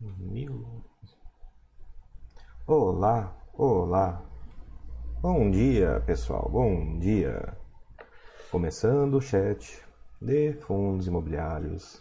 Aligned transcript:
Mil... 0.00 0.84
Olá, 2.68 3.36
olá. 3.52 4.22
Bom 5.20 5.50
dia, 5.50 6.00
pessoal. 6.06 6.48
Bom 6.52 7.00
dia. 7.00 7.56
Começando 8.48 9.14
o 9.14 9.20
chat 9.20 9.84
de 10.22 10.52
fundos 10.52 11.08
imobiliários 11.08 12.00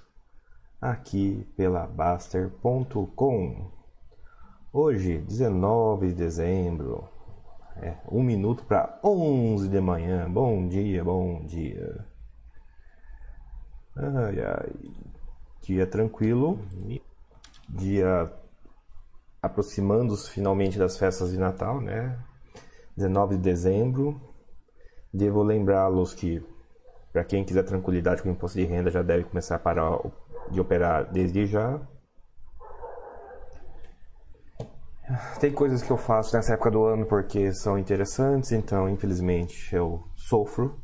aqui 0.79 1.43
pela 1.57 1.87
Baster.com. 1.87 3.71
Hoje, 4.71 5.17
19 5.17 6.09
de 6.09 6.13
dezembro, 6.13 7.09
é 7.77 7.97
um 8.11 8.21
minuto 8.21 8.63
para 8.65 8.99
11 9.03 9.67
de 9.67 9.81
manhã. 9.81 10.29
Bom 10.31 10.67
dia, 10.67 11.03
bom 11.03 11.43
dia. 11.47 12.05
Ai, 13.95 14.39
ai. 14.39 14.73
Dia 15.63 15.87
tranquilo. 15.87 16.59
Dia 17.69 18.31
aproximando-se 19.41 20.29
finalmente 20.29 20.77
das 20.77 20.97
festas 20.97 21.31
de 21.31 21.37
Natal, 21.37 21.81
né? 21.81 22.17
19 22.95 23.35
de 23.35 23.41
dezembro. 23.41 24.19
Devo 25.13 25.43
lembrá-los 25.43 26.13
que, 26.13 26.43
para 27.13 27.23
quem 27.23 27.43
quiser 27.43 27.63
tranquilidade 27.63 28.21
com 28.21 28.29
o 28.29 28.31
imposto 28.31 28.57
de 28.57 28.65
renda, 28.65 28.89
já 28.89 29.01
deve 29.01 29.23
começar 29.25 29.55
a 29.55 29.59
parar 29.59 29.99
de 30.51 30.59
operar 30.59 31.11
desde 31.11 31.45
já. 31.45 31.79
Tem 35.39 35.53
coisas 35.53 35.81
que 35.81 35.89
eu 35.89 35.97
faço 35.97 36.35
nessa 36.35 36.53
época 36.53 36.71
do 36.71 36.83
ano 36.83 37.05
porque 37.05 37.53
são 37.53 37.77
interessantes, 37.79 38.51
então 38.51 38.89
infelizmente 38.89 39.73
eu 39.73 40.03
sofro. 40.15 40.81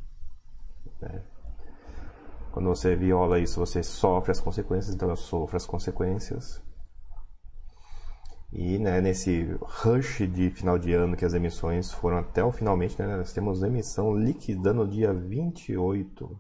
Né? 1.02 1.22
Quando 2.52 2.70
você 2.70 2.96
viola 2.96 3.40
isso, 3.40 3.60
você 3.60 3.84
sofre 3.84 4.32
as 4.32 4.40
consequências, 4.40 4.96
então 4.96 5.10
eu 5.10 5.18
sofro 5.18 5.58
as 5.58 5.66
consequências. 5.66 6.63
E 8.56 8.78
né, 8.78 9.02
nesse 9.02 9.58
rush 9.62 10.28
de 10.32 10.52
final 10.52 10.78
de 10.78 10.94
ano 10.94 11.18
que 11.18 11.26
as 11.26 11.34
emissões 11.34 11.92
foram 11.92 12.20
até 12.20 12.44
o 12.44 12.52
finalmente, 12.52 13.02
né, 13.02 13.18
nós 13.18 13.34
temos 13.34 13.64
emissão 13.64 14.16
liquidando 14.16 14.86
no 14.86 14.88
dia 14.88 15.12
28 15.12 16.40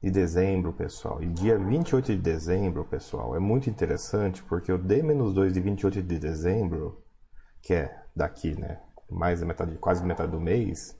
de 0.00 0.08
dezembro, 0.08 0.72
pessoal. 0.72 1.20
E 1.20 1.26
dia 1.26 1.58
28 1.58 2.14
de 2.14 2.22
dezembro, 2.22 2.84
pessoal, 2.84 3.34
é 3.34 3.40
muito 3.40 3.68
interessante 3.68 4.40
porque 4.44 4.70
o 4.70 4.78
D-2 4.78 5.50
de 5.50 5.60
28 5.60 6.00
de 6.00 6.18
dezembro, 6.20 7.02
que 7.60 7.74
é 7.74 8.00
daqui, 8.14 8.54
né, 8.54 8.80
mais 9.10 9.40
da 9.40 9.46
metade, 9.46 9.76
quase 9.78 10.04
metade 10.04 10.30
do 10.30 10.40
mês, 10.40 10.96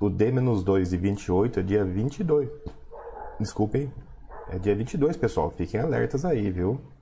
o 0.00 0.08
D-2 0.08 0.88
de 0.88 0.96
28 0.96 1.60
é 1.60 1.62
dia 1.62 1.84
22. 1.84 2.48
Desculpem, 3.38 3.92
é 4.48 4.58
dia 4.58 4.74
22, 4.74 5.14
pessoal. 5.18 5.50
Fiquem 5.50 5.78
alertas 5.78 6.24
aí, 6.24 6.50
viu? 6.50 6.95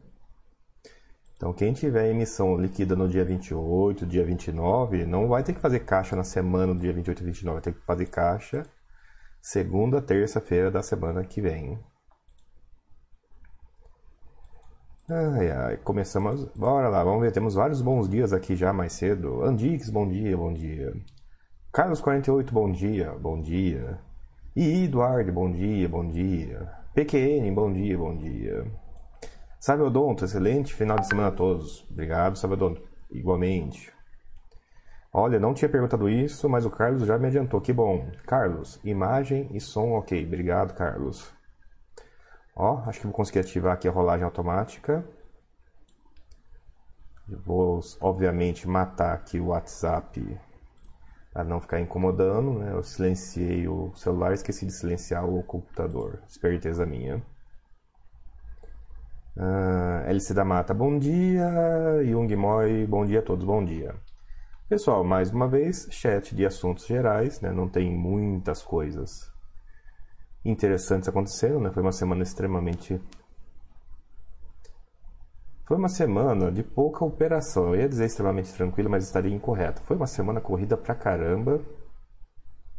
Então, 1.36 1.52
quem 1.52 1.72
tiver 1.72 2.10
emissão 2.10 2.56
líquida 2.56 2.94
no 2.94 3.08
dia 3.08 3.24
28, 3.24 4.06
dia 4.06 4.24
29, 4.24 5.04
não 5.04 5.28
vai 5.28 5.42
ter 5.42 5.52
que 5.52 5.60
fazer 5.60 5.80
caixa 5.80 6.14
na 6.14 6.24
semana 6.24 6.72
do 6.72 6.80
dia 6.80 6.92
28 6.92 7.22
e 7.22 7.26
29, 7.26 7.54
vai 7.54 7.62
ter 7.62 7.72
que 7.72 7.84
fazer 7.84 8.06
caixa 8.06 8.62
segunda, 9.44 10.00
terça-feira 10.00 10.70
da 10.70 10.82
semana 10.82 11.22
que 11.22 11.41
vem. 11.41 11.78
Ai, 15.10 15.50
ai, 15.50 15.76
começamos. 15.76 16.46
Bora 16.56 16.88
lá, 16.88 17.04
vamos 17.04 17.20
ver. 17.20 17.30
Temos 17.30 17.54
vários 17.54 17.82
bons 17.82 18.08
dias 18.08 18.32
aqui 18.32 18.56
já 18.56 18.72
mais 18.72 18.94
cedo. 18.94 19.42
Andix, 19.44 19.91
bom 19.91 20.08
dia, 20.08 20.34
bom 20.34 20.50
dia. 20.50 20.94
Carlos48, 21.74 22.50
bom 22.50 22.72
dia, 22.72 23.10
bom 23.20 23.38
dia. 23.38 23.98
E 24.56 24.84
Eduardo, 24.84 25.30
bom 25.30 25.52
dia, 25.52 25.88
bom 25.91 26.08
dia. 26.08 26.72
PQN, 26.94 27.52
bom 27.52 27.70
dia, 27.70 27.98
bom 27.98 28.16
dia. 28.16 28.83
Sabe 29.64 29.82
Odonto, 29.82 30.26
excelente 30.26 30.74
final 30.74 30.98
de 30.98 31.06
semana 31.06 31.28
a 31.28 31.32
todos. 31.32 31.88
Obrigado, 31.90 32.36
Sabe 32.36 32.52
Odonto. 32.52 32.86
Igualmente. 33.10 33.90
Olha, 35.10 35.40
não 35.40 35.54
tinha 35.54 35.70
perguntado 35.70 36.06
isso, 36.06 36.50
mas 36.50 36.66
o 36.66 36.70
Carlos 36.70 37.06
já 37.06 37.16
me 37.16 37.28
adiantou. 37.28 37.62
Que 37.62 37.72
bom. 37.72 38.10
Carlos, 38.26 38.78
imagem 38.84 39.48
e 39.56 39.60
som 39.62 39.92
ok. 39.92 40.22
Obrigado, 40.22 40.74
Carlos. 40.74 41.32
Ó, 42.54 42.82
acho 42.86 43.00
que 43.00 43.06
vou 43.06 43.14
conseguir 43.14 43.38
ativar 43.38 43.72
aqui 43.72 43.88
a 43.88 43.91
rolagem 43.91 44.26
automática. 44.26 45.03
Vou, 47.26 47.80
obviamente, 48.03 48.69
matar 48.69 49.14
aqui 49.14 49.41
o 49.41 49.47
WhatsApp 49.47 50.38
para 51.32 51.42
não 51.42 51.58
ficar 51.58 51.80
incomodando. 51.80 52.58
Né? 52.58 52.70
Eu 52.70 52.82
silenciei 52.82 53.66
o 53.66 53.94
celular, 53.94 54.34
esqueci 54.34 54.66
de 54.66 54.72
silenciar 54.72 55.24
o 55.24 55.42
computador. 55.42 56.22
Esperteza 56.28 56.84
minha. 56.84 57.24
Uh, 59.37 60.06
LC 60.06 60.33
da 60.33 60.45
Mata, 60.45 60.72
bom 60.72 60.97
dia. 60.97 61.50
Jung 62.05 62.37
Moy, 62.37 62.87
bom 62.87 63.05
dia 63.05 63.19
a 63.19 63.22
todos, 63.22 63.45
bom 63.45 63.65
dia. 63.65 63.93
Pessoal, 64.69 65.03
mais 65.03 65.31
uma 65.33 65.49
vez, 65.49 65.89
chat 65.91 66.34
de 66.37 66.47
assuntos 66.47 66.87
gerais, 66.87 67.41
né? 67.41 67.50
não 67.50 67.69
tem 67.69 67.93
muitas 67.93 68.62
coisas 68.62 69.33
interessantes 70.45 71.09
acontecendo, 71.09 71.59
né? 71.59 71.72
Foi 71.72 71.83
uma 71.83 71.91
semana 71.91 72.22
extremamente. 72.22 73.00
Foi 75.66 75.77
uma 75.78 75.89
semana 75.89 76.53
de 76.53 76.62
pouca 76.62 77.05
operação. 77.05 77.75
Eu 77.75 77.81
ia 77.81 77.89
dizer 77.89 78.05
extremamente 78.05 78.53
tranquila, 78.55 78.89
mas 78.89 79.05
estaria 79.05 79.34
incorreto. 79.34 79.83
Foi 79.83 79.97
uma 79.97 80.06
semana 80.06 80.41
corrida 80.41 80.77
pra 80.77 80.95
caramba. 80.95 81.61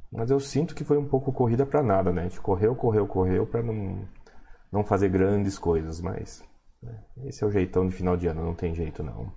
Mas 0.10 0.30
eu 0.30 0.40
sinto 0.40 0.74
que 0.74 0.86
foi 0.86 0.98
um 0.98 1.06
pouco 1.06 1.34
corrida 1.34 1.66
pra 1.66 1.84
nada, 1.84 2.14
né? 2.14 2.22
A 2.22 2.28
gente 2.30 2.40
correu, 2.40 2.76
correu, 2.76 3.06
correu 3.06 3.46
pra 3.46 3.62
não 3.62 4.08
não 4.72 4.84
fazer 4.84 5.10
grandes 5.10 5.58
coisas, 5.58 6.02
mas 6.02 6.44
né, 6.82 6.98
esse 7.26 7.44
é 7.44 7.48
o 7.48 7.52
jeitão 7.52 7.88
de 7.88 7.96
final 7.96 8.16
de 8.18 8.28
ano, 8.28 8.44
não 8.44 8.54
tem 8.54 8.74
jeito 8.74 9.04
não. 9.04 9.32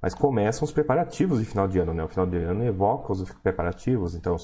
Mas 0.00 0.14
começam 0.14 0.64
os 0.64 0.72
preparativos 0.72 1.40
de 1.40 1.46
final 1.46 1.66
de 1.66 1.78
ano, 1.78 1.94
né? 1.94 2.04
O 2.04 2.08
final 2.08 2.26
de 2.26 2.36
ano 2.36 2.62
evoca 2.62 3.12
os 3.12 3.32
preparativos, 3.42 4.14
então 4.14 4.36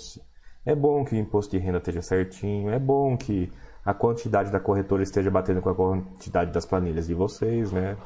é 0.64 0.74
bom 0.74 1.04
que 1.04 1.14
o 1.14 1.18
imposto 1.18 1.54
de 1.54 1.62
renda 1.62 1.76
esteja 1.76 2.00
certinho, 2.00 2.70
é 2.70 2.78
bom 2.78 3.14
que 3.14 3.52
a 3.84 3.92
quantidade 3.92 4.50
da 4.50 4.58
corretora 4.58 5.02
esteja 5.02 5.30
batendo 5.30 5.60
com 5.60 5.68
a 5.68 5.74
quantidade 5.74 6.50
das 6.50 6.64
planilhas 6.64 7.06
de 7.06 7.14
vocês, 7.14 7.72
né? 7.72 7.98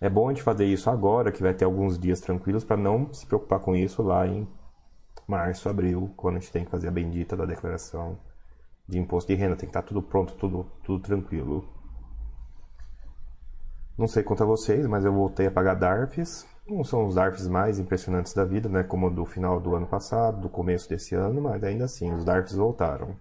É 0.00 0.08
bom 0.08 0.28
a 0.28 0.32
gente 0.32 0.42
fazer 0.42 0.64
isso 0.64 0.88
agora, 0.88 1.30
que 1.30 1.42
vai 1.42 1.52
ter 1.52 1.66
alguns 1.66 1.98
dias 1.98 2.20
tranquilos, 2.20 2.64
para 2.64 2.76
não 2.76 3.12
se 3.12 3.26
preocupar 3.26 3.60
com 3.60 3.76
isso 3.76 4.02
lá 4.02 4.26
em 4.26 4.48
março, 5.26 5.68
abril, 5.68 6.10
quando 6.16 6.36
a 6.36 6.38
gente 6.38 6.52
tem 6.52 6.64
que 6.64 6.70
fazer 6.70 6.88
a 6.88 6.90
bendita 6.90 7.36
da 7.36 7.44
declaração 7.44 8.18
de 8.88 8.98
imposto 8.98 9.30
de 9.30 9.38
renda, 9.38 9.54
tem 9.54 9.68
que 9.68 9.76
estar 9.76 9.82
tudo 9.82 10.02
pronto, 10.02 10.34
tudo, 10.34 10.64
tudo 10.82 11.02
tranquilo. 11.02 11.68
Não 13.98 14.06
sei 14.06 14.22
quanto 14.22 14.42
a 14.42 14.46
vocês, 14.46 14.86
mas 14.86 15.04
eu 15.04 15.12
voltei 15.12 15.46
a 15.46 15.50
pagar 15.50 15.74
DARFs. 15.74 16.46
Não 16.66 16.84
são 16.84 17.04
os 17.04 17.14
DARFs 17.14 17.48
mais 17.48 17.78
impressionantes 17.78 18.32
da 18.32 18.44
vida, 18.44 18.68
né? 18.68 18.82
Como 18.82 19.10
do 19.10 19.26
final 19.26 19.60
do 19.60 19.74
ano 19.74 19.86
passado, 19.86 20.40
do 20.40 20.48
começo 20.48 20.88
desse 20.88 21.14
ano, 21.14 21.42
mas 21.42 21.62
ainda 21.64 21.84
assim, 21.84 22.12
os 22.14 22.24
DARFs 22.24 22.54
voltaram. 22.54 23.16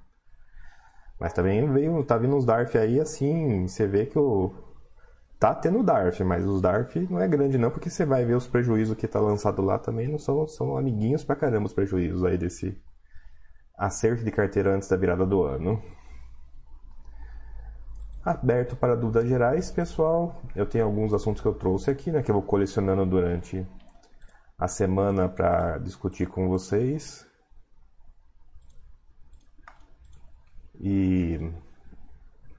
Mas 1.19 1.33
também 1.33 1.69
veio, 1.71 2.03
tá 2.03 2.17
vindo 2.17 2.35
uns 2.35 2.45
DARF 2.45 2.77
aí, 2.77 2.99
assim, 2.99 3.67
você 3.67 3.87
vê 3.87 4.05
que 4.05 4.19
o... 4.19 4.53
Tá 5.39 5.53
tendo 5.53 5.83
DARF, 5.83 6.23
mas 6.23 6.45
os 6.45 6.61
DARF 6.61 7.07
não 7.09 7.19
é 7.19 7.27
grande 7.27 7.57
não, 7.57 7.71
porque 7.71 7.89
você 7.89 8.05
vai 8.05 8.25
ver 8.25 8.35
os 8.35 8.47
prejuízos 8.47 8.95
que 8.95 9.07
tá 9.07 9.19
lançado 9.19 9.61
lá 9.61 9.77
também, 9.77 10.07
não 10.07 10.17
são, 10.17 10.47
são 10.47 10.77
amiguinhos 10.77 11.23
pra 11.23 11.35
caramba 11.35 11.67
os 11.67 11.73
prejuízos 11.73 12.23
aí 12.23 12.37
desse, 12.37 12.79
acerto 13.77 14.23
de 14.23 14.31
carteira 14.31 14.75
antes 14.75 14.89
da 14.89 14.97
virada 14.97 15.25
do 15.25 15.43
ano. 15.43 15.81
Aberto 18.25 18.75
para 18.75 18.95
dúvidas 18.95 19.27
gerais, 19.27 19.71
pessoal. 19.71 20.41
Eu 20.55 20.65
tenho 20.65 20.85
alguns 20.85 21.13
assuntos 21.13 21.41
que 21.41 21.47
eu 21.47 21.53
trouxe 21.53 21.89
aqui, 21.91 22.11
né, 22.11 22.21
que 22.21 22.31
eu 22.31 22.35
vou 22.35 22.43
colecionando 22.43 23.05
durante 23.05 23.65
a 24.57 24.67
semana 24.67 25.29
para 25.29 25.77
discutir 25.77 26.27
com 26.27 26.49
vocês. 26.49 27.25
E 30.79 31.39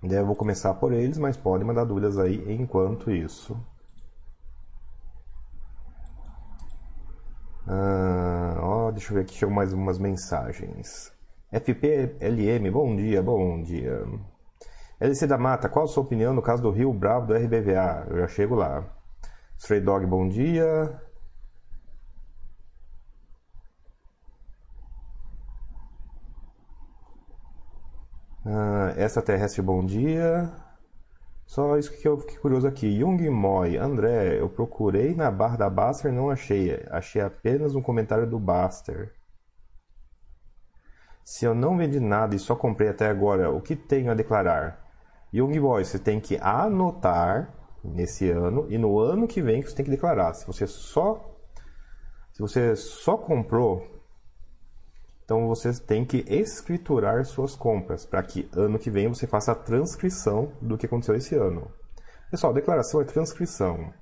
eu 0.02 0.26
vou 0.26 0.36
começar 0.36 0.72
por 0.74 0.92
eles, 0.92 1.18
mas 1.18 1.36
podem 1.36 1.66
mandar 1.66 1.84
dúvidas 1.84 2.18
aí 2.18 2.42
enquanto 2.52 3.10
isso. 3.10 3.56
Ah, 7.66 8.56
ó, 8.60 8.77
deixa 8.92 9.10
eu 9.10 9.16
ver 9.16 9.22
aqui, 9.22 9.34
chegou 9.34 9.54
mais 9.54 9.72
umas 9.72 9.98
mensagens. 9.98 11.12
FPLM, 11.52 12.70
bom 12.70 12.94
dia, 12.94 13.22
bom 13.22 13.62
dia. 13.62 14.04
LC 15.00 15.26
da 15.26 15.38
Mata, 15.38 15.68
qual 15.68 15.84
a 15.84 15.88
sua 15.88 16.02
opinião 16.02 16.34
no 16.34 16.42
caso 16.42 16.62
do 16.62 16.70
Rio 16.70 16.92
Bravo 16.92 17.26
do 17.26 17.34
RBVA? 17.34 18.06
Eu 18.10 18.18
já 18.18 18.28
chego 18.28 18.54
lá. 18.54 18.84
Stray 19.56 19.80
Dog, 19.80 20.06
bom 20.06 20.28
dia. 20.28 21.00
Ah, 28.44 28.94
essa 28.96 29.22
terrestre, 29.22 29.62
bom 29.62 29.84
dia. 29.84 30.50
Só 31.48 31.78
isso 31.78 31.90
que 31.96 32.06
eu 32.06 32.18
fiquei 32.18 32.36
curioso 32.36 32.68
aqui. 32.68 33.00
Jung 33.00 33.30
Moy, 33.30 33.78
André, 33.78 34.38
eu 34.38 34.50
procurei 34.50 35.14
na 35.14 35.30
barra 35.30 35.56
da 35.56 35.70
Baster 35.70 36.12
não 36.12 36.28
achei. 36.28 36.84
Achei 36.90 37.22
apenas 37.22 37.74
um 37.74 37.80
comentário 37.80 38.28
do 38.28 38.38
Baster. 38.38 39.14
Se 41.24 41.46
eu 41.46 41.54
não 41.54 41.74
vendi 41.78 41.98
nada 42.00 42.36
e 42.36 42.38
só 42.38 42.54
comprei 42.54 42.90
até 42.90 43.08
agora, 43.08 43.50
o 43.50 43.62
que 43.62 43.74
tenho 43.74 44.10
a 44.10 44.14
declarar? 44.14 44.78
Young 45.32 45.58
Boy, 45.58 45.86
você 45.86 45.98
tem 45.98 46.20
que 46.20 46.36
anotar 46.36 47.54
nesse 47.82 48.30
ano 48.30 48.66
e 48.68 48.76
no 48.76 48.98
ano 48.98 49.26
que 49.26 49.40
vem 49.40 49.62
que 49.62 49.70
você 49.70 49.76
tem 49.76 49.86
que 49.86 49.90
declarar. 49.90 50.34
Se 50.34 50.46
você 50.46 50.66
só 50.66 51.34
se 52.30 52.42
você 52.42 52.76
só 52.76 53.16
comprou, 53.16 53.82
então 55.28 55.46
você 55.46 55.70
tem 55.74 56.06
que 56.06 56.24
escriturar 56.26 57.22
suas 57.26 57.54
compras 57.54 58.06
para 58.06 58.22
que 58.22 58.48
ano 58.56 58.78
que 58.78 58.90
vem 58.90 59.08
você 59.08 59.26
faça 59.26 59.52
a 59.52 59.54
transcrição 59.54 60.54
do 60.58 60.78
que 60.78 60.86
aconteceu 60.86 61.14
esse 61.14 61.34
ano. 61.34 61.70
Pessoal, 62.30 62.54
declaração 62.54 63.02
é 63.02 63.04
transcrição. 63.04 63.92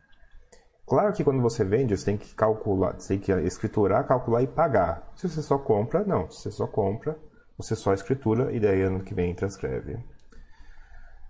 Claro 0.87 1.13
que 1.13 1.25
quando 1.25 1.43
você 1.43 1.65
vende, 1.65 1.97
você 1.97 2.05
tem 2.05 2.17
que 2.17 2.33
calcular, 2.33 2.93
você 2.93 3.15
tem 3.15 3.19
que 3.19 3.33
escriturar, 3.45 4.07
calcular 4.07 4.41
e 4.41 4.47
pagar. 4.47 5.11
Se 5.17 5.29
você 5.29 5.43
só 5.43 5.59
compra, 5.59 6.05
não. 6.05 6.31
Se 6.31 6.43
você 6.43 6.53
só 6.53 6.69
compra, 6.69 7.19
você 7.59 7.75
só 7.75 7.93
escritura 7.93 8.53
e 8.53 8.61
daí 8.61 8.83
ano 8.83 9.03
que 9.03 9.13
vem 9.13 9.35
transcreve. 9.35 9.99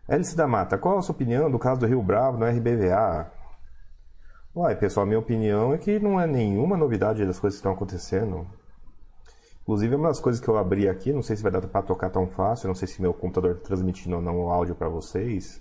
Hélice 0.06 0.37
da 0.37 0.46
Mata, 0.46 0.76
qual 0.76 0.99
a 0.99 1.02
sua 1.02 1.14
opinião 1.14 1.50
do 1.50 1.58
caso 1.58 1.81
do 1.81 1.87
Rio 1.87 2.02
Bravo 2.02 2.37
no 2.37 2.44
RBVA? 2.44 3.32
Uai, 4.54 4.76
pessoal, 4.76 5.06
minha 5.06 5.19
opinião 5.19 5.72
é 5.72 5.78
que 5.78 5.99
não 5.99 6.20
é 6.20 6.26
nenhuma 6.26 6.76
novidade 6.76 7.25
das 7.25 7.40
coisas 7.40 7.58
que 7.58 7.60
estão 7.60 7.72
acontecendo. 7.72 8.46
Inclusive, 9.66 9.94
é 9.94 9.96
uma 9.96 10.08
das 10.08 10.20
coisas 10.20 10.40
que 10.40 10.46
eu 10.46 10.56
abri 10.56 10.88
aqui, 10.88 11.12
não 11.12 11.22
sei 11.22 11.34
se 11.34 11.42
vai 11.42 11.50
dar 11.50 11.60
para 11.60 11.82
tocar 11.82 12.08
tão 12.08 12.28
fácil, 12.28 12.68
não 12.68 12.74
sei 12.76 12.86
se 12.86 13.02
meu 13.02 13.12
computador 13.12 13.56
está 13.56 13.64
transmitindo 13.64 14.14
ou 14.14 14.22
não 14.22 14.44
o 14.44 14.48
áudio 14.48 14.76
para 14.76 14.88
vocês. 14.88 15.60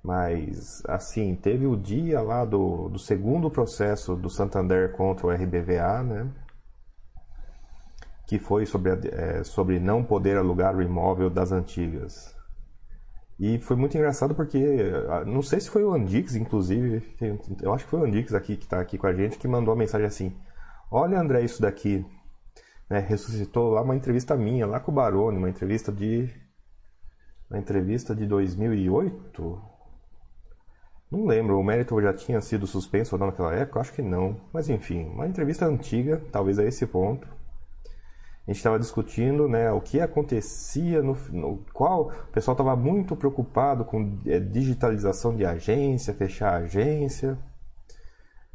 Mas, 0.00 0.80
assim, 0.86 1.34
teve 1.34 1.66
o 1.66 1.76
dia 1.76 2.22
lá 2.22 2.44
do, 2.44 2.88
do 2.88 3.00
segundo 3.00 3.50
processo 3.50 4.14
do 4.14 4.30
Santander 4.30 4.92
contra 4.92 5.26
o 5.26 5.30
RBVA, 5.30 6.04
né? 6.04 6.30
Que 8.28 8.38
foi 8.38 8.64
sobre, 8.64 8.92
é, 9.08 9.42
sobre 9.42 9.80
não 9.80 10.04
poder 10.04 10.36
alugar 10.36 10.76
o 10.76 10.80
imóvel 10.80 11.28
das 11.28 11.50
antigas. 11.50 12.32
E 13.40 13.58
foi 13.58 13.74
muito 13.74 13.96
engraçado 13.96 14.36
porque, 14.36 14.62
não 15.26 15.42
sei 15.42 15.58
se 15.58 15.68
foi 15.68 15.82
o 15.82 15.92
Andix, 15.92 16.36
inclusive, 16.36 17.02
eu 17.60 17.74
acho 17.74 17.86
que 17.86 17.90
foi 17.90 17.98
o 17.98 18.04
Andix 18.04 18.34
aqui 18.34 18.56
que 18.56 18.66
está 18.66 18.78
aqui 18.80 18.96
com 18.96 19.08
a 19.08 19.12
gente, 19.12 19.36
que 19.36 19.48
mandou 19.48 19.74
a 19.74 19.76
mensagem 19.76 20.06
assim: 20.06 20.36
Olha, 20.90 21.18
André, 21.18 21.42
isso 21.42 21.60
daqui. 21.60 22.06
Né, 22.90 22.98
ressuscitou 22.98 23.70
lá 23.70 23.82
uma 23.82 23.94
entrevista 23.94 24.36
minha, 24.36 24.66
lá 24.66 24.80
com 24.80 24.90
o 24.90 24.94
Barone, 24.94 25.38
uma 25.38 25.48
entrevista 25.48 25.92
de. 25.92 26.28
Uma 27.48 27.58
entrevista 27.58 28.14
de 28.14 28.26
2008, 28.26 29.70
não 31.10 31.26
lembro, 31.26 31.58
o 31.58 31.64
mérito 31.64 32.00
já 32.00 32.14
tinha 32.14 32.40
sido 32.40 32.68
suspenso 32.68 33.16
ou 33.16 33.18
não 33.18 33.26
naquela 33.26 33.52
época? 33.52 33.80
Acho 33.80 33.92
que 33.92 34.02
não. 34.02 34.40
Mas 34.52 34.68
enfim, 34.68 35.06
uma 35.06 35.26
entrevista 35.26 35.66
antiga, 35.66 36.22
talvez 36.30 36.58
a 36.58 36.64
esse 36.64 36.86
ponto. 36.86 37.26
A 38.46 38.50
gente 38.50 38.58
estava 38.58 38.78
discutindo 38.78 39.48
né, 39.48 39.72
o 39.72 39.80
que 39.80 40.00
acontecia 40.00 41.02
no, 41.02 41.16
no 41.32 41.64
qual 41.72 42.08
o 42.08 42.32
pessoal 42.32 42.54
estava 42.54 42.76
muito 42.76 43.16
preocupado 43.16 43.84
com 43.84 44.20
é, 44.24 44.38
digitalização 44.38 45.34
de 45.34 45.44
agência, 45.44 46.14
fechar 46.14 46.54
a 46.54 46.58
agência. 46.58 47.36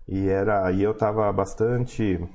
E 0.07 0.29
era, 0.29 0.71
e 0.71 0.81
eu 0.81 0.91
estava 0.91 1.31
bastante 1.33 2.25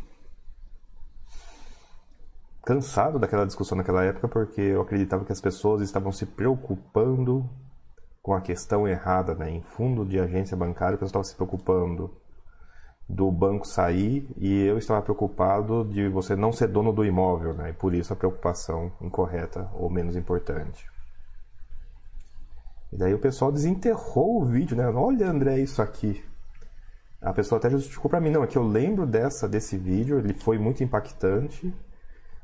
cansado 2.71 3.19
daquela 3.19 3.45
discussão 3.45 3.77
naquela 3.77 4.05
época 4.05 4.29
porque 4.29 4.61
eu 4.61 4.83
acreditava 4.83 5.25
que 5.25 5.33
as 5.33 5.41
pessoas 5.41 5.83
estavam 5.83 6.13
se 6.13 6.25
preocupando 6.25 7.51
com 8.23 8.33
a 8.33 8.41
questão 8.41 8.87
errada, 8.87 9.35
né? 9.35 9.51
Em 9.51 9.61
fundo 9.61 10.07
de 10.07 10.21
agência 10.21 10.57
bancária, 10.57 10.95
o 10.95 10.99
pessoal 10.99 11.23
estava 11.23 11.25
se 11.25 11.35
preocupando 11.35 12.15
do 13.09 13.29
banco 13.33 13.67
sair 13.67 14.31
e 14.37 14.63
eu 14.63 14.79
estava 14.79 15.03
preocupado 15.03 15.85
de 15.85 16.09
você 16.09 16.37
não 16.37 16.53
ser 16.53 16.69
dono 16.69 16.93
do 16.93 17.05
imóvel, 17.05 17.55
né? 17.55 17.71
E 17.71 17.73
por 17.73 17.93
isso 17.93 18.13
a 18.13 18.17
preocupação 18.17 18.93
incorreta 19.01 19.69
ou 19.75 19.91
menos 19.91 20.15
importante. 20.15 20.87
E 22.93 22.97
daí 22.97 23.13
o 23.13 23.19
pessoal 23.19 23.51
desenterrou 23.51 24.43
o 24.43 24.45
vídeo, 24.45 24.77
né? 24.77 24.87
Olha, 24.87 25.29
André, 25.29 25.59
isso 25.59 25.83
aqui. 25.83 26.23
A 27.21 27.33
pessoa 27.33 27.59
até 27.59 27.69
justificou 27.69 28.09
para 28.09 28.21
mim, 28.21 28.31
não, 28.31 28.45
é 28.45 28.47
que 28.47 28.57
eu 28.57 28.63
lembro 28.63 29.09
dessa 29.09 29.49
desse 29.49 29.77
vídeo, 29.77 30.21
ele 30.21 30.35
foi 30.35 30.57
muito 30.57 30.85
impactante. 30.85 31.75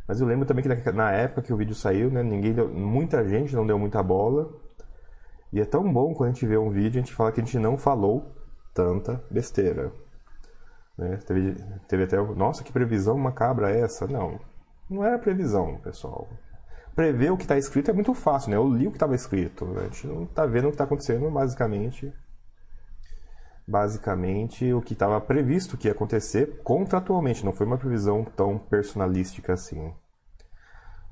Mas 0.07 0.21
eu 0.21 0.27
lembro 0.27 0.47
também 0.47 0.63
que 0.63 0.93
na 0.93 1.11
época 1.13 1.43
que 1.43 1.53
o 1.53 1.57
vídeo 1.57 1.75
saiu, 1.75 2.11
né, 2.11 2.23
ninguém 2.23 2.53
deu, 2.53 2.69
muita 2.69 3.27
gente 3.27 3.55
não 3.55 3.67
deu 3.67 3.79
muita 3.79 4.03
bola. 4.03 4.49
E 5.53 5.61
é 5.61 5.65
tão 5.65 5.91
bom 5.93 6.15
quando 6.15 6.31
a 6.31 6.33
gente 6.33 6.47
vê 6.47 6.57
um 6.57 6.71
vídeo 6.71 6.99
a 6.99 7.05
gente 7.05 7.15
fala 7.15 7.33
que 7.33 7.41
a 7.41 7.45
gente 7.45 7.59
não 7.59 7.77
falou 7.77 8.33
tanta 8.75 9.23
besteira. 9.31 9.93
Né? 10.97 11.19
Teve, 11.27 11.55
teve 11.89 12.05
até. 12.05 12.17
Nossa, 12.17 12.63
que 12.63 12.73
previsão 12.73 13.19
macabra 13.19 13.71
é 13.71 13.81
essa? 13.81 14.07
Não. 14.07 14.39
Não 14.89 15.05
era 15.05 15.19
previsão, 15.19 15.79
pessoal. 15.79 16.29
Prever 16.95 17.33
o 17.33 17.37
que 17.37 17.45
está 17.45 17.59
escrito 17.59 17.91
é 17.91 17.95
muito 17.95 18.15
fácil, 18.15 18.51
né? 18.51 18.57
Eu 18.57 18.69
li 18.69 18.87
o 18.87 18.91
que 18.91 18.97
estava 18.97 19.15
escrito. 19.15 19.67
Né? 19.67 19.81
A 19.81 19.85
gente 19.85 20.07
não 20.07 20.23
está 20.25 20.47
vendo 20.47 20.65
o 20.65 20.69
que 20.69 20.75
está 20.75 20.85
acontecendo, 20.85 21.31
basicamente. 21.31 22.13
Basicamente, 23.67 24.73
o 24.73 24.81
que 24.81 24.93
estava 24.93 25.21
previsto 25.21 25.77
que 25.77 25.89
ia 25.89 25.93
acontecer 25.93 26.63
contratualmente, 26.63 27.45
não 27.45 27.53
foi 27.53 27.67
uma 27.67 27.77
previsão 27.77 28.25
tão 28.25 28.59
personalística 28.59 29.55
assim. 29.55 29.93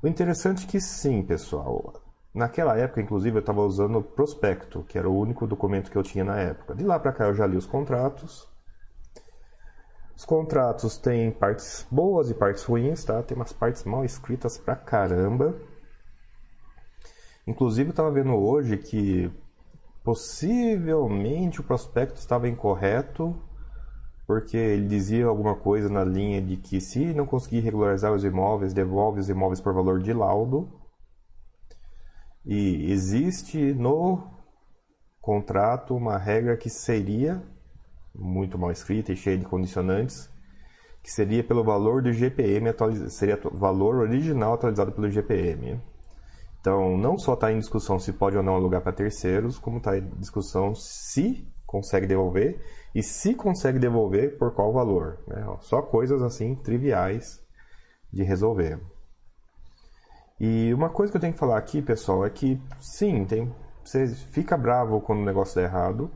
O 0.01 0.07
interessante 0.07 0.65
é 0.65 0.69
que 0.69 0.79
sim, 0.79 1.21
pessoal. 1.21 2.01
Naquela 2.33 2.77
época, 2.77 3.01
inclusive, 3.01 3.37
eu 3.37 3.41
estava 3.41 3.61
usando 3.61 3.97
o 3.97 4.03
prospecto, 4.03 4.83
que 4.83 4.97
era 4.97 5.09
o 5.09 5.17
único 5.17 5.47
documento 5.47 5.91
que 5.91 5.97
eu 5.97 6.03
tinha 6.03 6.23
na 6.23 6.37
época. 6.37 6.75
De 6.75 6.83
lá 6.85 6.99
para 6.99 7.11
cá 7.11 7.25
eu 7.25 7.33
já 7.33 7.45
li 7.45 7.57
os 7.57 7.65
contratos. 7.65 8.47
Os 10.15 10.23
contratos 10.23 10.97
têm 10.97 11.31
partes 11.31 11.85
boas 11.91 12.29
e 12.29 12.33
partes 12.33 12.63
ruins, 12.63 13.03
tá? 13.03 13.21
Tem 13.21 13.35
umas 13.35 13.51
partes 13.51 13.83
mal 13.83 14.05
escritas 14.05 14.57
pra 14.57 14.75
caramba. 14.75 15.55
Inclusive, 17.45 17.89
eu 17.89 17.91
estava 17.91 18.11
vendo 18.11 18.33
hoje 18.33 18.77
que 18.77 19.29
possivelmente 20.05 21.59
o 21.59 21.63
prospecto 21.63 22.19
estava 22.19 22.47
incorreto, 22.47 23.35
porque 24.27 24.55
ele 24.55 24.87
dizia 24.87 25.25
alguma 25.25 25.55
coisa 25.55 25.89
na 25.89 26.03
linha 26.03 26.39
de 26.39 26.57
que 26.57 26.79
se 26.79 27.11
não 27.13 27.25
conseguir 27.25 27.61
regularizar 27.61 28.13
os 28.13 28.23
imóveis, 28.23 28.71
devolve 28.71 29.19
os 29.19 29.29
imóveis 29.29 29.59
por 29.59 29.73
valor 29.73 29.99
de 29.99 30.13
laudo. 30.13 30.69
E 32.45 32.91
existe 32.91 33.73
no 33.73 34.31
contrato 35.19 35.95
uma 35.95 36.19
regra 36.19 36.55
que 36.55 36.69
seria 36.69 37.41
muito 38.13 38.59
mal 38.59 38.71
escrita 38.71 39.11
e 39.11 39.15
cheia 39.15 39.37
de 39.37 39.45
condicionantes, 39.45 40.29
que 41.01 41.11
seria 41.11 41.43
pelo 41.43 41.63
valor 41.63 42.03
do 42.03 42.13
GPM 42.13 42.69
seria 43.09 43.39
valor 43.51 43.95
original 43.95 44.53
atualizado 44.53 44.91
pelo 44.91 45.09
GPM. 45.09 45.81
Então, 46.65 46.97
não 46.97 47.15
só 47.15 47.35
está 47.35 47.51
em 47.51 47.59
discussão 47.59 47.99
se 47.99 48.11
pode 48.11 48.35
ou 48.35 48.41
não 48.41 48.55
alugar 48.55 48.81
para 48.81 48.91
terceiros, 48.91 49.59
como 49.59 49.77
está 49.77 49.99
em 49.99 50.09
discussão 50.17 50.73
se 50.73 51.47
consegue 51.63 52.07
devolver 52.07 52.59
e 52.95 53.03
se 53.03 53.35
consegue 53.35 53.77
devolver 53.77 54.35
por 54.39 54.51
qual 54.51 54.73
valor. 54.73 55.19
Né? 55.27 55.45
Só 55.59 55.83
coisas 55.83 56.23
assim 56.23 56.55
triviais 56.55 57.39
de 58.11 58.23
resolver. 58.23 58.79
E 60.39 60.73
uma 60.73 60.89
coisa 60.89 61.11
que 61.11 61.17
eu 61.17 61.21
tenho 61.21 61.33
que 61.33 61.39
falar 61.39 61.59
aqui, 61.59 61.83
pessoal, 61.83 62.25
é 62.25 62.31
que 62.31 62.59
sim, 62.79 63.25
tem, 63.25 63.53
você 63.83 64.07
fica 64.07 64.57
bravo 64.57 64.99
quando 65.01 65.19
o 65.19 65.25
negócio 65.25 65.53
dá 65.53 65.61
errado 65.61 66.09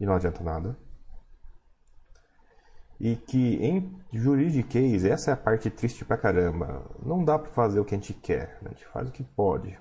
e 0.00 0.04
não 0.04 0.14
adianta 0.14 0.42
nada. 0.42 0.76
E 3.02 3.16
que 3.16 3.56
em 3.56 3.92
juridiquês, 4.12 5.04
essa 5.04 5.32
é 5.32 5.34
a 5.34 5.36
parte 5.36 5.68
triste 5.68 6.04
pra 6.04 6.16
caramba. 6.16 6.88
Não 7.04 7.24
dá 7.24 7.36
pra 7.36 7.50
fazer 7.50 7.80
o 7.80 7.84
que 7.84 7.96
a 7.96 7.98
gente 7.98 8.14
quer, 8.14 8.58
né? 8.62 8.66
a 8.66 8.68
gente 8.68 8.86
faz 8.86 9.08
o 9.08 9.12
que 9.12 9.24
pode. 9.24 9.76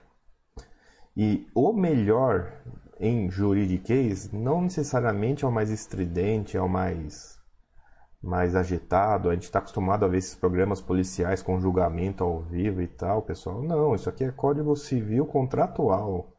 E 1.16 1.48
o 1.54 1.72
melhor 1.72 2.52
em 3.00 3.30
juridiquês 3.30 4.32
não 4.32 4.62
necessariamente 4.62 5.46
é 5.46 5.48
o 5.48 5.52
mais 5.52 5.70
estridente, 5.70 6.58
é 6.58 6.62
o 6.62 6.68
mais 6.68 7.40
mais 8.24 8.56
agitado. 8.56 9.30
A 9.30 9.34
gente 9.34 9.44
está 9.44 9.60
acostumado 9.60 10.04
a 10.04 10.08
ver 10.08 10.18
esses 10.18 10.36
programas 10.36 10.82
policiais 10.82 11.44
com 11.44 11.60
julgamento 11.60 12.24
ao 12.24 12.42
vivo 12.42 12.82
e 12.82 12.88
tal, 12.88 13.22
pessoal. 13.22 13.62
Não, 13.62 13.94
isso 13.94 14.10
aqui 14.10 14.24
é 14.24 14.32
Código 14.32 14.76
Civil 14.76 15.28
Contratual. 15.28 16.34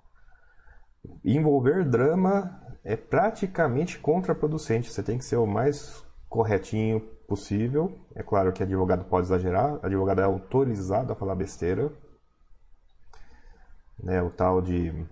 Envolver 1.25 1.85
drama 1.85 2.61
é 2.85 2.97
praticamente 2.97 4.01
contraproducente. 4.01 4.91
Você 4.91 5.03
tem 5.03 5.19
que 5.19 5.25
ser 5.25 5.37
o 5.37 5.47
mais 5.47 6.05
corretinho 6.33 6.99
possível. 7.29 8.01
É 8.15 8.23
claro 8.23 8.53
que 8.53 8.63
advogado 8.63 9.05
pode 9.05 9.27
exagerar, 9.27 9.79
advogado 9.83 10.23
é 10.23 10.25
autorizado 10.25 11.13
a 11.13 11.17
falar 11.17 11.35
besteira. 11.35 11.93
Né, 14.03 14.21
o 14.23 14.31
tal 14.31 14.63
de 14.63 15.07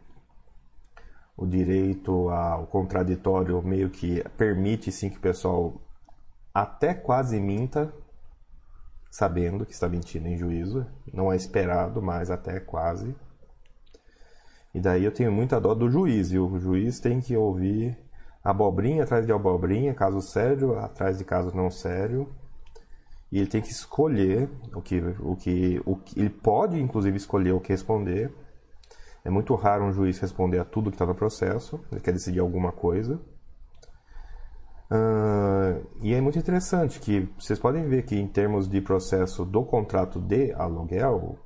o 1.36 1.46
direito 1.46 2.28
ao 2.30 2.66
contraditório 2.66 3.62
meio 3.62 3.88
que 3.90 4.24
permite 4.36 4.90
sim 4.90 5.08
que 5.08 5.18
o 5.18 5.20
pessoal 5.20 5.80
até 6.52 6.92
quase 6.92 7.38
minta, 7.38 7.94
sabendo 9.10 9.64
que 9.64 9.72
está 9.72 9.88
mentindo 9.88 10.26
em 10.26 10.38
juízo. 10.38 10.86
Não 11.12 11.30
é 11.30 11.36
esperado, 11.36 12.02
mas 12.02 12.30
até 12.30 12.58
quase. 12.60 13.14
E 14.74 14.80
daí 14.80 15.04
eu 15.04 15.12
tenho 15.12 15.30
muita 15.30 15.60
dó 15.60 15.74
do 15.74 15.90
juiz, 15.90 16.32
e 16.32 16.38
o 16.38 16.58
juiz 16.58 16.98
tem 16.98 17.20
que 17.20 17.36
ouvir 17.36 17.96
abobrinha 18.42 19.04
atrás 19.04 19.26
de 19.26 19.32
abobrinha, 19.32 19.94
caso 19.94 20.20
sério 20.20 20.78
atrás 20.78 21.18
de 21.18 21.25
caso 21.25 21.54
não 21.54 21.70
sério. 21.70 22.28
E 23.30 23.38
ele 23.38 23.47
tem 23.47 23.62
que 23.62 23.70
escolher 23.70 24.50
o 24.75 24.82
que, 24.82 24.99
o 25.20 25.37
que, 25.37 25.80
o 25.87 25.97
que 25.97 26.18
ele 26.18 26.30
pode 26.30 26.80
inclusive 26.80 27.16
escolher 27.16 27.52
o 27.52 27.61
que 27.61 27.73
responder. 27.73 28.32
É 29.25 29.30
muito 29.30 29.54
raro 29.54 29.85
um 29.85 29.92
juiz 29.92 30.18
responder 30.18 30.59
a 30.59 30.64
tudo 30.64 30.90
que 30.90 30.94
está 30.94 31.06
no 31.06 31.14
processo, 31.14 31.78
ele 31.92 32.00
quer 32.00 32.12
decidir 32.12 32.40
alguma 32.40 32.73
coisa. 32.73 33.20
Uh, 34.90 35.87
e 36.02 36.12
é 36.12 36.20
muito 36.20 36.38
interessante 36.38 36.99
que 36.99 37.28
vocês 37.38 37.61
podem 37.61 37.87
ver 37.88 38.04
que 38.04 38.16
em 38.16 38.26
termos 38.26 38.68
de 38.68 38.80
processo 38.80 39.44
do 39.44 39.62
contrato 39.64 40.20
de 40.20 40.52
aluguel, 40.52 41.38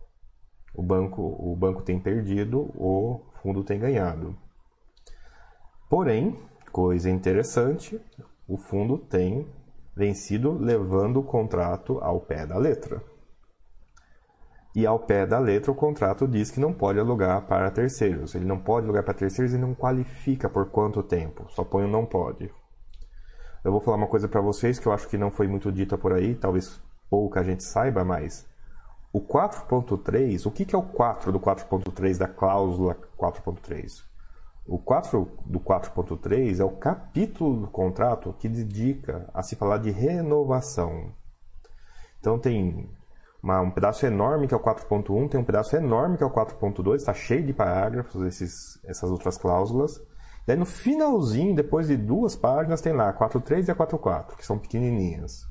o 0.75 0.83
banco, 0.83 1.21
o 1.23 1.55
banco 1.55 1.83
tem 1.83 2.01
perdido, 2.01 2.71
o 2.75 3.21
fundo 3.43 3.63
tem 3.63 3.79
ganhado. 3.79 4.35
Porém, 5.91 6.39
coisa 6.75 7.09
interessante, 7.09 8.01
o 8.49 8.57
fundo 8.57 8.99
tem 8.99 9.47
vencido 9.95 10.59
levando 10.59 11.21
o 11.21 11.23
contrato 11.23 12.01
ao 12.01 12.19
pé 12.21 12.45
da 12.45 12.59
letra. 12.59 13.01
E 14.75 14.85
ao 14.85 14.99
pé 14.99 15.25
da 15.25 15.39
letra, 15.39 15.71
o 15.71 15.75
contrato 15.77 16.27
diz 16.27 16.51
que 16.51 16.59
não 16.59 16.73
pode 16.73 16.99
alugar 16.99 17.47
para 17.47 17.71
terceiros. 17.71 18.35
Ele 18.35 18.45
não 18.45 18.59
pode 18.59 18.87
alugar 18.87 19.05
para 19.05 19.15
terceiros 19.15 19.55
e 19.55 19.57
não 19.57 19.73
qualifica 19.73 20.51
por 20.51 20.67
quanto 20.67 21.01
tempo. 21.01 21.47
Só 21.51 21.63
põe 21.63 21.85
o 21.85 21.89
não 21.89 22.05
pode. 22.05 22.53
Eu 23.63 23.71
vou 23.71 23.81
falar 23.81 23.97
uma 23.97 24.09
coisa 24.09 24.27
para 24.27 24.41
vocês 24.41 24.77
que 24.77 24.89
eu 24.89 24.93
acho 24.93 25.07
que 25.07 25.17
não 25.17 25.31
foi 25.31 25.47
muito 25.47 25.71
dita 25.71 25.97
por 25.97 26.13
aí, 26.13 26.35
talvez 26.35 26.83
pouca 27.09 27.45
gente 27.45 27.63
saiba, 27.63 28.05
mas 28.05 28.49
o 29.13 29.21
4.3, 29.21 30.45
o 30.45 30.51
que, 30.51 30.65
que 30.65 30.75
é 30.75 30.79
o 30.79 30.83
4 30.83 31.31
do 31.31 31.39
4.3 31.39 32.19
da 32.19 32.27
cláusula 32.27 32.97
4.3? 33.17 34.14
O 34.67 34.79
4 34.79 35.29
do 35.45 35.61
4.3 35.61 36.59
é 36.59 36.65
o 36.65 36.71
capítulo 36.71 37.61
do 37.61 37.67
contrato 37.67 38.35
que 38.39 38.49
dedica 38.49 39.29
a 39.35 39.43
se 39.43 39.57
falar 39.57 39.79
de 39.79 39.91
renovação. 39.91 41.13
Então 42.19 42.39
tem 42.39 42.89
uma, 43.43 43.61
um 43.61 43.71
pedaço 43.71 44.07
enorme 44.07 44.49
que 44.49 44.55
é 44.55 44.57
o 44.57 44.61
4.1, 44.61 45.29
tem 45.29 45.39
um 45.39 45.45
pedaço 45.45 45.77
enorme 45.77 46.17
que 46.17 46.23
é 46.23 46.27
o 46.27 46.31
4.2, 46.31 46.97
está 46.97 47.13
cheio 47.13 47.45
de 47.45 47.53
parágrafos, 47.53 48.23
esses, 48.23 48.81
essas 48.85 49.11
outras 49.11 49.37
cláusulas. 49.37 50.01
Daí 50.47 50.57
no 50.57 50.65
finalzinho, 50.65 51.55
depois 51.55 51.89
de 51.89 51.97
duas 51.99 52.35
páginas, 52.35 52.81
tem 52.81 52.95
lá 52.95 53.11
a 53.11 53.15
4.3 53.15 53.69
e 53.69 53.71
a 53.71 53.75
4.4, 53.75 54.37
que 54.37 54.47
são 54.47 54.59
pequenininhas. 54.59 55.47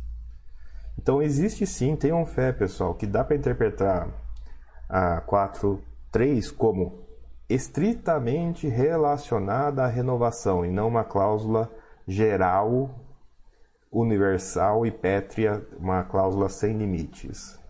Então 0.97 1.21
existe 1.21 1.67
sim, 1.67 1.95
tenham 1.95 2.25
fé, 2.25 2.51
pessoal, 2.51 2.95
que 2.95 3.05
dá 3.05 3.23
para 3.23 3.35
interpretar 3.35 4.09
a 4.89 5.21
4.3 5.21 6.51
como 6.55 7.02
estritamente 7.53 8.67
relacionada 8.67 9.83
à 9.83 9.87
renovação 9.87 10.65
e 10.65 10.71
não 10.71 10.87
uma 10.87 11.03
cláusula 11.03 11.71
geral, 12.07 12.89
universal 13.91 14.85
e 14.85 14.91
pétrea, 14.91 15.65
uma 15.77 16.03
cláusula 16.03 16.49
sem 16.49 16.77
limites. 16.77 17.61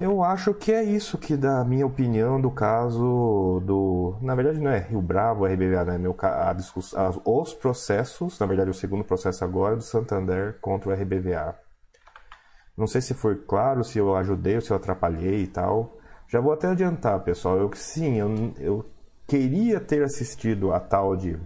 Eu 0.00 0.24
acho 0.24 0.54
que 0.54 0.72
é 0.72 0.82
isso 0.82 1.18
que 1.18 1.36
dá 1.36 1.60
a 1.60 1.64
minha 1.64 1.86
opinião 1.86 2.40
do 2.40 2.50
caso 2.50 3.62
do. 3.66 4.16
Na 4.22 4.34
verdade, 4.34 4.58
não 4.58 4.70
é 4.70 4.78
Rio 4.78 5.02
Bravo, 5.02 5.44
RBVA, 5.44 5.84
né? 5.84 5.98
Meu, 5.98 6.16
a 6.22 6.54
discussão, 6.54 7.20
os 7.22 7.52
processos, 7.52 8.38
na 8.38 8.46
verdade, 8.46 8.70
o 8.70 8.74
segundo 8.74 9.04
processo 9.04 9.44
agora 9.44 9.76
do 9.76 9.82
Santander 9.82 10.58
contra 10.62 10.88
o 10.88 10.92
RBVA. 10.94 11.54
Não 12.74 12.86
sei 12.86 13.02
se 13.02 13.12
foi 13.12 13.36
claro, 13.36 13.84
se 13.84 13.98
eu 13.98 14.16
ajudei 14.16 14.54
ou 14.54 14.62
se 14.62 14.70
eu 14.70 14.76
atrapalhei 14.78 15.42
e 15.42 15.46
tal. 15.46 15.99
Já 16.30 16.40
vou 16.40 16.52
até 16.52 16.68
adiantar, 16.68 17.20
pessoal. 17.20 17.58
Eu 17.58 17.70
sim, 17.74 18.16
eu, 18.16 18.54
eu 18.58 18.86
queria 19.26 19.80
ter 19.80 20.02
assistido 20.02 20.72
a 20.72 20.80
tal 20.80 21.16
de. 21.16 21.38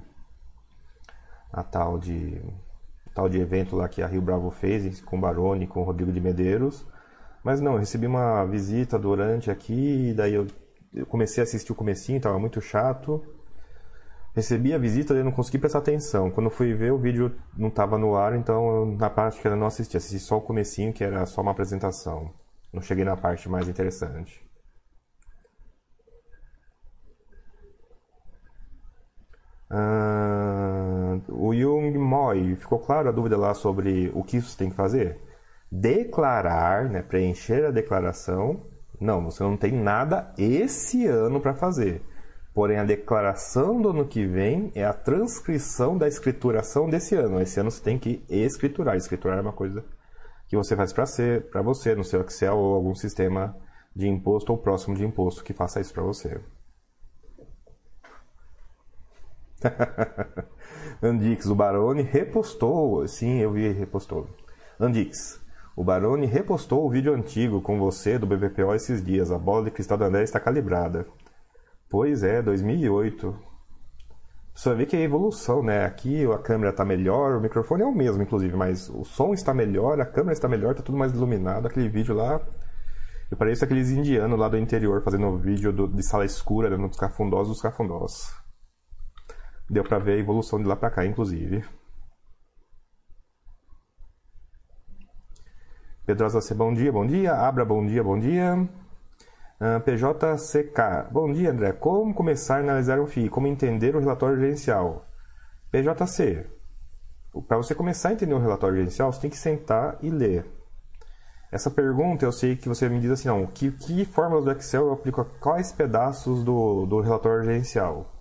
a 1.53 1.62
tal 1.62 1.99
de. 1.99 2.41
tal 3.14 3.29
de 3.29 3.41
evento 3.41 3.75
lá 3.76 3.88
que 3.88 4.03
a 4.03 4.07
Rio 4.07 4.23
Bravo 4.23 4.50
fez 4.50 5.00
com 5.00 5.17
o 5.17 5.21
Baroni, 5.21 5.67
com 5.67 5.81
o 5.81 5.85
Rodrigo 5.85 6.12
de 6.12 6.21
Medeiros 6.21 6.87
mas 7.45 7.61
não, 7.61 7.73
eu 7.75 7.79
recebi 7.79 8.07
uma 8.07 8.47
visita 8.47 8.99
durante 8.99 9.50
aqui, 9.50 10.14
daí 10.17 10.33
eu, 10.33 10.47
eu 10.95 11.05
comecei 11.05 11.43
a 11.43 11.45
assistir 11.45 11.71
o 11.73 11.75
comecinho, 11.75 12.17
estava 12.17 12.38
muito 12.38 12.59
chato. 12.62 13.23
Recebi 14.35 14.73
a 14.73 14.79
visita 14.79 15.12
e 15.14 15.23
não 15.23 15.31
consegui 15.31 15.59
prestar 15.59 15.81
atenção. 15.81 16.31
Quando 16.31 16.49
fui 16.49 16.73
ver, 16.73 16.91
o 16.91 16.99
vídeo 16.99 17.37
não 17.57 17.69
estava 17.69 17.99
no 17.99 18.17
ar, 18.17 18.35
então 18.35 18.67
eu, 18.75 18.87
na 18.87 19.11
parte 19.11 19.41
que 19.41 19.47
eu 19.47 19.55
não 19.55 19.67
assisti. 19.67 19.95
Assisti 19.95 20.19
só 20.19 20.38
o 20.38 20.41
comecinho, 20.41 20.93
que 20.93 21.05
era 21.05 21.26
só 21.26 21.43
uma 21.43 21.50
apresentação. 21.50 22.33
Não 22.73 22.81
cheguei 22.81 23.05
na 23.05 23.17
parte 23.17 23.47
mais 23.47 23.69
interessante. 23.69 24.43
Uh, 29.71 31.23
o 31.28 31.54
Jung 31.54 31.97
Moy, 31.99 32.54
ficou 32.56 32.78
claro 32.78 33.09
a 33.09 33.12
dúvida 33.12 33.37
lá 33.37 33.54
sobre 33.54 34.11
o 34.14 34.23
que 34.23 34.37
isso 34.37 34.56
tem 34.56 34.71
que 34.71 34.76
fazer? 34.76 35.21
declarar, 35.75 36.88
né, 36.88 37.02
preencher 37.02 37.66
a 37.66 37.71
declaração. 37.71 38.62
Não, 39.00 39.25
você 39.25 39.42
não 39.42 39.56
tem 39.56 39.73
nada 39.73 40.33
esse 40.38 41.06
ano 41.06 41.40
para 41.40 41.54
fazer. 41.54 42.00
Porém, 42.54 42.78
a 42.78 42.85
declaração 42.85 43.83
do 43.83 43.90
ano 43.90 44.06
que 44.06 44.25
vem 44.25 44.71
é 44.76 44.85
a 44.85 44.92
transcrição 44.92 45.99
da 45.99 46.06
escrituração 46.06 46.88
desse 46.88 47.16
ano. 47.16 47.40
Esse 47.40 47.59
ano 47.59 47.71
você 47.71 47.83
tem 47.83 47.99
que 47.99 48.25
escriturar. 48.28 48.97
Escriturar 48.97 49.38
é 49.38 49.42
uma 49.42 49.52
coisa 49.52 49.85
que 50.47 50.56
você 50.56 50.76
faz 50.76 50.92
para 50.92 51.62
você, 51.62 51.94
no 51.97 52.04
seu 52.04 52.21
Excel 52.21 52.56
ou 52.56 52.75
algum 52.76 52.94
sistema 52.94 53.56
de 53.94 54.09
imposto 54.09 54.52
ou 54.52 54.59
próximo 54.59 54.94
de 54.94 55.04
imposto 55.04 55.42
que 55.42 55.52
faça 55.52 55.80
isso 55.80 55.92
para 55.92 56.04
você. 56.04 56.40
Andix, 61.02 61.47
o 61.47 61.54
Barone 61.54 62.02
repostou. 62.02 63.06
Sim, 63.06 63.38
eu 63.38 63.52
vi, 63.52 63.71
repostou. 63.73 64.28
Andix, 64.78 65.40
o 65.76 65.83
Baroni 65.83 66.26
repostou 66.26 66.87
o 66.87 66.90
vídeo 66.90 67.14
antigo 67.14 67.61
com 67.61 67.78
você 67.78 68.18
do 68.18 68.26
BBPO 68.26 68.75
esses 68.75 69.04
dias. 69.04 69.30
A 69.30 69.38
bola 69.38 69.64
de 69.64 69.71
cristal 69.71 69.99
do 69.99 70.04
André 70.04 70.23
está 70.23 70.38
calibrada. 70.38 71.06
Pois 71.88 72.23
é, 72.23 72.42
2008. 72.42 73.35
Você 74.54 74.73
ver 74.73 74.87
que 74.87 74.97
é 74.97 75.02
evolução, 75.02 75.64
né? 75.64 75.85
Aqui 75.85 76.25
a 76.26 76.38
câmera 76.38 76.71
está 76.71 76.85
melhor, 76.85 77.37
o 77.37 77.40
microfone 77.40 77.83
é 77.83 77.87
o 77.87 77.92
mesmo, 77.92 78.23
inclusive, 78.23 78.56
mas 78.56 78.88
o 78.88 79.04
som 79.04 79.35
está 79.35 79.52
melhor, 79.52 80.00
a 80.00 80.06
câmera 80.06 80.33
está 80.33 80.47
melhor, 80.47 80.73
está 80.73 80.83
tudo 80.83 80.97
mais 80.97 81.12
iluminado. 81.12 81.66
Aquele 81.66 81.88
vídeo 81.88 82.14
lá, 82.14 82.40
eu 83.33 83.37
pareço 83.37 83.64
aqueles 83.64 83.90
indianos 83.90 84.38
lá 84.38 84.49
do 84.49 84.56
interior 84.56 85.02
fazendo 85.02 85.26
um 85.26 85.38
vídeo 85.38 85.73
do, 85.73 85.88
de 85.88 86.06
sala 86.06 86.25
escura, 86.25 86.71
dando 86.71 86.87
dos 86.87 86.97
cafundós 86.97 87.49
dos 87.49 87.61
cafundós. 87.61 88.33
Deu 89.68 89.83
para 89.83 89.99
ver 89.99 90.14
a 90.14 90.18
evolução 90.18 90.59
de 90.59 90.64
lá 90.66 90.76
para 90.76 90.90
cá, 90.90 91.06
inclusive. 91.06 91.64
Pedrosa 96.06 96.40
C, 96.40 96.54
bom 96.54 96.73
dia, 96.75 96.92
bom 96.92 97.06
dia. 97.06 97.35
Abra, 97.35 97.64
bom 97.64 97.85
dia, 97.85 98.04
bom 98.04 98.18
dia. 98.18 98.68
Ah, 99.59 99.80
PJCK, 99.80 101.11
bom 101.11 101.33
dia, 101.33 101.50
André. 101.50 101.73
Como 101.73 102.12
começar 102.12 102.56
a 102.56 102.61
analisar 102.61 103.00
um 103.00 103.06
FII? 103.06 103.30
Como 103.30 103.47
entender 103.47 103.97
o 103.97 104.00
relatório 104.00 104.38
gerencial? 104.38 105.06
PJC, 105.71 106.47
para 107.49 107.56
você 107.56 107.75
começar 107.75 108.11
a 108.11 108.12
entender 108.12 108.35
o 108.35 108.38
relatório 108.38 108.76
gerencial, 108.76 109.11
você 109.11 109.23
tem 109.23 109.30
que 109.30 109.38
sentar 109.38 109.97
e 110.02 110.11
ler. 110.11 110.44
Essa 111.50 111.71
pergunta 111.71 112.25
eu 112.25 112.33
sei 112.33 112.56
que 112.56 112.68
você 112.68 112.88
me 112.88 113.00
diz 113.00 113.12
assim, 113.12 113.28
não, 113.28 113.47
que, 113.47 113.71
que 113.73 114.04
fórmulas 114.04 114.44
do 114.44 114.52
Excel 114.52 114.87
eu 114.88 114.92
aplico 114.92 115.21
a 115.21 115.25
quais 115.25 115.73
pedaços 115.73 116.44
do, 116.44 116.85
do 116.85 117.00
relatório 117.00 117.44
gerencial? 117.44 118.12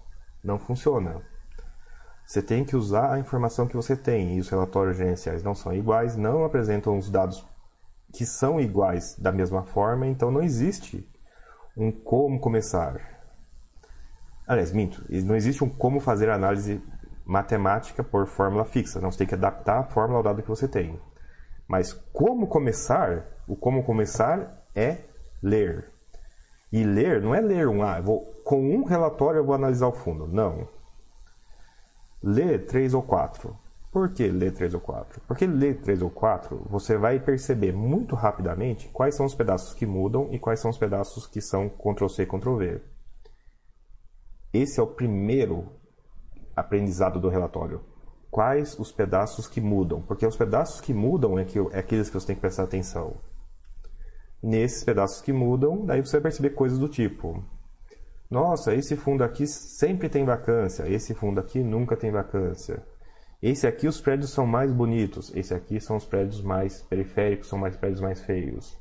Não 0.43 0.57
funciona. 0.57 1.21
Você 2.25 2.41
tem 2.41 2.63
que 2.63 2.75
usar 2.75 3.13
a 3.13 3.19
informação 3.19 3.67
que 3.67 3.75
você 3.75 3.95
tem 3.95 4.37
e 4.37 4.39
os 4.39 4.49
relatórios 4.49 4.97
gerenciais 4.97 5.43
não 5.43 5.53
são 5.53 5.73
iguais, 5.73 6.15
não 6.15 6.45
apresentam 6.45 6.97
os 6.97 7.09
dados 7.09 7.45
que 8.13 8.25
são 8.25 8.59
iguais 8.59 9.15
da 9.19 9.31
mesma 9.31 9.63
forma, 9.63 10.07
então 10.07 10.31
não 10.31 10.41
existe 10.41 11.07
um 11.75 11.91
como 11.91 12.39
começar. 12.39 12.99
Aliás, 14.47 14.71
minto, 14.71 15.03
não 15.09 15.35
existe 15.35 15.63
um 15.63 15.69
como 15.69 15.99
fazer 15.99 16.29
análise 16.29 16.81
matemática 17.25 18.03
por 18.03 18.27
fórmula 18.27 18.65
fixa, 18.65 18.99
não 18.99 19.11
você 19.11 19.19
tem 19.19 19.27
que 19.27 19.35
adaptar 19.35 19.79
a 19.79 19.83
fórmula 19.83 20.19
ao 20.19 20.23
dado 20.23 20.41
que 20.41 20.49
você 20.49 20.67
tem. 20.67 20.99
Mas 21.67 21.93
como 22.11 22.47
começar, 22.47 23.25
o 23.47 23.55
como 23.55 23.83
começar 23.83 24.63
é 24.75 24.97
ler. 25.41 25.89
E 26.71 26.83
ler 26.83 27.21
não 27.21 27.33
é 27.33 27.41
ler 27.41 27.67
um, 27.67 27.83
ah, 27.83 28.01
vou, 28.01 28.25
com 28.43 28.61
um 28.61 28.83
relatório 28.83 29.39
eu 29.39 29.45
vou 29.45 29.55
analisar 29.55 29.87
o 29.87 29.93
fundo. 29.93 30.27
Não. 30.27 30.67
Ler 32.23 32.65
três 32.65 32.93
ou 32.93 33.03
quatro. 33.03 33.57
Por 33.93 34.11
que 34.11 34.27
ler 34.27 34.51
3 34.51 34.73
ou 34.73 34.81
4? 34.81 35.21
Porque 35.27 35.45
ler 35.45 35.79
3 35.79 36.01
ou 36.01 36.09
4, 36.09 36.65
você 36.67 36.97
vai 36.97 37.19
perceber 37.19 37.71
muito 37.71 38.15
rapidamente 38.15 38.89
quais 38.89 39.15
são 39.15 39.23
os 39.23 39.35
pedaços 39.35 39.75
que 39.75 39.85
mudam 39.85 40.29
e 40.31 40.39
quais 40.39 40.59
são 40.59 40.71
os 40.71 40.79
pedaços 40.79 41.27
que 41.27 41.39
são 41.39 41.69
Ctrl-C, 41.69 42.25
Ctrl-V. 42.25 42.81
Esse 44.51 44.79
é 44.79 44.83
o 44.83 44.87
primeiro 44.87 45.67
aprendizado 46.55 47.19
do 47.19 47.29
relatório. 47.29 47.81
Quais 48.31 48.79
os 48.79 48.91
pedaços 48.91 49.47
que 49.47 49.61
mudam? 49.61 50.01
Porque 50.01 50.25
os 50.25 50.35
pedaços 50.35 50.81
que 50.81 50.91
mudam 50.91 51.37
é, 51.37 51.45
que, 51.45 51.59
é 51.59 51.77
aqueles 51.77 52.07
que 52.07 52.15
você 52.15 52.25
tem 52.25 52.35
que 52.35 52.41
prestar 52.41 52.63
atenção. 52.63 53.17
Nesses 54.41 54.83
pedaços 54.83 55.21
que 55.21 55.31
mudam, 55.31 55.85
daí 55.85 56.01
você 56.01 56.13
vai 56.13 56.23
perceber 56.23 56.49
coisas 56.51 56.79
do 56.79 56.89
tipo: 56.89 57.43
Nossa, 58.33 58.73
esse 58.73 58.95
fundo 58.95 59.23
aqui 59.23 59.45
sempre 59.45 60.09
tem 60.09 60.25
vacância, 60.25 60.89
esse 60.89 61.13
fundo 61.13 61.39
aqui 61.39 61.61
nunca 61.61 61.95
tem 61.95 62.09
vacância. 62.09 62.83
Esse 63.39 63.67
aqui 63.67 63.87
os 63.87 64.01
prédios 64.01 64.31
são 64.31 64.47
mais 64.47 64.71
bonitos, 64.71 65.31
esse 65.35 65.53
aqui 65.53 65.79
são 65.79 65.97
os 65.97 66.05
prédios 66.05 66.41
mais 66.41 66.81
periféricos, 66.81 67.47
são 67.47 67.59
mais 67.59 67.77
prédios 67.77 68.01
mais 68.01 68.23
feios. 68.23 68.75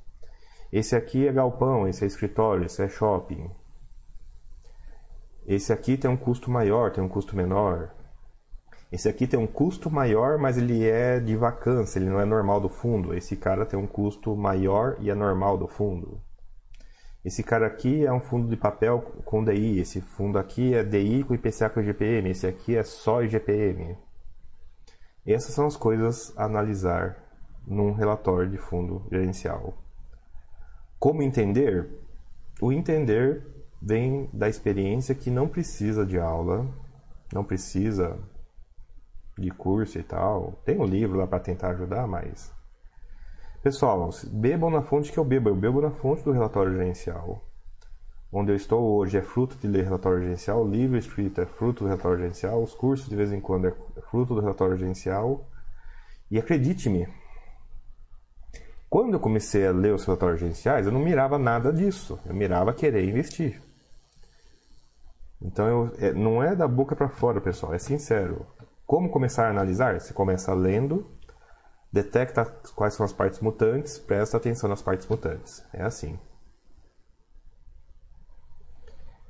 Esse 0.72 0.96
aqui 0.96 1.28
é 1.28 1.32
galpão, 1.34 1.86
esse 1.86 2.02
é 2.02 2.06
escritório, 2.06 2.64
esse 2.64 2.82
é 2.82 2.88
shopping. 2.88 3.50
Esse 5.46 5.70
aqui 5.70 5.98
tem 5.98 6.10
um 6.10 6.16
custo 6.16 6.50
maior, 6.50 6.90
tem 6.90 7.04
um 7.04 7.08
custo 7.08 7.36
menor. 7.36 7.90
Esse 8.90 9.06
aqui 9.06 9.26
tem 9.26 9.38
um 9.38 9.46
custo 9.46 9.90
maior, 9.90 10.38
mas 10.38 10.56
ele 10.56 10.88
é 10.88 11.20
de 11.20 11.36
vacância, 11.36 11.98
ele 11.98 12.08
não 12.08 12.20
é 12.20 12.24
normal 12.24 12.58
do 12.58 12.70
fundo. 12.70 13.12
Esse 13.12 13.36
cara 13.36 13.66
tem 13.66 13.78
um 13.78 13.86
custo 13.86 14.34
maior 14.34 14.96
e 14.98 15.10
é 15.10 15.14
normal 15.14 15.58
do 15.58 15.68
fundo. 15.68 16.22
Esse 17.24 17.42
cara 17.42 17.66
aqui 17.66 18.04
é 18.04 18.12
um 18.12 18.20
fundo 18.20 18.48
de 18.48 18.56
papel 18.56 19.00
com 19.24 19.44
DI, 19.44 19.78
esse 19.78 20.00
fundo 20.00 20.38
aqui 20.38 20.74
é 20.74 20.82
DI 20.82 21.22
com 21.22 21.34
IPCA 21.34 21.70
com 21.70 21.80
IGPM, 21.80 22.30
esse 22.30 22.46
aqui 22.46 22.76
é 22.76 22.82
só 22.82 23.22
IGPM. 23.22 23.96
Essas 25.24 25.54
são 25.54 25.66
as 25.66 25.76
coisas 25.76 26.36
a 26.36 26.44
analisar 26.44 27.16
num 27.64 27.92
relatório 27.92 28.50
de 28.50 28.58
fundo 28.58 29.06
gerencial. 29.08 29.78
Como 30.98 31.22
entender? 31.22 31.88
O 32.60 32.72
entender 32.72 33.46
vem 33.80 34.28
da 34.32 34.48
experiência 34.48 35.14
que 35.14 35.30
não 35.30 35.46
precisa 35.46 36.04
de 36.04 36.18
aula, 36.18 36.68
não 37.32 37.44
precisa 37.44 38.18
de 39.38 39.50
curso 39.50 39.98
e 39.98 40.02
tal. 40.02 40.60
Tem 40.64 40.78
um 40.78 40.84
livro 40.84 41.18
lá 41.18 41.26
para 41.26 41.38
tentar 41.38 41.70
ajudar, 41.70 42.06
mas 42.08 42.52
Pessoal, 43.62 44.10
bebam 44.32 44.70
na 44.70 44.82
fonte 44.82 45.12
que 45.12 45.18
eu 45.18 45.24
bebo. 45.24 45.48
Eu 45.48 45.54
bebo 45.54 45.80
na 45.80 45.92
fonte 45.92 46.24
do 46.24 46.32
relatório 46.32 46.72
gerencial. 46.72 47.48
Onde 48.32 48.50
eu 48.50 48.56
estou 48.56 48.96
hoje 48.96 49.16
é 49.16 49.22
fruto 49.22 49.56
de 49.56 49.68
ler 49.68 49.84
relatório 49.84 50.20
gerencial, 50.20 50.64
o 50.64 50.68
livro 50.68 50.98
escrito 50.98 51.40
é 51.40 51.46
fruto 51.46 51.84
do 51.84 51.88
relatório 51.88 52.18
gerencial, 52.18 52.60
os 52.60 52.74
cursos 52.74 53.08
de 53.08 53.14
vez 53.14 53.30
em 53.30 53.40
quando 53.40 53.68
é 53.68 53.74
fruto 54.10 54.34
do 54.34 54.40
relatório 54.40 54.76
gerencial. 54.76 55.48
E 56.28 56.40
acredite-me, 56.40 57.06
quando 58.90 59.12
eu 59.14 59.20
comecei 59.20 59.64
a 59.64 59.70
ler 59.70 59.94
os 59.94 60.04
relatórios 60.04 60.40
gerenciais, 60.40 60.86
eu 60.86 60.92
não 60.92 61.00
mirava 61.00 61.38
nada 61.38 61.72
disso. 61.72 62.18
Eu 62.26 62.34
mirava 62.34 62.74
querer 62.74 63.08
investir. 63.08 63.62
Então 65.40 65.68
eu, 65.68 65.92
é, 65.98 66.12
não 66.12 66.42
é 66.42 66.56
da 66.56 66.66
boca 66.66 66.96
para 66.96 67.08
fora, 67.08 67.40
pessoal, 67.40 67.72
é 67.72 67.78
sincero. 67.78 68.44
Como 68.84 69.08
começar 69.08 69.46
a 69.46 69.50
analisar? 69.50 70.00
Você 70.00 70.12
começa 70.12 70.52
lendo 70.52 71.06
detecta 71.92 72.44
quais 72.74 72.94
são 72.94 73.04
as 73.04 73.12
partes 73.12 73.40
mutantes, 73.40 73.98
presta 73.98 74.36
atenção 74.36 74.68
nas 74.68 74.80
partes 74.80 75.06
mutantes. 75.06 75.62
É 75.72 75.82
assim. 75.82 76.18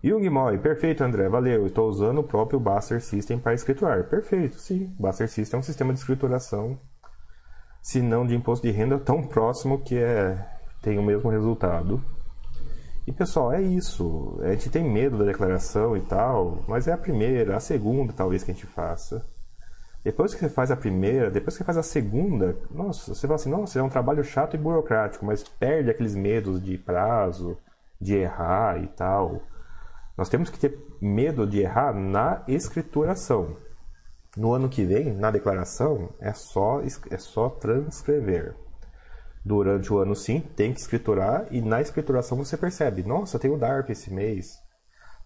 Jung 0.05 0.29
Moy, 0.31 0.59
perfeito 0.59 1.05
André, 1.05 1.29
valeu. 1.29 1.67
Estou 1.67 1.89
usando 1.89 2.19
o 2.19 2.25
próprio 2.25 2.59
Buster 2.59 3.01
System 3.01 3.39
para 3.39 3.55
escriturar. 3.55 4.05
Perfeito, 4.09 4.59
sim. 4.59 4.95
Buster 4.99 5.29
System 5.29 5.59
é 5.59 5.61
um 5.61 5.63
sistema 5.63 5.93
de 5.93 6.01
escrituração, 6.01 6.79
se 7.81 8.03
não 8.03 8.27
de 8.27 8.35
imposto 8.35 8.67
de 8.67 8.73
renda, 8.73 8.99
tão 8.99 9.23
próximo 9.23 9.81
que 9.81 9.97
é, 9.97 10.45
tem 10.83 10.99
o 10.99 11.03
mesmo 11.03 11.31
resultado. 11.31 12.03
E 13.07 13.13
pessoal, 13.13 13.53
é 13.53 13.61
isso. 13.61 14.41
A 14.43 14.51
gente 14.51 14.71
tem 14.71 14.89
medo 14.89 15.19
da 15.19 15.25
declaração 15.25 15.97
e 15.97 16.01
tal, 16.01 16.65
mas 16.69 16.87
é 16.87 16.93
a 16.93 16.99
primeira, 16.99 17.57
a 17.57 17.61
segunda 17.61 18.13
talvez 18.13 18.45
que 18.45 18.51
a 18.51 18.55
gente 18.55 18.67
faça. 18.67 19.25
Depois 20.05 20.35
que 20.35 20.41
você 20.41 20.49
faz 20.49 20.71
a 20.71 20.77
primeira, 20.77 21.31
depois 21.31 21.55
que 21.55 21.59
você 21.59 21.65
faz 21.65 21.79
a 21.79 21.83
segunda, 21.83 22.57
nossa, 22.71 23.15
você 23.15 23.27
fala 23.27 23.37
assim, 23.37 23.51
nossa, 23.51 23.79
é 23.79 23.83
um 23.83 23.89
trabalho 23.89 24.25
chato 24.25 24.55
e 24.55 24.59
burocrático, 24.59 25.25
mas 25.25 25.45
perde 25.45 25.91
aqueles 25.91 26.15
medos 26.15 26.61
de 26.61 26.77
prazo, 26.77 27.57
de 28.01 28.17
errar 28.17 28.83
e 28.83 28.89
tal. 28.89 29.43
Nós 30.19 30.29
temos 30.29 30.51
que 30.51 30.59
ter 30.59 30.77
medo 31.01 31.47
de 31.47 31.61
errar 31.61 31.95
na 31.95 32.43
escrituração. 32.49 33.57
No 34.37 34.53
ano 34.53 34.69
que 34.69 34.85
vem, 34.85 35.13
na 35.13 35.31
declaração, 35.31 36.11
é 36.19 36.33
só, 36.33 36.81
é 37.11 37.19
só 37.19 37.49
transcrever. 37.49 38.57
Durante 39.45 39.93
o 39.93 39.99
ano, 39.99 40.15
sim, 40.15 40.41
tem 40.41 40.73
que 40.73 40.81
escriturar 40.81 41.47
e 41.51 41.61
na 41.61 41.81
escrituração 41.81 42.39
você 42.39 42.57
percebe: 42.57 43.03
nossa, 43.03 43.39
tem 43.39 43.51
o 43.51 43.59
DARP 43.59 43.91
esse 43.91 44.13
mês, 44.13 44.62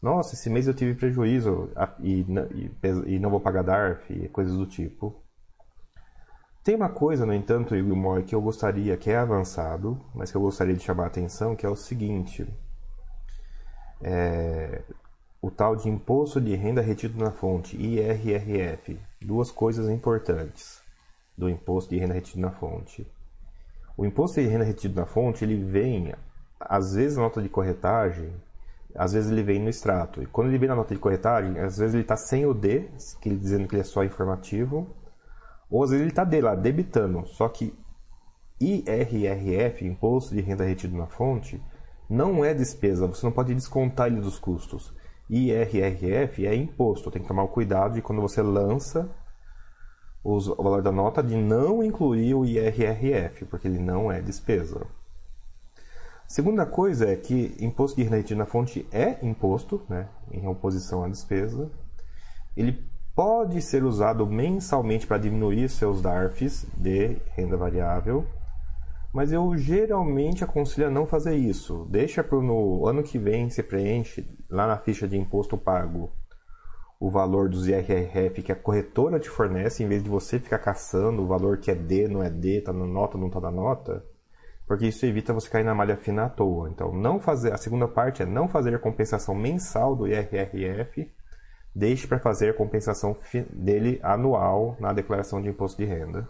nossa, 0.01 0.35
esse 0.35 0.51
mês 0.51 0.67
eu 0.67 0.75
tive 0.75 0.95
prejuízo 0.95 1.71
e, 2.01 2.21
e, 2.21 3.15
e 3.15 3.19
não 3.19 3.31
vou 3.31 3.41
pagar 3.41 3.63
DARF 3.63 4.13
e 4.13 4.29
coisas 4.29 4.57
do 4.57 4.67
tipo. 4.67 5.15
Tem 6.63 6.75
uma 6.75 6.89
coisa, 6.89 7.25
no 7.25 7.33
entanto, 7.33 7.77
Igor 7.77 8.23
que 8.25 8.35
eu 8.35 8.41
gostaria, 8.41 8.97
que 8.97 9.11
é 9.11 9.17
avançado, 9.17 10.01
mas 10.15 10.31
que 10.31 10.37
eu 10.37 10.41
gostaria 10.41 10.75
de 10.75 10.83
chamar 10.83 11.05
a 11.05 11.07
atenção, 11.07 11.55
que 11.55 11.65
é 11.65 11.69
o 11.69 11.77
seguinte. 11.77 12.47
É, 14.03 14.83
o 15.41 15.49
tal 15.49 15.77
de 15.77 15.89
Imposto 15.89 16.41
de 16.41 16.57
Renda 16.57 16.83
Retido 16.83 17.23
na 17.23 17.31
Fonte, 17.31 17.77
IRRF. 17.77 18.99
Duas 19.23 19.51
coisas 19.51 19.89
importantes 19.89 20.83
do 21.39 21.49
Imposto 21.49 21.91
de 21.91 22.01
Renda 22.01 22.15
Retido 22.15 22.41
na 22.41 22.51
Fonte. 22.51 23.07
O 23.97 24.05
Imposto 24.05 24.41
de 24.41 24.49
Renda 24.49 24.65
Retido 24.65 24.99
na 24.99 25.07
Fonte, 25.07 25.45
ele 25.45 25.63
vem, 25.63 26.15
às 26.59 26.95
vezes, 26.95 27.17
na 27.17 27.23
nota 27.23 27.41
de 27.41 27.49
corretagem, 27.49 28.33
às 28.99 29.13
vezes 29.13 29.31
ele 29.31 29.43
vem 29.43 29.61
no 29.61 29.69
extrato. 29.69 30.23
E 30.23 30.27
quando 30.27 30.49
ele 30.49 30.59
vem 30.59 30.69
na 30.69 30.77
nota 30.77 30.95
de 30.95 31.01
corretagem, 31.01 31.59
às 31.59 31.79
vezes 31.79 31.95
ele 31.95 32.03
está 32.03 32.17
sem 32.17 32.47
o 32.47 32.55
D, 32.55 32.89
que 33.21 33.29
ele 33.29 33.37
dizendo 33.39 33.69
que 33.69 33.75
ele 33.75 33.83
é 33.83 33.85
só 33.85 34.05
informativo, 34.05 34.95
ou 35.71 35.83
às 35.83 35.91
vezes 35.91 36.03
ele 36.03 36.13
está 36.13 36.25
D 36.25 36.41
lá, 36.41 36.55
debitando. 36.55 37.27
Só 37.27 37.49
que 37.49 37.75
IRRF, 38.61 39.85
Imposto 39.85 40.35
de 40.35 40.41
Renda 40.41 40.65
Retido 40.65 40.97
na 40.97 41.07
Fonte, 41.07 41.63
não 42.09 42.45
é 42.45 42.55
despesa, 42.55 43.07
você 43.07 43.27
não 43.27 43.33
pode 43.33 43.55
descontar 43.55 44.07
ele 44.07 44.21
dos 44.21 44.39
custos. 44.39 44.95
IRRF 45.29 46.47
é 46.47 46.55
imposto, 46.55 47.11
tem 47.11 47.21
que 47.21 47.29
tomar 47.29 47.43
o 47.43 47.49
cuidado 47.49 47.95
de 47.95 48.03
quando 48.03 48.23
você 48.23 48.41
lança 48.41 49.11
o 50.23 50.39
valor 50.41 50.83
da 50.83 50.91
nota 50.91 51.23
de 51.23 51.37
não 51.37 51.83
incluir 51.83 52.35
o 52.35 52.45
IRRF, 52.45 53.45
porque 53.45 53.69
ele 53.69 53.79
não 53.79 54.11
é 54.11 54.21
despesa. 54.21 54.87
Segunda 56.29 56.67
coisa 56.67 57.09
é 57.09 57.15
que 57.15 57.57
imposto 57.61 57.97
de 57.97 58.03
renda 58.03 58.17
retida 58.17 58.39
na 58.39 58.47
fonte 58.47 58.87
é 58.91 59.25
imposto, 59.25 59.81
né, 59.89 60.09
em 60.33 60.47
oposição 60.49 61.05
à 61.05 61.09
despesa. 61.09 61.71
Ele 62.57 62.85
pode 63.15 63.63
ser 63.63 63.85
usado 63.85 64.27
mensalmente 64.27 65.07
para 65.07 65.19
diminuir 65.19 65.69
seus 65.69 66.03
DARFs 66.03 66.67
de 66.77 67.17
renda 67.37 67.57
variável, 67.57 68.27
mas 69.13 69.31
eu 69.31 69.57
geralmente 69.57 70.43
aconselho 70.43 70.89
a 70.89 70.91
não 70.91 71.07
fazer 71.07 71.37
isso. 71.37 71.87
Deixa 71.89 72.25
para 72.25 72.41
no 72.41 72.87
ano 72.87 73.05
que 73.05 73.19
vem 73.19 73.49
você 73.49 73.63
preenche 73.63 74.29
lá 74.51 74.67
na 74.67 74.77
ficha 74.77 75.07
de 75.07 75.17
imposto 75.17 75.57
pago 75.57 76.11
o 76.99 77.09
valor 77.09 77.49
dos 77.49 77.69
IRRF 77.69 78.43
que 78.43 78.51
a 78.51 78.57
corretora 78.57 79.21
te 79.21 79.29
fornece, 79.29 79.85
em 79.85 79.89
vez 79.89 80.03
de 80.03 80.11
você 80.11 80.41
ficar 80.41 80.59
caçando 80.59 81.23
o 81.23 81.27
valor 81.27 81.59
que 81.59 81.71
é 81.71 81.75
D, 81.75 82.09
não 82.09 82.23
é 82.23 82.31
D, 82.31 82.59
está 82.59 82.73
na 82.73 82.87
nota, 82.87 83.17
não 83.17 83.29
está 83.29 83.41
na 83.41 83.51
nota 83.51 84.03
porque 84.67 84.87
isso 84.87 85.07
evita 85.07 85.33
você 85.33 85.49
cair 85.49 85.65
na 85.65 85.75
malha 85.75 85.97
fina 85.97 86.25
à 86.25 86.29
toa. 86.29 86.69
Então, 86.69 86.93
não 86.93 87.21
fazer 87.21 87.53
a 87.53 87.57
segunda 87.57 87.87
parte 87.87 88.23
é 88.23 88.27
não 88.27 88.49
fazer 88.49 88.75
a 88.75 88.79
compensação 88.79 89.35
mensal 89.35 89.95
do 89.95 90.09
IRRF, 90.09 91.11
deixe 91.75 92.07
para 92.07 92.19
fazer 92.19 92.51
a 92.51 92.55
compensação 92.55 93.17
dele 93.51 94.01
anual 94.03 94.77
na 94.81 94.93
declaração 94.93 95.41
de 95.41 95.49
imposto 95.49 95.81
de 95.81 95.89
renda. 95.89 96.29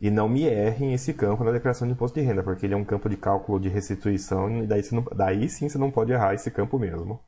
E 0.00 0.10
não 0.10 0.28
me 0.28 0.44
erre 0.44 0.92
esse 0.92 1.14
campo 1.14 1.42
na 1.42 1.52
declaração 1.52 1.86
de 1.86 1.94
imposto 1.94 2.18
de 2.20 2.26
renda, 2.26 2.42
porque 2.42 2.66
ele 2.66 2.74
é 2.74 2.76
um 2.76 2.84
campo 2.84 3.08
de 3.08 3.16
cálculo 3.16 3.58
de 3.58 3.68
restituição 3.68 4.62
e 4.62 4.66
daí, 4.66 4.82
não, 4.92 5.02
daí 5.14 5.48
sim 5.48 5.68
você 5.68 5.78
não 5.78 5.90
pode 5.90 6.12
errar 6.12 6.34
esse 6.34 6.50
campo 6.50 6.78
mesmo 6.78 7.20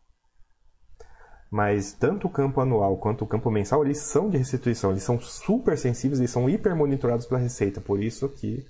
mas 1.50 1.92
tanto 1.92 2.26
o 2.26 2.30
campo 2.30 2.60
anual 2.60 2.96
quanto 2.98 3.24
o 3.24 3.26
campo 3.26 3.50
mensal, 3.50 3.84
eles 3.84 3.98
são 3.98 4.28
de 4.28 4.36
restituição, 4.36 4.90
eles 4.90 5.02
são 5.02 5.18
super 5.20 5.78
sensíveis, 5.78 6.18
eles 6.18 6.30
são 6.30 6.48
hiper 6.48 6.76
monitorados 6.76 7.26
pela 7.26 7.40
Receita, 7.40 7.80
por 7.80 8.02
isso 8.02 8.28
que 8.28 8.66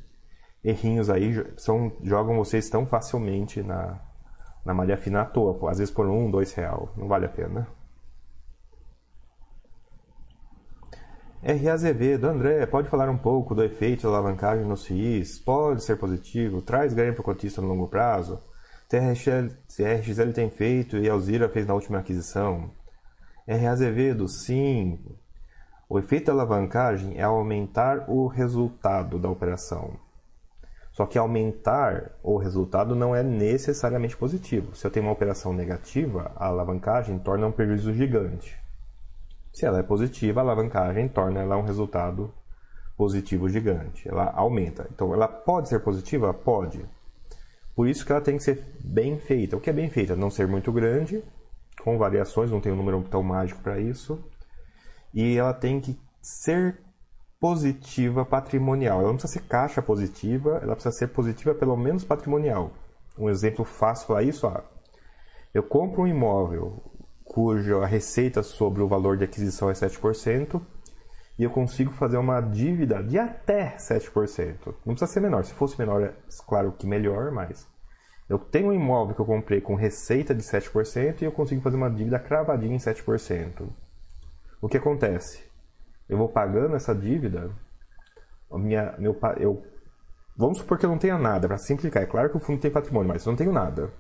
errinhos 0.63 1.11
aí 1.11 1.45
são, 1.57 1.93
jogam 2.03 2.37
vocês 2.37 2.69
tão 2.69 2.87
facilmente 2.87 3.63
na, 3.63 4.01
na 4.65 4.75
malha 4.75 4.97
fina 4.97 5.23
à 5.23 5.25
toa, 5.25 5.71
às 5.71 5.79
vezes 5.79 5.93
por 5.93 6.07
um, 6.07 6.31
dois 6.31 6.53
real, 6.53 6.93
não 6.97 7.09
vale 7.09 7.27
a 7.27 7.29
pena. 7.29 7.67
R. 11.43 11.69
Azevedo, 11.69 12.27
André, 12.27 12.67
pode 12.67 12.89
falar 12.89 13.09
um 13.09 13.17
pouco 13.17 13.55
do 13.55 13.63
efeito 13.63 14.03
da 14.03 14.09
alavancagem 14.09 14.65
nos 14.65 14.85
FIIs? 14.85 15.39
Pode 15.39 15.85
ser 15.85 15.97
positivo? 15.97 16.61
Traz 16.61 16.93
ganho 16.93 17.15
para 17.15 17.21
o 17.21 17.25
cotista 17.25 17.63
no 17.63 17.69
longo 17.69 17.87
prazo? 17.87 18.43
TRXL, 18.89 20.33
tem 20.33 20.49
feito 20.49 20.97
e 20.97 21.11
Alzira 21.11 21.49
fez 21.49 21.67
na 21.67 21.75
última 21.75 21.99
aquisição. 21.99 22.71
R. 23.47 23.67
Azevedo, 23.67 24.27
sim. 24.27 24.99
O 25.89 25.99
efeito 25.99 26.27
da 26.27 26.33
alavancagem 26.33 27.19
é 27.19 27.23
aumentar 27.23 28.09
o 28.09 28.27
resultado 28.27 29.19
da 29.19 29.29
operação. 29.29 29.99
Só 30.91 31.05
que 31.05 31.19
aumentar 31.19 32.13
o 32.23 32.39
resultado 32.39 32.97
não 32.97 33.15
é 33.15 33.23
necessariamente 33.23 34.17
positivo. 34.17 34.75
Se 34.75 34.87
eu 34.87 34.91
tenho 34.91 35.07
uma 35.07 35.13
operação 35.13 35.53
negativa, 35.53 36.33
a 36.35 36.47
alavancagem 36.47 37.19
torna 37.19 37.47
um 37.47 37.53
prejuízo 37.53 37.93
gigante. 37.93 38.59
Se 39.53 39.67
ela 39.67 39.79
é 39.79 39.83
positiva, 39.83 40.41
a 40.41 40.45
alavancagem 40.45 41.09
torna 41.09 41.41
ela 41.41 41.57
um 41.59 41.63
resultado 41.63 42.33
positivo 42.97 43.49
gigante. 43.49 44.09
Ela 44.09 44.33
aumenta. 44.35 44.89
Então, 44.93 45.13
ela 45.13 45.29
pode 45.29 45.69
ser 45.69 45.81
positiva? 45.81 46.33
Pode. 46.33 46.85
Por 47.79 47.89
isso 47.89 48.05
que 48.05 48.11
ela 48.11 48.21
tem 48.21 48.37
que 48.37 48.43
ser 48.43 48.61
bem 48.81 49.21
feita. 49.21 49.57
O 49.57 49.61
que 49.61 49.71
é 49.71 49.73
bem 49.73 49.89
feita? 49.89 50.17
Não 50.17 50.31
ser 50.31 50.49
muito 50.49 50.73
grande, 50.73 51.23
com 51.85 51.97
variações, 51.97 52.51
não 52.51 52.61
tem 52.61 52.73
um 52.73 52.77
número 52.77 53.01
tão 53.05 53.23
mágico 53.23 53.63
para 53.63 53.79
isso. 53.79 54.19
E 55.15 55.37
ela 55.37 55.55
tem 55.55 55.81
que 55.81 55.97
ser 56.21 56.81
positiva 57.39 58.25
patrimonial. 58.25 58.99
Ela 58.99 59.11
não 59.11 59.15
precisa 59.15 59.35
ser 59.35 59.47
caixa 59.47 59.81
positiva, 59.81 60.59
ela 60.61 60.75
precisa 60.75 60.91
ser 60.91 61.07
positiva 61.07 61.55
pelo 61.55 61.77
menos 61.77 62.03
patrimonial. 62.03 62.73
Um 63.17 63.31
exemplo 63.31 63.65
fácil 63.65 64.09
para 64.09 64.25
isso, 64.25 64.49
ó, 64.49 64.61
Eu 65.55 65.63
compro 65.63 66.03
um 66.03 66.07
imóvel 66.09 66.83
cuja 67.23 67.87
receita 67.87 68.43
sobre 68.43 68.83
o 68.83 68.89
valor 68.89 69.17
de 69.17 69.23
aquisição 69.23 69.71
é 69.71 69.73
7%, 69.73 70.61
e 71.39 71.45
eu 71.45 71.51
consigo 71.51 71.93
fazer 71.93 72.17
uma 72.19 72.41
dívida 72.41 73.03
de 73.03 73.17
até 73.17 73.77
7%. 73.77 74.75
Não 74.85 74.95
precisa 74.95 75.07
ser 75.07 75.21
menor. 75.21 75.45
Se 75.45 75.55
fosse 75.55 75.79
menor, 75.79 76.03
é 76.03 76.13
claro 76.47 76.73
que 76.73 76.87
melhor, 76.87 77.31
mas 77.31 77.65
eu 78.29 78.39
tenho 78.39 78.69
um 78.69 78.73
imóvel 78.73 79.15
que 79.15 79.21
eu 79.21 79.27
comprei 79.27 79.61
com 79.61 79.77
receita 79.77 80.35
de 80.35 80.43
7% 80.43 81.23
e 81.23 81.25
eu 81.25 81.33
consigo 81.33 81.63
fazer 81.63 81.77
uma 81.77 81.91
dívida 81.91 82.19
cravadinha 82.19 82.75
em 82.75 82.79
7%. 82.79 83.69
O 84.61 84.69
que 84.69 84.77
acontece? 84.77 85.45
Eu 86.09 86.19
vou 86.19 86.29
pagando 86.29 86.75
essa 86.75 86.93
dívida, 86.93 87.51
minha, 88.51 88.97
meu, 88.99 89.17
eu, 89.37 89.63
vamos 90.37 90.59
supor 90.59 90.77
que 90.77 90.85
eu 90.85 90.91
não 90.91 90.99
tenha 90.99 91.19
nada, 91.19 91.47
para 91.47 91.59
simplificar. 91.59 92.03
É 92.03 92.07
claro 92.07 92.31
que 92.31 92.37
o 92.37 92.41
fundo 92.41 92.61
tem 92.61 92.71
patrimônio, 92.71 93.09
mas 93.09 93.25
eu 93.25 93.31
não 93.31 93.37
tenho 93.37 93.53
nada. 93.53 93.93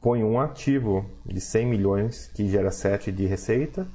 Ponho 0.00 0.26
um 0.26 0.40
ativo 0.40 1.04
de 1.26 1.40
100 1.40 1.66
milhões 1.66 2.28
que 2.28 2.48
gera 2.48 2.70
7 2.70 3.12
de 3.12 3.26
receita 3.26 3.86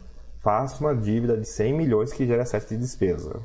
faço 0.44 0.84
uma 0.84 0.94
dívida 0.94 1.38
de 1.38 1.48
100 1.48 1.74
milhões 1.74 2.12
que 2.12 2.28
gera 2.28 2.46
7 2.46 2.70
de 2.70 2.78
despesa. 2.78 3.42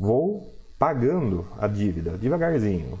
Vou 0.00 0.54
pagando 0.78 1.46
a 1.58 1.68
dívida 1.68 2.16
devagarzinho. 2.16 2.98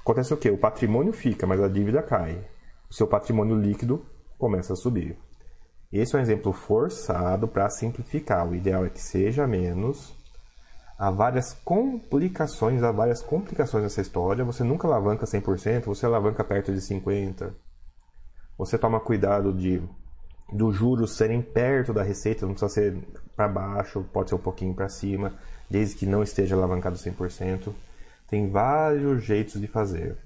Acontece 0.00 0.34
o 0.34 0.36
quê? 0.36 0.50
O 0.50 0.58
patrimônio 0.58 1.12
fica, 1.12 1.46
mas 1.46 1.60
a 1.60 1.68
dívida 1.68 2.02
cai. 2.02 2.44
O 2.90 2.94
seu 2.94 3.06
patrimônio 3.06 3.54
líquido 3.54 4.04
começa 4.36 4.72
a 4.72 4.76
subir. 4.76 5.16
Esse 5.92 6.16
é 6.16 6.18
um 6.18 6.22
exemplo 6.22 6.52
forçado 6.52 7.46
para 7.46 7.70
simplificar. 7.70 8.48
O 8.48 8.54
ideal 8.54 8.84
é 8.84 8.90
que 8.90 9.00
seja 9.00 9.46
menos. 9.46 10.12
Há 10.98 11.10
várias 11.10 11.52
complicações, 11.64 12.82
há 12.82 12.90
várias 12.90 13.22
complicações 13.22 13.84
nessa 13.84 14.00
história. 14.00 14.44
Você 14.44 14.64
nunca 14.64 14.88
alavanca 14.88 15.24
100%, 15.24 15.84
você 15.84 16.06
alavanca 16.06 16.42
perto 16.42 16.72
de 16.72 16.80
50%. 16.80 17.52
Você 18.58 18.76
toma 18.76 19.00
cuidado 19.00 19.52
de 19.52 19.82
dos 20.52 20.76
juros 20.76 21.16
serem 21.16 21.40
perto 21.40 21.92
da 21.92 22.02
receita, 22.02 22.46
não 22.46 22.54
precisa 22.54 22.72
ser 22.72 22.98
para 23.36 23.48
baixo, 23.48 24.04
pode 24.12 24.30
ser 24.30 24.34
um 24.34 24.38
pouquinho 24.38 24.74
para 24.74 24.88
cima, 24.88 25.34
desde 25.68 25.96
que 25.96 26.06
não 26.06 26.22
esteja 26.22 26.56
alavancado 26.56 26.96
100%. 26.96 27.72
Tem 28.28 28.50
vários 28.50 29.24
jeitos 29.24 29.60
de 29.60 29.66
fazer. 29.66 30.16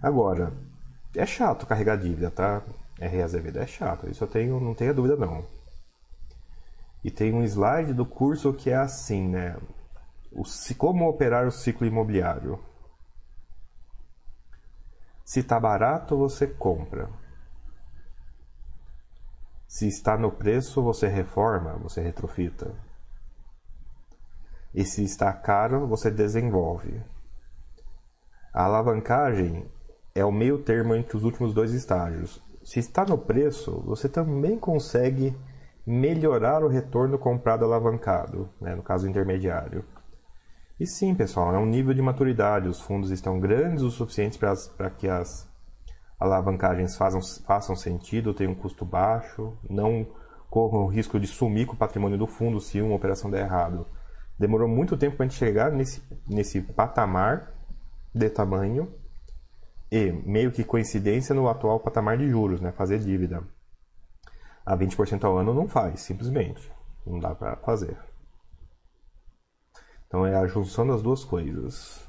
Agora, 0.00 0.52
é 1.16 1.26
chato 1.26 1.66
carregar 1.66 1.96
dívida, 1.96 2.30
tá? 2.30 2.62
R. 2.98 3.22
Azevedo 3.22 3.58
é 3.58 3.66
chato, 3.66 4.08
isso 4.08 4.22
eu 4.24 4.28
tenho, 4.28 4.60
não 4.60 4.74
tenho 4.74 4.94
dúvida 4.94 5.16
não. 5.16 5.44
E 7.04 7.10
tem 7.10 7.32
um 7.32 7.42
slide 7.42 7.92
do 7.92 8.06
curso 8.06 8.52
que 8.52 8.70
é 8.70 8.76
assim, 8.76 9.28
né? 9.28 9.56
O, 10.30 10.44
como 10.76 11.08
operar 11.08 11.46
o 11.46 11.50
ciclo 11.50 11.86
imobiliário. 11.86 12.58
Se 15.24 15.40
está 15.40 15.58
barato, 15.58 16.16
você 16.16 16.46
compra. 16.46 17.08
Se 19.72 19.88
está 19.88 20.18
no 20.18 20.30
preço, 20.30 20.82
você 20.82 21.08
reforma, 21.08 21.78
você 21.78 22.02
retrofita. 22.02 22.74
E 24.74 24.84
se 24.84 25.02
está 25.02 25.32
caro, 25.32 25.86
você 25.86 26.10
desenvolve. 26.10 27.00
A 28.52 28.64
alavancagem 28.64 29.66
é 30.14 30.22
o 30.22 30.30
meio 30.30 30.58
termo 30.58 30.94
entre 30.94 31.16
os 31.16 31.24
últimos 31.24 31.54
dois 31.54 31.72
estágios. 31.72 32.38
Se 32.62 32.80
está 32.80 33.06
no 33.06 33.16
preço, 33.16 33.80
você 33.86 34.10
também 34.10 34.58
consegue 34.58 35.34
melhorar 35.86 36.62
o 36.62 36.68
retorno 36.68 37.18
comprado 37.18 37.64
alavancado, 37.64 38.50
né, 38.60 38.74
no 38.74 38.82
caso 38.82 39.08
intermediário. 39.08 39.86
E 40.78 40.86
sim, 40.86 41.14
pessoal, 41.14 41.54
é 41.54 41.58
um 41.58 41.64
nível 41.64 41.94
de 41.94 42.02
maturidade. 42.02 42.68
Os 42.68 42.82
fundos 42.82 43.10
estão 43.10 43.40
grandes 43.40 43.82
o 43.82 43.90
suficiente 43.90 44.38
para 44.38 44.90
que 44.90 45.08
as 45.08 45.50
alavancagens 46.22 46.96
façam, 46.96 47.20
façam 47.44 47.74
sentido, 47.74 48.32
tenham 48.32 48.52
um 48.52 48.54
custo 48.56 48.84
baixo, 48.84 49.56
não 49.68 50.06
corram 50.48 50.84
o 50.84 50.86
risco 50.86 51.18
de 51.18 51.26
sumir 51.26 51.66
com 51.66 51.74
o 51.74 51.76
patrimônio 51.76 52.16
do 52.16 52.26
fundo 52.26 52.60
se 52.60 52.80
uma 52.80 52.94
operação 52.94 53.30
der 53.30 53.44
errado. 53.44 53.86
Demorou 54.38 54.68
muito 54.68 54.96
tempo 54.96 55.16
para 55.16 55.26
a 55.26 55.28
gente 55.28 55.38
chegar 55.38 55.72
nesse, 55.72 56.02
nesse 56.28 56.60
patamar 56.60 57.52
de 58.14 58.30
tamanho 58.30 58.92
e 59.90 60.12
meio 60.12 60.52
que 60.52 60.62
coincidência 60.62 61.34
no 61.34 61.48
atual 61.48 61.80
patamar 61.80 62.16
de 62.16 62.28
juros, 62.28 62.60
né? 62.60 62.70
fazer 62.72 62.98
dívida. 63.00 63.42
A 64.64 64.76
20% 64.76 65.24
ao 65.24 65.36
ano 65.36 65.52
não 65.52 65.66
faz, 65.66 66.00
simplesmente. 66.00 66.70
Não 67.04 67.18
dá 67.18 67.34
para 67.34 67.56
fazer. 67.56 67.96
Então 70.06 70.24
é 70.24 70.36
a 70.36 70.46
junção 70.46 70.86
das 70.86 71.02
duas 71.02 71.24
coisas. 71.24 72.06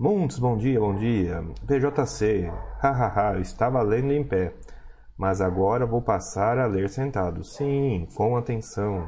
Montes, 0.00 0.38
bom 0.38 0.56
dia, 0.56 0.80
bom 0.80 0.94
dia. 0.94 1.44
PJC, 1.66 2.50
hahaha, 2.80 3.36
estava 3.44 3.82
lendo 3.82 4.14
em 4.14 4.24
pé, 4.24 4.54
mas 5.14 5.42
agora 5.42 5.84
vou 5.84 6.00
passar 6.00 6.58
a 6.58 6.64
ler 6.64 6.88
sentado. 6.88 7.44
Sim, 7.44 8.08
com 8.14 8.34
atenção. 8.34 9.06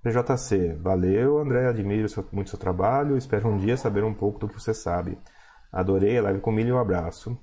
PJC, 0.00 0.74
valeu, 0.80 1.36
André, 1.38 1.66
admiro 1.66 2.06
muito 2.30 2.50
seu 2.50 2.58
trabalho, 2.60 3.16
espero 3.16 3.48
um 3.48 3.56
dia 3.56 3.76
saber 3.76 4.04
um 4.04 4.14
pouco 4.14 4.38
do 4.38 4.46
que 4.46 4.54
você 4.54 4.72
sabe. 4.72 5.18
Adorei 5.72 6.16
a 6.16 6.22
live 6.22 6.38
com 6.38 6.52
milho 6.52 6.68
e 6.68 6.72
um 6.74 6.78
abraço. 6.78 7.36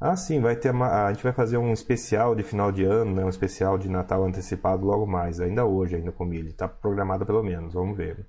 Ah, 0.00 0.16
sim, 0.16 0.40
vai 0.40 0.56
ter 0.56 0.72
uma, 0.72 1.06
a 1.06 1.12
gente 1.12 1.22
vai 1.22 1.32
fazer 1.32 1.58
um 1.58 1.72
especial 1.72 2.34
de 2.34 2.42
final 2.42 2.72
de 2.72 2.82
ano, 2.82 3.14
né, 3.14 3.24
um 3.24 3.28
especial 3.28 3.78
de 3.78 3.88
Natal 3.88 4.24
antecipado 4.24 4.84
logo 4.84 5.06
mais, 5.06 5.38
ainda 5.38 5.64
hoje, 5.64 5.94
ainda 5.94 6.10
com 6.10 6.24
milho. 6.24 6.48
Está 6.48 6.66
programado 6.66 7.24
pelo 7.24 7.40
menos, 7.40 7.74
vamos 7.74 7.96
ver. 7.96 8.26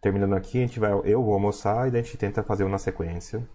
Terminando 0.00 0.34
aqui, 0.34 0.58
a 0.58 0.60
gente 0.62 0.80
vai, 0.80 0.92
eu 1.04 1.22
vou 1.22 1.34
almoçar 1.34 1.86
e 1.86 1.96
a 1.96 2.02
gente 2.02 2.16
tenta 2.16 2.42
fazer 2.42 2.64
uma 2.64 2.78
sequência. 2.78 3.46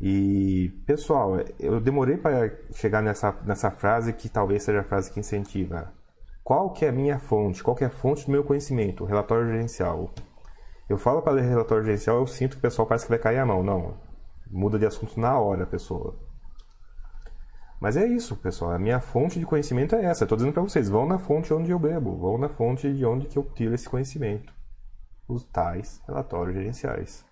E, 0.00 0.70
pessoal, 0.86 1.38
eu 1.58 1.80
demorei 1.80 2.16
para 2.16 2.50
chegar 2.72 3.02
nessa, 3.02 3.34
nessa 3.44 3.70
frase 3.70 4.12
que 4.14 4.28
talvez 4.28 4.62
seja 4.62 4.80
a 4.80 4.84
frase 4.84 5.10
que 5.12 5.20
incentiva. 5.20 5.92
Qual 6.42 6.70
que 6.70 6.84
é 6.84 6.88
a 6.88 6.92
minha 6.92 7.18
fonte? 7.18 7.62
Qual 7.62 7.76
que 7.76 7.84
é 7.84 7.88
a 7.88 7.90
fonte 7.90 8.24
do 8.24 8.32
meu 8.32 8.44
conhecimento? 8.44 9.04
Relatório 9.04 9.48
gerencial. 9.48 10.10
Eu 10.88 10.96
falo 10.96 11.20
para 11.20 11.32
ler 11.32 11.42
relatório 11.42 11.84
gerencial, 11.84 12.18
eu 12.18 12.26
sinto 12.26 12.52
que 12.52 12.58
o 12.58 12.62
pessoal 12.62 12.86
parece 12.86 13.04
que 13.04 13.10
vai 13.10 13.18
cair 13.18 13.38
a 13.38 13.46
mão. 13.46 13.62
Não. 13.62 13.94
Muda 14.50 14.78
de 14.78 14.86
assunto 14.86 15.18
na 15.20 15.38
hora 15.38 15.66
pessoa. 15.66 16.14
Mas 17.80 17.98
é 17.98 18.06
isso, 18.06 18.36
pessoal. 18.36 18.70
A 18.72 18.78
minha 18.78 19.00
fonte 19.00 19.38
de 19.38 19.44
conhecimento 19.44 19.94
é 19.94 20.04
essa. 20.04 20.24
Estou 20.24 20.36
dizendo 20.36 20.54
para 20.54 20.62
vocês, 20.62 20.88
vão 20.88 21.06
na 21.06 21.18
fonte 21.18 21.52
onde 21.52 21.70
eu 21.70 21.78
bebo. 21.78 22.16
Vão 22.16 22.38
na 22.38 22.48
fonte 22.48 22.90
de 22.94 23.04
onde 23.04 23.26
que 23.26 23.38
eu 23.38 23.42
tiro 23.54 23.74
esse 23.74 23.88
conhecimento 23.88 24.55
os 25.28 25.44
tais 25.44 26.00
relatórios 26.06 26.56
gerenciais. 26.56 27.24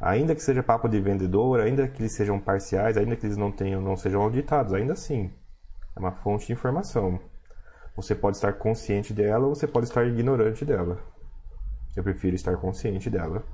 Ainda 0.00 0.34
que 0.34 0.42
seja 0.42 0.62
papo 0.62 0.88
de 0.88 1.00
vendedor, 1.00 1.60
ainda 1.60 1.86
que 1.86 2.02
eles 2.02 2.14
sejam 2.14 2.40
parciais, 2.40 2.96
ainda 2.96 3.14
que 3.14 3.24
eles 3.24 3.36
não 3.36 3.52
tenham, 3.52 3.80
não 3.80 3.96
sejam 3.96 4.22
auditados, 4.22 4.72
ainda 4.74 4.94
assim 4.94 5.32
é 5.94 5.98
uma 6.00 6.12
fonte 6.12 6.46
de 6.46 6.52
informação. 6.52 7.20
Você 7.94 8.14
pode 8.14 8.36
estar 8.36 8.54
consciente 8.54 9.12
dela 9.12 9.46
ou 9.46 9.54
você 9.54 9.66
pode 9.66 9.86
estar 9.86 10.06
ignorante 10.06 10.64
dela. 10.64 10.98
Eu 11.94 12.02
prefiro 12.02 12.34
estar 12.34 12.56
consciente 12.56 13.10
dela. 13.10 13.44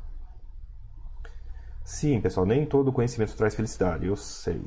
Sim, 1.84 2.20
pessoal, 2.20 2.46
nem 2.46 2.64
todo 2.64 2.92
conhecimento 2.92 3.36
traz 3.36 3.54
felicidade, 3.54 4.06
eu 4.06 4.16
sei. 4.16 4.62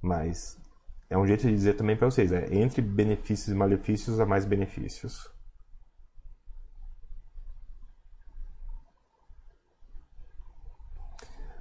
Mas 0.00 0.58
é 1.10 1.18
um 1.18 1.26
jeito 1.26 1.42
de 1.42 1.52
dizer 1.52 1.74
também 1.74 1.96
para 1.96 2.08
vocês, 2.08 2.30
é 2.30 2.54
entre 2.54 2.80
benefícios 2.80 3.48
e 3.48 3.54
malefícios 3.54 4.20
há 4.20 4.26
mais 4.26 4.44
benefícios. 4.44 5.28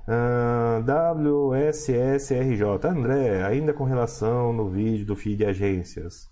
Uh, 0.07 0.79
WSSRJ. 1.19 2.63
André, 2.87 3.43
ainda 3.43 3.73
com 3.73 3.83
relação 3.83 4.53
no 4.53 4.69
vídeo 4.69 5.05
do 5.05 5.15
FII 5.17 5.35
de 5.35 5.45
agências. 5.45 6.29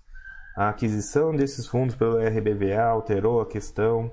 A 0.56 0.70
aquisição 0.70 1.36
desses 1.36 1.68
fundos 1.68 1.96
pelo 1.96 2.18
RBVA 2.18 2.82
alterou 2.82 3.42
a 3.42 3.46
questão 3.46 4.10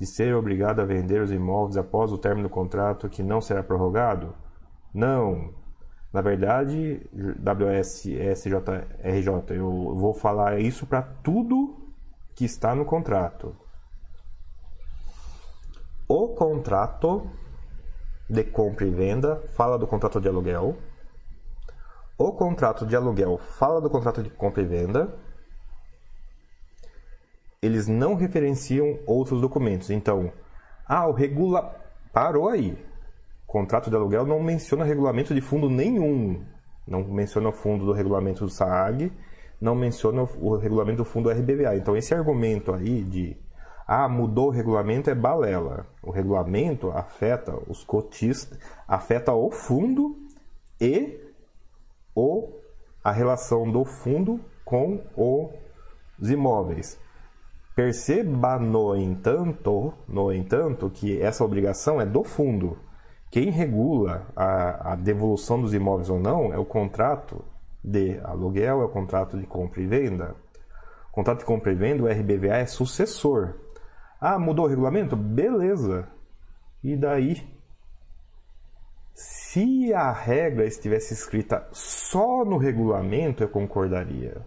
de 0.00 0.06
ser 0.06 0.34
obrigado 0.34 0.80
a 0.80 0.84
vender 0.84 1.22
os 1.22 1.30
imóveis 1.30 1.76
após 1.76 2.10
o 2.10 2.18
término 2.18 2.48
do 2.48 2.52
contrato 2.52 3.08
que 3.08 3.22
não 3.22 3.40
será 3.40 3.62
prorrogado? 3.62 4.34
Não. 4.92 5.54
Na 6.12 6.20
verdade, 6.20 7.08
WSSRJ, 7.14 8.52
eu 9.50 9.94
vou 9.94 10.12
falar 10.14 10.58
isso 10.58 10.84
para 10.84 11.02
tudo 11.02 11.76
que 12.34 12.44
está 12.44 12.74
no 12.74 12.84
contrato. 12.84 13.54
O 16.08 16.28
contrato 16.28 17.30
de 18.28 18.44
compra 18.44 18.86
e 18.86 18.90
venda 18.90 19.36
fala 19.54 19.78
do 19.78 19.86
contrato 19.86 20.20
de 20.20 20.28
aluguel. 20.28 20.76
O 22.18 22.32
contrato 22.32 22.86
de 22.86 22.96
aluguel 22.96 23.38
fala 23.38 23.80
do 23.80 23.90
contrato 23.90 24.22
de 24.22 24.30
compra 24.30 24.62
e 24.62 24.66
venda. 24.66 25.14
Eles 27.60 27.86
não 27.86 28.14
referenciam 28.14 28.98
outros 29.06 29.40
documentos. 29.40 29.90
Então, 29.90 30.32
ah, 30.86 31.06
o 31.06 31.12
regula 31.12 31.74
parou 32.12 32.48
aí. 32.48 32.72
O 33.46 33.52
contrato 33.52 33.90
de 33.90 33.96
aluguel 33.96 34.26
não 34.26 34.42
menciona 34.42 34.84
regulamento 34.84 35.34
de 35.34 35.40
fundo 35.40 35.68
nenhum. 35.68 36.44
Não 36.86 37.02
menciona 37.04 37.48
o 37.48 37.52
fundo 37.52 37.84
do 37.84 37.92
regulamento 37.92 38.44
do 38.44 38.50
SAAG, 38.50 39.12
não 39.60 39.74
menciona 39.74 40.22
o 40.22 40.56
regulamento 40.56 40.98
do 40.98 41.04
fundo 41.04 41.30
RBVA. 41.30 41.76
Então 41.76 41.96
esse 41.96 42.14
argumento 42.14 42.72
aí 42.72 43.02
de 43.02 43.36
ah, 43.86 44.08
mudou 44.08 44.48
o 44.48 44.50
regulamento 44.50 45.08
é 45.08 45.14
balela. 45.14 45.86
O 46.02 46.10
regulamento 46.10 46.90
afeta 46.90 47.56
os 47.68 47.84
cotistas, 47.84 48.58
afeta 48.88 49.32
o 49.32 49.50
fundo 49.50 50.16
e 50.80 51.20
o, 52.14 52.48
a 53.04 53.12
relação 53.12 53.70
do 53.70 53.84
fundo 53.84 54.40
com 54.64 55.00
os 56.18 56.30
imóveis. 56.30 56.98
Perceba, 57.76 58.58
no 58.58 58.96
entanto, 58.96 59.92
no 60.08 60.32
entanto, 60.32 60.90
que 60.90 61.20
essa 61.20 61.44
obrigação 61.44 62.00
é 62.00 62.06
do 62.06 62.24
fundo. 62.24 62.78
Quem 63.30 63.50
regula 63.50 64.26
a, 64.34 64.92
a 64.92 64.96
devolução 64.96 65.60
dos 65.60 65.74
imóveis 65.74 66.08
ou 66.08 66.18
não 66.18 66.52
é 66.52 66.58
o 66.58 66.64
contrato 66.64 67.44
de 67.84 68.18
aluguel, 68.24 68.80
é 68.80 68.84
o 68.84 68.88
contrato 68.88 69.38
de 69.38 69.46
compra 69.46 69.80
e 69.80 69.86
venda. 69.86 70.34
O 71.10 71.14
contrato 71.14 71.40
de 71.40 71.44
compra 71.44 71.70
e 71.70 71.74
venda, 71.74 72.02
o 72.02 72.08
RBVA, 72.08 72.56
é 72.56 72.66
sucessor. 72.66 73.65
Ah, 74.20 74.38
mudou 74.38 74.64
o 74.64 74.68
regulamento? 74.68 75.14
Beleza. 75.16 76.08
E 76.82 76.96
daí? 76.96 77.56
Se 79.14 79.92
a 79.94 80.12
regra 80.12 80.66
estivesse 80.66 81.14
escrita 81.14 81.66
só 81.72 82.44
no 82.44 82.58
regulamento, 82.58 83.42
eu 83.42 83.48
concordaria. 83.48 84.44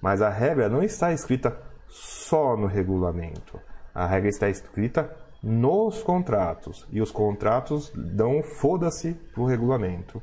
Mas 0.00 0.22
a 0.22 0.28
regra 0.28 0.68
não 0.68 0.82
está 0.82 1.12
escrita 1.12 1.58
só 1.86 2.56
no 2.56 2.66
regulamento. 2.66 3.60
A 3.94 4.06
regra 4.06 4.28
está 4.28 4.48
escrita 4.48 5.14
nos 5.42 6.02
contratos. 6.02 6.86
E 6.90 7.00
os 7.00 7.10
contratos 7.10 7.90
dão 7.94 8.42
foda-se 8.42 9.14
pro 9.34 9.44
regulamento. 9.44 10.22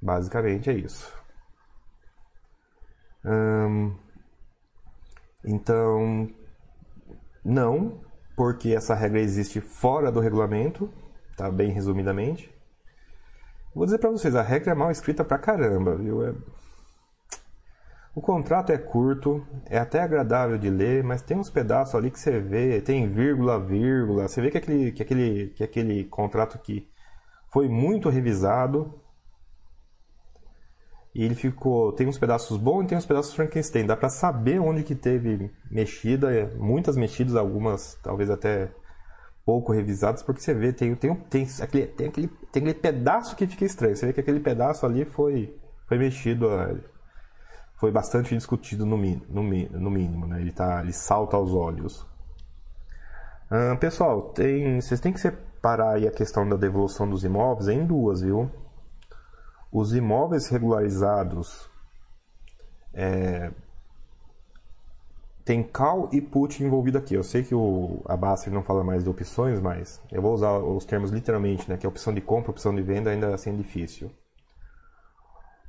Basicamente 0.00 0.70
é 0.70 0.74
isso. 0.74 1.12
Hum, 3.24 3.96
então, 5.44 6.28
não, 7.46 8.00
porque 8.36 8.74
essa 8.74 8.92
regra 8.92 9.20
existe 9.20 9.60
fora 9.60 10.10
do 10.10 10.18
regulamento, 10.18 10.92
tá 11.36 11.48
bem 11.48 11.70
resumidamente. 11.70 12.52
Vou 13.72 13.84
dizer 13.84 13.98
para 13.98 14.10
vocês, 14.10 14.34
a 14.34 14.42
regra 14.42 14.72
é 14.72 14.74
mal 14.74 14.90
escrita 14.90 15.24
pra 15.24 15.38
caramba, 15.38 15.94
viu? 15.94 16.26
É... 16.26 16.34
O 18.14 18.20
contrato 18.20 18.72
é 18.72 18.78
curto, 18.78 19.46
é 19.66 19.78
até 19.78 20.00
agradável 20.00 20.58
de 20.58 20.68
ler, 20.68 21.04
mas 21.04 21.22
tem 21.22 21.36
uns 21.36 21.48
pedaços 21.48 21.94
ali 21.94 22.10
que 22.10 22.18
você 22.18 22.40
vê, 22.40 22.80
tem 22.80 23.06
vírgula, 23.06 23.60
vírgula, 23.60 24.26
você 24.26 24.40
vê 24.40 24.50
que 24.50 24.58
aquele, 24.58 24.90
que 24.90 25.02
aquele, 25.02 25.48
que 25.50 25.62
aquele 25.62 26.04
contrato 26.04 26.58
que 26.58 26.88
foi 27.52 27.68
muito 27.68 28.08
revisado, 28.08 29.00
e 31.16 31.24
ele 31.24 31.34
ficou. 31.34 31.92
Tem 31.92 32.06
uns 32.06 32.18
pedaços 32.18 32.58
bons 32.58 32.84
e 32.84 32.88
tem 32.88 32.98
uns 32.98 33.06
pedaços 33.06 33.32
Frankenstein. 33.32 33.86
Dá 33.86 33.96
para 33.96 34.10
saber 34.10 34.60
onde 34.60 34.82
que 34.82 34.94
teve 34.94 35.50
mexida, 35.70 36.30
é, 36.30 36.54
muitas 36.56 36.94
mexidas, 36.94 37.36
algumas 37.36 37.98
talvez 38.02 38.28
até 38.28 38.70
pouco 39.42 39.72
revisadas, 39.72 40.22
porque 40.22 40.42
você 40.42 40.52
vê, 40.52 40.74
tem, 40.74 40.94
tem, 40.94 41.14
tem, 41.14 41.46
aquele, 41.62 41.86
tem, 41.86 42.08
aquele, 42.08 42.28
tem 42.52 42.62
aquele 42.62 42.74
pedaço 42.74 43.34
que 43.34 43.46
fica 43.46 43.64
estranho. 43.64 43.96
Você 43.96 44.06
vê 44.06 44.12
que 44.12 44.20
aquele 44.20 44.40
pedaço 44.40 44.84
ali 44.84 45.06
foi, 45.06 45.56
foi 45.88 45.96
mexido, 45.96 46.48
foi 47.76 47.90
bastante 47.90 48.34
discutido 48.36 48.84
no, 48.84 48.98
no, 48.98 49.42
no 49.42 49.90
mínimo, 49.90 50.26
né? 50.26 50.42
Ele, 50.42 50.52
tá, 50.52 50.82
ele 50.82 50.92
salta 50.92 51.34
aos 51.34 51.54
olhos. 51.54 52.06
Ah, 53.50 53.74
pessoal, 53.80 54.20
tem, 54.34 54.82
vocês 54.82 55.00
têm 55.00 55.14
que 55.14 55.20
separar 55.20 55.94
aí 55.94 56.06
a 56.06 56.10
questão 56.10 56.46
da 56.46 56.56
devolução 56.56 57.08
dos 57.08 57.24
imóveis 57.24 57.68
em 57.68 57.86
duas, 57.86 58.20
viu? 58.20 58.50
Os 59.78 59.94
imóveis 59.94 60.48
regularizados 60.48 61.68
é, 62.94 63.52
tem 65.44 65.62
call 65.62 66.08
e 66.10 66.18
put 66.18 66.64
envolvido 66.64 66.96
aqui. 66.96 67.12
Eu 67.12 67.22
sei 67.22 67.42
que 67.42 67.54
o, 67.54 68.00
a 68.06 68.16
Basser 68.16 68.50
não 68.50 68.62
fala 68.62 68.82
mais 68.82 69.04
de 69.04 69.10
opções, 69.10 69.60
mas 69.60 70.00
eu 70.10 70.22
vou 70.22 70.32
usar 70.32 70.56
os 70.56 70.86
termos 70.86 71.10
literalmente, 71.10 71.68
né? 71.68 71.76
Que 71.76 71.84
é 71.84 71.88
opção 71.90 72.14
de 72.14 72.22
compra, 72.22 72.52
opção 72.52 72.74
de 72.74 72.80
venda, 72.80 73.10
ainda 73.10 73.34
assim 73.34 73.50
é 73.50 73.52
difícil. 73.54 74.10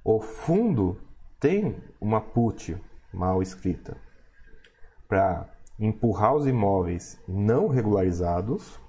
O 0.06 0.22
fundo 0.22 0.98
tem 1.38 1.76
uma 2.00 2.22
put 2.22 2.82
mal 3.12 3.42
escrita 3.42 3.98
para 5.06 5.50
empurrar 5.78 6.34
os 6.34 6.48
imóveis 6.48 7.22
não 7.28 7.68
regularizados 7.68 8.80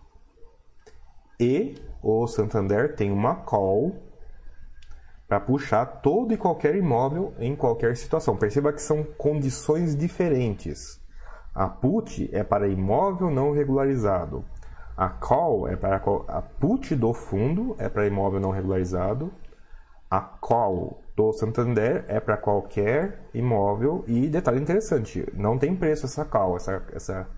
e 1.40 1.74
o 2.00 2.24
Santander 2.28 2.94
tem 2.94 3.10
uma 3.10 3.34
call 3.34 4.06
para 5.28 5.38
puxar 5.38 5.84
todo 6.00 6.32
e 6.32 6.38
qualquer 6.38 6.74
imóvel 6.74 7.34
em 7.38 7.54
qualquer 7.54 7.94
situação. 7.96 8.34
Perceba 8.34 8.72
que 8.72 8.80
são 8.80 9.04
condições 9.04 9.94
diferentes. 9.94 10.98
A 11.54 11.68
put 11.68 12.30
é 12.32 12.42
para 12.42 12.66
imóvel 12.66 13.30
não 13.30 13.52
regularizado. 13.52 14.42
A 14.96 15.08
call 15.08 15.68
é 15.68 15.76
para 15.76 15.96
a 16.28 16.42
put 16.42 16.96
do 16.96 17.12
fundo 17.12 17.76
é 17.78 17.88
para 17.88 18.06
imóvel 18.06 18.40
não 18.40 18.50
regularizado. 18.50 19.30
A 20.10 20.20
call 20.20 21.02
do 21.14 21.32
Santander 21.32 22.04
é 22.08 22.18
para 22.18 22.36
qualquer 22.36 23.28
imóvel 23.34 24.04
e 24.06 24.28
detalhe 24.28 24.60
interessante, 24.60 25.26
não 25.34 25.58
tem 25.58 25.76
preço 25.76 26.06
essa 26.06 26.24
call, 26.24 26.56
essa 26.56 26.82
essa 26.92 27.28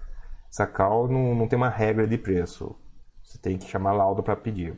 essa 0.49 0.67
call 0.67 1.09
não, 1.09 1.35
não 1.35 1.49
tem 1.49 1.57
uma 1.57 1.69
regra 1.69 2.07
de 2.07 2.17
preço. 2.17 2.77
Você 3.23 3.39
tem 3.39 3.59
que 3.59 3.69
chamar 3.69 3.93
laudo 3.93 4.23
para 4.23 4.37
pedir. 4.37 4.77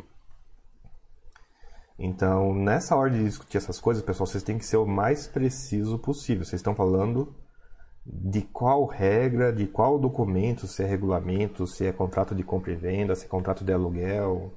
Então, 2.05 2.53
nessa 2.53 2.97
hora 2.97 3.11
de 3.11 3.23
discutir 3.23 3.59
essas 3.59 3.79
coisas, 3.79 4.03
pessoal, 4.03 4.27
vocês 4.27 4.43
têm 4.43 4.59
que 4.59 4.67
ser 4.67 4.77
o 4.77 4.85
mais 4.85 5.29
preciso 5.29 5.97
possível. 6.01 6.45
Vocês 6.45 6.59
estão 6.59 6.75
falando 6.75 7.33
de 8.05 8.41
qual 8.43 8.85
regra, 8.87 9.53
de 9.53 9.69
qual 9.69 10.01
documento, 10.01 10.67
se 10.67 10.83
é 10.83 10.87
regulamento, 10.87 11.65
se 11.65 11.87
é 11.87 11.93
contrato 11.93 12.35
de 12.35 12.43
compra 12.43 12.73
e 12.73 12.75
venda, 12.75 13.15
se 13.15 13.27
é 13.27 13.29
contrato 13.29 13.65
de 13.65 13.73
aluguel, 13.73 14.53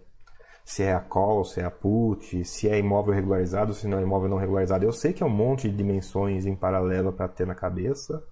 se 0.64 0.82
é 0.82 0.96
a 0.96 1.00
call, 1.00 1.46
se 1.46 1.60
é 1.60 1.66
a 1.66 1.70
put, 1.70 2.44
se 2.46 2.68
é 2.68 2.80
imóvel 2.80 3.14
regularizado, 3.14 3.76
se 3.76 3.88
não 3.88 4.00
é 4.00 4.02
imóvel 4.02 4.28
não 4.28 4.38
regularizado. 4.38 4.84
Eu 4.84 4.92
sei 4.92 5.14
que 5.14 5.22
é 5.22 5.26
um 5.28 5.30
monte 5.30 5.70
de 5.70 5.78
dimensões 5.78 6.48
em 6.48 6.56
paralelo 6.56 7.14
para 7.14 7.28
ter 7.28 7.46
na 7.46 7.54
cabeça. 7.54 8.24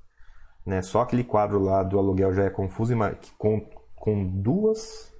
Né? 0.65 0.81
Só 0.81 1.01
aquele 1.01 1.23
quadro 1.23 1.59
lá 1.59 1.83
do 1.83 1.99
aluguel 1.99 2.33
já 2.33 2.45
é 2.45 2.49
confuso 2.49 2.95
com, 3.37 3.63
com 3.95 4.25
duas 4.25 5.12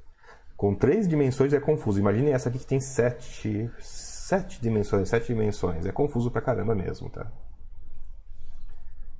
com 0.56 0.76
três 0.76 1.08
dimensões 1.08 1.54
é 1.54 1.60
confuso. 1.60 2.00
Imagine 2.00 2.32
essa 2.32 2.50
aqui 2.50 2.60
que 2.60 2.66
tem 2.66 2.80
sete, 2.80 3.70
sete 3.80 4.62
dimensões, 4.62 5.10
sete 5.10 5.28
dimensões. 5.28 5.86
É 5.86 5.92
confuso 5.92 6.32
pra 6.32 6.42
caramba 6.42 6.76
mesmo, 6.76 7.10
tá? 7.10 7.32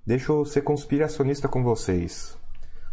Deixa 0.06 0.32
eu 0.32 0.46
ser 0.46 0.62
conspiracionista 0.62 1.48
com 1.48 1.64
vocês. 1.64 2.38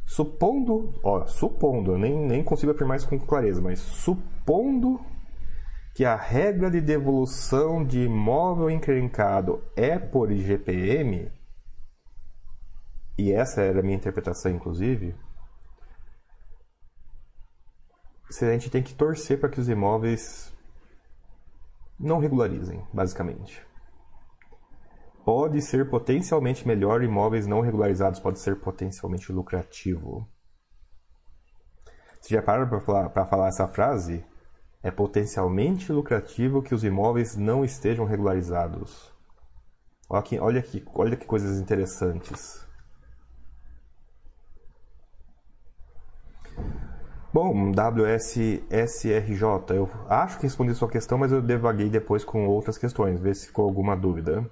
Supondo, 0.07 0.95
ó, 1.05 1.27
supondo, 1.27 1.93
eu 1.93 1.99
nem, 1.99 2.17
nem 2.17 2.43
consigo 2.43 2.73
afirmar 2.73 2.97
isso 2.97 3.09
com 3.09 3.19
clareza, 3.19 3.61
mas 3.61 3.79
supondo 3.79 5.01
que 5.95 6.05
a 6.05 6.17
regra 6.17 6.71
de 6.71 6.81
devolução 6.81 7.85
de 7.85 8.01
imóvel 8.05 8.71
encrencado 8.71 9.63
é 9.77 9.99
por 9.99 10.33
IGPM, 10.33 11.31
e 13.21 13.33
essa 13.33 13.61
era 13.61 13.81
a 13.81 13.83
minha 13.83 13.97
interpretação, 13.97 14.51
inclusive, 14.51 15.15
a 18.39 18.53
gente 18.53 18.71
tem 18.71 18.83
que 18.83 18.95
torcer 18.95 19.39
para 19.41 19.49
que 19.49 19.61
os 19.61 19.69
imóveis 19.69 20.53
não 21.99 22.19
regularizem, 22.19 22.87
basicamente. 22.93 23.61
Pode 25.25 25.61
ser 25.61 25.91
potencialmente 25.91 26.67
melhor, 26.67 27.03
imóveis 27.03 27.47
não 27.47 27.61
regularizados 27.61 28.21
pode 28.21 28.41
ser 28.41 28.61
potencialmente 28.61 29.31
lucrativo. 29.33 30.27
Você 32.21 32.35
já 32.35 32.43
para 32.43 32.67
para 32.67 32.81
falar, 32.81 33.09
falar 33.27 33.49
essa 33.49 33.67
frase? 33.69 34.25
É 34.83 34.91
potencialmente 34.91 35.93
lucrativo 35.93 36.63
que 36.63 36.75
os 36.75 36.85
imóveis 36.85 37.37
não 37.37 37.65
estejam 37.65 38.07
regularizados. 38.07 39.13
Olha 40.09 40.23
que, 40.23 40.39
olha 40.39 40.63
que, 40.63 40.85
olha 40.95 41.17
que 41.17 41.27
coisas 41.27 41.61
interessantes. 41.61 42.67
Bom, 47.33 47.71
WSSRJ, 47.71 49.45
eu 49.77 49.89
acho 50.09 50.39
que 50.39 50.43
respondi 50.43 50.75
sua 50.75 50.89
questão, 50.89 51.17
mas 51.17 51.31
eu 51.31 51.41
devaguei 51.41 51.89
depois 51.89 52.25
com 52.25 52.49
outras 52.49 52.77
questões, 52.77 53.21
ver 53.21 53.37
se 53.37 53.47
ficou 53.47 53.65
alguma 53.65 53.97
dúvida. 53.97 54.45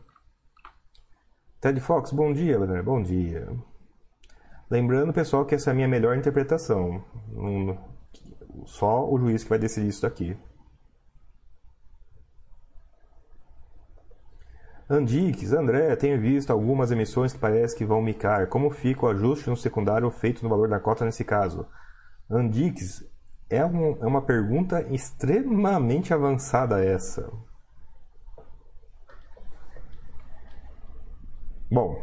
Ted 1.60 1.80
Fox, 1.80 2.12
bom 2.12 2.32
dia, 2.32 2.56
Leonardo. 2.56 2.84
Bom 2.84 3.02
dia. 3.02 3.48
Lembrando, 4.70 5.12
pessoal, 5.12 5.44
que 5.44 5.56
essa 5.56 5.70
é 5.70 5.72
a 5.72 5.74
minha 5.74 5.88
melhor 5.88 6.16
interpretação. 6.16 7.02
Só 8.64 9.10
o 9.10 9.18
juiz 9.18 9.42
que 9.42 9.50
vai 9.50 9.58
decidir 9.58 9.88
isso 9.88 10.02
daqui. 10.02 10.36
Andix, 14.88 15.52
André, 15.52 15.96
tenho 15.96 16.20
visto 16.20 16.52
algumas 16.52 16.92
emissões 16.92 17.32
que 17.32 17.40
parece 17.40 17.76
que 17.76 17.84
vão 17.84 18.00
micar. 18.00 18.46
Como 18.46 18.70
fica 18.70 19.04
o 19.04 19.08
ajuste 19.08 19.50
no 19.50 19.56
secundário 19.56 20.08
feito 20.12 20.44
no 20.44 20.48
valor 20.48 20.68
da 20.68 20.78
cota 20.78 21.04
nesse 21.04 21.24
caso? 21.24 21.66
Andix, 22.30 23.04
é, 23.48 23.64
um, 23.64 23.96
é 24.02 24.06
uma 24.06 24.20
pergunta 24.20 24.82
extremamente 24.90 26.12
avançada 26.12 26.84
essa. 26.84 27.32
Bom, 31.70 32.02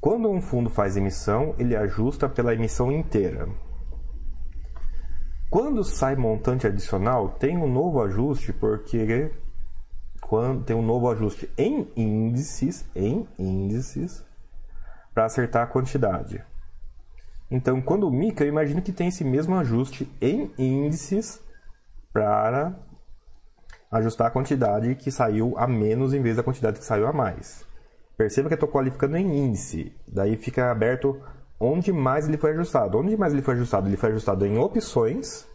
quando 0.00 0.28
um 0.28 0.40
fundo 0.40 0.70
faz 0.70 0.96
emissão, 0.96 1.54
ele 1.58 1.76
ajusta 1.76 2.28
pela 2.28 2.54
emissão 2.54 2.90
inteira. 2.90 3.48
Quando 5.50 5.84
sai 5.84 6.16
montante 6.16 6.66
adicional, 6.66 7.30
tem 7.30 7.58
um 7.58 7.70
novo 7.70 8.00
ajuste 8.00 8.52
porque 8.52 9.30
quando 10.20 10.64
tem 10.64 10.74
um 10.74 10.82
novo 10.82 11.10
ajuste 11.10 11.52
em 11.58 11.92
índices, 11.96 12.88
em 12.94 13.28
índices, 13.38 14.24
para 15.12 15.26
acertar 15.26 15.64
a 15.64 15.66
quantidade. 15.66 16.42
Então, 17.52 17.82
quando 17.82 18.08
o 18.08 18.10
MICA, 18.10 18.44
eu 18.44 18.48
imagino 18.48 18.80
que 18.80 18.90
tem 18.90 19.08
esse 19.08 19.22
mesmo 19.22 19.54
ajuste 19.56 20.10
em 20.22 20.50
índices 20.56 21.38
para 22.10 22.74
ajustar 23.90 24.28
a 24.28 24.30
quantidade 24.30 24.94
que 24.94 25.10
saiu 25.10 25.52
a 25.58 25.66
menos 25.68 26.14
em 26.14 26.22
vez 26.22 26.36
da 26.36 26.42
quantidade 26.42 26.78
que 26.78 26.84
saiu 26.84 27.06
a 27.06 27.12
mais. 27.12 27.66
Perceba 28.16 28.48
que 28.48 28.54
eu 28.54 28.56
estou 28.56 28.70
qualificando 28.70 29.18
em 29.18 29.36
índice. 29.36 29.94
Daí 30.08 30.34
fica 30.38 30.70
aberto 30.70 31.20
onde 31.60 31.92
mais 31.92 32.26
ele 32.26 32.38
foi 32.38 32.52
ajustado. 32.52 32.96
Onde 32.96 33.18
mais 33.18 33.34
ele 33.34 33.42
foi 33.42 33.52
ajustado? 33.52 33.86
Ele 33.86 33.98
foi 33.98 34.08
ajustado 34.08 34.46
em 34.46 34.56
opções 34.56 35.46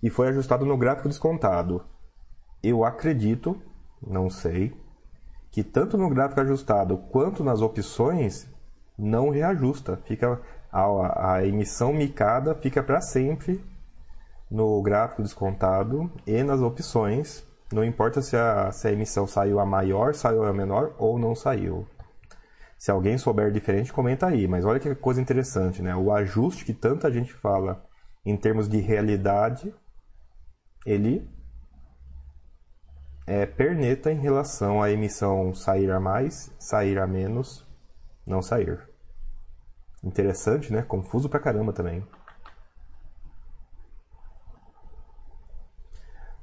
e 0.00 0.08
foi 0.10 0.28
ajustado 0.28 0.64
no 0.64 0.78
gráfico 0.78 1.08
descontado. 1.08 1.84
Eu 2.62 2.84
acredito, 2.84 3.60
não 4.00 4.30
sei, 4.30 4.72
que 5.50 5.64
tanto 5.64 5.98
no 5.98 6.08
gráfico 6.08 6.40
ajustado 6.40 6.98
quanto 7.10 7.42
nas 7.42 7.60
opções 7.60 8.48
não 8.96 9.30
reajusta. 9.30 9.96
Fica 10.04 10.40
a, 10.72 11.34
a 11.34 11.46
emissão 11.46 11.92
micada 11.92 12.54
fica 12.54 12.82
para 12.82 13.00
sempre 13.00 13.62
no 14.50 14.80
gráfico 14.82 15.22
descontado 15.22 16.10
e 16.26 16.42
nas 16.42 16.60
opções. 16.60 17.46
Não 17.70 17.84
importa 17.84 18.22
se 18.22 18.36
a, 18.36 18.72
se 18.72 18.88
a 18.88 18.92
emissão 18.92 19.26
saiu 19.26 19.60
a 19.60 19.66
maior, 19.66 20.14
saiu 20.14 20.44
a 20.44 20.52
menor 20.52 20.94
ou 20.98 21.18
não 21.18 21.34
saiu. 21.34 21.86
Se 22.78 22.90
alguém 22.90 23.16
souber 23.16 23.52
diferente, 23.52 23.92
comenta 23.92 24.26
aí. 24.26 24.48
Mas 24.48 24.64
olha 24.64 24.80
que 24.80 24.94
coisa 24.94 25.20
interessante, 25.20 25.80
né? 25.80 25.94
O 25.94 26.10
ajuste 26.10 26.64
que 26.64 26.74
tanta 26.74 27.12
gente 27.12 27.32
fala 27.32 27.84
em 28.24 28.36
termos 28.36 28.68
de 28.68 28.78
realidade, 28.78 29.74
ele 30.84 31.28
é 33.26 33.46
perneta 33.46 34.10
em 34.10 34.18
relação 34.18 34.82
à 34.82 34.90
emissão 34.90 35.54
sair 35.54 35.90
a 35.90 36.00
mais, 36.00 36.52
sair 36.58 36.98
a 36.98 37.06
menos, 37.06 37.66
não 38.26 38.42
sair. 38.42 38.91
Interessante, 40.02 40.72
né? 40.72 40.82
Confuso 40.82 41.28
pra 41.28 41.38
caramba 41.38 41.72
também. 41.72 42.04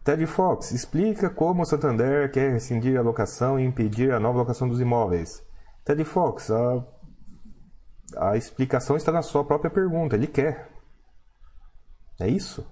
Ted 0.03 0.25
Fox 0.25 0.71
explica 0.71 1.29
como 1.29 1.61
o 1.61 1.65
Santander 1.65 2.31
quer 2.31 2.53
rescindir 2.53 2.97
a 2.97 3.01
locação 3.01 3.59
e 3.59 3.65
impedir 3.65 4.11
a 4.11 4.19
nova 4.19 4.39
locação 4.39 4.67
dos 4.67 4.79
imóveis. 4.79 5.43
Ted 5.83 6.03
Fox, 6.05 6.49
a, 6.49 6.83
a 8.17 8.37
explicação 8.37 8.95
está 8.95 9.11
na 9.11 9.21
sua 9.21 9.43
própria 9.43 9.69
pergunta. 9.69 10.15
Ele 10.15 10.27
quer. 10.27 10.69
É 12.19 12.27
isso. 12.27 12.65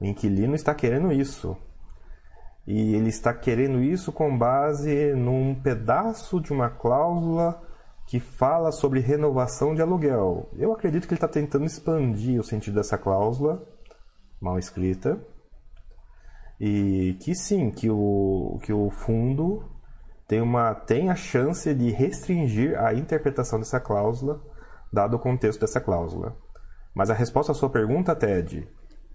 O 0.00 0.04
inquilino 0.04 0.54
está 0.54 0.74
querendo 0.74 1.12
isso. 1.12 1.56
E 2.66 2.94
ele 2.94 3.10
está 3.10 3.34
querendo 3.34 3.82
isso 3.82 4.10
com 4.12 4.36
base 4.36 5.12
num 5.14 5.54
pedaço 5.54 6.40
de 6.40 6.52
uma 6.52 6.70
cláusula 6.70 7.62
que 8.06 8.20
fala 8.20 8.70
sobre 8.70 9.00
renovação 9.00 9.74
de 9.74 9.80
aluguel. 9.80 10.48
Eu 10.56 10.72
acredito 10.72 11.06
que 11.06 11.14
ele 11.14 11.18
está 11.18 11.28
tentando 11.28 11.64
expandir 11.64 12.38
o 12.38 12.44
sentido 12.44 12.74
dessa 12.74 12.98
cláusula, 12.98 13.62
mal 14.40 14.58
escrita, 14.58 15.18
e 16.60 17.16
que 17.20 17.34
sim, 17.34 17.70
que 17.70 17.90
o, 17.90 18.58
que 18.62 18.72
o 18.72 18.90
fundo 18.90 19.64
tem, 20.28 20.40
uma, 20.40 20.74
tem 20.74 21.10
a 21.10 21.14
chance 21.14 21.72
de 21.74 21.90
restringir 21.90 22.78
a 22.78 22.94
interpretação 22.94 23.58
dessa 23.58 23.80
cláusula, 23.80 24.40
dado 24.92 25.16
o 25.16 25.18
contexto 25.18 25.60
dessa 25.60 25.80
cláusula. 25.80 26.36
Mas 26.94 27.10
a 27.10 27.14
resposta 27.14 27.52
à 27.52 27.54
sua 27.54 27.70
pergunta, 27.70 28.14
Ted, 28.14 28.68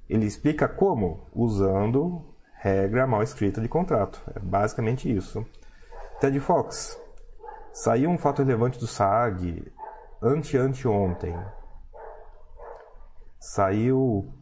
ele 0.10 0.26
explica 0.26 0.68
como? 0.68 1.28
Usando 1.34 2.26
regra 2.56 3.08
mal 3.08 3.24
escrita 3.24 3.62
de 3.62 3.70
contrato. 3.70 4.22
É 4.36 4.40
basicamente 4.40 5.10
isso. 5.10 5.46
Ted 6.20 6.38
Fox, 6.42 7.00
saiu 7.84 8.10
um 8.10 8.18
fato 8.18 8.44
relevante 8.44 8.78
do 8.80 8.88
SAG 8.88 9.72
ante-anteontem. 10.22 11.36
Saiu 13.40 14.34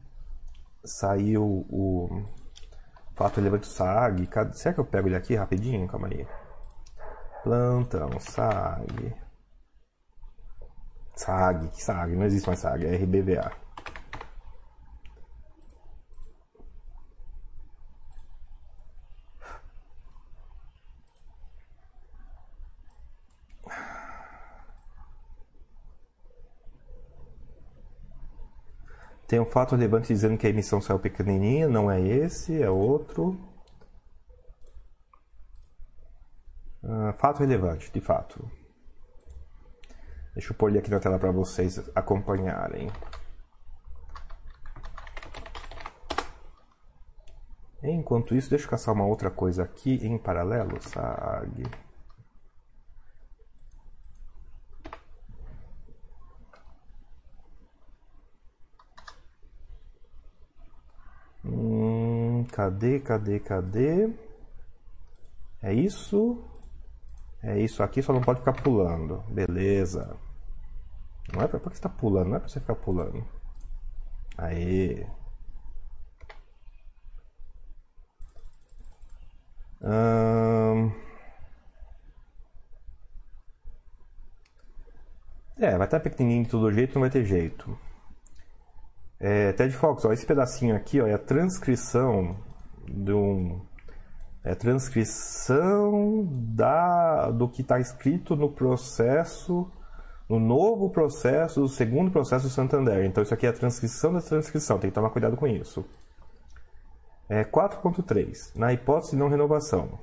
saiu 0.83 1.65
o 1.69 2.25
fato 3.15 3.37
relevante 3.37 3.67
do 3.67 3.71
SAG. 3.71 4.29
Será 4.53 4.73
que 4.73 4.79
eu 4.79 4.85
pego 4.85 5.07
ele 5.07 5.15
aqui 5.15 5.35
rapidinho? 5.35 5.87
Calma 5.87 6.07
aí. 6.07 6.27
Plantão, 7.43 8.09
SAG. 8.19 9.15
SAG, 11.13 11.67
que 11.69 11.83
SAG? 11.83 12.15
Não 12.15 12.25
existe 12.25 12.47
mais 12.47 12.59
SAG, 12.59 12.85
é 12.85 12.95
RBVA. 12.95 13.66
Tem 29.27 29.41
um 29.41 29.45
fato 29.45 29.75
relevante 29.75 30.07
dizendo 30.07 30.37
que 30.37 30.47
a 30.47 30.49
emissão 30.49 30.79
saiu 30.79 30.99
pequenininha, 30.99 31.67
não 31.67 31.91
é 31.91 31.99
esse, 32.01 32.61
é 32.61 32.69
outro. 32.69 33.37
Uh, 36.81 37.11
fato 37.19 37.39
relevante, 37.39 37.91
de 37.91 37.99
fato. 37.99 38.49
Deixa 40.33 40.53
eu 40.53 40.55
pôr 40.55 40.69
ele 40.69 40.79
aqui 40.79 40.89
na 40.89 40.99
tela 40.99 41.19
para 41.19 41.31
vocês 41.31 41.77
acompanharem. 41.93 42.89
Enquanto 47.83 48.33
isso, 48.33 48.49
deixa 48.49 48.65
eu 48.65 48.69
caçar 48.69 48.93
uma 48.93 49.05
outra 49.05 49.29
coisa 49.29 49.63
aqui 49.63 49.95
em 50.05 50.17
paralelo, 50.17 50.81
SAG. 50.81 51.63
Hum, 61.47 62.45
cadê, 62.51 62.99
cadê, 62.99 63.39
cadê? 63.39 64.09
É 65.61 65.73
isso? 65.73 66.43
É 67.41 67.59
isso 67.59 67.81
aqui, 67.83 68.01
só 68.01 68.13
não 68.13 68.21
pode 68.21 68.39
ficar 68.39 68.53
pulando. 68.53 69.23
Beleza. 69.29 70.17
Não 71.33 71.41
é 71.41 71.47
pra... 71.47 71.59
Por 71.59 71.71
que 71.71 71.77
você 71.77 71.83
tá 71.83 71.89
pulando? 71.89 72.29
Não 72.29 72.37
é 72.37 72.39
pra 72.39 72.49
você 72.49 72.59
ficar 72.59 72.75
pulando. 72.75 73.25
Aê. 74.37 75.05
Hum... 79.81 80.91
É, 85.59 85.75
vai 85.77 85.87
estar 85.87 85.99
pequenininho 85.99 86.43
de 86.43 86.49
todo 86.51 86.71
jeito, 86.71 86.93
não 86.95 87.01
vai 87.01 87.09
ter 87.09 87.25
jeito. 87.25 87.77
É, 89.19 89.51
Ted 89.53 89.73
Fox, 89.75 90.05
ó, 90.05 90.13
esse 90.13 90.25
pedacinho 90.25 90.75
aqui 90.75 91.01
ó, 91.01 91.07
é 91.07 91.13
a 91.13 91.17
transcrição 91.17 92.35
de 92.87 93.11
um 93.11 93.61
é 94.47 94.55
transcrição 94.55 96.25
da, 96.31 97.31
do 97.31 97.49
que 97.49 97.61
está 97.61 97.81
escrito 97.81 98.33
no 98.33 98.49
processo, 98.49 99.69
no 100.29 100.39
novo 100.39 100.89
processo, 100.89 101.59
do 101.59 101.67
segundo 101.67 102.09
processo 102.09 102.45
do 102.45 102.49
Santander. 102.49 103.03
Então, 103.03 103.21
isso 103.21 103.33
aqui 103.33 103.45
é 103.45 103.49
a 103.49 103.53
transcrição 103.53 104.13
da 104.13 104.21
transcrição, 104.21 104.79
tem 104.79 104.89
que 104.89 104.95
tomar 104.95 105.09
cuidado 105.09 105.35
com 105.35 105.45
isso. 105.45 105.83
É 107.27 107.43
4.3. 107.43 108.55
Na 108.55 108.71
hipótese 108.71 109.11
de 109.11 109.17
não 109.17 109.27
renovação. 109.27 109.99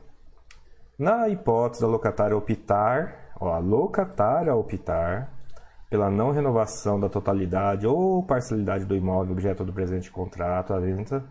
Na 0.98 1.26
hipótese 1.30 1.80
da 1.80 1.88
locatária 1.88 2.36
optar, 2.36 3.32
ó, 3.40 3.50
a 3.50 3.58
locatária 3.58 4.54
optar 4.54 5.32
pela 5.90 6.10
não 6.10 6.30
renovação 6.30 6.98
da 6.98 7.08
totalidade 7.08 7.86
ou 7.86 8.22
parcialidade 8.22 8.84
do 8.84 8.96
imóvel 8.96 9.32
objeto 9.32 9.64
do 9.64 9.72
presente 9.72 10.10
contrato 10.10 10.72
à 10.72 10.80
venda, 10.80 11.24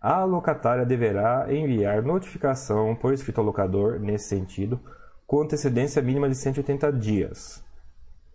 a 0.00 0.24
locatária 0.24 0.84
deverá 0.86 1.46
enviar 1.52 2.02
notificação 2.02 2.94
por 2.94 3.12
escrito 3.12 3.38
ao 3.38 3.46
locador 3.46 4.00
nesse 4.00 4.28
sentido 4.28 4.80
com 5.26 5.42
antecedência 5.42 6.02
mínima 6.02 6.28
de 6.28 6.34
180 6.34 6.92
dias 6.92 7.62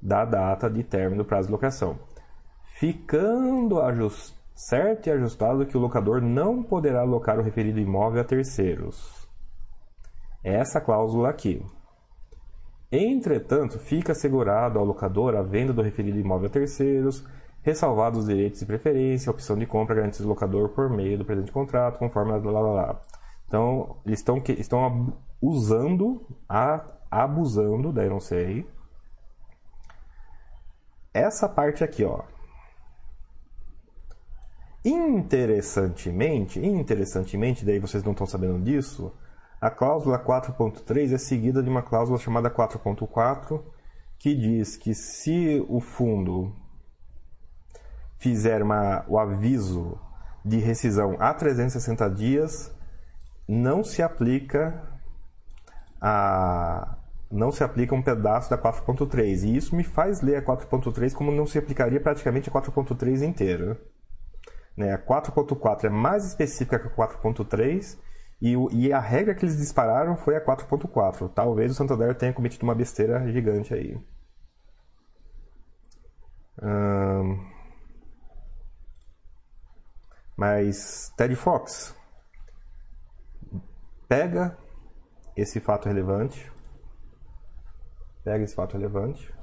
da 0.01 0.23
data 0.23 0.69
de 0.69 0.84
término 0.84 1.23
do 1.23 1.28
prazo 1.28 1.47
de 1.47 1.51
locação, 1.51 1.97
ficando 2.80 3.80
certo 4.53 5.07
e 5.07 5.11
ajustado 5.11 5.65
que 5.65 5.76
o 5.76 5.80
locador 5.80 6.21
não 6.21 6.63
poderá 6.63 7.01
alocar 7.01 7.39
o 7.39 7.43
referido 7.43 7.80
imóvel 7.80 8.21
a 8.21 8.23
terceiros. 8.23 9.28
Essa 10.43 10.80
cláusula 10.80 11.30
aqui. 11.30 11.65
Entretanto, 12.91 13.79
fica 13.79 14.11
assegurado 14.11 14.79
ao 14.79 14.86
locador 14.86 15.36
a 15.36 15.41
venda 15.41 15.73
do 15.73 15.81
referido 15.81 16.19
imóvel 16.19 16.47
a 16.47 16.51
terceiros, 16.51 17.25
ressalvados 17.61 18.19
os 18.19 18.25
direitos 18.27 18.59
de 18.59 18.65
preferência, 18.65 19.31
opção 19.31 19.57
de 19.57 19.65
compra 19.65 19.95
garantida 19.95 20.23
ao 20.23 20.29
locador 20.29 20.69
por 20.69 20.89
meio 20.89 21.17
do 21.17 21.25
presente 21.25 21.51
contrato, 21.51 21.97
conforme 21.97 22.31
lá, 22.31 22.38
lá, 22.38 22.61
lá. 22.61 23.01
Então, 23.47 23.97
eles 24.05 24.19
estão, 24.19 24.41
estão 24.57 25.17
usando, 25.41 26.25
a, 26.47 26.86
abusando 27.09 27.91
da 27.91 28.05
não 28.05 28.19
sei. 28.19 28.67
Essa 31.13 31.47
parte 31.49 31.83
aqui, 31.83 32.03
ó. 32.03 32.21
Interessantemente, 34.83 36.59
interessantemente, 36.59 37.65
daí 37.65 37.79
vocês 37.79 38.03
não 38.03 38.11
estão 38.11 38.27
sabendo 38.27 38.63
disso, 38.63 39.11
a 39.60 39.70
cláusula 39.70 40.20
4.3 40.20 41.14
é 41.14 41.18
seguida 41.18 41.64
de 41.64 41.70
uma 41.70 41.82
cláusula 41.82 42.20
chamada 42.20 42.49
4.4, 42.49 43.62
que 44.18 44.36
diz 44.36 44.78
que 44.78 44.93
se 44.93 45.64
o 45.68 45.80
fundo 45.80 46.56
fizer 48.18 48.62
uma, 48.64 49.06
o 49.08 49.20
aviso 49.20 49.99
de 50.43 50.58
rescisão 50.58 51.16
a 51.20 51.34
360 51.34 52.10
dias, 52.10 52.76
não 53.47 53.84
se 53.84 54.01
aplica 54.01 54.82
a 56.01 56.97
não 57.32 57.51
se 57.51 57.64
aplica 57.64 57.95
um 57.95 58.01
pedaço 58.01 58.49
da 58.49 58.58
4.3. 58.58 59.43
E 59.43 59.58
isso 59.58 59.76
me 59.76 59.84
faz 59.84 60.22
ler 60.22 60.38
a 60.38 60.41
4.3 60.41 61.14
como 61.14 61.32
não 61.32 61.45
se 61.45 61.58
aplicaria 61.58 61.99
praticamente 61.99 62.49
a 62.49 62.53
4.3 62.53 63.24
inteira. 63.24 63.78
Né? 64.78 64.93
A 64.93 64.97
4.4 64.97 65.86
é 65.86 65.89
mais 65.89 66.26
específica 66.26 66.80
que 66.80 66.88
a 66.88 66.91
4.3 66.91 67.97
e, 68.41 68.55
e 68.71 68.93
a 68.93 68.99
regra 68.99 69.33
que 69.33 69.45
eles 69.45 69.57
dispararam 69.57 70.15
foi 70.15 70.36
a 70.36 70.41
4.4. 70.45 71.31
Talvez 71.33 71.71
o 71.71 71.75
Santander 71.75 72.15
tenha 72.15 72.33
cometido 72.33 72.63
uma 72.63 72.75
besteira 72.75 73.31
gigante 73.31 73.73
aí. 73.73 73.97
Mas 80.38 81.13
Ted 81.17 81.36
Fox 81.36 81.95
pega 84.07 84.57
esse 85.36 85.59
fato 85.59 85.88
relevante, 85.88 86.51
pega 88.23 88.43
esse 88.43 88.55
fato 88.55 88.73
relevante 88.73 89.33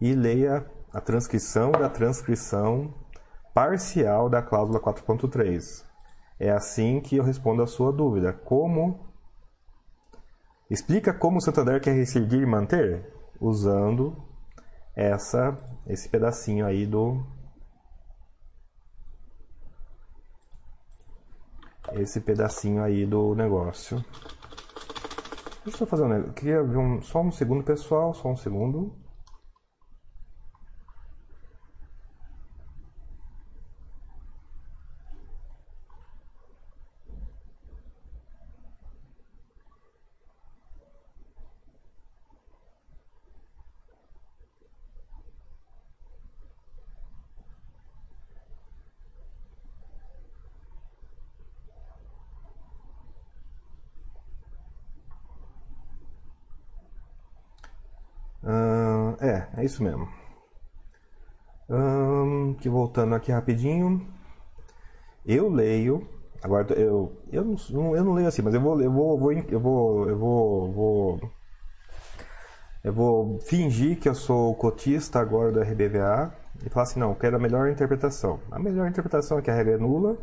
e 0.00 0.14
leia 0.14 0.66
a 0.92 1.00
transcrição 1.00 1.72
da 1.72 1.88
transcrição 1.88 2.94
parcial 3.52 4.28
da 4.28 4.42
cláusula 4.42 4.80
4.3. 4.80 5.84
É 6.38 6.50
assim 6.50 7.00
que 7.00 7.16
eu 7.16 7.24
respondo 7.24 7.62
a 7.62 7.66
sua 7.66 7.92
dúvida. 7.92 8.32
Como 8.32 9.06
explica 10.70 11.12
como 11.12 11.38
o 11.38 11.40
Santander 11.40 11.80
quer 11.80 11.92
rescindir 11.92 12.42
e 12.42 12.46
manter 12.46 13.12
usando 13.40 14.16
essa 14.96 15.56
esse 15.86 16.08
pedacinho 16.08 16.66
aí 16.66 16.86
do 16.86 17.24
esse 21.92 22.20
pedacinho 22.20 22.82
aí 22.82 23.06
do 23.06 23.34
negócio. 23.34 24.04
Deixa 25.64 25.84
eu 25.84 25.86
fazer 25.86 26.04
um 26.04 26.08
negócio. 26.08 26.32
Queria 26.34 26.62
ver 26.62 26.76
um, 26.76 27.00
só 27.00 27.22
um 27.22 27.32
segundo, 27.32 27.64
pessoal. 27.64 28.12
Só 28.12 28.28
um 28.28 28.36
segundo. 28.36 28.94
É 59.56 59.64
isso 59.64 59.82
mesmo. 59.82 60.08
Hum, 61.68 62.54
que 62.60 62.68
voltando 62.68 63.14
aqui 63.14 63.32
rapidinho. 63.32 64.06
Eu 65.24 65.48
leio. 65.48 66.06
Agora 66.42 66.72
eu, 66.74 67.12
eu, 67.32 67.44
não, 67.44 67.96
eu 67.96 68.04
não 68.04 68.12
leio 68.12 68.28
assim, 68.28 68.42
mas 68.42 68.52
eu 68.52 68.60
vou, 68.60 68.80
eu 68.80 68.92
vou, 68.92 69.18
vou 69.18 69.32
eu 69.32 69.60
vou, 69.60 70.08
eu 70.10 70.18
vou, 70.18 70.72
vou, 70.72 71.30
eu 72.84 72.92
vou 72.92 73.38
fingir 73.40 73.98
que 73.98 74.06
eu 74.06 74.14
sou 74.14 74.54
cotista 74.54 75.18
agora 75.18 75.50
do 75.50 75.62
RBVA 75.62 76.34
e 76.62 76.68
falar 76.68 76.84
assim, 76.84 77.00
não, 77.00 77.10
eu 77.10 77.16
quero 77.16 77.36
a 77.36 77.40
melhor 77.40 77.70
interpretação. 77.70 78.40
A 78.50 78.58
melhor 78.58 78.86
interpretação 78.86 79.38
é 79.38 79.42
que 79.42 79.50
a 79.50 79.54
regra 79.54 79.74
é 79.74 79.78
nula, 79.78 80.18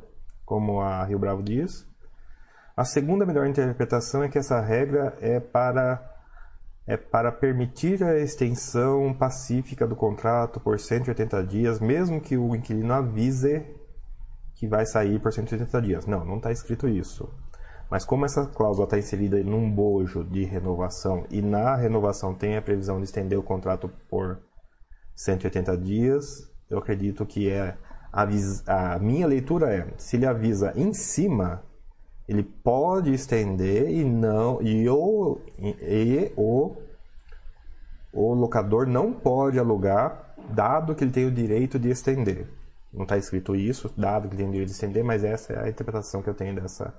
como 0.45 0.80
a 0.80 1.03
Rio 1.05 1.18
Bravo 1.18 1.41
diz. 1.41 1.88
A 2.78 2.86
segunda 2.86 3.26
melhor 3.26 3.47
interpretação 3.47 4.24
é 4.24 4.30
que 4.30 4.38
essa 4.38 4.62
regra 4.62 5.18
é 5.20 5.39
para 5.39 6.11
é 6.86 6.98
para 6.98 7.32
permitir 7.32 8.04
a 8.04 8.18
extensão 8.18 9.14
pacífica 9.14 9.88
do 9.88 9.96
contrato 9.96 10.60
por 10.60 10.80
180 10.80 11.44
dias, 11.44 11.80
mesmo 11.80 12.20
que 12.20 12.38
o 12.38 12.56
inquilino 12.56 12.94
avise 12.94 13.66
que 14.56 14.68
vai 14.68 14.86
sair 14.86 15.20
por 15.20 15.32
180 15.32 15.82
dias. 15.82 16.06
Não, 16.06 16.26
não 16.26 16.38
está 16.38 16.52
escrito 16.52 16.88
isso. 16.88 17.30
Mas 17.90 18.06
como 18.06 18.26
essa 18.26 18.46
cláusula 18.46 18.86
está 18.86 18.98
inserida 18.98 19.44
num 19.44 19.70
bojo 19.70 20.24
de 20.24 20.46
renovação 20.46 21.26
e 21.30 21.42
na 21.42 21.76
renovação 21.76 22.34
tem 22.34 22.56
a 22.56 22.62
previsão 22.62 22.98
de 22.98 23.06
estender 23.06 23.38
o 23.38 23.44
contrato 23.44 23.92
por 24.10 24.40
180 25.16 25.78
dias, 25.78 26.50
eu 26.70 26.78
acredito 26.78 27.26
que 27.26 27.50
é 27.50 27.78
a 28.12 29.00
minha 29.00 29.26
leitura 29.26 29.74
é 29.74 29.88
se 29.98 30.18
ele 30.18 30.26
avisa 30.26 30.74
em 30.76 30.94
cima 30.94 31.64
ele 32.32 32.44
pode 32.44 33.14
estender 33.14 33.90
e 33.90 34.06
não 34.06 34.62
e 34.62 34.88
o, 34.90 35.42
e 35.60 36.32
o, 36.38 36.78
o 38.14 38.34
locador 38.34 38.88
não 38.88 39.12
pode 39.12 39.60
alugar, 39.60 40.34
dado 40.50 40.96
que 40.96 41.04
ele 41.04 41.12
tem 41.12 41.26
o 41.26 41.32
direito 41.32 41.78
de 41.78 41.90
estender. 41.90 42.48
Não 42.94 43.04
está 43.04 43.18
escrito 43.18 43.54
isso, 43.54 43.94
dado 43.98 44.30
que 44.30 44.36
ele 44.36 44.44
tem 44.44 44.48
o 44.48 44.52
direito 44.52 44.70
de 44.70 44.76
estender, 44.76 45.04
mas 45.04 45.26
essa 45.26 45.52
é 45.52 45.66
a 45.66 45.70
interpretação 45.70 46.22
que 46.22 46.30
eu 46.30 46.34
tenho 46.34 46.56
dessa 46.56 46.94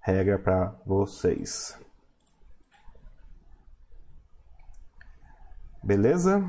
regra 0.00 0.38
para 0.38 0.74
vocês. 0.86 1.78
Beleza? 5.82 6.42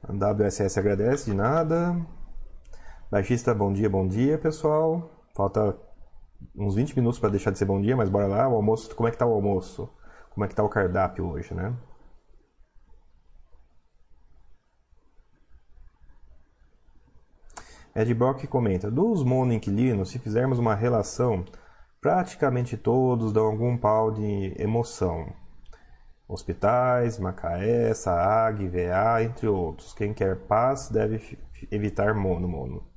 A 0.00 0.12
WSS 0.12 0.78
agradece 0.78 1.24
de 1.24 1.34
nada. 1.36 2.00
Baixista, 3.10 3.52
bom 3.52 3.72
dia, 3.72 3.90
bom 3.90 4.06
dia, 4.06 4.38
pessoal. 4.38 5.13
Falta 5.34 5.76
uns 6.54 6.74
20 6.76 6.96
minutos 6.96 7.18
para 7.18 7.30
deixar 7.30 7.50
de 7.50 7.58
ser 7.58 7.64
bom 7.64 7.80
dia, 7.80 7.96
mas 7.96 8.08
bora 8.08 8.26
lá. 8.26 8.48
O 8.48 8.54
almoço, 8.54 8.94
como 8.94 9.08
é 9.08 9.10
que 9.10 9.18
tá 9.18 9.26
o 9.26 9.32
almoço? 9.34 9.90
Como 10.30 10.44
é 10.44 10.48
que 10.48 10.54
tá 10.54 10.62
o 10.62 10.68
cardápio 10.68 11.26
hoje, 11.28 11.52
né? 11.54 11.76
Ed 17.96 18.14
Brock 18.14 18.46
comenta: 18.46 18.90
Dos 18.90 19.24
monoinquilinos, 19.24 20.10
se 20.10 20.18
fizermos 20.20 20.58
uma 20.58 20.74
relação, 20.74 21.44
praticamente 22.00 22.76
todos 22.76 23.32
dão 23.32 23.46
algum 23.46 23.76
pau 23.76 24.12
de 24.12 24.54
emoção. 24.58 25.32
Hospitais, 26.28 27.18
Macaé, 27.18 27.92
Saag, 27.94 28.68
VA, 28.68 29.22
entre 29.22 29.48
outros. 29.48 29.92
Quem 29.94 30.14
quer 30.14 30.36
paz 30.46 30.88
deve 30.88 31.38
evitar 31.70 32.14
mono, 32.14 32.48
mono. 32.48 32.93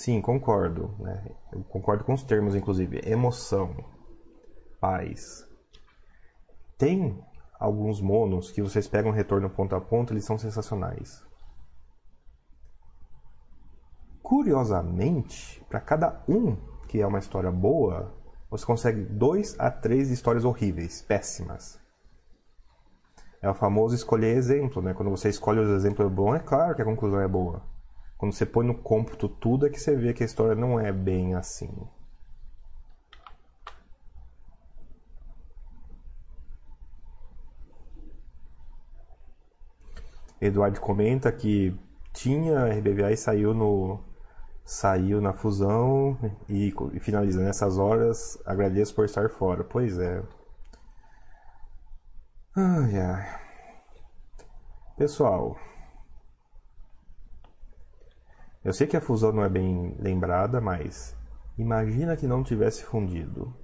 Sim, 0.00 0.22
concordo. 0.22 0.94
Né? 0.98 1.26
Eu 1.52 1.62
concordo 1.64 2.04
com 2.04 2.14
os 2.14 2.22
termos, 2.22 2.54
inclusive. 2.54 3.02
Emoção, 3.04 3.76
paz. 4.80 5.46
Tem 6.78 7.22
alguns 7.58 8.00
monos 8.00 8.50
que 8.50 8.62
vocês 8.62 8.88
pegam 8.88 9.12
retorno 9.12 9.50
ponto 9.50 9.76
a 9.76 9.80
ponto, 9.80 10.14
eles 10.14 10.24
são 10.24 10.38
sensacionais. 10.38 11.22
Curiosamente, 14.22 15.62
para 15.68 15.82
cada 15.82 16.24
um 16.26 16.56
que 16.88 17.02
é 17.02 17.06
uma 17.06 17.18
história 17.18 17.52
boa, 17.52 18.14
você 18.50 18.64
consegue 18.64 19.04
dois 19.04 19.54
a 19.60 19.70
três 19.70 20.10
histórias 20.10 20.46
horríveis, 20.46 21.02
péssimas. 21.02 21.78
É 23.42 23.50
o 23.50 23.54
famoso 23.54 23.94
escolher 23.94 24.34
exemplo, 24.34 24.80
né? 24.80 24.94
Quando 24.94 25.10
você 25.10 25.28
escolhe 25.28 25.60
os 25.60 25.68
exemplos 25.68 26.10
bons, 26.10 26.36
é 26.36 26.38
claro 26.38 26.74
que 26.74 26.80
a 26.80 26.86
conclusão 26.86 27.20
é 27.20 27.28
boa. 27.28 27.62
Quando 28.20 28.34
você 28.34 28.44
põe 28.44 28.66
no 28.66 28.74
cômputo 28.74 29.30
tudo 29.30 29.66
é 29.66 29.70
que 29.70 29.80
você 29.80 29.96
vê 29.96 30.12
que 30.12 30.22
a 30.22 30.26
história 30.26 30.54
não 30.54 30.78
é 30.78 30.92
bem 30.92 31.34
assim. 31.34 31.70
Eduardo 40.38 40.78
comenta 40.82 41.32
que 41.32 41.74
tinha 42.12 42.66
RBVA 42.66 43.10
e 43.10 43.16
saiu 43.16 43.54
no 43.54 44.00
saiu 44.66 45.22
na 45.22 45.32
fusão 45.32 46.18
e, 46.46 46.74
e 46.92 47.00
finaliza 47.00 47.42
nessas 47.42 47.78
horas. 47.78 48.38
Agradeço 48.44 48.94
por 48.94 49.06
estar 49.06 49.30
fora. 49.30 49.64
Pois 49.64 49.98
é. 49.98 50.22
Ai, 52.54 52.98
ai. 52.98 53.40
Pessoal, 54.98 55.56
eu 58.64 58.72
sei 58.72 58.86
que 58.86 58.96
a 58.96 59.00
fusão 59.00 59.32
não 59.32 59.44
é 59.44 59.48
bem 59.48 59.96
lembrada, 59.98 60.60
mas 60.60 61.16
Imagina 61.60 62.16
que 62.16 62.26
não 62.26 62.42
tivesse 62.42 62.82
fundido. 62.82 63.54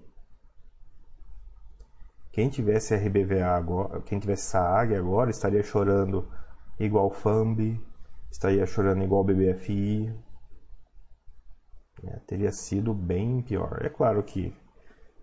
Quem 2.30 2.51
tivesse 2.51 2.94
RBVA 2.94 3.47
agora, 3.47 4.03
quem 4.03 4.18
tivesse 4.18 4.51
SAAG 4.51 4.94
agora 4.94 5.30
estaria 5.30 5.62
chorando 5.62 6.28
igual 6.78 7.11
FAMB, 7.11 7.80
estaria 8.30 8.66
chorando 8.66 9.03
igual 9.03 9.24
BBFI. 9.24 10.14
É, 12.05 12.18
teria 12.26 12.53
sido 12.53 12.92
bem 12.92 13.40
pior. 13.40 13.78
É 13.82 13.88
claro 13.88 14.22
que 14.22 14.55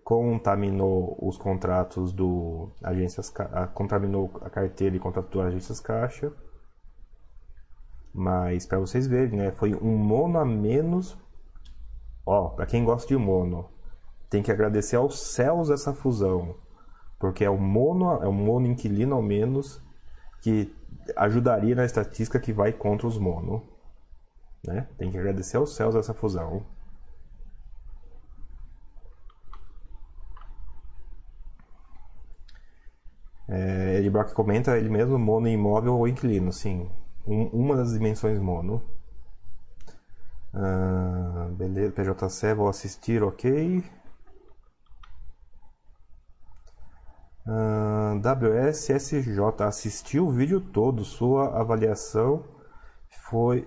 contaminou 0.02 1.16
os 1.22 1.38
contratos 1.38 2.12
do 2.12 2.72
agências 2.82 3.32
contaminou 3.72 4.32
a 4.42 4.50
carteira 4.50 4.96
e 4.96 4.98
contrato 4.98 5.30
do 5.30 5.40
agências 5.40 5.78
caixa 5.78 6.32
mas 8.14 8.64
para 8.64 8.78
vocês 8.78 9.06
verem 9.06 9.38
né 9.38 9.50
foi 9.52 9.74
um 9.74 9.96
mono 9.96 10.38
a 10.38 10.44
menos. 10.44 11.18
Ó 12.24 12.48
para 12.50 12.66
quem 12.66 12.84
gosta 12.84 13.08
de 13.08 13.16
mono 13.16 13.68
tem 14.30 14.42
que 14.42 14.52
agradecer 14.52 14.96
aos 14.96 15.18
céus 15.20 15.70
essa 15.70 15.92
fusão 15.92 16.54
porque 17.18 17.44
é 17.44 17.50
o 17.50 17.58
mono 17.58 18.22
é 18.22 18.28
o 18.28 18.32
mono 18.32 18.66
inquilino 18.66 19.14
ao 19.14 19.22
menos 19.22 19.82
que 20.40 20.74
ajudaria 21.16 21.74
na 21.74 21.84
estatística 21.84 22.40
que 22.40 22.52
vai 22.52 22.72
contra 22.72 23.06
os 23.06 23.18
mono 23.18 23.74
né? 24.66 24.88
Tem 24.96 25.10
que 25.10 25.18
agradecer 25.18 25.56
aos 25.56 25.74
céus 25.74 25.94
essa 25.94 26.14
fusão. 26.14 26.64
É, 33.46 33.98
Ed 33.98 34.08
Brock 34.08 34.32
comenta 34.32 34.76
ele 34.78 34.88
mesmo 34.88 35.18
mono 35.18 35.46
imóvel 35.48 35.98
ou 35.98 36.08
inquilino, 36.08 36.50
sim. 36.52 36.90
Um, 37.26 37.46
uma 37.46 37.76
das 37.76 37.92
dimensões 37.92 38.38
mono. 38.38 38.82
Ah, 40.52 41.48
beleza, 41.52 41.92
PJC, 41.92 42.54
vou 42.54 42.68
assistir, 42.68 43.22
ok. 43.22 43.82
Ah, 47.46 48.14
WSSJ 48.16 49.64
assistiu 49.66 50.26
o 50.26 50.30
vídeo 50.30 50.60
todo, 50.60 51.04
sua 51.04 51.60
avaliação 51.60 52.44
foi 53.28 53.64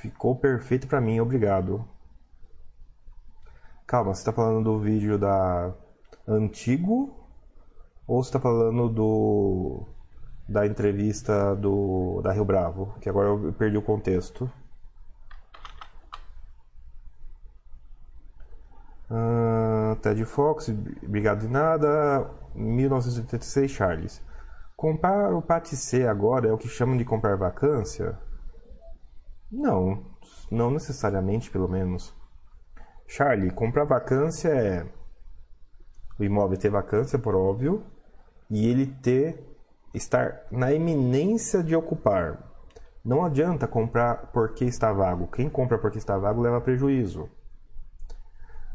ficou 0.00 0.36
perfeito 0.36 0.86
para 0.88 1.00
mim, 1.00 1.20
obrigado. 1.20 1.86
Calma, 3.86 4.14
você 4.14 4.20
está 4.20 4.32
falando 4.32 4.64
do 4.64 4.80
vídeo 4.80 5.18
da 5.18 5.74
antigo 6.26 7.14
ou 8.06 8.22
você 8.22 8.28
está 8.30 8.40
falando 8.40 8.88
do 8.88 9.86
da 10.52 10.66
entrevista 10.66 11.56
do 11.56 12.20
da 12.22 12.32
Rio 12.32 12.44
Bravo, 12.44 12.94
que 13.00 13.08
agora 13.08 13.28
eu 13.28 13.52
perdi 13.54 13.76
o 13.76 13.82
contexto. 13.82 14.50
Uh, 19.10 19.96
Ted 19.96 20.24
Fox, 20.24 20.68
obrigado 21.02 21.40
de 21.40 21.48
nada. 21.48 22.30
1986, 22.54 23.70
Charles. 23.70 24.22
Comprar 24.76 25.34
o 25.34 25.42
Paticê 25.42 26.06
agora 26.06 26.48
é 26.48 26.52
o 26.52 26.58
que 26.58 26.68
chamam 26.68 26.96
de 26.96 27.04
comprar 27.04 27.36
vacância? 27.36 28.18
Não, 29.50 30.02
não 30.50 30.70
necessariamente, 30.70 31.50
pelo 31.50 31.68
menos. 31.68 32.14
Charlie, 33.06 33.50
comprar 33.50 33.84
vacância 33.84 34.48
é 34.48 34.86
o 36.18 36.24
imóvel 36.24 36.58
ter 36.58 36.70
vacância, 36.70 37.18
por 37.18 37.34
óbvio, 37.34 37.84
e 38.50 38.66
ele 38.66 38.86
ter 38.86 39.51
estar 39.94 40.46
na 40.50 40.72
eminência 40.72 41.62
de 41.62 41.74
ocupar. 41.76 42.38
Não 43.04 43.24
adianta 43.24 43.66
comprar 43.66 44.30
porque 44.32 44.64
está 44.64 44.92
vago. 44.92 45.26
Quem 45.28 45.50
compra 45.50 45.78
porque 45.78 45.98
está 45.98 46.16
vago 46.16 46.40
leva 46.40 46.60
prejuízo. 46.60 47.28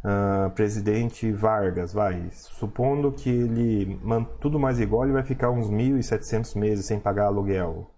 Uh, 0.03 0.49
presidente 0.51 1.31
Vargas, 1.31 1.91
vai, 1.91 2.29
supondo 2.31 3.11
que 3.11 3.29
ele 3.29 3.99
tudo 4.39 4.59
mais 4.59 4.79
igual, 4.79 5.03
ele 5.03 5.11
vai 5.11 5.23
ficar 5.23 5.49
uns 5.49 5.69
1.700 5.69 6.57
meses 6.57 6.85
sem 6.85 6.99
pagar 6.99 7.25
aluguel. 7.25 7.91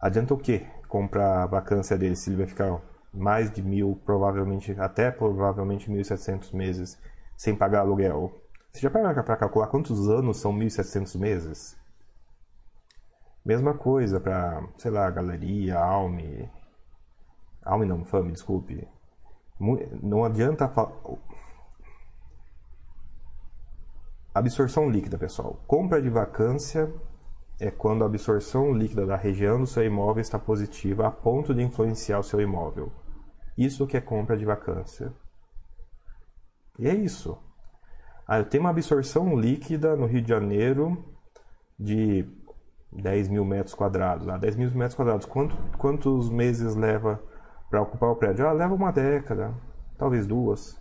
Adianta 0.00 0.34
o 0.34 0.38
que 0.38 0.66
comprar 0.88 1.42
a 1.42 1.46
vacância 1.46 1.96
dele 1.98 2.16
se 2.16 2.30
ele 2.30 2.38
vai 2.38 2.46
ficar 2.46 2.80
mais 3.12 3.50
de 3.50 3.62
mil, 3.62 4.00
provavelmente, 4.04 4.74
até 4.78 5.10
provavelmente 5.10 5.90
1.700 5.90 6.54
meses 6.54 6.98
sem 7.36 7.54
pagar 7.54 7.80
aluguel. 7.80 8.43
Você 8.74 8.80
já 8.80 8.90
para 8.90 9.22
para 9.22 9.36
calcular 9.36 9.68
quantos 9.68 10.08
anos 10.08 10.38
são 10.38 10.52
1.700 10.52 11.16
meses? 11.16 11.78
Mesma 13.44 13.72
coisa 13.74 14.18
para, 14.18 14.66
sei 14.76 14.90
lá, 14.90 15.08
Galeria, 15.12 15.78
Alme. 15.78 16.50
Alme 17.62 17.86
não, 17.86 18.04
Fame, 18.04 18.32
desculpe. 18.32 18.88
Não 19.60 20.24
adianta 20.24 20.68
falar. 20.68 20.92
Absorção 24.34 24.90
líquida, 24.90 25.16
pessoal. 25.16 25.62
Compra 25.68 26.02
de 26.02 26.10
vacância 26.10 26.92
é 27.60 27.70
quando 27.70 28.02
a 28.02 28.06
absorção 28.06 28.72
líquida 28.72 29.06
da 29.06 29.14
região 29.14 29.60
do 29.60 29.68
seu 29.68 29.84
imóvel 29.84 30.20
está 30.20 30.36
positiva 30.36 31.06
a 31.06 31.12
ponto 31.12 31.54
de 31.54 31.62
influenciar 31.62 32.18
o 32.18 32.24
seu 32.24 32.40
imóvel. 32.40 32.90
Isso 33.56 33.86
que 33.86 33.96
é 33.96 34.00
compra 34.00 34.36
de 34.36 34.44
vacância. 34.44 35.12
E 36.76 36.88
é 36.88 36.94
isso. 36.94 37.38
Ah, 38.26 38.38
eu 38.38 38.44
tenho 38.44 38.62
uma 38.62 38.70
absorção 38.70 39.38
líquida 39.38 39.96
no 39.96 40.06
Rio 40.06 40.22
de 40.22 40.28
Janeiro 40.28 41.04
de 41.78 42.26
10 42.92 43.28
mil 43.28 43.44
metros 43.44 43.74
quadrados. 43.74 44.28
Ah, 44.28 44.38
10 44.38 44.56
mil 44.56 44.70
metros 44.70 44.94
quadrados. 44.94 45.26
Quanto, 45.26 45.56
quantos 45.76 46.30
meses 46.30 46.74
leva 46.74 47.22
para 47.68 47.82
ocupar 47.82 48.10
o 48.10 48.16
prédio? 48.16 48.46
Ah, 48.46 48.52
leva 48.52 48.74
uma 48.74 48.92
década, 48.92 49.54
talvez 49.98 50.26
duas. 50.26 50.80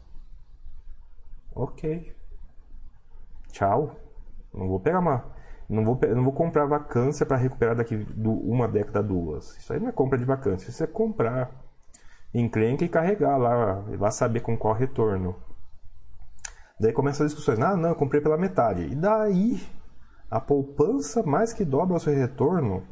Ok. 1.53 2.15
Tchau. 3.51 3.95
Não 4.53 4.67
vou 4.67 4.79
pegar 4.79 4.99
uma. 4.99 5.33
Não 5.69 5.83
vou, 5.83 5.99
não 6.15 6.23
vou 6.23 6.33
comprar 6.33 6.65
vacância 6.65 7.25
para 7.25 7.37
recuperar 7.37 7.75
daqui 7.75 7.97
do, 7.97 8.31
uma 8.31 8.67
década, 8.67 9.01
duas. 9.01 9.57
Isso 9.57 9.73
aí 9.73 9.79
não 9.79 9.89
é 9.89 9.91
compra 9.91 10.17
de 10.17 10.25
vacância. 10.25 10.69
Isso 10.69 10.83
é 10.83 10.87
comprar 10.87 11.51
encrenca 12.33 12.85
e 12.85 12.89
carregar 12.89 13.37
lá. 13.37 13.83
E 13.91 13.97
lá 13.97 14.11
saber 14.11 14.41
com 14.41 14.57
qual 14.57 14.73
retorno. 14.73 15.35
Daí 16.79 16.91
começam 16.91 17.25
as 17.25 17.31
discussões. 17.31 17.59
Ah, 17.59 17.77
não, 17.77 17.89
eu 17.89 17.95
comprei 17.95 18.21
pela 18.21 18.37
metade. 18.37 18.83
E 18.83 18.95
daí, 18.95 19.61
a 20.29 20.39
poupança 20.39 21.23
mais 21.23 21.53
que 21.53 21.63
dobra 21.63 21.95
o 21.95 21.99
seu 21.99 22.13
retorno 22.13 22.83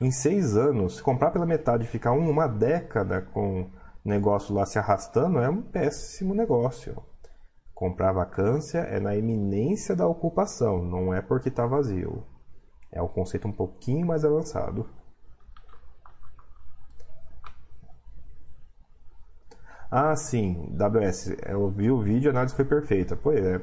em 0.00 0.10
seis 0.10 0.56
anos. 0.56 0.96
Se 0.96 1.02
comprar 1.02 1.30
pela 1.30 1.46
metade 1.46 1.84
e 1.84 1.88
ficar 1.88 2.12
uma 2.12 2.46
década 2.46 3.22
com 3.22 3.62
o 3.62 3.70
negócio 4.04 4.54
lá 4.54 4.66
se 4.66 4.78
arrastando, 4.78 5.38
é 5.38 5.48
um 5.48 5.62
péssimo 5.62 6.34
negócio. 6.34 6.96
Comprar 7.74 8.12
vacância 8.12 8.78
é 8.78 8.98
na 8.98 9.14
iminência 9.14 9.94
da 9.94 10.06
ocupação, 10.06 10.82
não 10.82 11.12
é 11.12 11.20
porque 11.20 11.50
está 11.50 11.66
vazio. 11.66 12.24
É 12.90 13.02
um 13.02 13.08
conceito 13.08 13.46
um 13.46 13.52
pouquinho 13.52 14.06
mais 14.06 14.24
avançado. 14.24 14.88
Ah, 19.90 20.14
sim, 20.16 20.74
WS, 20.76 21.36
eu 21.46 21.70
vi 21.70 21.90
o 21.90 22.00
vídeo, 22.00 22.30
a 22.30 22.32
análise 22.32 22.54
foi 22.54 22.64
perfeita. 22.64 23.16
Pois 23.16 23.44
é. 23.44 23.60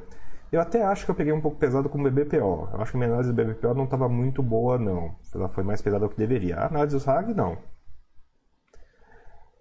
Eu 0.51 0.61
até 0.61 0.83
acho 0.83 1.03
que 1.03 1.09
eu 1.09 1.15
peguei 1.15 1.33
um 1.33 1.41
pouco 1.41 1.57
pesado 1.57 1.89
com 1.89 1.99
o 1.99 2.03
BBPO. 2.03 2.69
Eu 2.71 2.81
acho 2.81 2.91
que 2.91 2.97
a 2.97 2.99
minha 2.99 3.09
análise 3.09 3.33
do 3.33 3.35
BBPO 3.35 3.73
não 3.73 3.85
estava 3.85 4.07
muito 4.07 4.43
boa, 4.43 4.77
não. 4.77 5.15
Ela 5.33 5.49
foi 5.49 5.63
mais 5.63 5.81
pesada 5.81 6.05
do 6.05 6.09
que 6.09 6.17
deveria. 6.17 6.57
A 6.57 6.67
análise 6.67 6.95
do 6.95 6.99
SAG, 6.99 7.33
não. 7.33 7.57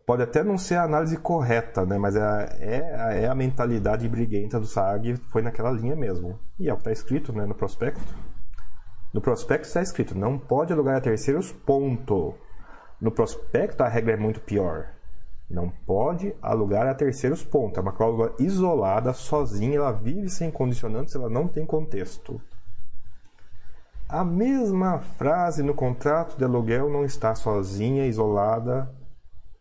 Pode 0.07 0.23
até 0.23 0.45
não 0.45 0.59
ser 0.59 0.75
a 0.75 0.85
análise 0.85 1.17
correta, 1.17 1.87
né? 1.87 1.97
Mas 1.97 2.15
é, 2.15 2.59
é, 2.61 3.23
é 3.25 3.29
a 3.29 3.35
mentalidade 3.35 4.07
briguenta 4.07 4.61
do 4.61 4.67
SAG, 4.67 5.17
foi 5.31 5.41
naquela 5.41 5.71
linha 5.71 5.97
mesmo. 5.97 6.39
E 6.59 6.69
é 6.69 6.73
o 6.73 6.77
que 6.77 6.83
está 6.83 6.93
escrito 6.93 7.33
né, 7.33 7.47
no 7.47 7.55
prospecto. 7.55 8.15
No 9.15 9.21
prospecto 9.23 9.67
está 9.67 9.81
escrito, 9.81 10.15
não 10.15 10.39
pode 10.39 10.73
alugar 10.75 10.97
a 10.97 11.01
terceiros, 11.01 11.53
ponto. 11.53 12.35
No 13.01 13.11
prospecto 13.11 13.83
a 13.83 13.89
regra 13.89 14.13
é 14.13 14.17
muito 14.17 14.41
pior. 14.41 14.89
Não 15.53 15.69
pode 15.69 16.35
alugar 16.41 16.87
a 16.87 16.95
terceiros 16.95 17.45
pontos. 17.45 17.77
É 17.77 17.83
uma 17.83 17.93
cláusula 17.93 18.35
isolada, 18.39 19.13
sozinha, 19.13 19.77
ela 19.77 19.93
vive 19.93 20.31
sem 20.31 20.51
condicionantes, 20.51 21.15
ela 21.15 21.29
não 21.29 21.47
tem 21.47 21.67
contexto. 21.67 22.41
A 24.09 24.25
mesma 24.25 24.99
frase 24.99 25.63
no 25.63 25.75
contrato 25.75 26.39
de 26.39 26.45
aluguel 26.45 26.89
não 26.91 27.05
está 27.05 27.35
sozinha, 27.35 28.07
isolada, 28.07 28.91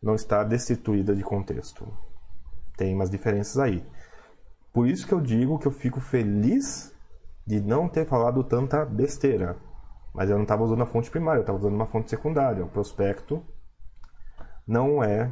não 0.02 0.16
está 0.16 0.46
destituída 0.46 1.14
de 1.14 1.24
contexto. 1.24 1.86
Tem 2.78 2.96
umas 2.96 3.10
diferenças 3.10 3.58
aí. 3.60 3.86
Por 4.74 4.88
isso 4.88 5.06
que 5.06 5.14
eu 5.14 5.20
digo 5.20 5.60
que 5.60 5.68
eu 5.68 5.72
fico 5.72 6.00
feliz 6.00 6.96
de 7.46 7.60
não 7.60 7.90
ter 7.90 8.06
falado 8.06 8.46
tanta 8.46 8.86
besteira. 8.86 9.58
Mas 10.14 10.30
eu 10.30 10.38
não 10.38 10.44
estava 10.44 10.64
usando 10.64 10.84
a 10.84 10.86
fonte 10.86 11.12
primária, 11.12 11.40
eu 11.40 11.42
estava 11.42 11.60
usando 11.60 11.76
uma 11.76 11.86
fonte 11.86 12.10
secundária. 12.10 12.64
O 12.64 12.70
prospecto 12.70 13.44
não 14.66 15.04
é 15.04 15.30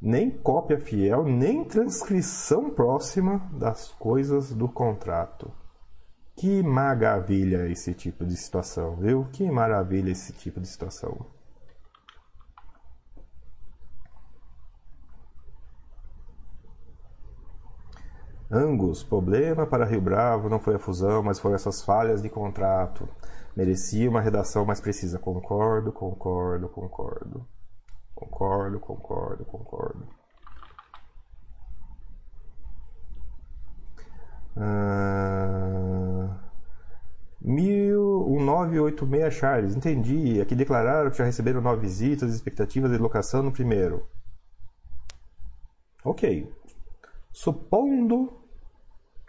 nem 0.00 0.30
cópia 0.30 0.80
fiel, 0.80 1.24
nem 1.24 1.64
transcrição 1.64 2.70
próxima 2.70 3.38
das 3.52 3.88
coisas 3.92 4.52
do 4.52 4.68
contrato. 4.68 5.52
Que 6.36 6.62
maravilha 6.62 7.68
esse 7.68 7.92
tipo 7.92 8.24
de 8.24 8.34
situação, 8.34 8.96
viu? 8.96 9.26
Que 9.30 9.50
maravilha 9.50 10.10
esse 10.10 10.32
tipo 10.32 10.58
de 10.58 10.66
situação. 10.66 11.26
Angus, 18.50 19.04
problema 19.04 19.66
para 19.66 19.84
Rio 19.84 20.00
Bravo 20.00 20.48
não 20.48 20.58
foi 20.58 20.74
a 20.74 20.78
fusão, 20.78 21.22
mas 21.22 21.38
foram 21.38 21.54
essas 21.54 21.82
falhas 21.82 22.22
de 22.22 22.28
contrato. 22.28 23.08
Merecia 23.54 24.08
uma 24.08 24.20
redação 24.20 24.64
mais 24.64 24.80
precisa. 24.80 25.18
Concordo, 25.18 25.92
concordo, 25.92 26.68
concordo. 26.68 27.46
Concordo, 28.20 28.78
concordo, 28.78 29.44
concordo. 29.46 30.06
Uh... 34.54 36.28
1986 37.40 39.34
Charles, 39.34 39.74
entendi. 39.74 40.38
Aqui 40.38 40.54
declararam 40.54 41.10
que 41.10 41.16
já 41.16 41.24
receberam 41.24 41.62
nove 41.62 41.80
visitas, 41.80 42.34
expectativas 42.34 42.90
de 42.90 42.98
locação 42.98 43.42
no 43.42 43.50
primeiro. 43.50 44.06
Ok. 46.04 46.52
Supondo 47.32 48.38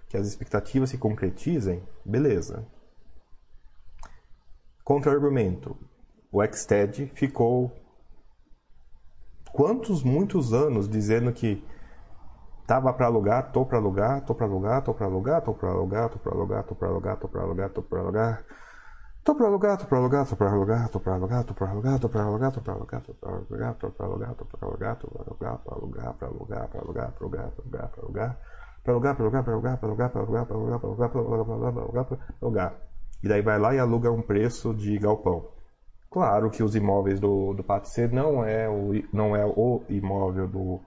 que 0.10 0.18
as 0.18 0.28
expectativas 0.28 0.90
se 0.90 0.98
concretizem, 0.98 1.82
beleza. 2.04 2.68
Contra-argumento. 4.84 5.78
O 6.30 6.44
Xted 6.46 7.10
ficou 7.16 7.81
quantos 9.52 10.04
muitos 10.04 10.54
anos 10.54 10.90
dizendo 10.90 11.32
que 11.34 11.68
tava 12.66 12.94
para 12.94 13.08
alugar, 13.08 13.52
tô 13.52 13.66
para 13.66 13.78
alugar, 13.78 14.26
tô 14.26 14.34
para 14.34 14.46
alugar, 14.46 14.84
tô 14.84 14.94
para 14.94 15.06
alugar, 15.06 15.42
tô 15.42 15.54
para 15.54 15.72
alugar, 15.72 16.10
tô 16.10 16.20
para 16.20 16.32
alugar, 16.32 16.66
tô 16.66 16.76
para 16.76 16.90
alugar, 16.90 17.18
tô 17.18 17.28
para 17.28 17.42
alugar, 17.42 17.70
tô 17.70 17.82
para 17.82 18.00
alugar. 18.00 18.46
Tô 19.24 19.36
para 19.36 19.46
alugar, 19.48 19.78
tô 19.78 19.86
para 19.86 19.98
alugar, 20.00 20.26
tô 20.26 20.36
para 20.36 20.48
alugar, 20.50 20.90
tô 20.90 21.00
para 21.00 21.14
alugar, 21.14 21.46
tô 21.46 21.54
para 21.54 21.72
alugar, 21.72 22.00
tô 22.00 22.10
para 22.10 22.24
alugar, 22.24 22.52
tô 22.52 22.60
para 22.60 22.74
alugar, 22.74 23.06
tô 23.06 23.14
para 23.14 23.34
alugar, 23.34 23.76
tô 23.76 23.96
para 23.96 24.08
alugar, 24.08 24.36
tô 24.36 24.46
para 24.46 24.68
alugar, 24.68 24.96
tô 24.98 25.08
para 25.08 25.22
alugar, 25.22 25.58
para 25.60 25.76
alugar, 25.76 26.14
para 26.18 26.28
alugar, 26.28 26.68
para 26.68 26.80
alugar, 26.80 27.12
para 27.12 27.22
alugar, 27.22 27.92
para 27.92 27.92
alugar, 27.92 27.92
para 27.92 28.02
alugar, 28.02 28.32
para 28.82 28.94
alugar, 28.94 29.20
para 29.54 29.84
alugar, 29.84 29.86
para 29.86 29.86
alugar, 29.86 30.10
para 30.10 30.22
alugar, 30.22 30.50
para 30.50 30.60
alugar, 30.60 30.80
para 30.80 30.88
alugar, 30.88 31.10
para 31.10 31.20
alugar, 31.20 31.46
para 31.46 31.54
alugar, 31.54 31.74
para 31.74 31.84
alugar, 31.84 32.06
para 32.06 32.18
alugar. 32.42 32.82
E 33.22 33.28
daí 33.28 33.42
vai 33.44 33.60
lá 33.60 33.76
e 33.76 33.80
aluga 33.80 34.12
um 34.12 34.24
preço 34.24 34.74
de 34.74 34.98
galpão. 34.98 35.61
Claro 36.12 36.52
que 36.52 36.62
os 36.62 36.76
imóveis 36.76 37.22
do 37.22 37.54
do 37.54 37.64
Pátio 37.64 38.14
não 38.14 38.44
é 38.44 38.70
o 38.70 38.92
não 39.14 39.34
é 39.34 39.46
o 39.46 39.82
imóvel 39.88 40.46
do 40.46 40.82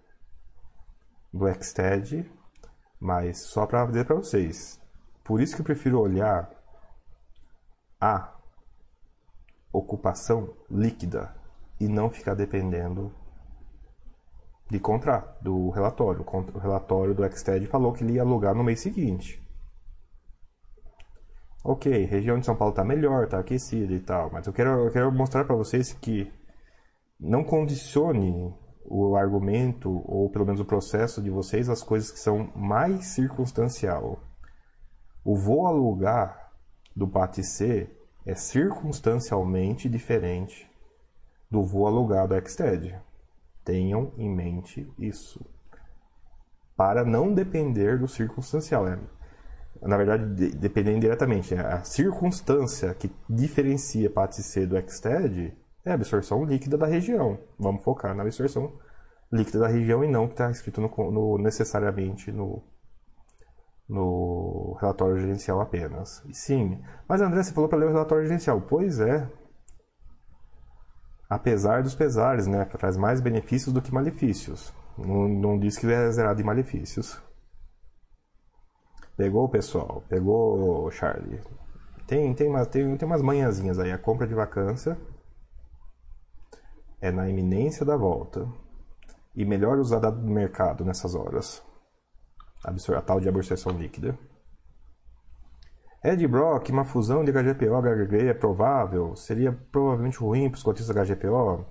do 1.32 1.46
Xted, 1.54 2.30
mas 3.00 3.38
só 3.38 3.66
para 3.66 3.86
dizer 3.86 4.04
para 4.04 4.16
vocês. 4.16 4.78
Por 5.24 5.40
isso 5.40 5.56
que 5.56 5.62
eu 5.62 5.64
prefiro 5.64 5.98
olhar 5.98 6.50
a 7.98 8.34
ocupação 9.72 10.54
líquida 10.70 11.34
e 11.80 11.88
não 11.88 12.10
ficar 12.10 12.34
dependendo 12.34 13.10
de 14.70 14.78
contrato, 14.78 15.42
do 15.42 15.70
relatório. 15.70 16.24
O 16.54 16.58
relatório 16.58 17.14
do 17.14 17.24
Xted 17.30 17.66
falou 17.66 17.94
que 17.94 18.04
ele 18.04 18.14
ia 18.14 18.22
alugar 18.22 18.54
no 18.54 18.62
mês 18.62 18.80
seguinte. 18.80 19.43
Ok, 21.66 22.04
região 22.04 22.38
de 22.38 22.44
São 22.44 22.54
Paulo 22.54 22.72
está 22.72 22.84
melhor, 22.84 23.24
está 23.24 23.38
aquecida 23.38 23.90
e 23.94 24.00
tal, 24.00 24.30
mas 24.30 24.46
eu 24.46 24.52
quero, 24.52 24.84
eu 24.84 24.92
quero 24.92 25.10
mostrar 25.10 25.46
para 25.46 25.56
vocês 25.56 25.94
que 25.94 26.30
não 27.18 27.42
condicione 27.42 28.54
o 28.84 29.16
argumento, 29.16 30.02
ou 30.04 30.28
pelo 30.28 30.44
menos 30.44 30.60
o 30.60 30.64
processo 30.66 31.22
de 31.22 31.30
vocês, 31.30 31.70
as 31.70 31.82
coisas 31.82 32.10
que 32.10 32.18
são 32.18 32.52
mais 32.54 33.14
circunstancial. 33.14 34.22
O 35.24 35.34
vou 35.34 35.66
alugar 35.66 36.52
do 36.94 37.08
PATC 37.08 37.88
é 38.26 38.34
circunstancialmente 38.34 39.88
diferente 39.88 40.70
do 41.50 41.64
vou 41.64 41.86
alugar 41.86 42.28
do 42.28 42.34
Xted. 42.46 42.94
Tenham 43.64 44.12
em 44.18 44.28
mente 44.28 44.86
isso. 44.98 45.40
Para 46.76 47.04
não 47.04 47.32
depender 47.32 47.98
do 47.98 48.06
circunstancial. 48.06 48.86
É, 48.86 48.98
na 49.82 49.96
verdade, 49.96 50.34
de, 50.34 50.56
depender 50.56 50.92
indiretamente. 50.92 51.54
A 51.54 51.82
circunstância 51.82 52.94
que 52.94 53.10
diferencia 53.28 54.10
PATC 54.10 54.66
do 54.66 54.76
Xted 54.80 55.56
é 55.84 55.90
a 55.90 55.94
absorção 55.94 56.44
líquida 56.44 56.78
da 56.78 56.86
região. 56.86 57.38
Vamos 57.58 57.82
focar 57.82 58.14
na 58.14 58.22
absorção 58.22 58.72
líquida 59.32 59.60
da 59.60 59.68
região 59.68 60.04
e 60.04 60.08
não 60.08 60.26
que 60.26 60.34
está 60.34 60.50
escrito 60.50 60.80
no, 60.80 60.88
no, 61.10 61.38
necessariamente 61.38 62.30
no, 62.30 62.62
no 63.88 64.76
relatório 64.80 65.18
gerencial 65.18 65.60
apenas. 65.60 66.22
Sim, 66.32 66.80
mas 67.08 67.20
André, 67.20 67.42
você 67.42 67.52
falou 67.52 67.68
para 67.68 67.78
ler 67.78 67.86
o 67.86 67.92
relatório 67.92 68.24
gerencial. 68.24 68.60
Pois 68.60 69.00
é. 69.00 69.28
Apesar 71.28 71.82
dos 71.82 71.94
pesares, 71.94 72.46
né? 72.46 72.64
Traz 72.64 72.96
mais 72.96 73.20
benefícios 73.20 73.72
do 73.72 73.82
que 73.82 73.92
malefícios. 73.92 74.72
Não, 74.96 75.28
não 75.28 75.58
diz 75.58 75.76
que 75.76 75.90
é 75.90 76.10
zerado 76.10 76.40
em 76.40 76.44
malefícios. 76.44 77.20
Pegou, 79.16 79.48
pessoal? 79.48 80.02
Pegou, 80.08 80.90
Charlie? 80.90 81.40
Tem, 82.06 82.34
tem, 82.34 82.48
uma, 82.48 82.66
tem, 82.66 82.96
tem 82.96 83.06
umas 83.06 83.22
manhãzinhas 83.22 83.78
aí. 83.78 83.92
A 83.92 83.98
compra 83.98 84.26
de 84.26 84.34
vacância 84.34 84.98
é 87.00 87.12
na 87.12 87.28
iminência 87.28 87.86
da 87.86 87.96
volta 87.96 88.48
e 89.34 89.44
melhor 89.44 89.78
usada 89.78 90.10
do 90.10 90.30
mercado 90.30 90.84
nessas 90.84 91.14
horas. 91.14 91.62
A 92.64 93.00
tal 93.02 93.20
de 93.20 93.28
absorção 93.28 93.72
líquida. 93.72 94.18
Ed 96.02 96.26
Brock, 96.26 96.70
uma 96.70 96.84
fusão 96.84 97.24
de 97.24 97.32
HGPO 97.32 97.80
HGG 97.80 98.28
é 98.28 98.34
provável? 98.34 99.14
Seria 99.16 99.52
provavelmente 99.70 100.18
ruim 100.18 100.50
para 100.50 100.56
os 100.56 100.62
cotistas 100.62 100.96
HGPO? 100.96 101.64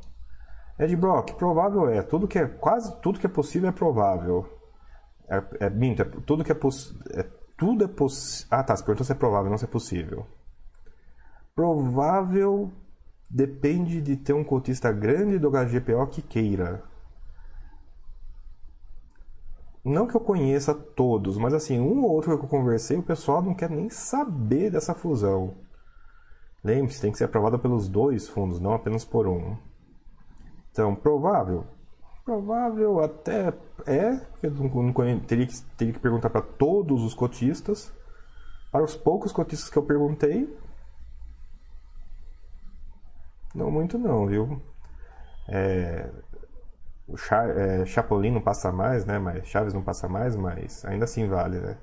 Ed 0.80 0.96
Brock, 0.96 1.34
provável 1.34 1.90
é. 1.90 2.02
Tudo 2.02 2.28
que 2.28 2.40
é 2.40 2.48
quase 2.48 3.00
tudo 3.02 3.20
que 3.20 3.26
é 3.26 3.30
possível 3.30 3.70
é 3.70 3.72
provável. 3.72 4.53
É, 5.34 5.66
é 5.66 5.70
minto, 5.70 6.02
é, 6.02 6.06
tudo 6.06 6.44
que 6.44 6.52
é 6.52 6.56
possível. 6.56 7.02
É, 7.12 7.24
tudo 7.58 7.84
é 7.84 7.88
possível. 7.88 8.48
Ah, 8.52 8.64
tá. 8.64 8.76
Você 8.76 8.84
perguntou 8.84 9.06
se 9.06 9.12
é 9.12 9.16
provável, 9.16 9.50
não 9.50 9.58
se 9.58 9.66
é 9.66 9.68
possível. 9.68 10.28
Provável 11.56 12.72
depende 13.30 14.02
de 14.02 14.16
ter 14.16 14.34
um 14.34 14.44
cotista 14.44 14.92
grande 14.92 15.40
do 15.40 15.50
HGPO 15.50 16.08
que 16.08 16.22
queira. 16.22 16.84
Não 19.84 20.08
que 20.08 20.16
eu 20.16 20.22
conheça 20.22 20.74
todos, 20.74 21.38
mas 21.38 21.54
assim, 21.54 21.80
um 21.80 22.04
ou 22.04 22.12
outro 22.12 22.38
que 22.38 22.46
eu 22.46 22.50
conversei, 22.50 22.98
o 22.98 23.04
pessoal 23.04 23.42
não 23.42 23.54
quer 23.54 23.70
nem 23.70 23.90
saber 23.90 24.72
dessa 24.72 24.94
fusão. 24.94 25.56
Lembre-se, 26.64 27.02
tem 27.02 27.12
que 27.12 27.18
ser 27.18 27.26
aprovada 27.26 27.60
pelos 27.60 27.90
dois 27.90 28.30
fundos, 28.30 28.60
não 28.60 28.74
apenas 28.74 29.04
por 29.04 29.28
um. 29.28 29.58
Então, 30.72 30.96
provável. 30.96 31.66
Provável 32.26 33.02
até 33.02 33.54
é, 33.86 34.20
eu 34.42 34.52
não 34.52 34.94
teria, 35.20 35.46
que, 35.46 35.62
teria 35.78 35.94
que 35.94 36.00
perguntar 36.00 36.30
para 36.30 36.42
todos 36.42 37.04
os 37.04 37.14
cotistas. 37.14 37.92
Para 38.72 38.84
os 38.84 38.96
poucos 38.96 39.32
cotistas 39.32 39.70
que 39.70 39.78
eu 39.78 39.84
perguntei, 39.84 40.50
não 43.54 43.70
muito 43.70 43.98
não, 44.00 44.26
viu? 44.26 44.62
É, 45.48 46.10
o 47.08 47.18
Cha 47.18 47.44
é, 47.46 47.86
Chapolin 47.86 48.32
não 48.32 48.42
passa 48.42 48.72
mais, 48.72 49.06
né? 49.06 49.20
Mas 49.20 49.46
Chaves 49.48 49.74
não 49.74 49.84
passa 49.84 50.08
mais, 50.08 50.36
mas 50.36 50.84
ainda 50.86 51.06
assim 51.06 51.28
vale, 51.28 51.60
né? 51.60 51.78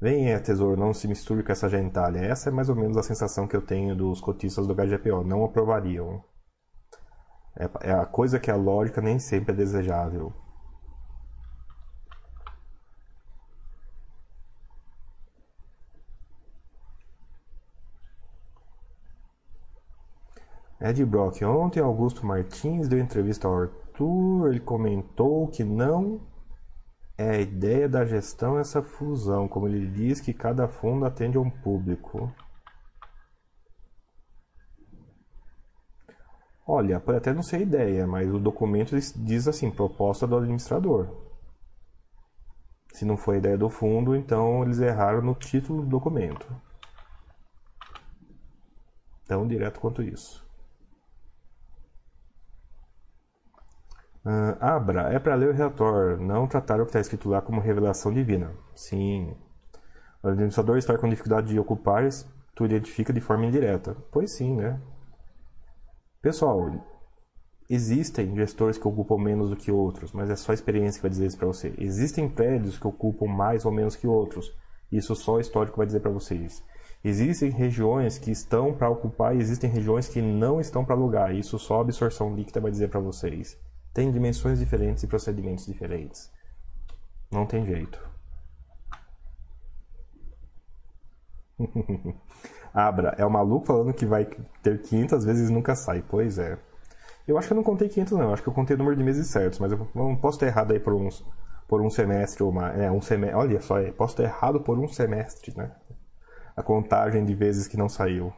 Vem, 0.00 0.32
é, 0.32 0.38
tesouro, 0.38 0.78
não 0.78 0.92
se 0.92 1.06
misture 1.08 1.42
com 1.42 1.52
essa 1.52 1.68
gentalha. 1.68 2.18
Essa 2.18 2.50
é 2.50 2.52
mais 2.52 2.68
ou 2.68 2.76
menos 2.76 2.96
a 2.96 3.02
sensação 3.02 3.46
que 3.46 3.56
eu 3.56 3.62
tenho 3.62 3.94
dos 3.94 4.20
cotistas 4.20 4.66
do 4.66 4.74
HGPO. 4.74 5.24
Não 5.24 5.44
aprovariam. 5.44 6.22
É, 7.56 7.90
é 7.90 7.92
a 7.92 8.04
coisa 8.04 8.38
que 8.38 8.50
a 8.50 8.56
lógica 8.56 9.00
nem 9.00 9.18
sempre 9.18 9.52
é 9.52 9.56
desejável. 9.56 10.32
Ed 20.78 21.04
Brock, 21.06 21.42
ontem 21.42 21.80
Augusto 21.80 22.26
Martins 22.26 22.86
deu 22.86 22.98
entrevista 22.98 23.48
ao 23.48 23.62
Arthur, 23.62 24.48
ele 24.50 24.60
comentou 24.60 25.48
que 25.48 25.64
não 25.64 26.20
é 27.16 27.30
a 27.30 27.40
ideia 27.40 27.88
da 27.88 28.04
gestão 28.04 28.58
essa 28.58 28.82
fusão, 28.82 29.48
como 29.48 29.66
ele 29.66 29.86
diz 29.86 30.20
que 30.20 30.34
cada 30.34 30.68
fundo 30.68 31.06
atende 31.06 31.38
a 31.38 31.40
um 31.40 31.48
público. 31.50 32.30
Olha, 36.66 36.98
pode 36.98 37.18
até 37.18 37.32
não 37.32 37.42
ser 37.42 37.60
ideia, 37.60 38.06
mas 38.06 38.28
o 38.28 38.40
documento 38.40 38.96
diz 39.16 39.46
assim, 39.46 39.70
proposta 39.70 40.26
do 40.26 40.36
administrador. 40.36 41.08
Se 42.92 43.04
não 43.04 43.16
foi 43.16 43.36
ideia 43.36 43.56
do 43.56 43.70
fundo, 43.70 44.16
então 44.16 44.64
eles 44.64 44.80
erraram 44.80 45.22
no 45.22 45.34
título 45.34 45.82
do 45.82 45.88
documento. 45.88 46.46
Tão 49.26 49.46
direto 49.46 49.78
quanto 49.78 50.02
isso. 50.02 50.44
Uh, 54.24 54.58
abra, 54.58 55.12
é 55.12 55.20
para 55.20 55.36
ler 55.36 55.50
o 55.50 55.52
relatório, 55.52 56.16
não 56.16 56.48
tratar 56.48 56.80
o 56.80 56.84
que 56.84 56.88
está 56.88 56.98
escrito 56.98 57.28
lá 57.28 57.40
como 57.40 57.60
revelação 57.60 58.12
divina. 58.12 58.50
Sim. 58.74 59.36
O 60.20 60.28
administrador 60.28 60.78
está 60.78 60.98
com 60.98 61.08
dificuldade 61.08 61.46
de 61.46 61.60
ocupar, 61.60 62.08
tu 62.56 62.64
identifica 62.64 63.12
de 63.12 63.20
forma 63.20 63.46
indireta. 63.46 63.96
Pois 64.10 64.36
sim, 64.36 64.56
né? 64.56 64.80
Pessoal, 66.26 66.72
Existem 67.70 68.34
gestores 68.34 68.76
que 68.76 68.88
ocupam 68.88 69.16
menos 69.16 69.48
do 69.48 69.54
que 69.54 69.70
outros, 69.70 70.10
mas 70.10 70.28
é 70.28 70.34
só 70.34 70.50
a 70.50 70.54
experiência 70.56 70.98
que 70.98 71.02
vai 71.02 71.10
dizer 71.10 71.26
isso 71.26 71.38
para 71.38 71.46
você. 71.46 71.72
Existem 71.78 72.28
prédios 72.28 72.80
que 72.80 72.86
ocupam 72.88 73.26
mais 73.26 73.64
ou 73.64 73.70
menos 73.70 73.94
que 73.94 74.08
outros. 74.08 74.52
Isso 74.90 75.14
só 75.14 75.34
o 75.34 75.40
histórico 75.40 75.76
vai 75.76 75.86
dizer 75.86 76.00
para 76.00 76.10
vocês. 76.10 76.64
Existem 77.04 77.48
regiões 77.50 78.18
que 78.18 78.32
estão 78.32 78.74
para 78.74 78.90
ocupar 78.90 79.36
e 79.36 79.38
existem 79.38 79.70
regiões 79.70 80.08
que 80.08 80.20
não 80.20 80.60
estão 80.60 80.84
para 80.84 80.96
alugar. 80.96 81.32
Isso 81.32 81.60
só 81.60 81.78
a 81.78 81.82
absorção 81.82 82.34
líquida 82.34 82.60
vai 82.60 82.72
dizer 82.72 82.88
para 82.88 82.98
vocês. 82.98 83.56
Tem 83.94 84.10
dimensões 84.10 84.58
diferentes 84.58 85.04
e 85.04 85.06
procedimentos 85.06 85.64
diferentes. 85.64 86.28
Não 87.30 87.46
tem 87.46 87.64
jeito. 87.64 88.00
Abra, 92.76 93.14
é 93.16 93.24
o 93.24 93.30
maluco 93.30 93.64
falando 93.64 93.94
que 93.94 94.04
vai 94.04 94.26
ter 94.62 94.82
500 94.82 95.24
vezes 95.24 95.48
e 95.48 95.52
nunca 95.52 95.74
sai. 95.74 96.04
Pois 96.06 96.38
é. 96.38 96.58
Eu 97.26 97.38
acho 97.38 97.48
que 97.48 97.54
eu 97.54 97.56
não 97.56 97.64
contei 97.64 97.88
500 97.88 98.12
não, 98.12 98.24
eu 98.24 98.32
acho 98.34 98.42
que 98.42 98.48
eu 98.50 98.52
contei 98.52 98.76
o 98.76 98.78
número 98.78 98.94
de 98.94 99.02
meses 99.02 99.28
certos, 99.28 99.58
mas 99.58 99.72
eu 99.72 99.88
posso 100.20 100.38
ter 100.38 100.46
errado 100.46 100.72
aí 100.72 100.78
por 100.78 100.92
uns 100.92 101.24
por 101.66 101.80
um 101.80 101.88
semestre 101.88 102.42
ou 102.44 102.52
mais, 102.52 102.78
é, 102.78 102.90
um 102.90 103.00
semestre, 103.00 103.36
olha 103.36 103.60
só, 103.62 103.78
é, 103.78 103.90
posso 103.90 104.14
ter 104.14 104.24
errado 104.24 104.60
por 104.60 104.78
um 104.78 104.86
semestre, 104.86 105.56
né? 105.56 105.72
A 106.54 106.62
contagem 106.62 107.24
de 107.24 107.34
vezes 107.34 107.66
que 107.66 107.78
não 107.78 107.88
saiu. 107.88 108.32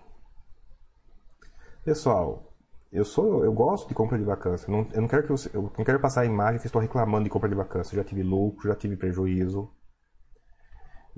Pessoal, 1.84 2.53
eu 2.93 3.05
sou, 3.05 3.45
eu 3.45 3.53
gosto 3.53 3.89
de 3.89 3.95
compra 3.95 4.16
de 4.16 4.24
vacância. 4.24 4.70
Não, 4.70 4.86
eu 4.93 5.01
não 5.01 5.09
quero 5.09 5.24
que 5.24 5.30
você, 5.30 5.51
eu 5.53 5.70
não 5.76 5.84
quero 5.84 6.01
passar 6.01 6.22
a 6.22 6.26
imagem 6.26 6.61
que 6.61 6.66
estou 6.66 6.80
reclamando 6.80 7.24
de 7.24 7.30
compra 7.30 7.49
de 7.49 7.57
vacância. 7.57 7.95
Eu 7.95 8.03
já 8.03 8.09
tive 8.09 8.22
lucro, 8.22 8.68
já 8.68 8.76
tive 8.76 8.97
prejuízo. 8.97 9.68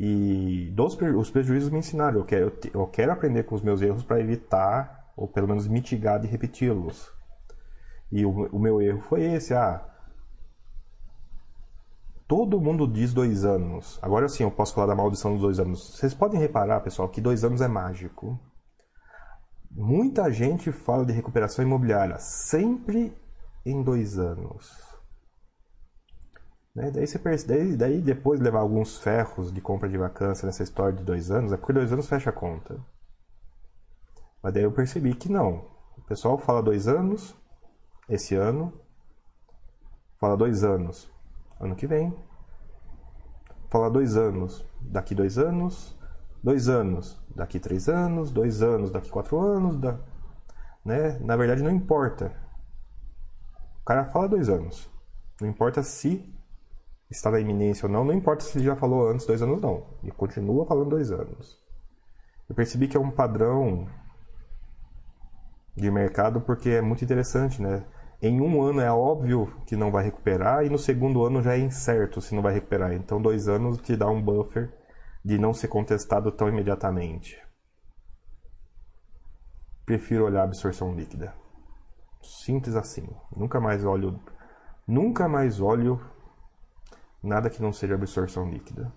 E 0.03 0.70
dos, 0.74 0.96
os 0.98 1.30
prejuízos 1.30 1.68
me 1.68 1.78
ensinaram. 1.78 2.20
Eu 2.20 2.24
quero, 2.24 2.53
eu 2.72 2.86
quero 2.86 3.12
aprender 3.12 3.42
com 3.42 3.55
os 3.55 3.61
meus 3.61 3.82
erros 3.82 4.03
para 4.03 4.18
evitar 4.18 5.12
ou 5.14 5.28
pelo 5.28 5.46
menos 5.46 5.68
mitigar 5.68 6.18
de 6.18 6.26
repeti-los. 6.26 7.12
E 8.11 8.24
o, 8.24 8.46
o 8.46 8.59
meu 8.59 8.80
erro 8.80 9.03
foi 9.03 9.22
esse, 9.22 9.53
ah, 9.53 9.86
todo 12.26 12.59
mundo 12.59 12.88
diz 12.88 13.12
dois 13.12 13.44
anos. 13.44 13.98
Agora 14.01 14.26
sim, 14.26 14.42
eu 14.42 14.51
posso 14.51 14.74
falar 14.74 14.86
da 14.86 14.94
maldição 14.94 15.32
dos 15.32 15.42
dois 15.42 15.61
anos. 15.61 15.96
Vocês 15.96 16.14
podem 16.14 16.40
reparar, 16.40 16.80
pessoal, 16.80 17.07
que 17.07 17.20
dois 17.20 17.44
anos 17.44 17.61
é 17.61 17.68
mágico. 17.68 18.40
Muita 19.70 20.32
gente 20.32 20.72
fala 20.72 21.05
de 21.05 21.12
recuperação 21.12 21.62
imobiliária 21.62 22.18
sempre 22.18 23.14
em 23.66 23.82
dois 23.82 24.18
anos. 24.18 24.89
Né? 26.75 26.91
Daí, 26.91 27.07
você 27.07 27.18
percebe, 27.18 27.77
daí 27.77 28.01
depois 28.01 28.39
de 28.39 28.45
levar 28.45 28.61
alguns 28.61 28.99
ferros 28.99 29.53
de 29.53 29.61
compra 29.61 29.89
de 29.89 29.99
vacância 29.99 30.47
nessa 30.47 30.62
história 30.62 30.97
de 30.97 31.05
dois 31.05 31.31
anos, 31.31 31.53
é 31.53 31.57
porque 31.57 31.73
dois 31.73 31.93
anos 31.93 32.09
fecha 32.09 32.31
a 32.31 32.33
conta. 32.33 32.79
Mas 34.43 34.55
daí 34.55 34.62
eu 34.62 34.73
percebi 34.73 35.14
que 35.14 35.31
não. 35.31 35.68
O 35.99 36.03
pessoal 36.03 36.39
fala 36.39 36.62
dois 36.62 36.89
anos, 36.89 37.37
esse 38.09 38.35
ano. 38.35 38.73
Fala 40.18 40.37
dois 40.37 40.64
anos, 40.64 41.11
ano 41.59 41.75
que 41.75 41.87
vem. 41.87 42.14
Fala 43.71 43.91
dois 43.91 44.16
anos, 44.16 44.64
daqui 44.81 45.14
dois 45.14 45.39
anos. 45.39 45.99
Dois 46.43 46.68
anos, 46.68 47.23
daqui 47.35 47.61
três 47.61 47.89
anos. 47.89 48.31
Dois 48.31 48.62
anos, 48.62 48.91
daqui 48.91 49.11
quatro 49.11 49.39
anos. 49.39 49.79
Da... 49.79 49.99
Né? 50.85 51.18
Na 51.21 51.37
verdade, 51.37 51.62
não 51.62 51.71
importa. 51.71 52.35
O 53.83 53.85
cara 53.85 54.07
fala 54.07 54.29
dois 54.29 54.49
anos. 54.49 54.91
Não 55.41 55.49
importa 55.49 55.83
se 55.83 56.35
está 57.11 57.31
na 57.31 57.41
iminência 57.41 57.87
ou 57.87 57.93
não. 57.93 58.05
Não 58.05 58.15
importa 58.15 58.45
se 58.45 58.59
ele 58.59 58.65
já 58.65 58.77
falou 58.77 59.09
antes 59.09 59.27
dois 59.27 59.43
anos, 59.43 59.61
não. 59.61 59.85
Ele 60.03 60.13
continua 60.13 60.67
falando 60.67 60.91
dois 60.91 61.11
anos. 61.11 61.59
Eu 62.49 62.55
percebi 62.55 62.89
que 62.89 62.97
é 62.97 63.01
um 63.01 63.11
padrão 63.11 63.89
de 65.77 65.91
mercado 65.91 66.41
porque 66.41 66.71
é 66.71 66.81
muito 66.81 67.05
interessante, 67.05 67.63
né? 67.63 67.85
em 68.23 68.41
um 68.41 68.63
ano 68.63 68.81
é 68.81 68.93
óbvio 68.93 69.51
que 69.67 69.75
não 69.75 69.91
vai 69.91 70.05
recuperar 70.05 70.65
e 70.65 70.69
no 70.69 70.77
segundo 70.77 71.25
ano 71.25 71.43
já 71.43 71.55
é 71.55 71.59
incerto 71.59 72.21
se 72.21 72.35
não 72.35 72.43
vai 72.43 72.53
recuperar. 72.53 72.93
Então, 72.93 73.21
dois 73.21 73.49
anos 73.49 73.79
te 73.79 73.97
dá 73.97 74.09
um 74.09 74.21
buffer 74.21 74.71
de 75.25 75.39
não 75.39 75.55
ser 75.55 75.69
contestado 75.69 76.31
tão 76.31 76.49
imediatamente. 76.49 77.41
Prefiro 79.87 80.27
olhar 80.27 80.43
a 80.43 80.45
absorção 80.45 80.95
líquida. 80.95 81.35
Simples 82.23 82.77
assim. 82.77 83.09
Nunca 83.35 83.59
mais 83.59 83.85
olho, 83.85 84.21
nunca 84.87 85.27
mais 85.27 85.59
olho 85.59 85.99
nada 87.23 87.51
que 87.51 87.62
não 87.62 87.73
seja 87.73 87.95
absorção 87.95 88.49
líquida. 88.49 88.93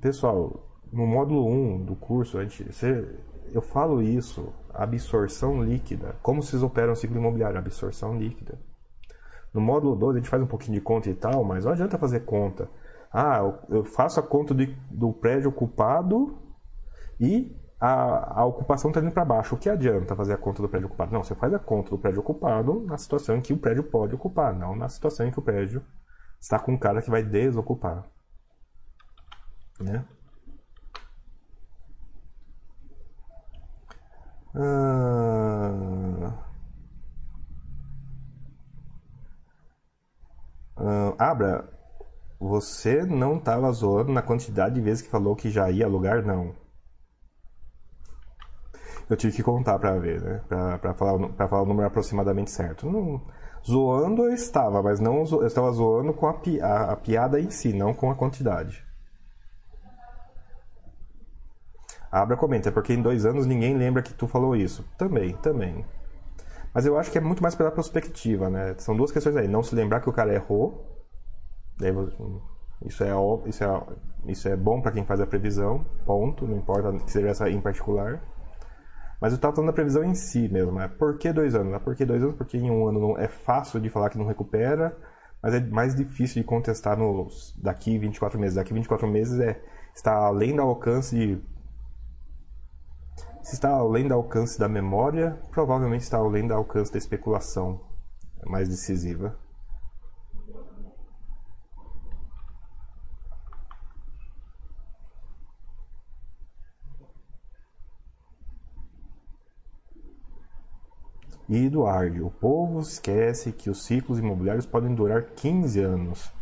Pessoal, 0.00 0.66
no 0.92 1.06
módulo 1.06 1.48
1 1.48 1.84
do 1.84 1.96
curso, 1.96 2.38
a 2.38 2.42
gente, 2.42 2.72
você, 2.72 3.18
eu 3.52 3.62
falo 3.62 4.02
isso, 4.02 4.52
absorção 4.72 5.62
líquida. 5.62 6.16
Como 6.22 6.42
vocês 6.42 6.62
operam 6.62 6.92
o 6.92 6.96
ciclo 6.96 7.16
imobiliário? 7.16 7.58
Absorção 7.58 8.16
líquida. 8.16 8.58
No 9.52 9.60
módulo 9.60 9.96
2 9.96 10.16
a 10.16 10.18
gente 10.18 10.28
faz 10.28 10.42
um 10.42 10.46
pouquinho 10.46 10.74
de 10.74 10.80
conta 10.80 11.08
e 11.08 11.14
tal, 11.14 11.42
mas 11.42 11.64
não 11.64 11.72
adianta 11.72 11.98
fazer 11.98 12.20
conta. 12.20 12.68
Ah, 13.12 13.40
eu 13.70 13.84
faço 13.84 14.20
a 14.20 14.22
conta 14.22 14.54
de, 14.54 14.66
do 14.90 15.12
prédio 15.12 15.48
ocupado 15.48 16.36
e 17.18 17.56
a, 17.80 18.40
a 18.40 18.44
ocupação 18.44 18.90
está 18.90 19.00
indo 19.00 19.10
para 19.10 19.24
baixo. 19.24 19.54
O 19.54 19.58
que 19.58 19.68
adianta 19.68 20.16
fazer 20.16 20.34
a 20.34 20.38
conta 20.38 20.62
do 20.62 20.68
prédio 20.68 20.88
ocupado? 20.88 21.12
Não, 21.12 21.22
você 21.22 21.34
faz 21.34 21.52
a 21.52 21.58
conta 21.58 21.90
do 21.90 21.98
prédio 21.98 22.20
ocupado 22.20 22.80
na 22.86 22.96
situação 22.96 23.36
em 23.36 23.40
que 23.40 23.52
o 23.52 23.58
prédio 23.58 23.84
pode 23.84 24.14
ocupar, 24.14 24.54
não 24.54 24.74
na 24.74 24.88
situação 24.88 25.26
em 25.26 25.30
que 25.30 25.38
o 25.38 25.42
prédio 25.42 25.84
está 26.40 26.58
com 26.58 26.72
um 26.72 26.78
cara 26.78 27.02
que 27.02 27.10
vai 27.10 27.22
desocupar. 27.22 28.04
Né? 29.80 30.04
Ah, 34.54 36.32
ah, 40.76 41.14
Abra, 41.18 41.68
você 42.40 43.04
não 43.04 43.36
estava 43.36 43.70
zoando 43.72 44.12
na 44.12 44.22
quantidade 44.22 44.76
de 44.76 44.80
vezes 44.80 45.02
que 45.02 45.10
falou 45.10 45.36
que 45.36 45.50
já 45.50 45.70
ia 45.70 45.84
alugar, 45.84 46.24
não. 46.24 46.54
Eu 49.08 49.16
tive 49.16 49.36
que 49.36 49.42
contar 49.42 49.78
para 49.78 49.96
ver, 49.98 50.20
né? 50.20 50.40
Para 50.48 50.94
falar, 50.94 51.28
pra 51.28 51.48
falar 51.48 51.62
o 51.62 51.66
número 51.66 51.86
aproximadamente 51.86 52.50
certo. 52.50 52.90
Não, 52.90 53.20
zoando 53.64 54.24
eu 54.24 54.32
estava, 54.32 54.82
mas 54.82 54.98
não 55.00 55.24
eu 55.24 55.46
estava 55.46 55.70
zoando 55.72 56.12
com 56.12 56.26
a, 56.26 56.36
a, 56.62 56.92
a 56.92 56.96
piada 56.96 57.40
em 57.40 57.50
si, 57.50 57.72
não 57.72 57.94
com 57.94 58.10
a 58.10 58.16
quantidade. 58.16 58.84
Abra 62.10 62.36
comenta, 62.36 62.72
porque 62.72 62.94
em 62.94 63.02
dois 63.02 63.26
anos 63.26 63.46
ninguém 63.46 63.76
lembra 63.76 64.02
que 64.02 64.14
tu 64.14 64.26
falou 64.26 64.56
isso. 64.56 64.84
Também, 64.96 65.34
também. 65.36 65.84
Mas 66.72 66.86
eu 66.86 66.98
acho 66.98 67.10
que 67.10 67.18
é 67.18 67.20
muito 67.20 67.42
mais 67.42 67.54
pela 67.54 67.70
perspectiva, 67.70 68.48
né? 68.48 68.74
São 68.78 68.96
duas 68.96 69.10
questões 69.10 69.36
aí. 69.36 69.48
Não 69.48 69.62
se 69.62 69.74
lembrar 69.74 70.00
que 70.00 70.08
o 70.08 70.12
cara 70.12 70.34
errou. 70.34 70.84
Isso 72.84 73.02
é, 73.02 73.10
isso 73.46 73.64
é, 73.64 73.82
isso 74.26 74.48
é 74.48 74.56
bom 74.56 74.80
para 74.80 74.92
quem 74.92 75.04
faz 75.04 75.20
a 75.20 75.26
previsão, 75.26 75.84
ponto. 76.04 76.46
Não 76.46 76.56
importa 76.56 76.92
que 77.04 77.10
seja 77.10 77.28
essa 77.28 77.50
em 77.50 77.60
particular. 77.60 78.22
Mas 79.20 79.32
eu 79.32 79.36
estava 79.36 79.54
falando 79.54 79.68
da 79.68 79.72
previsão 79.72 80.04
em 80.04 80.14
si 80.14 80.48
mesmo. 80.48 80.78
É 80.80 80.88
por 80.88 81.18
que 81.18 81.32
dois 81.32 81.54
anos? 81.54 81.74
É 81.74 81.78
por 81.78 81.94
que 81.94 82.04
dois 82.04 82.22
anos? 82.22 82.36
Porque 82.36 82.56
em 82.56 82.70
um 82.70 82.86
ano 82.88 83.00
não, 83.00 83.18
é 83.18 83.28
fácil 83.28 83.80
de 83.80 83.88
falar 83.88 84.10
que 84.10 84.18
não 84.18 84.26
recupera, 84.26 84.96
mas 85.42 85.54
é 85.54 85.60
mais 85.60 85.94
difícil 85.94 86.42
de 86.42 86.46
contestar 86.46 86.98
nos 86.98 87.54
daqui 87.58 87.98
24 87.98 88.38
meses. 88.38 88.56
Daqui 88.56 88.74
24 88.74 89.08
meses 89.08 89.40
é 89.40 89.60
está 89.94 90.12
além 90.12 90.54
do 90.54 90.62
alcance 90.62 91.16
de 91.16 91.40
se 93.42 93.54
está 93.54 93.70
além 93.70 94.08
do 94.08 94.14
alcance 94.14 94.58
da 94.58 94.68
memória, 94.68 95.38
provavelmente 95.52 96.02
está 96.02 96.18
além 96.18 96.48
do 96.48 96.52
alcance 96.52 96.90
da 96.90 96.98
especulação 96.98 97.80
mais 98.44 98.68
decisiva. 98.68 99.38
E 111.48 111.66
Eduardo, 111.66 112.26
o 112.26 112.30
povo 112.30 112.80
esquece 112.80 113.52
que 113.52 113.70
os 113.70 113.84
ciclos 113.84 114.18
imobiliários 114.18 114.66
podem 114.66 114.94
durar 114.94 115.22
15 115.22 115.80
anos. 115.80 116.32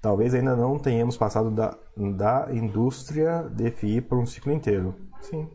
Talvez 0.00 0.32
ainda 0.34 0.56
não 0.56 0.78
tenhamos 0.78 1.16
passado 1.16 1.50
da, 1.50 1.76
da 1.96 2.48
indústria 2.52 3.42
de 3.50 3.70
FI 3.70 4.00
por 4.00 4.18
um 4.18 4.26
ciclo 4.26 4.52
inteiro. 4.52 4.94
Sim, 5.20 5.48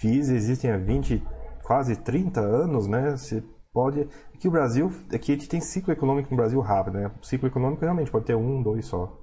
FIIs 0.00 0.30
existem 0.30 0.70
há 0.70 0.78
20, 0.78 1.22
quase 1.62 1.94
30 1.94 2.40
anos, 2.40 2.86
né? 2.86 3.10
Você 3.10 3.44
pode. 3.70 4.08
Aqui 4.34 4.48
o 4.48 4.50
Brasil, 4.50 4.90
aqui 5.12 5.32
a 5.32 5.34
gente 5.34 5.48
tem 5.48 5.60
ciclo 5.60 5.92
econômico 5.92 6.30
no 6.30 6.38
Brasil 6.38 6.58
rápido, 6.60 6.94
né? 6.94 7.10
O 7.20 7.26
ciclo 7.26 7.46
econômico 7.48 7.82
realmente 7.82 8.10
pode 8.10 8.24
ter 8.24 8.34
um, 8.34 8.62
dois 8.62 8.86
só. 8.86 9.19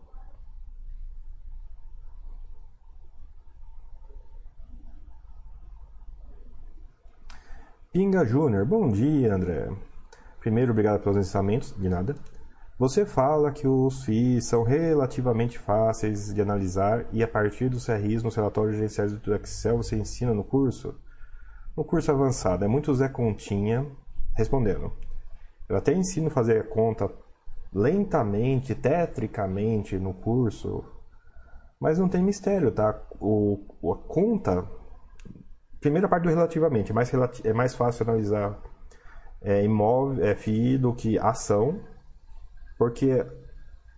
Pinga 7.97 8.23
Júnior, 8.23 8.63
bom 8.63 8.91
dia, 8.91 9.33
André. 9.33 9.71
Primeiro, 10.39 10.71
obrigado 10.71 11.01
pelos 11.01 11.17
ensinamentos, 11.17 11.73
de 11.75 11.89
nada. 11.89 12.13
Você 12.77 13.07
fala 13.07 13.51
que 13.51 13.67
os 13.67 14.03
FIIs 14.03 14.45
são 14.45 14.61
relativamente 14.61 15.57
fáceis 15.57 16.31
de 16.31 16.39
analisar 16.39 17.07
e 17.11 17.23
a 17.23 17.27
partir 17.27 17.69
dos 17.69 17.87
CRIs 17.87 18.21
nos 18.21 18.35
relatórios 18.35 18.75
gerenciais 18.75 19.13
do 19.13 19.33
Excel 19.33 19.77
você 19.77 19.95
ensina 19.95 20.31
no 20.31 20.43
curso? 20.43 20.93
No 21.75 21.83
curso 21.83 22.11
avançado, 22.11 22.63
é 22.63 22.67
muito 22.67 22.93
Zé 22.93 23.09
Continha 23.09 23.83
respondendo. 24.35 24.93
Eu 25.67 25.75
até 25.75 25.91
ensino 25.91 26.27
a 26.27 26.29
fazer 26.29 26.61
a 26.61 26.63
conta 26.63 27.09
lentamente, 27.73 28.75
tetricamente 28.75 29.97
no 29.97 30.13
curso, 30.13 30.85
mas 31.79 31.97
não 31.97 32.07
tem 32.07 32.21
mistério, 32.21 32.69
tá? 32.69 32.95
O, 33.19 33.59
a 33.91 34.07
conta, 34.07 34.69
primeira 35.87 36.07
parte 36.09 36.23
do 36.23 36.29
relativamente, 36.29 36.91
é 36.91 36.93
mais, 36.93 37.09
relati 37.09 37.47
é 37.47 37.53
mais 37.53 37.73
fácil 37.73 38.03
analisar 38.03 38.59
é, 39.41 39.63
imóvel, 39.63 40.25
é, 40.25 40.35
FI 40.35 40.77
do 40.77 40.93
que 40.93 41.17
ação, 41.17 41.79
porque 42.77 43.25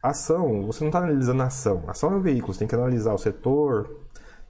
ação, 0.02 0.68
você 0.68 0.84
não 0.84 0.90
está 0.90 1.00
analisando 1.00 1.42
a 1.42 1.46
ação. 1.48 1.84
Ação 1.88 2.14
é 2.14 2.16
um 2.18 2.22
veículo, 2.22 2.54
você 2.54 2.60
tem 2.60 2.68
que 2.68 2.76
analisar 2.76 3.14
o 3.14 3.18
setor 3.18 3.90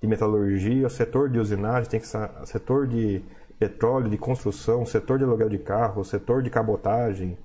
de 0.01 0.07
metalurgia, 0.07 0.85
o 0.85 0.89
setor 0.89 1.29
de 1.29 1.39
usinagem, 1.39 1.89
tem 1.89 1.99
que 1.99 2.07
o 2.07 2.45
setor 2.45 2.87
de 2.87 3.23
petróleo, 3.57 4.09
de 4.09 4.17
construção, 4.17 4.83
o 4.83 4.85
setor 4.85 5.17
de 5.17 5.23
aluguel 5.23 5.49
de 5.49 5.59
carro, 5.59 6.01
o 6.01 6.05
setor 6.05 6.41
de 6.43 6.49
cabotagem, 6.49 7.37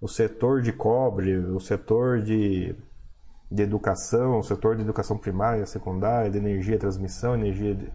o 0.00 0.08
setor 0.08 0.60
de 0.60 0.72
cobre, 0.72 1.36
o 1.38 1.60
setor 1.60 2.20
de, 2.20 2.74
de 3.50 3.62
educação, 3.62 4.38
o 4.38 4.42
setor 4.42 4.76
de 4.76 4.82
educação 4.82 5.16
primária, 5.16 5.64
secundária, 5.66 6.30
de 6.30 6.38
energia, 6.38 6.78
transmissão, 6.78 7.34
energia 7.34 7.74
de 7.74 7.90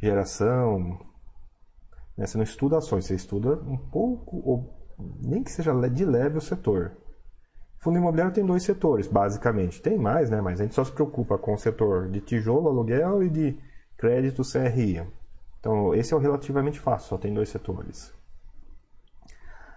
geração. 0.00 0.98
Né? 2.16 2.26
Você 2.26 2.36
não 2.36 2.44
estuda 2.44 2.78
ações, 2.78 3.06
você 3.06 3.14
estuda 3.14 3.54
um 3.54 3.76
pouco, 3.76 4.40
ou 4.44 4.80
nem 5.22 5.42
que 5.42 5.50
seja 5.50 5.72
de 5.88 6.04
leve 6.04 6.38
o 6.38 6.40
setor. 6.40 6.96
Fundo 7.78 7.96
imobiliário 7.96 8.34
tem 8.34 8.44
dois 8.44 8.62
setores, 8.62 9.06
basicamente. 9.06 9.80
Tem 9.80 9.96
mais, 9.96 10.28
né? 10.28 10.40
Mas 10.40 10.60
a 10.60 10.64
gente 10.64 10.74
só 10.74 10.84
se 10.84 10.92
preocupa 10.92 11.38
com 11.38 11.54
o 11.54 11.58
setor 11.58 12.10
de 12.10 12.20
tijolo, 12.20 12.68
aluguel 12.68 13.22
e 13.22 13.30
de 13.30 13.58
crédito 13.96 14.42
CRI. 14.42 15.02
Então, 15.58 15.94
esse 15.94 16.12
é 16.12 16.16
o 16.16 16.20
relativamente 16.20 16.78
fácil, 16.78 17.08
só 17.08 17.18
tem 17.18 17.32
dois 17.32 17.48
setores. 17.48 18.12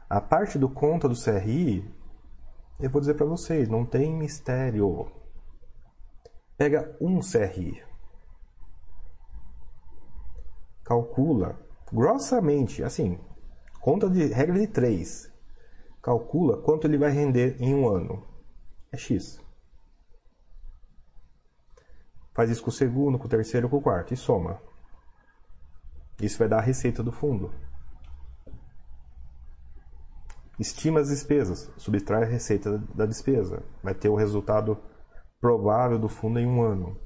A 0.09 0.19
parte 0.19 0.59
do 0.59 0.69
conta 0.69 1.07
do 1.07 1.15
CRI, 1.15 1.83
eu 2.79 2.89
vou 2.89 2.99
dizer 2.99 3.15
para 3.15 3.25
vocês, 3.25 3.69
não 3.69 3.85
tem 3.85 4.13
mistério. 4.13 5.09
Pega 6.57 6.95
um 6.99 7.19
CRI. 7.19 7.81
Calcula 10.83 11.59
grossamente, 11.91 12.83
assim, 12.83 13.19
conta 13.79 14.09
de 14.09 14.25
regra 14.27 14.59
de 14.59 14.67
3. 14.67 15.31
Calcula 16.01 16.61
quanto 16.61 16.85
ele 16.85 16.97
vai 16.97 17.11
render 17.11 17.55
em 17.61 17.73
um 17.73 17.87
ano. 17.87 18.27
É 18.91 18.97
X. 18.97 19.39
Faz 22.33 22.49
isso 22.49 22.63
com 22.63 22.69
o 22.69 22.73
segundo, 22.73 23.17
com 23.17 23.25
o 23.25 23.29
terceiro, 23.29 23.69
com 23.69 23.77
o 23.77 23.81
quarto 23.81 24.13
e 24.13 24.17
soma. 24.17 24.59
Isso 26.19 26.37
vai 26.37 26.47
dar 26.47 26.57
a 26.57 26.61
receita 26.61 27.03
do 27.03 27.11
fundo. 27.11 27.53
Estima 30.59 30.99
as 30.99 31.09
despesas, 31.09 31.71
subtrai 31.77 32.23
a 32.23 32.27
receita 32.27 32.77
da 32.93 33.05
despesa. 33.05 33.63
Vai 33.83 33.93
ter 33.93 34.09
o 34.09 34.15
resultado 34.15 34.77
provável 35.39 35.99
do 35.99 36.07
fundo 36.07 36.39
em 36.39 36.47
um 36.47 36.61
ano. 36.61 36.99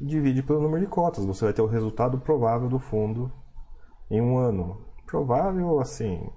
Divide 0.00 0.42
pelo 0.42 0.62
número 0.62 0.84
de 0.84 0.90
cotas, 0.90 1.26
você 1.26 1.44
vai 1.44 1.52
ter 1.52 1.60
o 1.60 1.66
resultado 1.66 2.18
provável 2.18 2.68
do 2.68 2.78
fundo 2.78 3.30
em 4.10 4.20
um 4.20 4.38
ano. 4.38 4.86
Provável, 5.06 5.78
assim, 5.78 6.30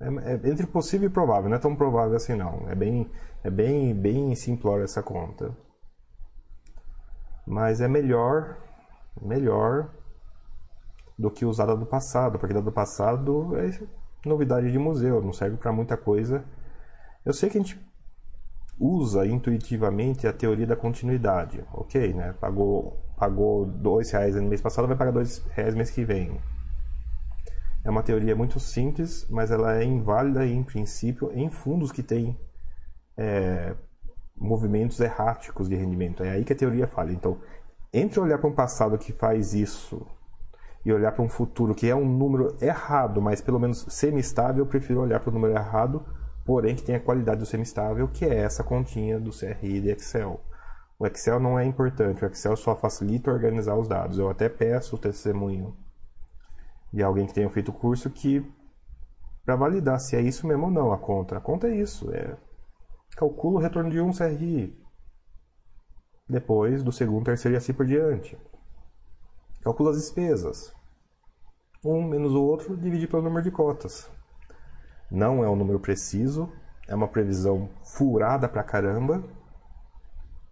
é, 0.00 0.32
é 0.32 0.50
entre 0.50 0.66
possível 0.66 1.08
e 1.08 1.12
provável, 1.12 1.50
não 1.50 1.56
é 1.56 1.60
tão 1.60 1.76
provável 1.76 2.16
assim 2.16 2.34
não. 2.34 2.66
É 2.68 2.74
bem, 2.74 3.10
é 3.44 3.50
bem, 3.50 3.94
bem 3.94 4.34
simplória 4.34 4.84
essa 4.84 5.02
conta. 5.02 5.54
Mas 7.46 7.82
é 7.82 7.88
melhor, 7.88 8.56
melhor 9.20 9.90
do 11.18 11.30
que 11.30 11.44
usar 11.44 11.66
do 11.74 11.84
passado, 11.84 12.38
porque 12.38 12.54
da 12.54 12.60
do 12.60 12.72
passado 12.72 13.54
é 13.56 13.70
novidade 14.24 14.72
de 14.72 14.78
museu, 14.78 15.20
não 15.20 15.32
serve 15.32 15.58
para 15.58 15.72
muita 15.72 15.96
coisa. 15.96 16.42
Eu 17.24 17.34
sei 17.34 17.50
que 17.50 17.58
a 17.58 17.60
gente 17.60 17.78
usa 18.78 19.26
intuitivamente 19.26 20.26
a 20.26 20.32
teoria 20.32 20.66
da 20.66 20.76
continuidade, 20.76 21.62
ok, 21.74 22.14
né? 22.14 22.34
Pagou 22.40 22.98
pagou 23.20 23.66
dois 23.66 24.10
reais 24.10 24.34
no 24.34 24.48
mês 24.48 24.62
passado, 24.62 24.88
vai 24.88 24.96
pagar 24.96 25.10
dois 25.10 25.44
reais 25.50 25.74
mês 25.74 25.90
que 25.90 26.02
vem. 26.02 26.40
É 27.84 27.90
uma 27.90 28.02
teoria 28.02 28.34
muito 28.34 28.58
simples, 28.58 29.26
mas 29.28 29.50
ela 29.50 29.78
é 29.78 29.84
inválida 29.84 30.46
em 30.46 30.62
princípio 30.62 31.30
em 31.34 31.50
fundos 31.50 31.92
que 31.92 32.02
têm 32.02 32.38
é, 33.18 33.74
movimentos 34.34 34.98
erráticos 35.00 35.68
de 35.68 35.76
rendimento. 35.76 36.24
É 36.24 36.30
aí 36.30 36.44
que 36.44 36.54
a 36.54 36.56
teoria 36.56 36.86
falha. 36.86 37.12
Então, 37.12 37.38
entre 37.92 38.18
olhar 38.20 38.38
para 38.38 38.48
um 38.48 38.54
passado 38.54 38.96
que 38.96 39.12
faz 39.12 39.52
isso 39.52 40.06
e 40.82 40.90
olhar 40.90 41.12
para 41.12 41.22
um 41.22 41.28
futuro 41.28 41.74
que 41.74 41.90
é 41.90 41.94
um 41.94 42.06
número 42.06 42.56
errado, 42.58 43.20
mas 43.20 43.42
pelo 43.42 43.60
menos 43.60 43.84
semi-estável, 43.90 44.64
eu 44.64 44.66
prefiro 44.66 45.00
olhar 45.00 45.20
para 45.20 45.28
o 45.28 45.34
número 45.34 45.52
errado, 45.52 46.02
porém 46.42 46.74
que 46.74 46.82
tem 46.82 46.94
a 46.94 47.00
qualidade 47.00 47.40
do 47.40 47.46
semi-estável, 47.46 48.08
que 48.08 48.24
é 48.24 48.34
essa 48.34 48.64
continha 48.64 49.20
do 49.20 49.30
CRI 49.30 49.80
de 49.82 49.90
Excel. 49.90 50.40
O 51.00 51.06
Excel 51.06 51.40
não 51.40 51.58
é 51.58 51.64
importante, 51.64 52.22
o 52.22 52.28
Excel 52.28 52.54
só 52.58 52.76
facilita 52.76 53.30
organizar 53.30 53.74
os 53.74 53.88
dados. 53.88 54.18
Eu 54.18 54.28
até 54.28 54.50
peço 54.50 54.96
o 54.96 54.98
testemunho 54.98 55.74
de 56.92 57.02
alguém 57.02 57.26
que 57.26 57.32
tenha 57.32 57.48
feito 57.48 57.70
o 57.70 57.74
curso 57.74 58.10
que 58.10 58.44
para 59.42 59.56
validar 59.56 59.98
se 59.98 60.14
é 60.14 60.20
isso 60.20 60.46
mesmo 60.46 60.66
ou 60.66 60.70
não 60.70 60.92
a 60.92 60.98
conta. 60.98 61.38
A 61.38 61.40
conta 61.40 61.68
é 61.68 61.74
isso, 61.74 62.12
é 62.12 62.36
calcula 63.16 63.58
o 63.58 63.62
retorno 63.62 63.90
de 63.90 63.98
um 63.98 64.12
CRI. 64.12 64.78
Depois 66.28 66.82
do 66.82 66.92
segundo, 66.92 67.24
terceiro 67.24 67.56
e 67.56 67.56
assim 67.56 67.72
por 67.72 67.86
diante. 67.86 68.38
Calcula 69.62 69.92
as 69.92 69.96
despesas. 69.96 70.70
Um 71.82 72.02
menos 72.02 72.34
o 72.34 72.42
outro, 72.42 72.76
divide 72.76 73.08
pelo 73.08 73.22
número 73.22 73.42
de 73.42 73.50
cotas. 73.50 74.10
Não 75.10 75.42
é 75.42 75.48
um 75.48 75.56
número 75.56 75.80
preciso, 75.80 76.52
é 76.86 76.94
uma 76.94 77.08
previsão 77.08 77.70
furada 77.82 78.46
pra 78.46 78.62
caramba, 78.62 79.24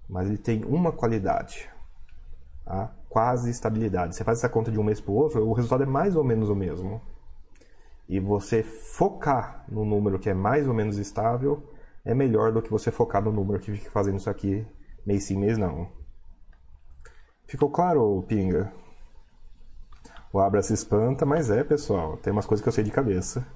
mas 0.08 0.28
ele 0.28 0.38
tem 0.38 0.64
uma 0.64 0.92
qualidade: 0.92 1.68
a 2.66 2.88
quase 3.08 3.50
estabilidade. 3.50 4.14
Você 4.14 4.24
faz 4.24 4.38
essa 4.38 4.48
conta 4.48 4.70
de 4.70 4.78
um 4.78 4.84
mês 4.84 5.00
para 5.00 5.12
o 5.12 5.14
outro, 5.14 5.46
o 5.46 5.52
resultado 5.52 5.82
é 5.82 5.86
mais 5.86 6.16
ou 6.16 6.24
menos 6.24 6.48
o 6.48 6.54
mesmo. 6.54 7.00
E 8.08 8.18
você 8.18 8.62
focar 8.62 9.64
no 9.68 9.84
número 9.84 10.18
que 10.18 10.30
é 10.30 10.34
mais 10.34 10.66
ou 10.66 10.72
menos 10.72 10.96
estável 10.96 11.62
é 12.04 12.14
melhor 12.14 12.52
do 12.52 12.62
que 12.62 12.70
você 12.70 12.90
focar 12.90 13.22
no 13.22 13.30
número 13.30 13.60
que 13.60 13.72
fica 13.72 13.90
fazendo 13.90 14.16
isso 14.16 14.30
aqui 14.30 14.66
mês 15.04 15.24
sim, 15.24 15.38
mês 15.38 15.58
não. 15.58 15.90
Ficou 17.46 17.70
claro, 17.70 18.22
Pinga? 18.28 18.72
O 20.32 20.38
Abra 20.38 20.62
se 20.62 20.74
espanta, 20.74 21.24
mas 21.24 21.50
é, 21.50 21.64
pessoal. 21.64 22.16
Tem 22.18 22.32
umas 22.32 22.46
coisas 22.46 22.62
que 22.62 22.68
eu 22.68 22.72
sei 22.72 22.84
de 22.84 22.90
cabeça. 22.90 23.46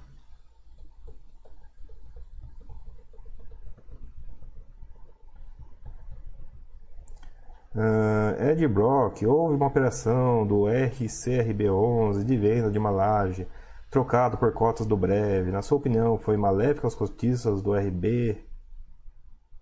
Uh, 7.74 8.36
Ed 8.52 8.68
Brock, 8.68 9.22
houve 9.24 9.56
uma 9.56 9.66
operação 9.66 10.46
do 10.46 10.64
RCRB11 10.64 12.22
de 12.22 12.36
venda 12.36 12.70
de 12.70 12.78
uma 12.78 12.90
laje 12.90 13.48
trocado 13.90 14.36
por 14.36 14.52
cotas 14.52 14.86
do 14.86 14.94
breve. 14.94 15.50
Na 15.50 15.62
sua 15.62 15.78
opinião, 15.78 16.18
foi 16.18 16.36
maléfica 16.36 16.86
aos 16.86 16.94
cotistas 16.94 17.62
do 17.62 17.72
RB, 17.72 18.44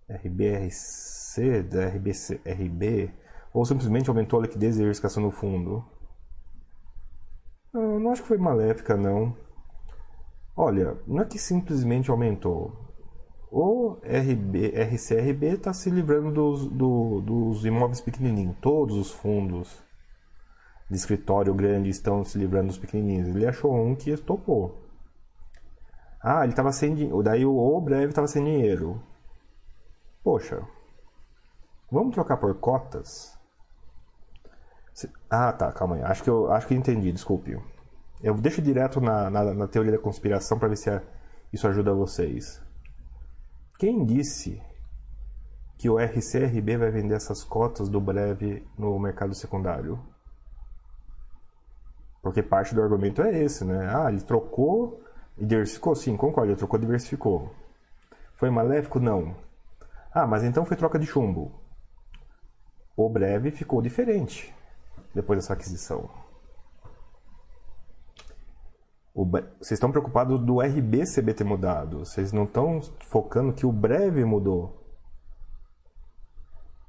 RBRC, 0.09 1.63
da 1.63 1.87
RBC, 1.87 2.41
RB, 2.45 3.15
ou 3.55 3.65
simplesmente 3.65 4.11
aumentou 4.11 4.41
a 4.41 4.43
liquidez 4.43 4.75
e 4.75 4.79
a 4.79 4.83
diversificação 4.83 5.23
do 5.23 5.31
fundo? 5.31 5.85
Não, 7.73 8.01
não 8.01 8.11
acho 8.11 8.23
que 8.23 8.29
foi 8.29 8.39
maléfica, 8.39 8.97
não. 8.97 9.37
Olha, 10.57 10.99
não 11.07 11.23
é 11.23 11.25
que 11.25 11.39
simplesmente 11.39 12.11
aumentou. 12.11 12.90
O 13.51 13.99
RB, 14.05 14.69
RCRB 14.69 15.47
está 15.55 15.73
se 15.73 15.91
livrando 15.91 16.31
dos, 16.31 16.69
do, 16.69 17.21
dos 17.21 17.65
imóveis 17.65 18.01
pequenininhos. 18.01 18.57
Todos 18.61 18.97
os 18.97 19.11
fundos 19.11 19.83
de 20.89 20.97
escritório 20.97 21.53
grande 21.53 21.89
estão 21.89 22.25
se 22.25 22.39
livrando 22.39 22.69
dos 22.69 22.79
pequenininhos. 22.79 23.29
Ele 23.29 23.47
achou 23.47 23.75
um 23.75 23.97
que 23.97 24.17
topou. 24.17 24.79
Ah, 26.23 26.45
ele 26.45 26.53
estava 26.53 26.71
sem 26.71 26.95
dinheiro. 26.95 27.23
Daí 27.25 27.45
o 27.45 27.81
breve 27.81 28.11
estava 28.11 28.29
sem 28.29 28.45
dinheiro. 28.45 29.03
Poxa, 30.23 30.63
vamos 31.91 32.15
trocar 32.15 32.37
por 32.37 32.55
cotas? 32.61 33.37
Ah, 35.29 35.53
tá, 35.53 35.73
calma 35.73 35.97
aí. 35.97 36.03
Acho 36.03 36.23
que 36.23 36.31
eu, 36.31 36.53
acho 36.53 36.69
que 36.69 36.75
eu 36.75 36.79
entendi, 36.79 37.11
desculpe. 37.11 37.59
Eu 38.23 38.35
deixo 38.35 38.63
direto 38.63 39.01
na, 39.01 39.29
na, 39.29 39.55
na 39.55 39.67
teoria 39.67 39.93
da 39.93 39.99
conspiração 39.99 40.59
para 40.59 40.69
ver 40.69 40.77
se 40.77 41.01
isso 41.53 41.67
ajuda 41.67 41.93
vocês. 41.95 42.63
Quem 43.81 44.05
disse 44.05 44.61
que 45.79 45.89
o 45.89 45.99
RCRB 45.99 46.77
vai 46.77 46.91
vender 46.91 47.15
essas 47.15 47.43
cotas 47.43 47.89
do 47.89 47.99
breve 47.99 48.63
no 48.77 48.99
mercado 48.99 49.35
secundário? 49.35 49.99
Porque 52.21 52.43
parte 52.43 52.75
do 52.75 52.83
argumento 52.83 53.23
é 53.23 53.43
esse, 53.43 53.65
né? 53.65 53.89
Ah, 53.91 54.13
ele 54.13 54.21
trocou 54.21 55.03
e 55.39 55.47
diversificou? 55.47 55.95
Sim, 55.95 56.15
concordo, 56.15 56.51
ele 56.51 56.59
trocou 56.59 56.79
e 56.79 56.83
diversificou. 56.83 57.55
Foi 58.35 58.51
maléfico? 58.51 59.01
Não. 59.01 59.35
Ah, 60.13 60.27
mas 60.27 60.45
então 60.45 60.67
foi 60.67 60.77
troca 60.77 60.99
de 60.99 61.07
chumbo. 61.07 61.51
O 62.95 63.09
breve 63.09 63.51
ficou 63.51 63.81
diferente 63.81 64.55
depois 65.15 65.39
dessa 65.39 65.55
aquisição. 65.55 66.20
Vocês 69.25 69.73
estão 69.73 69.91
preocupados 69.91 70.41
do 70.41 70.61
RBCB 70.61 71.35
ter 71.35 71.45
mudado. 71.45 72.01
Vocês 72.01 72.33
não 72.33 72.45
estão 72.45 72.81
focando 73.11 73.53
que 73.53 73.67
o 73.67 73.73
breve 73.73 74.25
mudou. 74.25 74.81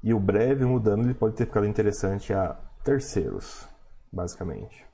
E 0.02 0.12
o 0.12 0.18
breve 0.18 0.64
mudando, 0.64 1.04
ele 1.04 1.14
pode 1.14 1.36
ter 1.36 1.46
ficado 1.46 1.66
interessante 1.66 2.32
a 2.32 2.56
terceiros, 2.82 3.68
basicamente. 4.12 4.84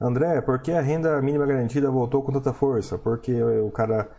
André, 0.00 0.40
por 0.40 0.60
que 0.60 0.72
a 0.72 0.80
renda 0.80 1.22
mínima 1.22 1.46
garantida 1.46 1.88
voltou 1.88 2.24
com 2.24 2.32
tanta 2.32 2.52
força? 2.52 2.98
Porque 2.98 3.40
o 3.40 3.70
cara 3.70 4.10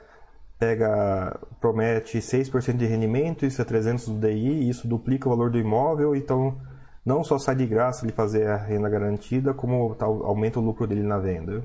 pega, 0.57 1.37
promete 1.59 2.19
6% 2.19 2.77
de 2.77 2.85
rendimento, 2.85 3.45
isso 3.45 3.61
é 3.61 3.65
300 3.65 4.07
do 4.07 4.19
DI, 4.19 4.69
isso 4.69 4.87
duplica 4.87 5.27
o 5.27 5.31
valor 5.31 5.51
do 5.51 5.57
imóvel, 5.57 6.15
então 6.15 6.57
não 7.05 7.23
só 7.23 7.37
sai 7.37 7.55
de 7.55 7.65
graça 7.65 8.05
ele 8.05 8.13
fazer 8.13 8.47
a 8.47 8.57
renda 8.57 8.89
garantida, 8.89 9.53
como 9.53 9.95
aumenta 9.99 10.59
o 10.59 10.63
lucro 10.63 10.87
dele 10.87 11.03
na 11.03 11.19
venda. 11.19 11.63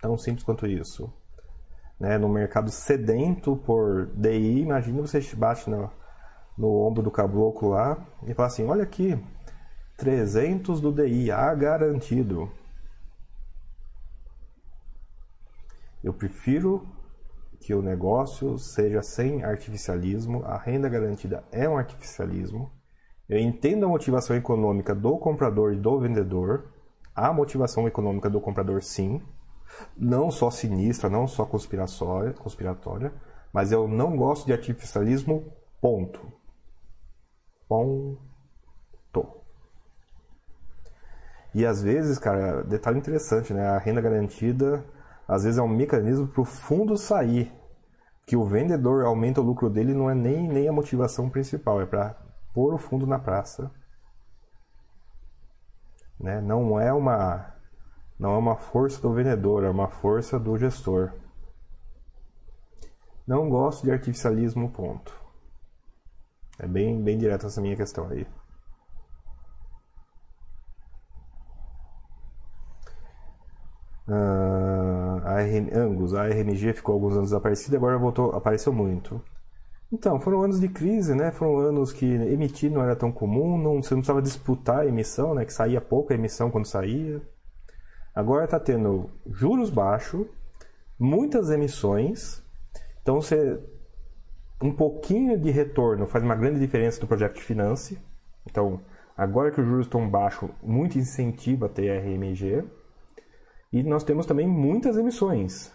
Tão 0.00 0.16
simples 0.16 0.44
quanto 0.44 0.66
isso. 0.66 1.12
Né? 1.98 2.16
No 2.18 2.28
mercado 2.28 2.70
sedento 2.70 3.56
por 3.56 4.06
DI, 4.14 4.60
imagina 4.60 5.00
você 5.00 5.20
bate 5.34 5.68
no, 5.68 5.90
no 6.56 6.68
ombro 6.86 7.02
do 7.02 7.10
caboclo 7.10 7.70
lá 7.70 8.06
e 8.26 8.34
fala 8.34 8.46
assim, 8.46 8.66
olha 8.66 8.84
aqui, 8.84 9.18
300 9.96 10.80
do 10.80 10.92
DI, 10.92 11.30
A 11.30 11.54
garantido. 11.54 12.50
Eu 16.04 16.12
prefiro 16.12 16.86
que 17.58 17.74
o 17.74 17.82
negócio 17.82 18.58
seja 18.58 19.02
sem 19.02 19.42
artificialismo. 19.42 20.44
A 20.44 20.56
renda 20.56 20.88
garantida 20.88 21.42
é 21.50 21.68
um 21.68 21.76
artificialismo. 21.76 22.70
Eu 23.28 23.38
entendo 23.38 23.84
a 23.84 23.88
motivação 23.88 24.36
econômica 24.36 24.94
do 24.94 25.18
comprador 25.18 25.72
e 25.72 25.76
do 25.76 25.98
vendedor. 25.98 26.68
A 27.14 27.32
motivação 27.32 27.88
econômica 27.88 28.30
do 28.30 28.40
comprador, 28.40 28.82
sim. 28.82 29.20
Não 29.96 30.30
só 30.30 30.50
sinistra, 30.50 31.10
não 31.10 31.26
só 31.26 31.44
conspiratória, 31.44 33.12
mas 33.52 33.72
eu 33.72 33.88
não 33.88 34.16
gosto 34.16 34.46
de 34.46 34.52
artificialismo, 34.52 35.52
ponto. 35.80 36.20
Ponto. 37.68 38.26
E 41.52 41.64
às 41.64 41.82
vezes, 41.82 42.18
cara, 42.18 42.62
detalhe 42.62 42.98
interessante, 42.98 43.52
né? 43.54 43.66
A 43.66 43.78
renda 43.78 44.00
garantida 44.00 44.84
às 45.26 45.42
vezes 45.42 45.58
é 45.58 45.62
um 45.62 45.68
mecanismo 45.68 46.28
para 46.28 46.42
o 46.42 46.44
fundo 46.44 46.96
sair. 46.96 47.52
Que 48.26 48.36
o 48.36 48.44
vendedor 48.44 49.04
aumenta 49.04 49.40
o 49.40 49.44
lucro 49.44 49.70
dele 49.70 49.94
não 49.94 50.10
é 50.10 50.14
nem, 50.14 50.46
nem 50.48 50.68
a 50.68 50.72
motivação 50.72 51.30
principal, 51.30 51.80
é 51.80 51.86
para 51.86 52.16
pôr 52.56 52.72
o 52.72 52.78
fundo 52.78 53.06
na 53.06 53.18
praça. 53.18 53.70
Né? 56.18 56.40
Não 56.40 56.80
é 56.80 56.90
uma 56.90 57.54
não 58.18 58.32
é 58.32 58.38
uma 58.38 58.56
força 58.56 58.98
do 59.02 59.12
vendedor, 59.12 59.62
é 59.62 59.68
uma 59.68 59.88
força 59.88 60.40
do 60.40 60.56
gestor. 60.56 61.12
Não 63.26 63.50
gosto 63.50 63.84
de 63.84 63.90
artificialismo, 63.90 64.72
ponto. 64.72 65.14
É 66.58 66.66
bem, 66.66 67.02
bem 67.02 67.18
direto 67.18 67.46
essa 67.46 67.60
minha 67.60 67.76
questão 67.76 68.08
aí. 68.08 68.26
Uh, 74.08 75.20
a 75.24 75.42
RM, 75.42 75.76
Angus, 75.76 76.14
a 76.14 76.26
RMG 76.26 76.72
ficou 76.72 76.94
alguns 76.94 77.16
anos 77.16 77.30
desaparecida, 77.30 77.76
agora 77.76 77.98
voltou, 77.98 78.30
apareceu 78.30 78.72
muito. 78.72 79.22
Então, 79.96 80.20
foram 80.20 80.42
anos 80.42 80.60
de 80.60 80.68
crise, 80.68 81.14
né? 81.14 81.30
Foram 81.30 81.56
anos 81.56 81.90
que 81.90 82.04
emitir 82.04 82.70
não 82.70 82.82
era 82.82 82.94
tão 82.94 83.10
comum, 83.10 83.56
não, 83.56 83.82
você 83.82 83.94
não 83.94 84.02
precisava 84.02 84.20
disputar 84.20 84.80
a 84.80 84.86
emissão, 84.86 85.34
né? 85.34 85.42
Que 85.46 85.52
saía 85.54 85.80
pouca 85.80 86.12
emissão 86.12 86.50
quando 86.50 86.66
saía. 86.66 87.22
Agora 88.14 88.44
está 88.44 88.60
tendo 88.60 89.08
juros 89.26 89.70
baixos, 89.70 90.26
muitas 90.98 91.48
emissões, 91.48 92.42
então 93.00 93.22
você 93.22 93.58
um 94.62 94.70
pouquinho 94.70 95.38
de 95.40 95.50
retorno 95.50 96.06
faz 96.06 96.22
uma 96.22 96.34
grande 96.34 96.60
diferença 96.60 97.00
do 97.00 97.06
projeto 97.06 97.36
de 97.36 97.42
finance. 97.42 97.98
Então, 98.46 98.82
agora 99.16 99.50
que 99.50 99.62
os 99.62 99.66
juros 99.66 99.86
estão 99.86 100.06
baixos, 100.10 100.50
muito 100.62 100.98
incentivo 100.98 101.64
a 101.64 101.70
ter 101.70 101.90
RMG. 101.90 102.64
E 103.72 103.82
nós 103.82 104.04
temos 104.04 104.26
também 104.26 104.46
muitas 104.46 104.98
emissões. 104.98 105.72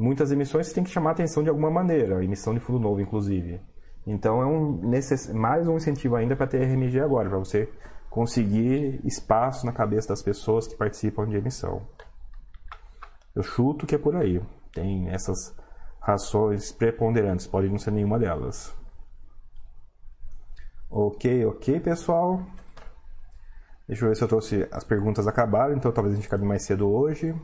Muitas 0.00 0.32
emissões 0.32 0.72
tem 0.72 0.82
que 0.82 0.88
chamar 0.88 1.10
atenção 1.10 1.42
de 1.42 1.50
alguma 1.50 1.70
maneira, 1.70 2.24
emissão 2.24 2.54
de 2.54 2.60
fundo 2.60 2.78
novo, 2.78 3.02
inclusive. 3.02 3.60
Então 4.06 4.40
é 4.40 4.46
um 4.46 4.80
necess... 4.88 5.30
mais 5.30 5.68
um 5.68 5.76
incentivo 5.76 6.16
ainda 6.16 6.34
para 6.34 6.46
ter 6.46 6.62
RMG 6.62 6.98
agora, 7.00 7.28
para 7.28 7.38
você 7.38 7.70
conseguir 8.08 8.98
espaço 9.04 9.66
na 9.66 9.72
cabeça 9.72 10.08
das 10.08 10.22
pessoas 10.22 10.66
que 10.66 10.74
participam 10.74 11.28
de 11.28 11.36
emissão. 11.36 11.82
Eu 13.36 13.42
chuto 13.42 13.86
que 13.86 13.94
é 13.94 13.98
por 13.98 14.16
aí. 14.16 14.40
Tem 14.72 15.10
essas 15.10 15.54
rações 16.00 16.72
preponderantes, 16.72 17.46
pode 17.46 17.68
não 17.68 17.76
ser 17.76 17.90
nenhuma 17.90 18.18
delas. 18.18 18.74
Ok, 20.88 21.44
ok, 21.44 21.78
pessoal. 21.78 22.42
Deixa 23.86 24.06
eu 24.06 24.08
ver 24.08 24.14
se 24.14 24.24
eu 24.24 24.28
trouxe. 24.28 24.66
As 24.72 24.82
perguntas 24.82 25.28
acabaram, 25.28 25.74
então 25.74 25.92
talvez 25.92 26.14
a 26.14 26.16
gente 26.16 26.26
acabe 26.26 26.46
mais 26.46 26.64
cedo 26.64 26.90
hoje. 26.90 27.34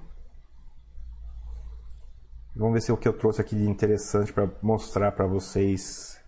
Vamos 2.58 2.72
ver 2.72 2.80
se 2.80 2.90
o 2.90 2.96
que 2.96 3.06
eu 3.06 3.12
trouxe 3.12 3.42
aqui 3.42 3.54
de 3.54 3.68
interessante 3.68 4.32
para 4.32 4.50
mostrar 4.62 5.12
para 5.12 5.26
vocês. 5.26 6.18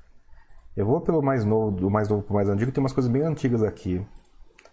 Eu 0.77 0.85
vou 0.85 1.01
pelo 1.01 1.23
mais 1.23 1.43
novo, 1.43 1.71
do 1.71 1.91
mais 1.91 2.07
novo 2.07 2.23
para 2.23 2.33
o 2.33 2.35
mais 2.35 2.51
antigo, 2.51 2.71
tem 2.71 2.83
umas 2.83 2.93
coisas 2.93 3.11
bem 3.11 3.23
antigas 3.23 3.63
aqui. 3.63 4.07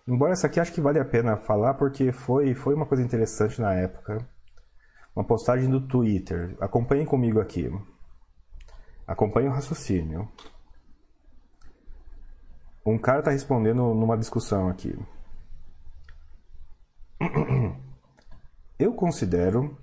Embora 0.06 0.34
essa 0.34 0.48
aqui 0.48 0.60
acho 0.60 0.74
que 0.74 0.82
vale 0.82 1.00
a 1.00 1.06
pena 1.06 1.38
falar 1.38 1.76
porque 1.76 2.12
foi, 2.12 2.54
foi 2.54 2.76
uma 2.76 2.86
coisa 2.86 3.02
interessante 3.02 3.62
na 3.62 3.74
época. 3.74 4.18
Uma 5.16 5.24
postagem 5.24 5.70
do 5.70 5.80
Twitter. 5.80 6.58
Acompanhem 6.60 7.06
comigo 7.06 7.40
aqui. 7.40 7.72
Acompanhe 9.08 9.48
o 9.48 9.52
raciocínio. 9.52 10.30
Um 12.86 12.98
cara 12.98 13.20
está 13.20 13.32
respondendo 13.32 13.94
numa 13.94 14.18
discussão 14.18 14.68
aqui. 14.68 14.94
Eu 18.78 18.94
considero 18.94 19.78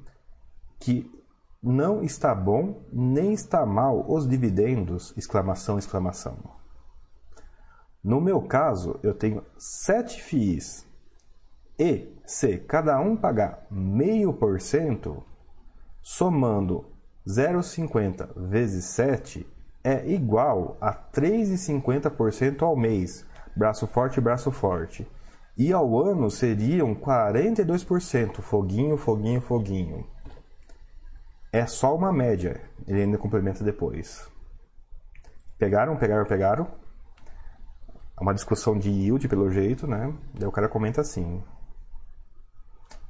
que 0.79 1.11
não 1.63 2.03
está 2.03 2.35
bom 2.35 2.83
nem 2.93 3.33
está 3.33 3.65
mal 3.65 4.05
os 4.09 4.29
dividendos, 4.29 5.15
exclamação, 5.17 5.79
exclamação. 5.79 6.37
No 8.03 8.21
meu 8.21 8.43
caso, 8.43 8.99
eu 9.03 9.15
tenho 9.15 9.45
sete 9.57 10.21
FIIs 10.21 10.87
e 11.79 12.13
se 12.27 12.59
cada 12.59 13.01
um 13.01 13.17
pagar 13.17 13.67
meio 13.71 14.33
por 14.33 14.61
cento, 14.61 15.23
somando 16.03 16.87
0,50 17.27 18.31
vezes 18.49 18.85
7 18.87 19.47
é 19.85 20.09
igual 20.11 20.77
a 20.81 20.93
3,50% 20.93 22.63
ao 22.63 22.77
mês, 22.77 23.25
braço 23.57 23.87
forte, 23.87 24.21
braço 24.21 24.51
forte. 24.51 25.07
E 25.57 25.73
ao 25.73 26.01
ano 26.01 26.31
seriam 26.31 26.95
42%, 26.95 28.41
foguinho, 28.41 28.97
foguinho, 28.97 29.41
foguinho. 29.41 30.07
É 31.53 31.67
só 31.67 31.95
uma 31.95 32.11
média, 32.11 32.63
ele 32.87 33.03
ainda 33.03 33.19
complementa 33.19 33.63
depois. 33.63 34.27
Pegaram, 35.59 35.97
pegaram, 35.97 36.25
pegaram. 36.25 36.67
É 38.19 38.23
uma 38.23 38.33
discussão 38.33 38.79
de 38.79 38.89
yield, 38.89 39.29
pelo 39.29 39.51
jeito, 39.51 39.87
né? 39.87 40.15
Daí 40.33 40.49
o 40.49 40.53
cara 40.53 40.69
comenta 40.69 41.03
assim: 41.03 41.45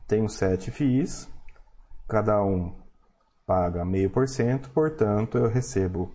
Tenho 0.09 0.28
sete 0.28 0.72
FIIs, 0.72 1.30
cada 2.09 2.43
um 2.43 2.74
paga 3.47 3.84
meio 3.84 4.11
por 4.11 4.28
cento, 4.28 4.70
portanto 4.70 5.38
eu 5.38 5.49
recebo 5.49 6.12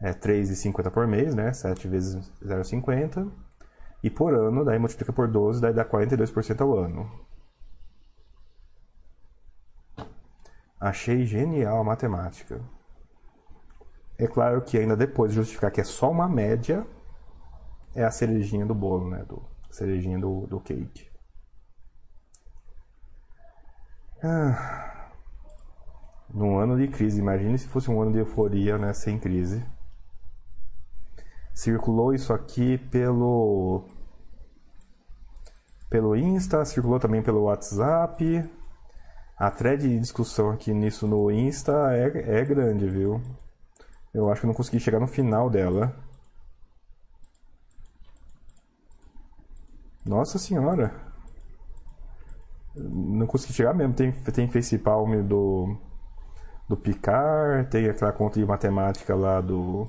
é, 0.00 0.12
3,50 0.12 0.90
por 0.90 1.06
mês, 1.06 1.34
né? 1.34 1.52
7 1.52 1.88
vezes 1.88 2.30
0,50 2.42 3.30
e 4.02 4.08
por 4.08 4.34
ano, 4.34 4.64
daí 4.64 4.78
multiplica 4.78 5.12
por 5.12 5.28
12, 5.28 5.60
daí 5.60 5.74
dá 5.74 5.84
42% 5.84 6.60
ao 6.60 6.78
ano. 6.78 7.10
Achei 10.80 11.26
genial 11.26 11.80
a 11.80 11.84
matemática. 11.84 12.60
É 14.18 14.26
claro 14.26 14.62
que 14.62 14.78
ainda 14.78 14.96
depois 14.96 15.30
de 15.30 15.36
justificar 15.36 15.70
que 15.70 15.80
é 15.80 15.84
só 15.84 16.10
uma 16.10 16.28
média, 16.28 16.86
é 17.94 18.04
a 18.04 18.10
cerejinha 18.10 18.64
do 18.64 18.74
bolo, 18.74 19.08
né? 19.10 19.24
Do, 19.24 19.42
cerejinha 19.70 20.18
do, 20.18 20.46
do 20.46 20.60
cake. 20.60 21.10
Ah, 24.22 25.10
num 26.32 26.58
ano 26.58 26.76
de 26.76 26.88
crise, 26.88 27.20
imagine 27.20 27.58
se 27.58 27.66
fosse 27.66 27.90
um 27.90 28.00
ano 28.00 28.12
de 28.12 28.18
euforia, 28.18 28.78
né? 28.78 28.92
Sem 28.92 29.18
crise. 29.18 29.64
Circulou 31.54 32.14
isso 32.14 32.32
aqui 32.32 32.78
pelo 32.78 33.84
pelo 35.90 36.14
Insta, 36.14 36.64
circulou 36.64 37.00
também 37.00 37.22
pelo 37.22 37.42
WhatsApp. 37.42 38.48
A 39.40 39.50
thread 39.50 39.88
de 39.88 39.98
discussão 39.98 40.50
aqui 40.50 40.70
nisso 40.74 41.08
no 41.08 41.30
Insta 41.30 41.72
é, 41.94 42.40
é 42.40 42.44
grande, 42.44 42.86
viu? 42.86 43.22
Eu 44.12 44.30
acho 44.30 44.42
que 44.42 44.46
não 44.46 44.52
consegui 44.52 44.78
chegar 44.78 45.00
no 45.00 45.06
final 45.06 45.48
dela. 45.48 45.96
Nossa 50.04 50.38
senhora. 50.38 50.92
Não 52.76 53.26
consegui 53.26 53.54
chegar 53.54 53.72
mesmo. 53.72 53.94
Tem, 53.94 54.12
tem 54.12 54.46
Facepalm 54.46 55.26
do, 55.26 55.74
do 56.68 56.76
Picard, 56.76 57.70
tem 57.70 57.88
aquela 57.88 58.12
conta 58.12 58.38
de 58.38 58.44
matemática 58.44 59.14
lá 59.14 59.40
do, 59.40 59.88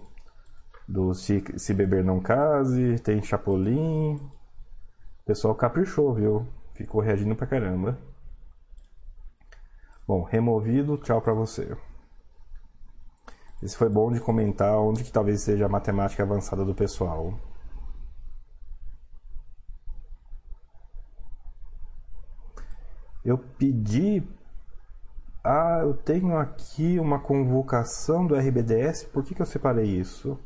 do 0.87 1.13
Se, 1.13 1.43
Se 1.57 1.73
Beber 1.73 2.05
Não 2.05 2.21
Case, 2.21 2.99
tem 2.99 3.21
Chapolin. 3.21 4.15
O 4.15 5.25
pessoal 5.25 5.53
caprichou, 5.55 6.13
viu? 6.13 6.47
Ficou 6.73 7.01
reagindo 7.01 7.35
pra 7.35 7.45
caramba. 7.45 8.11
Bom, 10.12 10.24
removido, 10.24 10.97
tchau 10.97 11.22
para 11.22 11.34
você. 11.34 11.74
Esse 13.64 13.78
foi 13.78 13.88
bom 13.88 14.12
de 14.12 14.20
comentar 14.20 14.78
onde 14.78 15.05
que 15.05 15.12
talvez 15.12 15.39
seja 15.39 15.68
a 15.68 15.70
matemática 15.70 16.22
avançada 16.22 16.66
do 16.66 16.76
pessoal. 16.76 17.39
Eu 23.24 23.38
pedi. 23.38 24.22
Ah, 25.41 25.80
eu 25.82 25.93
tenho 25.93 26.38
aqui 26.38 26.99
uma 26.99 27.18
convocação 27.18 28.28
do 28.28 28.36
RBDS. 28.36 29.05
Por 29.05 29.24
que, 29.24 29.34
que 29.34 29.41
eu 29.41 29.45
separei 29.45 29.86
isso? 29.86 30.38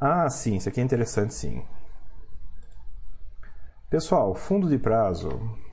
Ah, 0.00 0.30
sim, 0.30 0.54
isso 0.54 0.68
aqui 0.68 0.80
é 0.80 0.84
interessante, 0.84 1.34
sim. 1.34 1.66
Pessoal, 3.90 4.32
fundo 4.32 4.68
de 4.68 4.78
prazo 4.78 5.67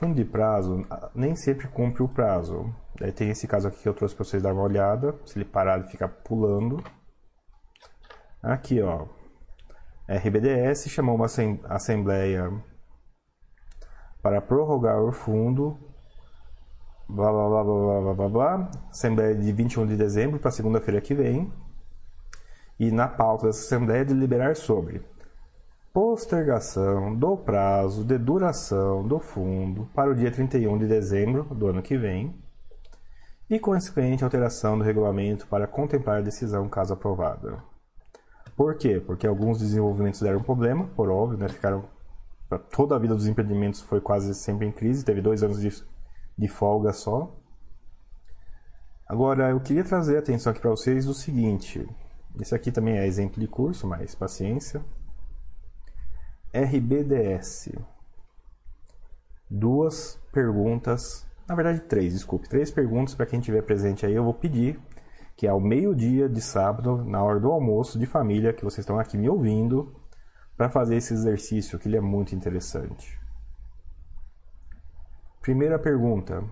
Fundo 0.00 0.14
de 0.14 0.24
prazo 0.24 0.86
nem 1.14 1.36
sempre 1.36 1.68
cumpre 1.68 2.02
o 2.02 2.08
prazo. 2.08 2.74
Tem 3.14 3.28
esse 3.28 3.46
caso 3.46 3.68
aqui 3.68 3.82
que 3.82 3.88
eu 3.88 3.92
trouxe 3.92 4.14
para 4.14 4.24
vocês 4.24 4.42
dar 4.42 4.54
uma 4.54 4.62
olhada. 4.62 5.14
Se 5.26 5.38
ele 5.38 5.44
parar 5.44 5.76
de 5.76 5.90
ficar 5.90 6.08
pulando. 6.08 6.82
Aqui, 8.42 8.80
ó. 8.80 9.06
RBDS 10.08 10.88
chamou 10.88 11.16
uma 11.16 11.26
assembleia 11.68 12.50
para 14.22 14.40
prorrogar 14.40 15.02
o 15.02 15.12
fundo. 15.12 15.78
Blá 17.06 17.30
blá 17.30 17.48
blá 17.50 17.64
blá 17.64 18.00
blá 18.00 18.14
blá 18.14 18.28
blá. 18.30 18.70
Assembleia 18.88 19.34
de 19.34 19.52
21 19.52 19.86
de 19.86 19.98
dezembro 19.98 20.40
para 20.40 20.50
segunda-feira 20.50 21.02
que 21.02 21.14
vem. 21.14 21.52
E 22.78 22.90
na 22.90 23.06
pauta 23.06 23.48
dessa 23.48 23.66
assembleia 23.66 24.02
de 24.02 24.14
liberar 24.14 24.56
sobre 24.56 25.04
postergação 25.92 27.16
do 27.16 27.36
prazo 27.36 28.04
de 28.04 28.16
duração 28.16 29.06
do 29.06 29.18
fundo 29.18 29.88
para 29.92 30.10
o 30.10 30.14
dia 30.14 30.30
31 30.30 30.78
de 30.78 30.86
dezembro 30.86 31.42
do 31.54 31.66
ano 31.66 31.82
que 31.82 31.98
vem 31.98 32.32
e 33.48 33.58
consequente 33.58 34.22
alteração 34.22 34.78
do 34.78 34.84
regulamento 34.84 35.48
para 35.48 35.66
contemplar 35.66 36.18
a 36.18 36.22
decisão 36.22 36.68
caso 36.68 36.92
aprovada. 36.94 37.58
Por 38.56 38.76
quê? 38.76 39.02
Porque 39.04 39.26
alguns 39.26 39.58
desenvolvimentos 39.58 40.20
deram 40.20 40.40
problema, 40.40 40.86
por 40.94 41.10
óbvio, 41.10 41.38
né? 41.38 41.48
Ficaram 41.48 41.84
toda 42.70 42.94
a 42.94 42.98
vida 42.98 43.14
dos 43.14 43.26
empreendimentos 43.26 43.80
foi 43.80 44.00
quase 44.00 44.32
sempre 44.34 44.66
em 44.66 44.72
crise, 44.72 45.04
teve 45.04 45.20
dois 45.20 45.42
anos 45.42 45.60
de, 45.60 45.70
de 46.38 46.48
folga 46.48 46.92
só. 46.92 47.36
Agora, 49.08 49.50
eu 49.50 49.58
queria 49.60 49.82
trazer 49.82 50.16
a 50.16 50.20
atenção 50.20 50.52
aqui 50.52 50.60
para 50.60 50.70
vocês 50.70 51.04
do 51.04 51.14
seguinte: 51.14 51.84
esse 52.40 52.54
aqui 52.54 52.70
também 52.70 52.96
é 52.96 53.06
exemplo 53.06 53.40
de 53.40 53.48
curso, 53.48 53.88
mas 53.88 54.14
paciência. 54.14 54.84
RBDS. 56.52 57.72
Duas 59.48 60.20
perguntas, 60.32 61.26
na 61.48 61.54
verdade 61.54 61.80
três, 61.80 62.12
desculpe, 62.12 62.48
três 62.48 62.70
perguntas 62.70 63.14
para 63.14 63.26
quem 63.26 63.38
estiver 63.38 63.62
presente 63.62 64.04
aí. 64.04 64.14
Eu 64.14 64.24
vou 64.24 64.34
pedir 64.34 64.80
que 65.36 65.46
ao 65.46 65.60
meio-dia 65.60 66.28
de 66.28 66.40
sábado, 66.40 67.04
na 67.04 67.22
hora 67.22 67.40
do 67.40 67.50
almoço 67.50 67.98
de 67.98 68.06
família, 68.06 68.52
que 68.52 68.64
vocês 68.64 68.80
estão 68.80 68.98
aqui 68.98 69.16
me 69.16 69.28
ouvindo, 69.28 69.94
para 70.56 70.68
fazer 70.68 70.96
esse 70.96 71.14
exercício, 71.14 71.78
que 71.78 71.88
ele 71.88 71.96
é 71.96 72.00
muito 72.00 72.34
interessante. 72.34 73.18
Primeira 75.40 75.78
pergunta: 75.78 76.44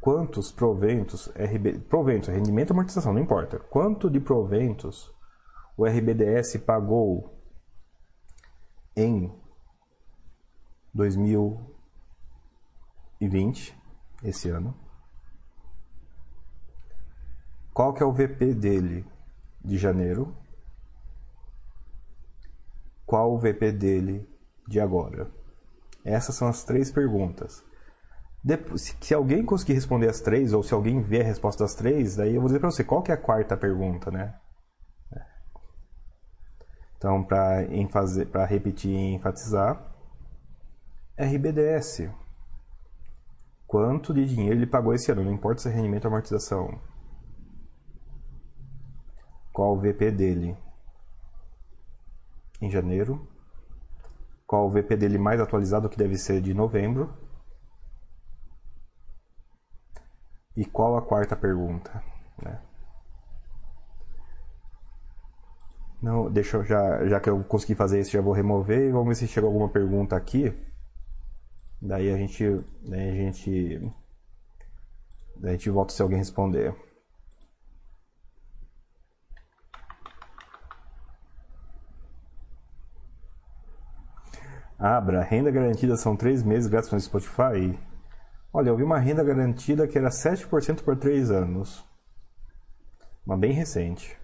quantos 0.00 0.52
proventos 0.52 1.28
RB, 1.28 1.78
proventos, 1.88 2.28
rendimento 2.28 2.70
e 2.70 2.72
amortização, 2.72 3.14
não 3.14 3.22
importa. 3.22 3.58
Quanto 3.58 4.10
de 4.10 4.20
proventos 4.20 5.10
o 5.76 5.86
RBDS 5.86 6.58
pagou 6.58 7.39
em 8.96 9.32
2020, 10.92 13.78
esse 14.24 14.50
ano. 14.50 14.76
Qual 17.72 17.94
que 17.94 18.02
é 18.02 18.06
o 18.06 18.12
VP 18.12 18.54
dele 18.54 19.06
de 19.64 19.78
janeiro? 19.78 20.36
Qual 23.06 23.32
o 23.32 23.38
VP 23.38 23.70
dele 23.72 24.28
de 24.68 24.80
agora? 24.80 25.30
Essas 26.04 26.34
são 26.34 26.48
as 26.48 26.64
três 26.64 26.90
perguntas. 26.90 27.64
Depois, 28.42 28.96
se 29.00 29.14
alguém 29.14 29.44
conseguir 29.44 29.74
responder 29.74 30.08
as 30.08 30.20
três, 30.20 30.54
ou 30.54 30.62
se 30.62 30.72
alguém 30.72 31.00
ver 31.00 31.20
a 31.20 31.24
resposta 31.24 31.62
das 31.62 31.74
três, 31.74 32.16
daí 32.16 32.34
eu 32.34 32.40
vou 32.40 32.48
dizer 32.48 32.58
para 32.58 32.70
você 32.70 32.82
qual 32.82 33.02
que 33.02 33.10
é 33.10 33.14
a 33.14 33.20
quarta 33.20 33.56
pergunta, 33.56 34.10
né? 34.10 34.39
Então, 37.00 37.24
para 37.24 38.44
repetir 38.44 38.90
e 38.90 39.14
enfatizar, 39.14 39.90
RBDS. 41.16 42.10
Quanto 43.66 44.12
de 44.12 44.26
dinheiro 44.26 44.58
ele 44.58 44.66
pagou 44.66 44.92
esse 44.92 45.10
ano? 45.10 45.24
Não 45.24 45.32
importa 45.32 45.62
se 45.62 45.70
é 45.70 45.72
rendimento 45.72 46.04
ou 46.04 46.10
amortização. 46.10 46.78
Qual 49.50 49.72
o 49.72 49.80
VP 49.80 50.10
dele 50.10 50.54
em 52.60 52.70
janeiro? 52.70 53.26
Qual 54.46 54.66
o 54.66 54.70
VP 54.70 54.94
dele 54.94 55.16
mais 55.16 55.40
atualizado, 55.40 55.88
que 55.88 55.96
deve 55.96 56.18
ser 56.18 56.42
de 56.42 56.52
novembro? 56.52 57.16
E 60.54 60.66
qual 60.66 60.98
a 60.98 61.02
quarta 61.02 61.34
pergunta? 61.34 62.04
Né? 62.42 62.60
Não, 66.02 66.30
deixa 66.30 66.56
eu 66.56 66.64
já, 66.64 67.06
já 67.06 67.20
que 67.20 67.28
eu 67.28 67.44
consegui 67.44 67.74
fazer 67.74 68.00
isso, 68.00 68.10
já 68.10 68.20
vou 68.20 68.32
remover 68.32 68.88
e 68.88 68.90
vamos 68.90 69.08
ver 69.08 69.14
se 69.14 69.28
chegou 69.28 69.48
alguma 69.48 69.68
pergunta 69.68 70.16
aqui. 70.16 70.52
Daí 71.80 72.10
a 72.10 72.16
gente, 72.16 72.44
daí 72.82 73.10
a 73.10 73.14
gente, 73.14 73.92
daí 75.36 75.50
a 75.50 75.52
gente 75.52 75.70
volta 75.70 75.92
se 75.92 76.02
alguém 76.02 76.18
responder. 76.18 76.74
Abra, 84.78 85.22
renda 85.22 85.50
garantida 85.50 85.96
são 85.96 86.16
três 86.16 86.42
meses 86.42 86.66
grátis 86.66 86.90
no 86.90 86.98
Spotify. 86.98 87.78
Olha, 88.52 88.70
eu 88.70 88.76
vi 88.76 88.82
uma 88.82 88.98
renda 88.98 89.22
garantida 89.22 89.86
que 89.86 89.98
era 89.98 90.08
7% 90.08 90.82
por 90.82 90.96
3 90.96 91.30
anos. 91.30 91.84
Uma 93.26 93.36
bem 93.36 93.52
recente. 93.52 94.19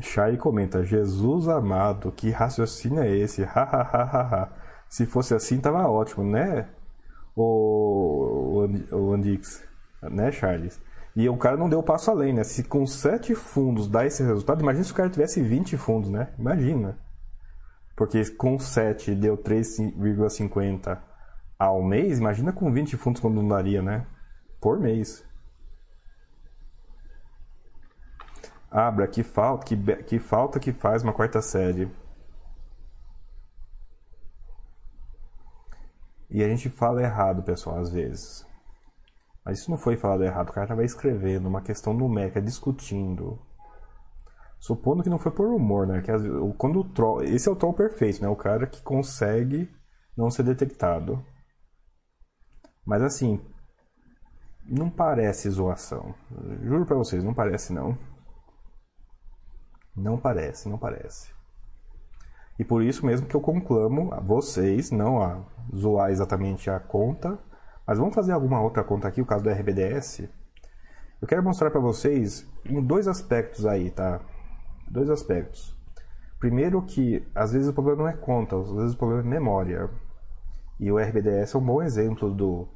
Chay 0.00 0.36
comenta: 0.36 0.84
Jesus 0.84 1.48
amado, 1.48 2.12
que 2.12 2.30
raciocínio 2.30 3.02
é 3.02 3.16
esse? 3.16 3.42
Hahaha. 3.44 4.50
Se 4.88 5.06
fosse 5.06 5.34
assim, 5.34 5.60
tava 5.60 5.88
ótimo, 5.88 6.24
né? 6.24 6.68
O, 7.36 8.64
o, 8.92 8.96
o 8.96 9.12
Andix, 9.12 9.62
né, 10.02 10.32
Charles? 10.32 10.80
E 11.14 11.28
o 11.28 11.36
cara 11.36 11.56
não 11.56 11.68
deu 11.68 11.82
passo 11.82 12.10
além, 12.10 12.32
né? 12.32 12.44
Se 12.44 12.64
com 12.64 12.86
sete 12.86 13.34
fundos 13.34 13.88
dá 13.88 14.04
esse 14.06 14.22
resultado, 14.22 14.62
imagina 14.62 14.84
se 14.84 14.92
o 14.92 14.94
cara 14.94 15.10
tivesse 15.10 15.40
20 15.40 15.76
fundos, 15.76 16.10
né? 16.10 16.28
Imagina. 16.38 16.98
Porque 18.00 18.24
com 18.30 18.58
7 18.58 19.14
deu 19.14 19.36
3,50 19.36 20.98
ao 21.58 21.82
mês, 21.82 22.18
imagina 22.18 22.50
com 22.50 22.72
20 22.72 22.96
fundos 22.96 23.20
quando 23.20 23.34
não 23.34 23.46
daria, 23.46 23.82
né? 23.82 24.06
Por 24.58 24.80
mês. 24.80 25.22
Abra, 28.70 29.08
que 29.08 29.22
falta 29.22 29.64
que, 29.64 29.76
que 30.04 30.18
falta 30.18 30.60
que 30.60 30.72
faz 30.72 31.02
uma 31.02 31.12
quarta 31.12 31.42
série. 31.42 31.90
E 36.30 36.44
a 36.44 36.48
gente 36.48 36.70
fala 36.70 37.02
errado, 37.02 37.42
pessoal, 37.42 37.78
às 37.78 37.90
vezes. 37.90 38.46
Mas 39.44 39.58
isso 39.58 39.70
não 39.70 39.78
foi 39.78 39.96
falado 39.96 40.22
errado, 40.22 40.50
o 40.50 40.52
cara 40.52 40.66
estava 40.66 40.84
escrevendo 40.84 41.48
uma 41.48 41.60
questão 41.60 41.92
numérica, 41.92 42.40
discutindo. 42.40 43.40
Supondo 44.60 45.02
que 45.02 45.10
não 45.10 45.18
foi 45.18 45.32
por 45.32 45.48
humor, 45.48 45.86
né? 45.86 46.02
Que 46.02 46.12
quando 46.56 46.80
o 46.80 46.84
troll, 46.84 47.24
esse 47.24 47.48
é 47.48 47.52
o 47.52 47.56
troll 47.56 47.72
perfeito, 47.72 48.22
né? 48.22 48.28
O 48.28 48.36
cara 48.36 48.66
que 48.66 48.82
consegue 48.82 49.68
não 50.16 50.30
ser 50.30 50.44
detectado. 50.44 51.24
Mas 52.86 53.02
assim, 53.02 53.40
não 54.64 54.90
parece 54.90 55.50
zoação. 55.50 56.14
Juro 56.62 56.86
para 56.86 56.96
vocês, 56.96 57.24
não 57.24 57.34
parece 57.34 57.72
não. 57.72 57.98
Não 59.96 60.18
parece, 60.18 60.68
não 60.68 60.78
parece. 60.78 61.32
E 62.58 62.64
por 62.64 62.82
isso 62.82 63.06
mesmo 63.06 63.26
que 63.26 63.34
eu 63.34 63.40
conclamo 63.40 64.12
a 64.12 64.20
vocês, 64.20 64.90
não 64.90 65.22
a 65.22 65.42
zoar 65.74 66.10
exatamente 66.10 66.68
a 66.70 66.78
conta, 66.78 67.38
mas 67.86 67.98
vamos 67.98 68.14
fazer 68.14 68.32
alguma 68.32 68.60
outra 68.60 68.84
conta 68.84 69.08
aqui, 69.08 69.20
o 69.20 69.26
caso 69.26 69.44
do 69.44 69.50
RBDS. 69.50 70.28
Eu 71.20 71.26
quero 71.26 71.42
mostrar 71.42 71.70
para 71.70 71.80
vocês 71.80 72.46
em 72.64 72.82
dois 72.82 73.08
aspectos 73.08 73.66
aí, 73.66 73.90
tá? 73.90 74.20
Dois 74.90 75.10
aspectos. 75.10 75.76
Primeiro 76.38 76.82
que 76.82 77.26
às 77.34 77.52
vezes 77.52 77.68
o 77.68 77.72
problema 77.72 78.02
não 78.02 78.08
é 78.08 78.14
conta, 78.14 78.56
às 78.56 78.70
vezes 78.72 78.94
o 78.94 78.98
problema 78.98 79.22
é 79.22 79.26
memória. 79.26 79.90
E 80.78 80.90
o 80.90 80.98
RBDS 80.98 81.54
é 81.54 81.58
um 81.58 81.64
bom 81.64 81.82
exemplo 81.82 82.32
do 82.32 82.68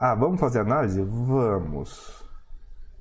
ah, 0.00 0.14
vamos 0.14 0.38
fazer 0.38 0.60
análise? 0.60 1.02
Vamos. 1.02 2.24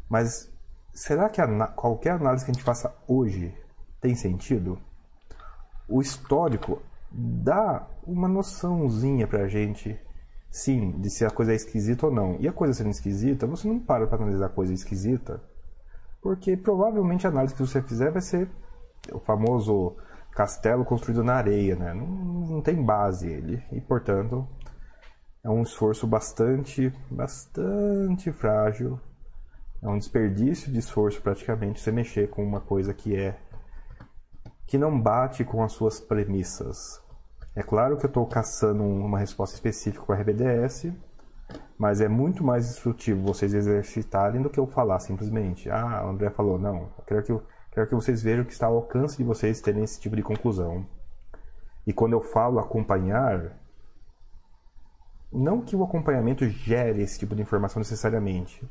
Mas 0.09 0.51
será 0.97 1.29
que 1.29 1.39
a, 1.39 1.67
qualquer 1.67 2.13
análise 2.13 2.43
que 2.43 2.49
a 2.49 2.53
gente 2.53 2.63
faça 2.63 2.93
hoje 3.07 3.53
tem 4.01 4.15
sentido? 4.15 4.79
O 5.87 6.01
histórico 6.01 6.81
dá 7.11 7.87
uma 8.03 8.27
noçãozinha 8.27 9.27
pra 9.27 9.47
gente, 9.47 9.97
sim, 10.49 10.91
de 10.99 11.09
se 11.11 11.23
a 11.23 11.29
coisa 11.29 11.53
é 11.53 11.55
esquisita 11.55 12.07
ou 12.07 12.11
não. 12.11 12.37
E 12.39 12.47
a 12.47 12.51
coisa 12.51 12.73
sendo 12.73 12.89
esquisita, 12.89 13.45
você 13.45 13.67
não 13.67 13.79
para 13.79 14.07
para 14.07 14.17
analisar 14.17 14.47
a 14.47 14.49
coisa 14.49 14.73
esquisita, 14.73 15.39
porque 16.19 16.57
provavelmente 16.57 17.27
a 17.27 17.29
análise 17.29 17.53
que 17.53 17.61
você 17.61 17.81
fizer 17.81 18.11
vai 18.11 18.21
ser 18.21 18.49
o 19.13 19.19
famoso 19.19 19.95
castelo 20.31 20.83
construído 20.83 21.23
na 21.23 21.35
areia, 21.35 21.75
né? 21.75 21.93
Não, 21.93 22.07
não 22.07 22.61
tem 22.61 22.83
base 22.83 23.29
ele, 23.29 23.63
e 23.71 23.79
portanto 23.79 24.47
é 25.43 25.49
um 25.49 25.61
esforço 25.61 26.07
bastante, 26.07 26.91
bastante 27.09 28.31
frágil. 28.31 28.99
É 29.81 29.87
um 29.87 29.97
desperdício 29.97 30.71
de 30.71 30.79
esforço 30.79 31.21
praticamente 31.21 31.79
você 31.79 31.91
mexer 31.91 32.29
com 32.29 32.43
uma 32.43 32.59
coisa 32.59 32.93
que 32.93 33.15
é 33.15 33.37
que 34.65 34.77
não 34.77 34.99
bate 34.99 35.45
com 35.45 35.63
as 35.63 35.71
suas 35.71 35.99
premissas. 35.99 37.01
É 37.55 37.63
claro 37.63 37.97
que 37.97 38.05
eu 38.05 38.09
estou 38.09 38.25
caçando 38.25 38.83
uma 38.83 39.17
resposta 39.17 39.55
específica 39.55 40.05
com 40.05 40.11
a 40.11 40.15
RBDS, 40.15 40.91
mas 41.77 42.01
é 42.01 42.07
muito 42.07 42.43
mais 42.43 42.69
instrutivo 42.69 43.21
vocês 43.21 43.53
exercitarem 43.53 44.41
do 44.41 44.49
que 44.49 44.59
eu 44.59 44.67
falar 44.67 44.99
simplesmente. 44.99 45.69
Ah, 45.69 46.03
o 46.05 46.09
André 46.09 46.29
falou, 46.29 46.59
não. 46.59 46.89
Quero 47.05 47.23
que, 47.23 47.31
eu, 47.31 47.43
quero 47.71 47.87
que 47.87 47.95
vocês 47.95 48.21
vejam 48.21 48.43
que 48.43 48.51
está 48.51 48.67
ao 48.67 48.75
alcance 48.75 49.17
de 49.17 49.23
vocês 49.23 49.61
terem 49.61 49.83
esse 49.83 49.99
tipo 49.99 50.15
de 50.15 50.21
conclusão. 50.21 50.85
E 51.85 51.93
quando 51.93 52.13
eu 52.13 52.21
falo 52.21 52.59
acompanhar, 52.59 53.57
não 55.31 55.61
que 55.61 55.75
o 55.75 55.83
acompanhamento 55.83 56.47
gere 56.49 57.01
esse 57.01 57.17
tipo 57.17 57.35
de 57.35 57.41
informação 57.41 57.79
necessariamente, 57.79 58.67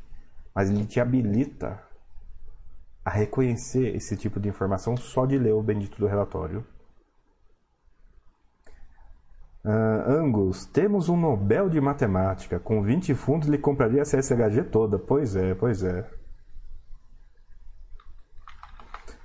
mas 0.57 0.71
ele 0.71 0.87
te 0.87 0.99
habilita 0.99 1.79
a 3.05 3.11
reconhecer 3.11 3.95
esse 3.95 4.17
tipo 4.17 4.39
de 4.39 4.49
informação 4.49 4.97
só 4.97 5.23
de 5.23 5.37
ler 5.37 5.53
o 5.53 5.61
bendito 5.61 5.99
do 5.99 6.07
relatório. 6.07 6.65
Uh, 9.63 10.09
Angus, 10.09 10.65
temos 10.65 11.09
um 11.09 11.15
Nobel 11.15 11.69
de 11.69 11.79
Matemática. 11.79 12.59
Com 12.59 12.81
20 12.81 13.13
fundos 13.13 13.47
ele 13.47 13.59
compraria 13.59 14.01
a 14.01 14.03
CSHG 14.03 14.63
toda. 14.71 14.97
Pois 14.97 15.35
é, 15.35 15.53
pois 15.53 15.83
é. 15.83 16.09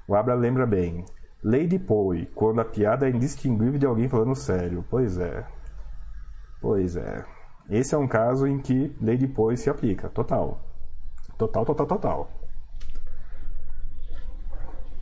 O 0.07 0.15
Abra 0.15 0.35
lembra 0.35 0.67
bem. 0.67 1.03
Lady 1.43 1.79
Poe, 1.79 2.27
quando 2.35 2.61
a 2.61 2.65
piada 2.67 3.09
é 3.09 3.11
indistinguível 3.11 3.79
de 3.79 3.87
alguém 3.87 4.07
falando 4.07 4.35
sério. 4.35 4.85
Pois 4.91 5.17
é. 5.17 5.47
Pois 6.61 6.95
é. 6.95 7.25
Esse 7.71 7.95
é 7.95 7.99
um 7.99 8.07
caso 8.07 8.47
em 8.47 8.59
que 8.59 8.95
lei 9.01 9.17
depois 9.17 9.61
se 9.61 9.71
aplica. 9.71 10.11
Total. 10.11 10.72
Total, 11.43 11.65
total, 11.65 11.87
total. 11.87 12.31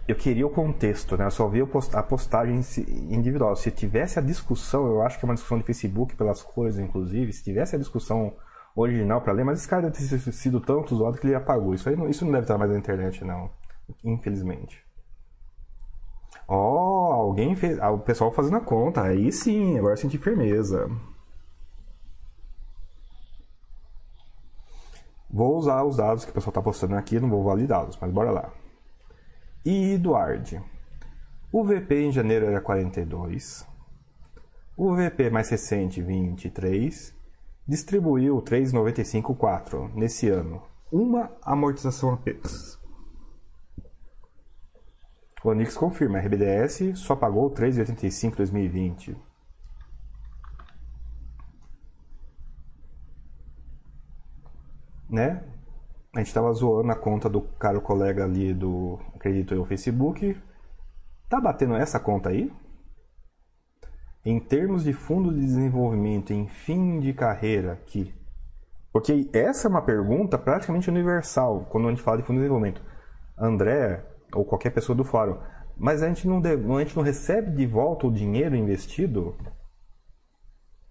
Eu 0.09 0.17
queria 0.17 0.47
o 0.47 0.51
contexto, 0.51 1.17
né? 1.17 1.27
Eu 1.27 1.31
só 1.31 1.47
vi 1.47 1.61
a 1.61 2.03
postagem 2.03 2.63
individual. 3.11 3.55
Se 3.55 3.71
tivesse 3.71 4.19
a 4.19 4.23
discussão, 4.23 4.87
eu 4.87 5.03
acho 5.03 5.19
que 5.19 5.25
é 5.25 5.29
uma 5.29 5.35
discussão 5.35 5.59
de 5.59 5.65
Facebook 5.65 6.17
pelas 6.17 6.43
cores, 6.43 6.79
inclusive. 6.79 7.33
Se 7.33 7.45
tivesse 7.45 7.77
a 7.77 7.79
discussão 7.79 8.33
original 8.75 9.21
para 9.21 9.35
ler, 9.35 9.45
mas 9.45 9.59
esse 9.59 9.69
cara 9.69 9.91
deve 9.91 9.99
ter 9.99 10.33
sido 10.33 10.61
tão 10.61 10.85
zoado 10.87 11.19
que 11.19 11.27
ele 11.27 11.35
apagou. 11.35 11.75
Isso 11.75 11.89
aí 11.89 11.95
não, 11.95 12.09
isso 12.09 12.25
não 12.25 12.33
deve 12.33 12.45
estar 12.45 12.57
mais 12.57 12.71
na 12.71 12.79
internet, 12.79 13.23
não. 13.23 13.51
Infelizmente. 14.03 14.83
Ó, 16.49 16.57
oh, 16.57 17.13
alguém 17.13 17.55
fez. 17.55 17.79
Ah, 17.79 17.91
o 17.91 17.99
pessoal 17.99 18.33
fazendo 18.33 18.57
a 18.57 18.61
conta. 18.61 19.03
Aí 19.03 19.31
sim, 19.31 19.79
agora 19.79 19.95
senti 19.95 20.17
firmeza. 20.17 20.91
Vou 25.33 25.57
usar 25.57 25.85
os 25.85 25.97
dados 25.97 26.25
que 26.25 26.31
o 26.31 26.35
pessoal 26.35 26.51
está 26.51 26.61
postando 26.61 26.97
aqui, 26.97 27.21
não 27.21 27.31
vou 27.31 27.45
validá-los, 27.45 27.97
mas 28.01 28.11
bora 28.11 28.31
lá. 28.31 28.53
E 29.65 29.93
Eduard. 29.93 30.61
O 31.53 31.65
VP 31.65 32.07
em 32.07 32.13
janeiro 32.13 32.47
era 32.47 32.61
42. 32.61 33.67
O 34.77 34.95
VP 34.95 35.31
mais 35.31 35.49
recente, 35.49 36.03
23. 36.03 37.15
Distribuiu 37.67 38.43
3,95,4 38.43 39.95
nesse 39.95 40.29
ano. 40.29 40.63
Uma 40.91 41.31
amortização 41.43 42.13
apenas. 42.13 42.81
O 45.45 45.49
Onix 45.49 45.77
confirma, 45.77 46.19
a 46.19 46.21
RBDS 46.21 46.99
só 46.99 47.15
pagou 47.15 47.51
3,85 47.51 48.33
em 48.33 48.37
2020. 48.37 49.30
Né? 55.11 55.43
A 56.15 56.19
gente 56.19 56.33
tava 56.33 56.53
zoando 56.53 56.91
a 56.91 56.97
conta 56.97 57.29
do 57.29 57.41
caro 57.41 57.81
colega 57.81 58.25
ali 58.25 58.55
do, 58.55 58.99
acredito 59.15 59.55
eu, 59.55 59.65
Facebook. 59.65 60.37
Tá 61.29 61.41
batendo 61.41 61.75
essa 61.77 62.01
conta 62.01 62.31
aí? 62.31 62.53
Em 64.25 64.41
termos 64.41 64.85
de 64.85 64.93
fundo 64.93 65.33
de 65.33 65.41
desenvolvimento 65.41 66.33
em 66.33 66.49
fim 66.49 66.99
de 67.01 67.13
carreira 67.13 67.73
aqui. 67.73 68.15
Porque 68.93 69.31
essa 69.33 69.69
é 69.69 69.71
uma 69.71 69.83
pergunta 69.83 70.37
praticamente 70.37 70.91
universal 70.91 71.67
quando 71.71 71.87
a 71.87 71.91
gente 71.91 72.03
fala 72.03 72.19
de 72.19 72.25
fundo 72.25 72.37
de 72.37 72.43
desenvolvimento. 72.43 72.83
André, 73.39 74.05
ou 74.35 74.45
qualquer 74.45 74.71
pessoa 74.71 74.97
do 74.97 75.05
fórum, 75.05 75.39
mas 75.77 76.03
a 76.03 76.09
gente 76.09 76.27
não, 76.27 76.43
a 76.77 76.85
gente 76.85 76.97
não 76.97 77.03
recebe 77.03 77.53
de 77.53 77.67
volta 77.67 78.07
o 78.07 78.13
dinheiro 78.13 78.57
investido? 78.57 79.37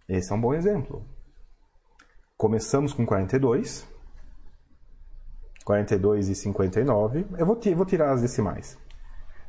Esse 0.08 0.32
é 0.32 0.36
um 0.36 0.42
bom 0.42 0.54
exemplo. 0.54 1.06
Começamos 2.38 2.94
com 2.94 3.06
42, 3.06 3.88
42 5.70 6.30
e 6.30 6.36
59. 6.36 7.28
Eu 7.38 7.46
vou, 7.46 7.60
vou 7.76 7.86
tirar 7.86 8.12
as 8.12 8.24
decimais. 8.24 8.76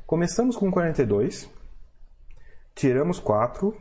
Começamos 0.06 0.54
com 0.54 0.70
42, 0.70 1.50
tiramos 2.74 3.18
4 3.18 3.74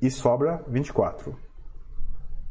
e 0.00 0.10
sobra 0.10 0.64
24. 0.66 1.38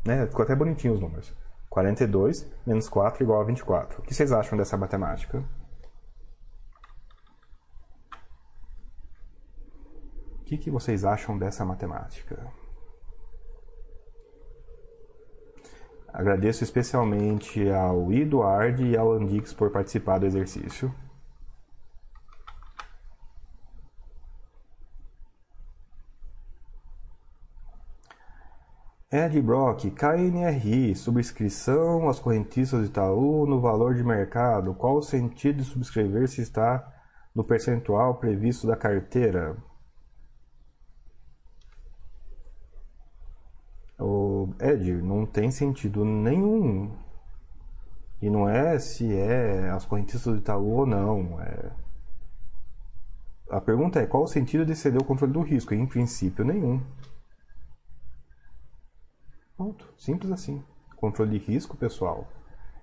Né? 0.06 0.28
Ficou 0.28 0.44
até 0.44 0.56
bonitinho 0.56 0.94
os 0.94 1.00
números. 1.00 1.36
42 1.72 2.48
menos 2.68 2.88
4 2.88 3.24
igual 3.24 3.42
a 3.42 3.46
24. 3.46 4.00
O 4.00 4.04
que 4.04 4.14
vocês 4.14 4.32
acham 4.32 4.56
dessa 4.56 4.78
matemática? 4.78 5.44
O 10.40 10.44
que, 10.44 10.56
que 10.56 10.70
vocês 10.70 11.04
acham 11.04 11.36
dessa 11.36 11.66
matemática? 11.66 12.46
Agradeço 16.14 16.64
especialmente 16.64 17.70
ao 17.70 18.12
Eduard 18.12 18.84
e 18.84 18.98
ao 18.98 19.14
Andix 19.14 19.54
por 19.54 19.72
participar 19.72 20.20
do 20.20 20.26
exercício. 20.26 20.94
Ed 29.12 29.42
Brock, 29.42 29.90
KNRI, 29.90 30.96
subscrição 30.96 32.08
às 32.08 32.20
correntistas 32.20 32.82
de 32.82 32.90
Itaú 32.90 33.48
no 33.48 33.60
valor 33.60 33.96
de 33.96 34.04
mercado. 34.04 34.76
Qual 34.76 34.98
o 34.98 35.02
sentido 35.02 35.58
de 35.58 35.64
subscrever 35.64 36.28
se 36.28 36.42
está 36.42 36.88
no 37.34 37.44
percentual 37.44 38.16
previsto 38.16 38.68
da 38.68 38.76
carteira? 38.76 39.58
Não 44.80 45.26
tem 45.26 45.52
sentido 45.52 46.06
nenhum. 46.06 46.92
E 48.22 48.30
não 48.30 48.48
é 48.48 48.78
se 48.80 49.14
é 49.14 49.70
as 49.70 49.86
correntistas 49.86 50.34
do 50.34 50.40
Itaú 50.40 50.80
ou 50.80 50.86
não. 50.86 51.40
É... 51.42 51.72
A 53.50 53.60
pergunta 53.60 54.00
é 54.00 54.06
qual 54.06 54.24
o 54.24 54.28
sentido 54.28 54.66
de 54.66 54.76
ceder 54.76 55.02
o 55.02 55.06
controle 55.06 55.34
do 55.34 55.42
risco? 55.42 55.74
em 55.74 55.86
princípio, 55.86 56.46
nenhum. 56.46 56.82
Ponto. 59.58 59.94
Simples 59.98 60.32
assim. 60.32 60.64
Controle 60.96 61.40
de 61.40 61.46
risco, 61.46 61.78
pessoal, 61.78 62.28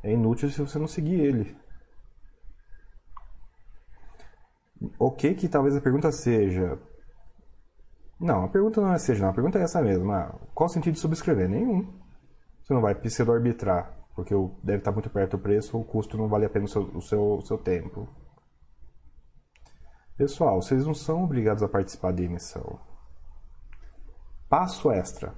é 0.02 0.12
inútil 0.12 0.51
se 0.51 0.60
você 0.60 0.78
não 0.78 0.89
seguir 0.89 1.20
ele. 1.20 1.56
Ok 4.98 5.35
que 5.35 5.48
talvez 5.48 5.77
a 5.77 5.81
pergunta 5.81 6.10
seja 6.12 6.78
não, 8.18 8.44
a 8.44 8.48
pergunta 8.48 8.80
não 8.80 8.93
é 8.93 8.98
seja, 8.98 9.22
não. 9.22 9.30
A 9.30 9.34
pergunta 9.34 9.59
é 9.59 9.62
essa 9.62 9.82
mesma. 9.82 10.34
Qual 10.55 10.66
o 10.66 10.72
sentido 10.72 10.94
de 10.94 11.01
subscrever? 11.01 11.48
Nenhum. 11.48 11.93
Você 12.62 12.72
não 12.72 12.80
vai 12.80 12.94
pseudo-arbitrar. 12.94 13.94
Porque 14.14 14.34
deve 14.62 14.78
estar 14.78 14.93
muito 14.93 15.10
perto 15.10 15.36
do 15.36 15.43
preço, 15.43 15.78
o 15.78 15.84
custo 15.84 16.16
não 16.16 16.26
vale 16.26 16.47
a 16.47 16.51
pena 16.51 16.64
o 16.64 16.68
seu, 16.68 16.82
o 16.82 17.02
seu, 17.02 17.34
o 17.34 17.43
seu 17.43 17.59
tempo. 17.59 18.09
Pessoal, 20.16 20.62
vocês 20.62 20.86
não 20.86 20.94
são 20.94 21.24
obrigados 21.24 21.62
a 21.62 21.68
participar 21.68 22.12
da 22.12 22.22
emissão. 22.22 22.80
Passo 24.48 24.90
extra. 24.90 25.34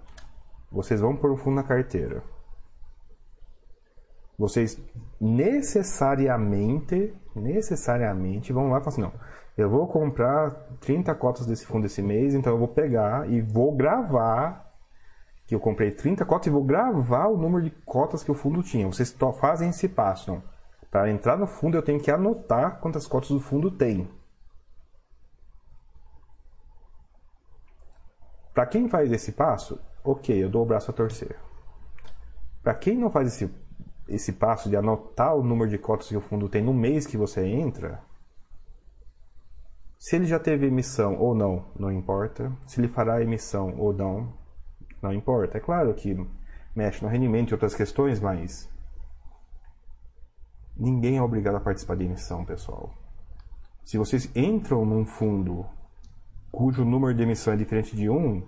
Vocês 0.70 1.00
vão 1.00 1.16
pôr 1.16 1.32
o 1.32 1.36
fundo 1.36 1.56
na 1.56 1.64
carteira. 1.64 2.22
Vocês 4.38 4.80
necessariamente, 5.20 7.12
necessariamente 7.34 8.52
vão 8.52 8.68
lá 8.68 8.78
e 8.78 8.84
falar 8.84 8.92
assim, 8.92 9.00
não, 9.00 9.12
eu 9.58 9.68
vou 9.68 9.88
comprar 9.88 10.52
30 10.78 11.12
cotas 11.16 11.44
desse 11.44 11.66
fundo 11.66 11.84
esse 11.84 12.00
mês, 12.00 12.32
então 12.32 12.52
eu 12.52 12.58
vou 12.58 12.68
pegar 12.68 13.28
e 13.28 13.40
vou 13.40 13.74
gravar 13.74 14.72
que 15.44 15.52
eu 15.52 15.58
comprei 15.58 15.90
30 15.90 16.24
cotas 16.24 16.46
e 16.46 16.50
vou 16.50 16.62
gravar 16.62 17.26
o 17.26 17.36
número 17.36 17.64
de 17.64 17.70
cotas 17.84 18.22
que 18.22 18.30
o 18.30 18.34
fundo 18.34 18.62
tinha. 18.62 18.86
Vocês 18.86 19.14
fazem 19.40 19.70
esse 19.70 19.88
passo. 19.88 20.40
Para 20.92 21.10
entrar 21.10 21.36
no 21.36 21.48
fundo 21.48 21.76
eu 21.76 21.82
tenho 21.82 22.00
que 22.00 22.08
anotar 22.08 22.78
quantas 22.78 23.04
cotas 23.04 23.30
do 23.30 23.40
fundo 23.40 23.68
tem. 23.68 24.08
Para 28.54 28.64
quem 28.64 28.88
faz 28.88 29.10
esse 29.10 29.32
passo, 29.32 29.80
ok, 30.04 30.40
eu 30.40 30.48
dou 30.48 30.62
o 30.62 30.66
braço 30.66 30.92
a 30.92 30.94
torcer. 30.94 31.36
Para 32.62 32.74
quem 32.74 32.96
não 32.96 33.10
faz 33.10 33.34
esse, 33.34 33.52
esse 34.06 34.34
passo 34.34 34.68
de 34.68 34.76
anotar 34.76 35.34
o 35.34 35.42
número 35.42 35.68
de 35.68 35.78
cotas 35.78 36.06
que 36.06 36.16
o 36.16 36.20
fundo 36.20 36.48
tem 36.48 36.62
no 36.62 36.72
mês 36.72 37.08
que 37.08 37.16
você 37.16 37.44
entra, 37.44 38.06
se 39.98 40.14
ele 40.14 40.26
já 40.26 40.38
teve 40.38 40.66
emissão 40.66 41.18
ou 41.18 41.34
não, 41.34 41.72
não 41.76 41.90
importa. 41.90 42.52
Se 42.66 42.80
ele 42.80 42.88
fará 42.88 43.20
emissão 43.20 43.76
ou 43.76 43.92
não, 43.92 44.32
não 45.02 45.12
importa. 45.12 45.58
É 45.58 45.60
claro 45.60 45.92
que 45.92 46.16
mexe 46.74 47.02
no 47.02 47.10
rendimento 47.10 47.50
e 47.50 47.54
outras 47.54 47.74
questões, 47.74 48.20
mas 48.20 48.70
ninguém 50.76 51.16
é 51.16 51.22
obrigado 51.22 51.56
a 51.56 51.60
participar 51.60 51.96
de 51.96 52.04
emissão, 52.04 52.44
pessoal. 52.44 52.94
Se 53.84 53.98
vocês 53.98 54.30
entram 54.36 54.86
num 54.86 55.04
fundo 55.04 55.66
cujo 56.52 56.84
número 56.84 57.12
de 57.12 57.24
emissão 57.24 57.52
é 57.52 57.56
diferente 57.56 57.96
de 57.96 58.08
um, 58.08 58.46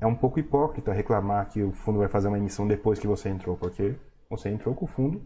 é 0.00 0.06
um 0.06 0.14
pouco 0.14 0.40
hipócrita 0.40 0.92
reclamar 0.94 1.50
que 1.50 1.62
o 1.62 1.72
fundo 1.72 1.98
vai 1.98 2.08
fazer 2.08 2.28
uma 2.28 2.38
emissão 2.38 2.66
depois 2.66 2.98
que 2.98 3.06
você 3.06 3.28
entrou, 3.28 3.54
porque 3.54 3.96
você 4.30 4.48
entrou 4.48 4.74
com 4.74 4.86
o 4.86 4.88
fundo 4.88 5.20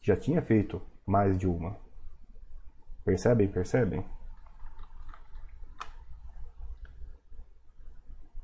que 0.00 0.08
já 0.08 0.16
tinha 0.16 0.42
feito 0.42 0.82
mais 1.06 1.38
de 1.38 1.46
uma. 1.46 1.76
Percebem? 3.04 3.46
Percebem? 3.46 4.04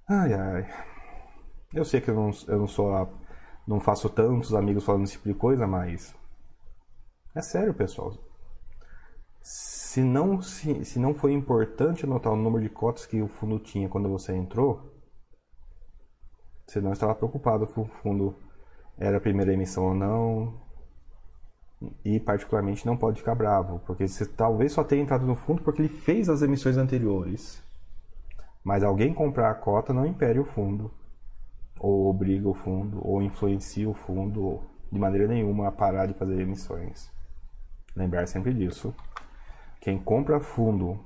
Ai, 0.09 0.33
ai. 0.35 0.67
Eu 1.73 1.85
sei 1.85 2.01
que 2.01 2.11
eu 2.11 2.15
não, 2.15 2.31
eu 2.49 2.59
não 2.59 2.67
sou. 2.69 2.95
A, 2.95 3.09
não 3.67 3.81
faço 3.81 4.09
tantos 4.11 4.55
amigos 4.55 4.85
falando 4.85 5.05
esse 5.05 5.13
tipo 5.13 5.29
de 5.29 5.35
coisa, 5.35 5.67
mas. 5.67 6.15
É 7.35 7.41
sério, 7.41 7.73
pessoal. 7.75 8.13
Se 9.43 10.03
não, 10.03 10.41
se, 10.43 10.85
se 10.85 10.99
não 10.99 11.15
foi 11.15 11.33
importante 11.33 12.05
anotar 12.05 12.33
o 12.33 12.37
número 12.37 12.63
de 12.63 12.71
cotas 12.71 13.07
que 13.07 13.21
o 13.21 13.29
fundo 13.29 13.59
tinha 13.59 13.89
quando 13.89 14.09
você 14.09 14.35
entrou, 14.35 14.93
você 16.67 16.81
não 16.81 16.93
estava 16.93 17.15
preocupado 17.15 17.67
se 17.67 17.79
o 17.79 17.85
fundo 17.85 18.35
era 18.99 19.17
a 19.19 19.21
primeira 19.21 19.53
emissão 19.53 19.85
ou 19.85 19.95
não. 19.95 20.61
E, 22.05 22.21
particularmente, 22.21 22.87
não 22.87 22.97
pode 22.97 23.19
ficar 23.19 23.35
bravo, 23.35 23.81
porque 23.87 24.07
você 24.07 24.25
talvez 24.25 24.73
só 24.73 24.85
tenha 24.85 25.03
entrado 25.03 25.27
no 25.27 25.35
fundo 25.35 25.63
porque 25.63 25.83
ele 25.83 25.89
fez 25.89 26.29
as 26.29 26.41
emissões 26.43 26.77
anteriores. 26.77 27.63
Mas 28.65 28.85
alguém 28.85 29.13
comprar 29.13 29.51
a 29.51 29.55
cota 29.55 29.93
não 29.93 30.07
impede 30.07 30.39
o 30.39 30.45
fundo, 30.45 30.93
ou 31.81 32.09
obriga 32.09 32.49
o 32.49 32.55
fundo, 32.55 33.01
ou 33.03 33.23
influencia 33.23 33.89
o 33.89 33.95
fundo 33.95 34.61
de 34.91 34.99
maneira 34.99 35.27
nenhuma 35.27 35.69
a 35.69 35.73
parar 35.73 36.07
de 36.07 36.15
fazer 36.15 36.41
emissões. 36.41 37.11
Lembrar 37.97 38.27
sempre 38.27 38.55
disso. 38.55 38.95
Quem 39.81 39.99
compra 39.99 40.39
fundo 40.39 41.01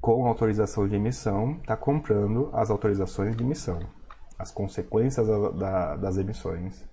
com 0.00 0.26
autorização 0.26 0.88
de 0.88 0.96
emissão 0.96 1.58
está 1.60 1.76
comprando 1.76 2.50
as 2.52 2.70
autorizações 2.70 3.36
de 3.36 3.44
emissão, 3.44 3.80
as 4.38 4.50
consequências 4.50 5.26
da, 5.26 5.50
da, 5.50 5.96
das 5.96 6.16
emissões. 6.16 6.84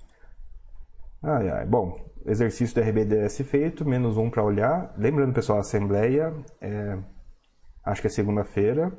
Ai, 1.22 1.50
ai. 1.50 1.66
Bom, 1.66 2.00
exercício 2.26 2.76
do 2.76 2.82
RBDS 2.82 3.42
feito, 3.44 3.86
menos 3.86 4.18
um 4.18 4.30
para 4.30 4.44
olhar. 4.44 4.94
Lembrando, 4.98 5.34
pessoal, 5.34 5.60
a 5.60 5.62
assembleia 5.62 6.34
é 6.60 6.98
acho 7.86 8.02
que 8.02 8.08
é 8.08 8.10
segunda-feira. 8.10 8.92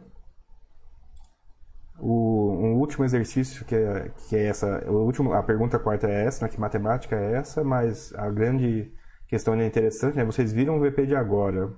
O 1.98 2.52
um 2.52 2.74
último 2.74 3.04
exercício 3.04 3.64
que 3.64 3.74
é, 3.74 4.10
que 4.28 4.36
é 4.36 4.46
essa, 4.46 4.84
o 4.90 5.04
último, 5.04 5.32
a 5.32 5.42
pergunta 5.42 5.78
quarta 5.78 6.08
é 6.08 6.24
essa, 6.26 6.44
né, 6.44 6.50
que 6.50 6.60
matemática 6.60 7.16
é 7.16 7.36
essa, 7.36 7.62
mas 7.62 8.12
a 8.14 8.28
grande 8.30 8.92
questão 9.28 9.54
é 9.54 9.66
interessante, 9.66 10.16
né? 10.16 10.24
Vocês 10.24 10.52
viram 10.52 10.76
o 10.76 10.80
VP 10.80 11.06
de 11.06 11.14
agora, 11.14 11.72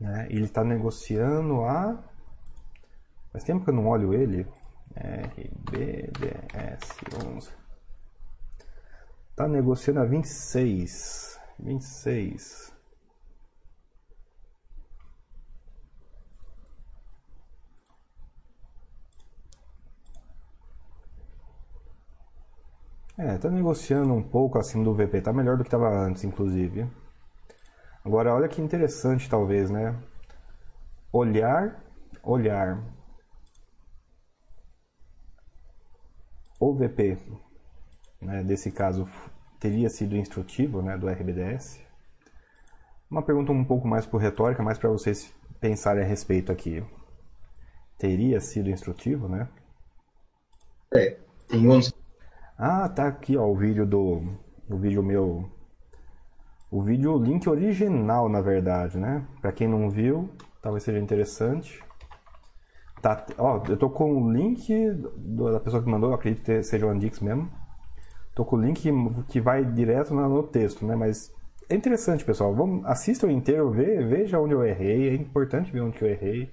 né? 0.00 0.26
Ele 0.30 0.44
está 0.44 0.64
negociando 0.64 1.64
a 1.64 2.02
Faz 3.32 3.44
tempo 3.44 3.64
que 3.64 3.70
eu 3.70 3.74
não 3.74 3.86
olho 3.86 4.12
ele. 4.12 4.46
RBDS 4.96 6.80
11. 7.24 7.48
Está 9.30 9.46
negociando 9.46 10.00
a 10.00 10.04
26. 10.04 11.38
26. 11.60 12.74
É, 23.22 23.36
tá 23.36 23.50
negociando 23.50 24.14
um 24.14 24.22
pouco 24.22 24.58
acima 24.58 24.82
do 24.82 24.94
VP, 24.94 25.20
tá 25.20 25.30
melhor 25.30 25.58
do 25.58 25.62
que 25.62 25.68
estava 25.68 25.90
antes, 25.90 26.24
inclusive. 26.24 26.90
Agora, 28.02 28.34
olha 28.34 28.48
que 28.48 28.62
interessante, 28.62 29.28
talvez, 29.28 29.68
né? 29.68 29.94
Olhar, 31.12 31.84
olhar 32.22 32.82
o 36.58 36.72
VP, 36.72 37.18
né, 38.22 38.42
desse 38.42 38.72
caso, 38.72 39.06
teria 39.58 39.90
sido 39.90 40.16
instrutivo, 40.16 40.80
né, 40.80 40.96
do 40.96 41.06
RBDS? 41.06 41.78
Uma 43.10 43.22
pergunta 43.22 43.52
um 43.52 43.66
pouco 43.66 43.86
mais 43.86 44.06
por 44.06 44.16
retórica, 44.16 44.62
mais 44.62 44.78
para 44.78 44.88
vocês 44.88 45.30
pensarem 45.60 46.02
a 46.02 46.06
respeito 46.06 46.50
aqui. 46.50 46.82
Teria 47.98 48.40
sido 48.40 48.70
instrutivo, 48.70 49.28
né? 49.28 49.46
É, 50.94 51.18
tem 51.46 51.68
11 51.68 51.99
ah, 52.62 52.86
tá 52.90 53.06
aqui, 53.06 53.38
ó, 53.38 53.46
o 53.46 53.56
vídeo 53.56 53.86
do. 53.86 54.22
O 54.68 54.76
vídeo 54.76 55.02
meu. 55.02 55.50
O 56.70 56.82
vídeo, 56.82 57.14
o 57.14 57.18
link 57.18 57.48
original, 57.48 58.28
na 58.28 58.42
verdade, 58.42 58.98
né? 58.98 59.26
Pra 59.40 59.50
quem 59.50 59.66
não 59.66 59.88
viu, 59.88 60.28
talvez 60.60 60.84
seja 60.84 60.98
interessante. 60.98 61.82
Tá, 63.00 63.24
ó, 63.38 63.62
eu 63.66 63.78
tô 63.78 63.88
com 63.88 64.12
o 64.12 64.30
link 64.30 64.70
da 65.16 65.58
pessoa 65.58 65.82
que 65.82 65.88
mandou, 65.88 66.12
acredito 66.12 66.44
que 66.44 66.62
seja 66.62 66.86
o 66.86 66.90
Andix 66.90 67.18
mesmo. 67.20 67.50
Tô 68.34 68.44
com 68.44 68.56
o 68.56 68.60
link 68.60 68.92
que 69.28 69.40
vai 69.40 69.64
direto 69.64 70.12
no 70.12 70.42
texto, 70.42 70.84
né? 70.84 70.94
Mas 70.94 71.34
é 71.66 71.74
interessante, 71.74 72.26
pessoal. 72.26 72.54
Vamos, 72.54 72.84
assistam 72.84 73.28
o 73.28 73.30
inteiro, 73.30 73.70
ve, 73.70 74.04
veja 74.04 74.38
onde 74.38 74.52
eu 74.52 74.62
errei. 74.62 75.08
É 75.08 75.14
importante 75.14 75.72
ver 75.72 75.80
onde 75.80 76.00
eu 76.02 76.08
errei. 76.08 76.52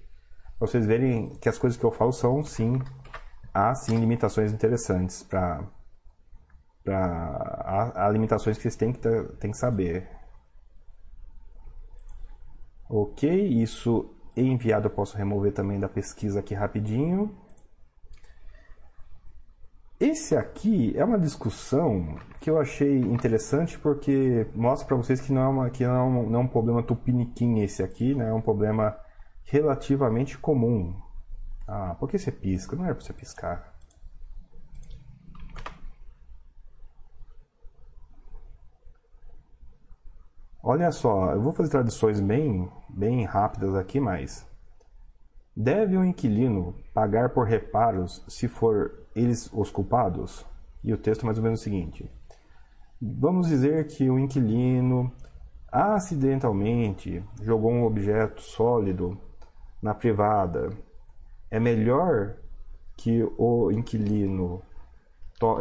Pra 0.58 0.68
vocês 0.68 0.86
verem 0.86 1.34
que 1.42 1.50
as 1.50 1.58
coisas 1.58 1.78
que 1.78 1.86
eu 1.86 1.92
falo 1.92 2.14
são, 2.14 2.46
sim, 2.46 2.82
há 3.54 3.76
sim 3.76 3.98
limitações 4.00 4.54
interessantes 4.54 5.22
para 5.22 5.64
para 6.88 7.92
há, 7.96 8.10
limitações 8.10 8.56
que 8.56 8.64
vocês 8.64 8.78
têm 8.78 8.94
que, 8.94 9.00
têm 9.40 9.52
que 9.52 9.58
saber. 9.58 10.08
Ok, 12.90 13.30
isso 13.30 14.10
enviado 14.38 14.88
eu 14.88 14.92
posso 14.92 15.18
remover 15.18 15.52
também 15.52 15.78
da 15.78 15.90
pesquisa 15.90 16.40
aqui 16.40 16.54
rapidinho. 16.54 17.36
Esse 20.00 20.38
aqui 20.38 20.94
é 20.96 21.04
uma 21.04 21.20
discussão 21.20 22.18
que 22.40 22.50
eu 22.50 22.58
achei 22.58 23.00
interessante 23.00 23.78
porque 23.78 24.48
mostra 24.56 24.88
para 24.88 24.96
vocês 24.96 25.20
que 25.20 25.34
não 25.34 25.42
é, 25.42 25.48
uma, 25.48 25.70
que 25.70 25.86
não 25.86 25.94
é, 25.94 26.04
um, 26.04 26.30
não 26.30 26.40
é 26.40 26.44
um 26.44 26.48
problema 26.48 26.82
tupiniquim 26.84 27.60
esse 27.60 27.84
aqui, 27.84 28.16
né? 28.16 28.30
é 28.30 28.34
um 28.34 28.42
problema 28.42 28.98
relativamente 29.44 30.38
comum. 30.38 30.96
Ah, 31.68 31.96
por 32.00 32.08
que 32.08 32.18
você 32.18 32.32
pisca? 32.32 32.78
Não 32.78 32.86
era 32.86 32.96
para 32.96 33.04
você 33.04 33.12
piscar. 33.12 33.77
Olha 40.70 40.92
só, 40.92 41.32
eu 41.32 41.40
vou 41.40 41.54
fazer 41.54 41.70
traduções 41.70 42.20
bem, 42.20 42.70
bem 42.90 43.24
rápidas 43.24 43.74
aqui, 43.74 44.02
mas 44.02 44.46
deve 45.56 45.96
o 45.96 46.02
um 46.02 46.04
inquilino 46.04 46.76
pagar 46.94 47.30
por 47.30 47.48
reparos 47.48 48.22
se 48.28 48.50
for 48.50 48.92
eles 49.16 49.50
os 49.54 49.72
culpados? 49.72 50.46
E 50.84 50.92
o 50.92 50.98
texto 50.98 51.22
é 51.22 51.26
mais 51.26 51.38
ou 51.38 51.44
menos 51.46 51.62
o 51.62 51.64
seguinte: 51.64 52.12
Vamos 53.02 53.48
dizer 53.48 53.88
que 53.88 54.10
o 54.10 54.20
inquilino 54.20 55.10
acidentalmente 55.72 57.24
jogou 57.42 57.72
um 57.72 57.86
objeto 57.86 58.42
sólido 58.42 59.18
na 59.82 59.94
privada. 59.94 60.70
É 61.50 61.62
melhor 61.62 62.36
que 62.98 63.24
o 63.38 63.72
inquilino 63.72 64.62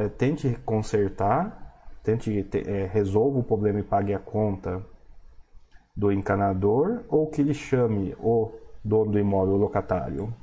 é, 0.00 0.08
tente 0.08 0.58
consertar, 0.64 1.76
tente 2.02 2.44
é, 2.66 2.86
resolva 2.86 3.38
o 3.38 3.44
problema 3.44 3.78
e 3.78 3.84
pague 3.84 4.12
a 4.12 4.18
conta 4.18 4.84
do 5.96 6.12
encanador 6.12 7.04
ou 7.08 7.28
que 7.28 7.40
ele 7.40 7.54
chame 7.54 8.14
o 8.18 8.52
dono 8.84 9.12
do 9.12 9.18
imóvel, 9.18 9.54
o 9.54 9.58
locatário. 9.58 10.34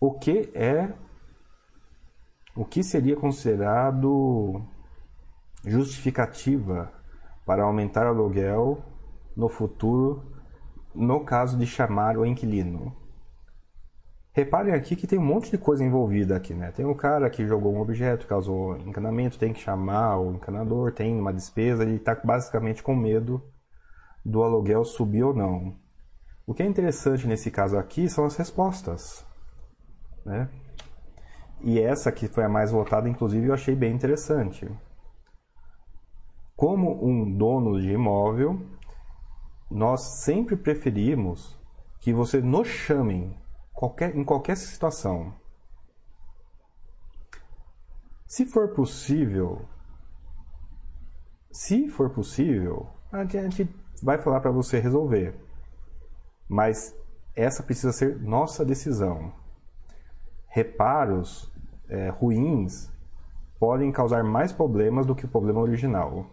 O 0.00 0.12
que 0.12 0.50
é 0.54 0.92
o 2.54 2.64
que 2.64 2.82
seria 2.82 3.16
considerado 3.16 4.62
justificativa 5.64 6.92
para 7.46 7.64
aumentar 7.64 8.06
o 8.06 8.10
aluguel 8.10 8.82
no 9.36 9.48
futuro 9.48 10.22
no 10.94 11.24
caso 11.24 11.56
de 11.56 11.66
chamar 11.66 12.16
o 12.16 12.26
inquilino? 12.26 12.99
Reparem 14.40 14.72
aqui 14.72 14.96
que 14.96 15.06
tem 15.06 15.18
um 15.18 15.24
monte 15.24 15.50
de 15.50 15.58
coisa 15.58 15.84
envolvida 15.84 16.34
aqui, 16.34 16.54
né? 16.54 16.72
Tem 16.72 16.86
o 16.86 16.94
cara 16.94 17.28
que 17.28 17.46
jogou 17.46 17.74
um 17.74 17.80
objeto, 17.80 18.26
causou 18.26 18.74
encanamento, 18.78 19.38
tem 19.38 19.52
que 19.52 19.60
chamar 19.60 20.18
o 20.18 20.32
encanador, 20.32 20.92
tem 20.92 21.20
uma 21.20 21.30
despesa, 21.30 21.82
ele 21.82 21.96
está 21.96 22.14
basicamente 22.14 22.82
com 22.82 22.96
medo 22.96 23.42
do 24.24 24.42
aluguel 24.42 24.82
subir 24.82 25.24
ou 25.24 25.34
não. 25.34 25.76
O 26.46 26.54
que 26.54 26.62
é 26.62 26.66
interessante 26.66 27.26
nesse 27.26 27.50
caso 27.50 27.76
aqui 27.76 28.08
são 28.08 28.24
as 28.24 28.34
respostas, 28.34 29.26
né? 30.24 30.48
E 31.60 31.78
essa 31.78 32.10
que 32.10 32.26
foi 32.26 32.44
a 32.44 32.48
mais 32.48 32.72
votada, 32.72 33.10
inclusive, 33.10 33.46
eu 33.46 33.52
achei 33.52 33.74
bem 33.74 33.92
interessante. 33.92 34.66
Como 36.56 37.06
um 37.06 37.30
dono 37.30 37.78
de 37.78 37.90
imóvel, 37.90 38.58
nós 39.70 40.22
sempre 40.22 40.56
preferimos 40.56 41.58
que 42.00 42.10
você 42.10 42.40
nos 42.40 42.68
chamem 42.68 43.38
qualquer, 43.80 44.14
em 44.14 44.22
qualquer 44.22 44.58
situação. 44.58 45.32
Se 48.26 48.44
for 48.44 48.74
possível, 48.74 49.64
se 51.50 51.88
for 51.88 52.10
possível, 52.10 52.90
a 53.10 53.24
gente 53.24 53.66
vai 54.02 54.20
falar 54.20 54.40
para 54.40 54.50
você 54.50 54.78
resolver. 54.78 55.34
Mas 56.46 56.94
essa 57.34 57.62
precisa 57.62 57.90
ser 57.90 58.20
nossa 58.20 58.66
decisão. 58.66 59.32
Reparos 60.46 61.50
é, 61.88 62.10
ruins 62.10 62.90
podem 63.58 63.90
causar 63.90 64.22
mais 64.22 64.52
problemas 64.52 65.06
do 65.06 65.14
que 65.14 65.24
o 65.24 65.28
problema 65.28 65.60
original. 65.60 66.26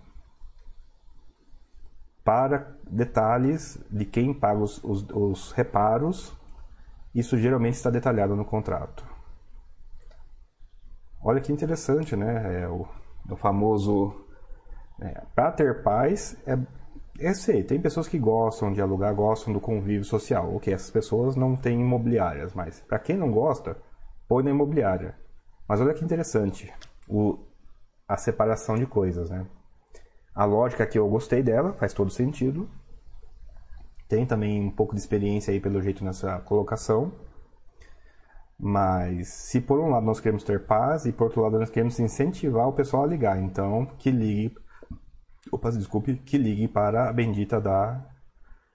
Para 2.25 2.75
detalhes 2.83 3.79
de 3.89 4.03
quem 4.03 4.33
paga 4.33 4.59
os, 4.59 4.83
os, 4.83 5.05
os 5.09 5.51
reparos, 5.53 6.37
isso 7.19 7.37
geralmente 7.37 7.75
está 7.75 7.89
detalhado 7.89 8.35
no 8.35 8.45
contrato. 8.45 9.05
Olha 11.21 11.41
que 11.41 11.51
interessante, 11.51 12.15
né? 12.15 12.61
É 12.61 12.67
o, 12.67 12.87
o 13.29 13.35
famoso. 13.35 14.25
É, 15.01 15.21
Para 15.35 15.51
ter 15.51 15.83
paz, 15.83 16.37
é, 16.45 16.57
eu 17.19 17.33
sei, 17.33 17.63
tem 17.63 17.81
pessoas 17.81 18.07
que 18.07 18.19
gostam 18.19 18.71
de 18.71 18.81
alugar, 18.81 19.13
gostam 19.15 19.51
do 19.51 19.59
convívio 19.59 20.03
social. 20.03 20.55
Ok, 20.55 20.71
essas 20.73 20.91
pessoas 20.91 21.35
não 21.35 21.55
têm 21.55 21.81
imobiliárias, 21.81 22.53
mas 22.53 22.79
para 22.81 22.99
quem 22.99 23.17
não 23.17 23.31
gosta, 23.31 23.75
põe 24.27 24.43
na 24.43 24.51
imobiliária. 24.51 25.15
Mas 25.67 25.81
olha 25.81 25.93
que 25.93 26.05
interessante 26.05 26.71
o, 27.09 27.37
a 28.07 28.15
separação 28.17 28.75
de 28.75 28.85
coisas, 28.85 29.29
né? 29.29 29.45
A 30.33 30.45
lógica 30.45 30.85
que 30.85 30.99
eu 30.99 31.09
gostei 31.09 31.41
dela, 31.41 31.73
faz 31.73 31.93
todo 31.93 32.11
sentido. 32.11 32.69
Tem 34.07 34.25
também 34.25 34.61
um 34.61 34.71
pouco 34.71 34.95
de 34.95 35.01
experiência 35.01 35.51
aí 35.51 35.59
pelo 35.59 35.81
jeito 35.81 36.03
nessa 36.03 36.39
colocação. 36.39 37.11
Mas 38.59 39.27
se 39.27 39.61
por 39.61 39.79
um 39.79 39.89
lado 39.89 40.05
nós 40.05 40.19
queremos 40.19 40.43
ter 40.43 40.65
paz 40.65 41.05
e 41.05 41.11
por 41.11 41.25
outro 41.25 41.41
lado 41.41 41.59
nós 41.59 41.69
queremos 41.69 41.99
incentivar 41.99 42.67
o 42.67 42.73
pessoal 42.73 43.03
a 43.03 43.07
ligar, 43.07 43.39
então 43.39 43.85
que 43.99 44.09
ligue, 44.09 44.55
opa, 45.51 45.69
desculpe, 45.71 46.15
que 46.15 46.37
ligue 46.37 46.67
para 46.67 47.09
a 47.09 47.13
bendita 47.13 47.61
da 47.61 48.03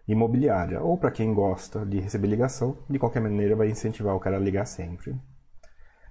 imobiliária 0.07 0.81
ou 0.81 0.97
para 0.97 1.11
quem 1.11 1.35
gosta 1.35 1.85
de 1.85 1.99
receber 1.99 2.29
ligação, 2.29 2.77
de 2.89 2.99
qualquer 2.99 3.21
maneira 3.21 3.57
vai 3.57 3.69
incentivar 3.71 4.15
o 4.15 4.21
cara 4.21 4.37
a 4.37 4.41
ligar 4.41 4.67
sempre. 4.67 5.17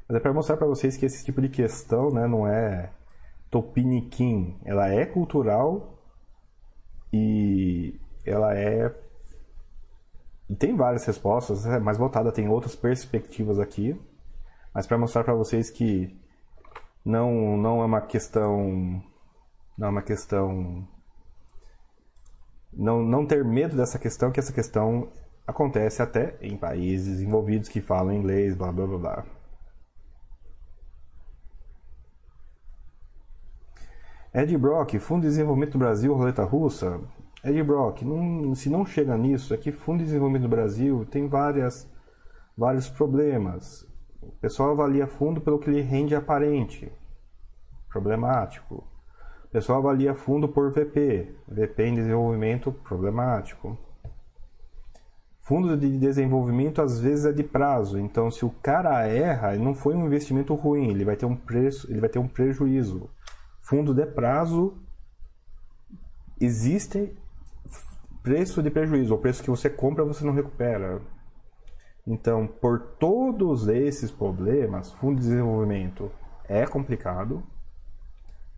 Mas 0.07 0.17
é 0.17 0.19
para 0.19 0.33
mostrar 0.33 0.57
para 0.57 0.67
vocês 0.67 0.97
que 0.97 1.05
esse 1.05 1.23
tipo 1.23 1.41
de 1.41 1.47
questão 1.47 2.11
né, 2.11 2.27
não 2.27 2.45
é 2.45 2.91
topiniquim. 3.49 4.57
Ela 4.65 4.89
é 4.89 5.05
cultural 5.05 5.97
e 7.13 7.99
ela 8.25 8.53
é. 8.53 8.93
Tem 10.57 10.75
várias 10.75 11.05
respostas, 11.05 11.65
é 11.65 11.79
mais 11.79 11.97
voltada, 11.97 12.31
tem 12.31 12.47
outras 12.49 12.75
perspectivas 12.75 13.59
aqui. 13.59 13.99
Mas 14.73 14.87
para 14.87 14.97
mostrar 14.97 15.23
para 15.23 15.33
vocês 15.33 15.69
que 15.69 16.15
não, 17.05 17.57
não 17.57 17.81
é 17.81 17.85
uma 17.85 18.01
questão. 18.01 19.03
Não 19.77 19.87
é 19.87 19.89
uma 19.89 20.01
questão. 20.01 20.87
Não, 22.73 23.03
não 23.03 23.25
ter 23.25 23.43
medo 23.43 23.75
dessa 23.75 23.99
questão, 23.99 24.31
que 24.31 24.39
essa 24.39 24.53
questão 24.53 25.11
acontece 25.45 26.01
até 26.01 26.37
em 26.41 26.55
países 26.57 27.19
envolvidos 27.19 27.67
que 27.67 27.81
falam 27.81 28.13
inglês, 28.13 28.55
blá 28.55 28.71
blá 28.71 28.87
blá 28.87 28.97
blá. 28.97 29.25
Ed 34.33 34.57
Brock, 34.57 34.97
Fundo 34.99 35.23
de 35.23 35.27
Desenvolvimento 35.27 35.73
do 35.73 35.79
Brasil, 35.79 36.13
Roleta 36.13 36.43
Russa. 36.43 37.01
Ed 37.43 37.63
Brock, 37.63 38.03
não, 38.03 38.53
se 38.53 38.69
não 38.69 38.85
chega 38.85 39.17
nisso, 39.17 39.53
é 39.53 39.57
que 39.57 39.71
Fundo 39.71 39.99
de 39.99 40.05
Desenvolvimento 40.05 40.43
do 40.43 40.49
Brasil 40.49 41.05
tem 41.09 41.27
várias, 41.27 41.89
vários 42.55 42.87
problemas. 42.87 43.87
O 44.21 44.31
pessoal 44.39 44.71
avalia 44.71 45.07
fundo 45.07 45.41
pelo 45.41 45.57
que 45.57 45.69
lhe 45.69 45.81
rende 45.81 46.15
aparente, 46.15 46.91
problemático. 47.89 48.83
O 49.45 49.47
pessoal 49.51 49.79
avalia 49.79 50.13
fundo 50.13 50.47
por 50.47 50.71
VP, 50.71 51.35
VP 51.47 51.83
em 51.83 51.95
desenvolvimento, 51.95 52.71
problemático. 52.71 53.77
Fundo 55.39 55.75
de 55.75 55.97
desenvolvimento 55.97 56.81
às 56.81 56.99
vezes 56.99 57.25
é 57.25 57.31
de 57.31 57.43
prazo, 57.43 57.97
então 57.97 58.29
se 58.29 58.45
o 58.45 58.51
cara 58.51 59.05
erra, 59.07 59.55
não 59.57 59.73
foi 59.73 59.95
um 59.95 60.05
investimento 60.05 60.53
ruim, 60.53 60.91
ele 60.91 61.03
vai 61.03 61.15
ter 61.15 61.25
um 61.25 61.35
preço, 61.35 61.91
ele 61.91 61.99
vai 61.99 62.09
ter 62.09 62.19
um 62.19 62.27
prejuízo 62.27 63.09
fundo 63.71 63.93
de 63.93 64.05
prazo, 64.05 64.77
existe 66.39 67.15
preço 68.23 68.61
de 68.61 68.69
prejuízo, 68.69 69.13
o 69.13 69.17
preço 69.17 69.43
que 69.43 69.49
você 69.49 69.69
compra 69.69 70.05
você 70.05 70.25
não 70.25 70.33
recupera. 70.33 71.01
Então, 72.05 72.47
por 72.47 72.79
todos 72.99 73.67
esses 73.67 74.11
problemas, 74.11 74.91
fundo 74.93 75.15
de 75.15 75.27
desenvolvimento 75.27 76.11
é 76.47 76.65
complicado. 76.65 77.43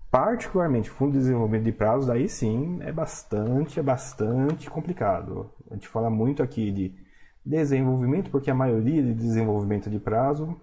Particularmente 0.10 0.90
fundo 0.90 1.14
de 1.14 1.20
desenvolvimento 1.20 1.64
de 1.64 1.72
prazo, 1.72 2.08
daí 2.08 2.30
sim 2.30 2.80
é 2.82 2.92
bastante, 2.92 3.80
é 3.80 3.84
bastante 3.84 4.70
complicado. 4.70 5.50
A 5.70 5.74
gente 5.74 5.88
fala 5.88 6.10
muito 6.10 6.44
aqui 6.44 6.72
de 6.72 6.96
desenvolvimento, 7.44 8.30
porque 8.30 8.52
a 8.52 8.56
maioria 8.56 9.02
de 9.02 9.14
desenvolvimento 9.14 9.90
de 9.90 10.00
prazo, 10.00 10.56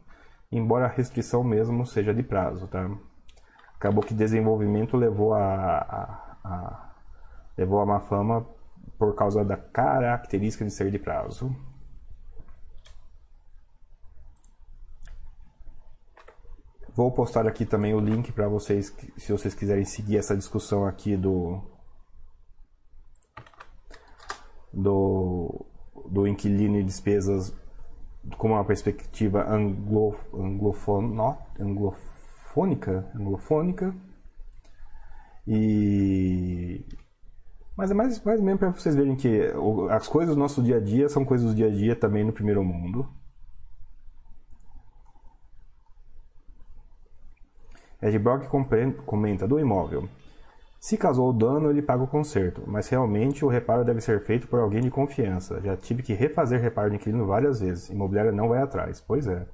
embora 0.52 0.86
a 0.86 0.88
restrição 0.88 1.42
mesmo 1.42 1.84
seja 1.84 2.14
de 2.14 2.22
prazo, 2.22 2.68
tá? 2.68 2.88
acabou 3.80 4.04
que 4.04 4.12
desenvolvimento 4.12 4.94
levou 4.96 5.32
a, 5.32 5.42
a, 5.42 6.36
a, 6.44 6.90
levou 7.56 7.80
a 7.80 7.86
má 7.86 7.98
fama 7.98 8.46
por 9.00 9.14
causa 9.14 9.42
da 9.42 9.56
característica 9.56 10.62
de 10.64 10.70
ser 10.70 10.90
de 10.90 10.98
prazo. 10.98 11.50
Vou 16.94 17.10
postar 17.10 17.46
aqui 17.46 17.64
também 17.64 17.94
o 17.94 17.98
link 17.98 18.30
para 18.30 18.46
vocês, 18.46 18.94
se 19.16 19.32
vocês 19.32 19.54
quiserem 19.54 19.86
seguir 19.86 20.18
essa 20.18 20.36
discussão 20.36 20.84
aqui 20.84 21.16
do 21.16 21.62
do, 24.70 25.66
do 26.10 26.26
inquilino 26.26 26.78
e 26.78 26.84
despesas 26.84 27.56
com 28.36 28.48
uma 28.48 28.64
perspectiva 28.64 29.48
anglo, 29.48 30.14
anglofono, 30.34 31.38
anglof, 31.58 31.98
anglofônica, 32.50 33.10
anglofônica. 33.14 33.94
E 35.46 36.84
mas 37.76 37.90
é 37.90 37.94
mais, 37.94 38.22
mais 38.22 38.40
mesmo 38.40 38.58
para 38.58 38.70
vocês 38.70 38.94
verem 38.94 39.16
que 39.16 39.40
as 39.90 40.06
coisas 40.06 40.34
do 40.34 40.38
nosso 40.38 40.62
dia 40.62 40.76
a 40.76 40.80
dia 40.80 41.08
são 41.08 41.24
coisas 41.24 41.48
do 41.48 41.54
dia 41.54 41.68
a 41.68 41.70
dia 41.70 41.96
também 41.96 42.24
no 42.24 42.32
primeiro 42.32 42.62
mundo. 42.62 43.08
Ed 48.02 48.18
Brock 48.18 48.48
comenta 49.04 49.46
do 49.46 49.58
imóvel. 49.58 50.08
Se 50.80 50.96
causou 50.96 51.28
o 51.28 51.32
dano, 51.32 51.70
ele 51.70 51.82
paga 51.82 52.02
o 52.02 52.08
conserto, 52.08 52.62
mas 52.66 52.88
realmente 52.88 53.44
o 53.44 53.48
reparo 53.48 53.84
deve 53.84 54.00
ser 54.00 54.24
feito 54.24 54.48
por 54.48 54.58
alguém 54.58 54.80
de 54.80 54.90
confiança. 54.90 55.60
Já 55.60 55.76
tive 55.76 56.02
que 56.02 56.14
refazer 56.14 56.58
reparo 56.58 56.88
de 56.88 56.96
inquilino 56.96 57.26
várias 57.26 57.60
vezes. 57.60 57.90
Imobiliária 57.90 58.32
não 58.32 58.48
vai 58.48 58.62
atrás. 58.62 58.98
Pois 58.98 59.26
é. 59.26 59.46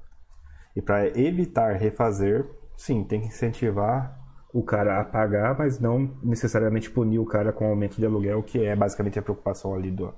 E 0.73 0.81
para 0.81 1.07
evitar 1.19 1.73
refazer, 1.73 2.49
sim, 2.77 3.03
tem 3.03 3.19
que 3.19 3.27
incentivar 3.27 4.17
o 4.57 4.63
cara 4.63 4.99
a 4.99 5.05
pagar, 5.05 5.55
mas 5.55 5.79
não 5.79 6.17
necessariamente 6.23 6.89
punir 6.89 7.19
o 7.19 7.25
cara 7.25 7.53
com 7.53 7.67
aumento 7.67 7.97
de 7.97 8.05
aluguel, 8.07 8.41
que 8.41 8.65
é 8.65 8.75
basicamente 8.75 9.19
a 9.19 9.21
preocupação 9.21 9.75
ali 9.75 9.91
do, 9.91 10.11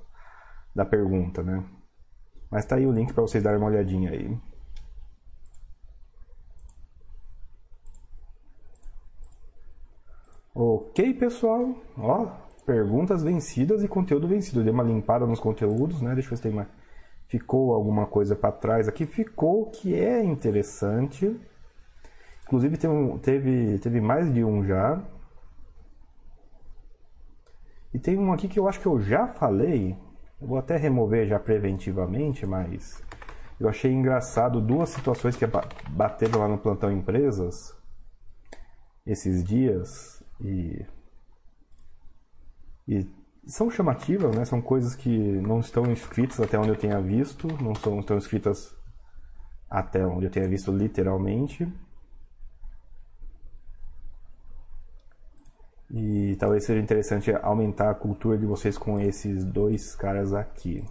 da 0.74 0.82
pergunta, 0.82 1.42
né? 1.42 1.62
Mas 2.50 2.64
tá 2.64 2.76
aí 2.76 2.86
o 2.86 2.92
link 2.92 3.12
para 3.12 3.20
vocês 3.20 3.44
darem 3.44 3.58
uma 3.58 3.68
olhadinha 3.68 4.10
aí. 4.10 4.38
Ok, 10.54 11.14
pessoal. 11.14 11.74
Ó, 11.98 12.26
perguntas 12.64 13.22
vencidas 13.22 13.84
e 13.84 13.88
conteúdo 13.88 14.26
vencido. 14.26 14.64
deu 14.64 14.64
dei 14.64 14.72
uma 14.72 14.82
limpada 14.82 15.26
nos 15.26 15.38
conteúdos, 15.38 16.00
né? 16.00 16.14
Deixa 16.14 16.28
eu 16.28 16.30
ver 16.30 16.36
se 16.36 16.42
tem 16.42 16.52
mais. 16.52 16.68
Ficou 17.28 17.74
alguma 17.74 18.06
coisa 18.06 18.34
para 18.34 18.52
trás 18.52 18.88
aqui? 18.88 19.04
Ficou 19.04 19.66
que 19.70 19.94
é 19.94 20.24
interessante. 20.24 21.38
Inclusive 22.50 22.76
teve, 22.76 23.18
teve, 23.20 23.78
teve 23.78 24.00
mais 24.00 24.34
de 24.34 24.42
um 24.42 24.64
já. 24.64 25.00
E 27.94 27.98
tem 28.00 28.18
um 28.18 28.32
aqui 28.32 28.48
que 28.48 28.58
eu 28.58 28.66
acho 28.66 28.80
que 28.80 28.86
eu 28.86 29.00
já 29.00 29.28
falei. 29.28 29.96
Eu 30.40 30.48
vou 30.48 30.58
até 30.58 30.76
remover 30.76 31.28
já 31.28 31.38
preventivamente, 31.38 32.44
mas 32.44 33.00
eu 33.60 33.68
achei 33.68 33.92
engraçado 33.92 34.60
duas 34.60 34.88
situações 34.88 35.36
que 35.36 35.46
bateram 35.90 36.40
lá 36.40 36.48
no 36.48 36.58
plantão 36.58 36.90
empresas 36.90 37.72
esses 39.06 39.44
dias 39.44 40.20
e, 40.40 40.84
e 42.88 43.06
são 43.46 43.70
chamativas, 43.70 44.34
né? 44.34 44.44
São 44.44 44.60
coisas 44.60 44.96
que 44.96 45.16
não 45.40 45.60
estão 45.60 45.92
escritas 45.92 46.40
até 46.40 46.58
onde 46.58 46.70
eu 46.70 46.76
tenha 46.76 47.00
visto, 47.00 47.46
não 47.62 47.76
são 47.76 48.00
estão 48.00 48.18
escritas 48.18 48.74
até 49.70 50.04
onde 50.04 50.26
eu 50.26 50.30
tenha 50.32 50.48
visto 50.48 50.72
literalmente. 50.72 51.72
E 55.92 56.36
talvez 56.36 56.64
seja 56.64 56.80
interessante 56.80 57.32
aumentar 57.42 57.90
a 57.90 57.94
cultura 57.94 58.38
de 58.38 58.46
vocês 58.46 58.78
com 58.78 59.00
esses 59.00 59.44
dois 59.44 59.96
caras 59.96 60.32
aqui. 60.32 60.84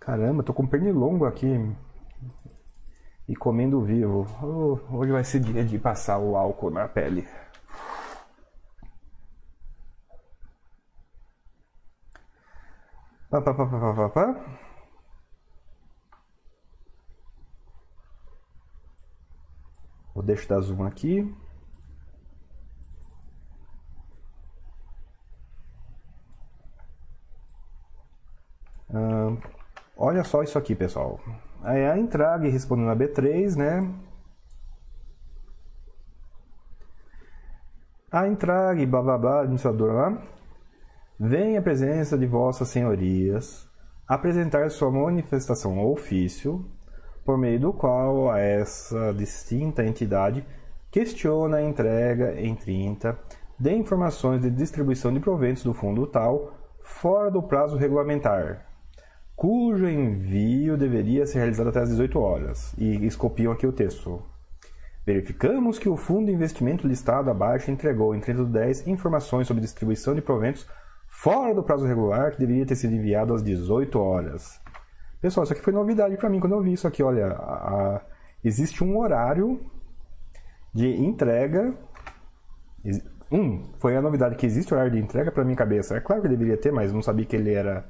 Caramba, 0.00 0.42
tô 0.42 0.54
com 0.54 0.66
pernilongo 0.66 1.26
aqui. 1.26 1.46
E 3.28 3.36
comendo 3.36 3.82
vivo. 3.82 4.26
Oh, 4.42 4.96
hoje 4.96 5.12
vai 5.12 5.22
ser 5.22 5.40
dia 5.40 5.62
de 5.62 5.78
passar 5.78 6.18
o 6.18 6.34
álcool 6.34 6.70
na 6.70 6.88
pele. 6.88 7.28
Pá, 13.30 13.42
pá, 13.42 13.52
pá, 13.52 13.66
pá, 13.66 13.94
pá, 13.94 14.08
pá. 14.08 14.67
Vou 20.18 20.24
deixar 20.24 20.56
dar 20.56 20.60
zoom 20.62 20.82
aqui. 20.82 21.32
Olha 29.96 30.24
só 30.24 30.42
isso 30.42 30.58
aqui, 30.58 30.74
pessoal. 30.74 31.20
Aí 31.62 31.86
a 31.86 31.96
Intrag 31.96 32.48
respondendo 32.48 32.90
a 32.90 32.96
B3, 32.96 33.54
né? 33.54 33.94
A 38.10 38.26
Intrag, 38.26 38.84
blá 38.86 39.00
blá 39.00 39.18
blá, 39.18 39.40
administrador 39.42 39.92
lá. 39.92 40.20
Vem 41.16 41.56
a 41.56 41.62
presença 41.62 42.18
de 42.18 42.26
vossas 42.26 42.66
senhorias 42.70 43.70
apresentar 44.04 44.68
sua 44.72 44.90
manifestação 44.90 45.78
ou 45.78 45.92
ofício 45.92 46.68
por 47.28 47.36
meio 47.36 47.60
do 47.60 47.74
qual 47.74 48.34
essa 48.34 49.12
distinta 49.12 49.84
entidade 49.84 50.42
questiona 50.90 51.58
a 51.58 51.62
entrega 51.62 52.40
em 52.40 52.54
30 52.54 53.18
de 53.58 53.70
informações 53.74 54.40
de 54.40 54.50
distribuição 54.50 55.12
de 55.12 55.20
proventos 55.20 55.62
do 55.62 55.74
fundo 55.74 56.06
tal 56.06 56.54
fora 56.80 57.30
do 57.30 57.42
prazo 57.42 57.76
regulamentar, 57.76 58.66
cujo 59.36 59.86
envio 59.86 60.78
deveria 60.78 61.26
ser 61.26 61.40
realizado 61.40 61.68
até 61.68 61.80
às 61.80 61.90
18 61.90 62.18
horas. 62.18 62.74
E 62.78 63.04
escopiam 63.04 63.52
aqui 63.52 63.66
o 63.66 63.72
texto. 63.72 64.22
Verificamos 65.04 65.78
que 65.78 65.90
o 65.90 65.98
fundo 65.98 66.28
de 66.28 66.32
investimento 66.32 66.88
listado 66.88 67.30
abaixo 67.30 67.70
entregou 67.70 68.14
em 68.14 68.20
30 68.20 68.46
de 68.46 68.52
10 68.52 68.88
informações 68.88 69.46
sobre 69.46 69.60
distribuição 69.60 70.14
de 70.14 70.22
proventos 70.22 70.66
fora 71.06 71.54
do 71.54 71.62
prazo 71.62 71.84
regular 71.84 72.32
que 72.32 72.38
deveria 72.38 72.64
ter 72.64 72.76
sido 72.76 72.94
enviado 72.94 73.34
às 73.34 73.42
18 73.42 74.00
horas. 74.00 74.58
Pessoal, 75.20 75.44
isso 75.44 75.52
aqui 75.52 75.62
foi 75.62 75.72
novidade 75.72 76.16
para 76.16 76.28
mim 76.28 76.38
quando 76.38 76.52
eu 76.52 76.62
vi 76.62 76.72
isso 76.72 76.86
aqui. 76.86 77.02
Olha, 77.02 77.28
a, 77.28 77.96
a, 77.96 78.00
existe 78.44 78.84
um 78.84 78.98
horário 78.98 79.60
de 80.72 80.88
entrega. 80.88 81.74
Um, 83.30 83.72
foi 83.78 83.96
a 83.96 84.02
novidade 84.02 84.36
que 84.36 84.46
existe 84.46 84.72
horário 84.72 84.92
de 84.92 84.98
entrega 84.98 85.32
para 85.32 85.44
minha 85.44 85.56
cabeça. 85.56 85.96
É 85.96 86.00
claro 86.00 86.22
que 86.22 86.28
deveria 86.28 86.56
ter, 86.56 86.72
mas 86.72 86.92
não 86.92 87.02
sabia 87.02 87.26
que 87.26 87.36
ele 87.36 87.52
era 87.52 87.84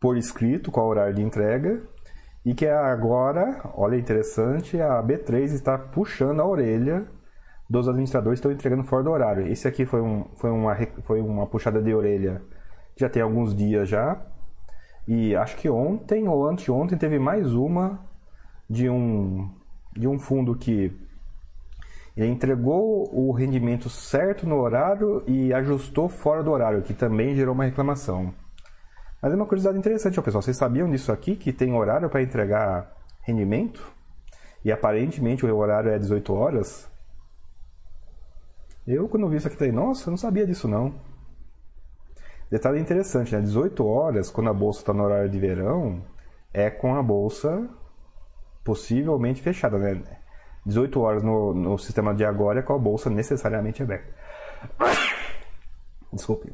por 0.00 0.16
escrito 0.16 0.72
qual 0.72 0.88
horário 0.88 1.14
de 1.14 1.22
entrega. 1.22 1.82
E 2.44 2.54
que 2.54 2.66
agora, 2.66 3.60
olha 3.74 3.96
interessante, 3.96 4.80
a 4.80 5.02
B3 5.02 5.52
está 5.52 5.78
puxando 5.78 6.40
a 6.40 6.46
orelha 6.46 7.06
dos 7.68 7.86
administradores 7.86 8.40
que 8.40 8.46
estão 8.46 8.52
entregando 8.52 8.82
fora 8.82 9.04
do 9.04 9.10
horário. 9.10 9.46
Esse 9.46 9.68
aqui 9.68 9.86
foi, 9.86 10.00
um, 10.00 10.24
foi, 10.36 10.50
uma, 10.50 10.76
foi 11.02 11.20
uma 11.20 11.46
puxada 11.46 11.80
de 11.80 11.94
orelha 11.94 12.42
já 12.96 13.08
tem 13.08 13.22
alguns 13.22 13.54
dias 13.54 13.88
já. 13.88 14.20
E 15.12 15.34
acho 15.34 15.56
que 15.56 15.68
ontem 15.68 16.28
ou 16.28 16.46
anteontem 16.46 16.96
teve 16.96 17.18
mais 17.18 17.52
uma 17.52 17.98
de 18.68 18.88
um, 18.88 19.52
de 19.92 20.06
um 20.06 20.20
fundo 20.20 20.54
que 20.54 20.96
entregou 22.16 23.12
o 23.12 23.32
rendimento 23.32 23.90
certo 23.90 24.46
no 24.46 24.60
horário 24.60 25.24
e 25.26 25.52
ajustou 25.52 26.08
fora 26.08 26.44
do 26.44 26.52
horário, 26.52 26.82
que 26.82 26.94
também 26.94 27.34
gerou 27.34 27.56
uma 27.56 27.64
reclamação. 27.64 28.32
Mas 29.20 29.32
é 29.32 29.34
uma 29.34 29.46
curiosidade 29.46 29.76
interessante, 29.76 30.20
ó, 30.20 30.22
pessoal. 30.22 30.42
Vocês 30.42 30.56
sabiam 30.56 30.88
disso 30.88 31.10
aqui, 31.10 31.34
que 31.34 31.52
tem 31.52 31.74
horário 31.74 32.08
para 32.08 32.22
entregar 32.22 32.96
rendimento? 33.22 33.82
E 34.64 34.70
aparentemente 34.70 35.44
o 35.44 35.56
horário 35.56 35.90
é 35.90 35.98
18 35.98 36.32
horas? 36.32 36.88
Eu, 38.86 39.08
quando 39.08 39.28
vi 39.28 39.38
isso 39.38 39.48
aqui, 39.48 39.56
falei, 39.56 39.72
nossa, 39.72 40.08
eu 40.08 40.12
não 40.12 40.18
sabia 40.18 40.46
disso 40.46 40.68
não. 40.68 40.94
Detalhe 42.50 42.80
interessante, 42.80 43.34
né? 43.34 43.40
18 43.40 43.86
horas, 43.86 44.28
quando 44.30 44.50
a 44.50 44.54
bolsa 44.54 44.80
está 44.80 44.92
no 44.92 45.04
horário 45.04 45.30
de 45.30 45.38
verão, 45.38 46.02
é 46.52 46.68
com 46.68 46.96
a 46.96 47.02
bolsa 47.02 47.68
possivelmente 48.64 49.40
fechada, 49.40 49.78
né? 49.78 50.02
18 50.66 51.00
horas 51.00 51.22
no, 51.22 51.54
no 51.54 51.78
sistema 51.78 52.14
de 52.14 52.24
agora 52.24 52.58
é 52.60 52.62
com 52.62 52.74
a 52.74 52.78
bolsa 52.78 53.08
necessariamente 53.08 53.82
aberta. 53.82 54.12
Desculpe. 56.12 56.52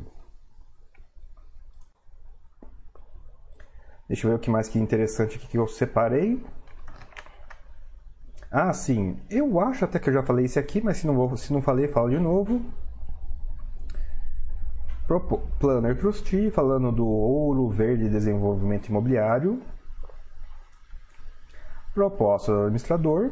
Deixa 4.06 4.27
eu 4.27 4.31
ver 4.31 4.36
o 4.36 4.39
que 4.39 4.51
mais 4.51 4.68
que 4.68 4.78
interessante 4.78 5.36
aqui 5.36 5.48
que 5.48 5.59
eu 5.59 5.66
separei. 5.66 6.44
Ah, 8.51 8.73
sim. 8.73 9.18
Eu 9.28 9.59
acho 9.59 9.85
até 9.85 9.98
que 9.98 10.09
eu 10.09 10.14
já 10.14 10.23
falei 10.23 10.44
isso 10.44 10.59
aqui, 10.59 10.81
mas 10.81 10.98
se 10.98 11.06
não, 11.06 11.14
vou, 11.16 11.36
se 11.36 11.52
não 11.52 11.60
falei, 11.60 11.89
falo 11.89 12.10
de 12.10 12.18
novo. 12.18 12.60
Planner 15.58 15.96
Trustee, 15.98 16.50
falando 16.50 16.90
do 16.90 17.06
ouro 17.06 17.68
verde 17.68 18.08
desenvolvimento 18.08 18.88
imobiliário. 18.88 19.62
Proposta 21.94 22.52
do 22.52 22.60
administrador. 22.62 23.30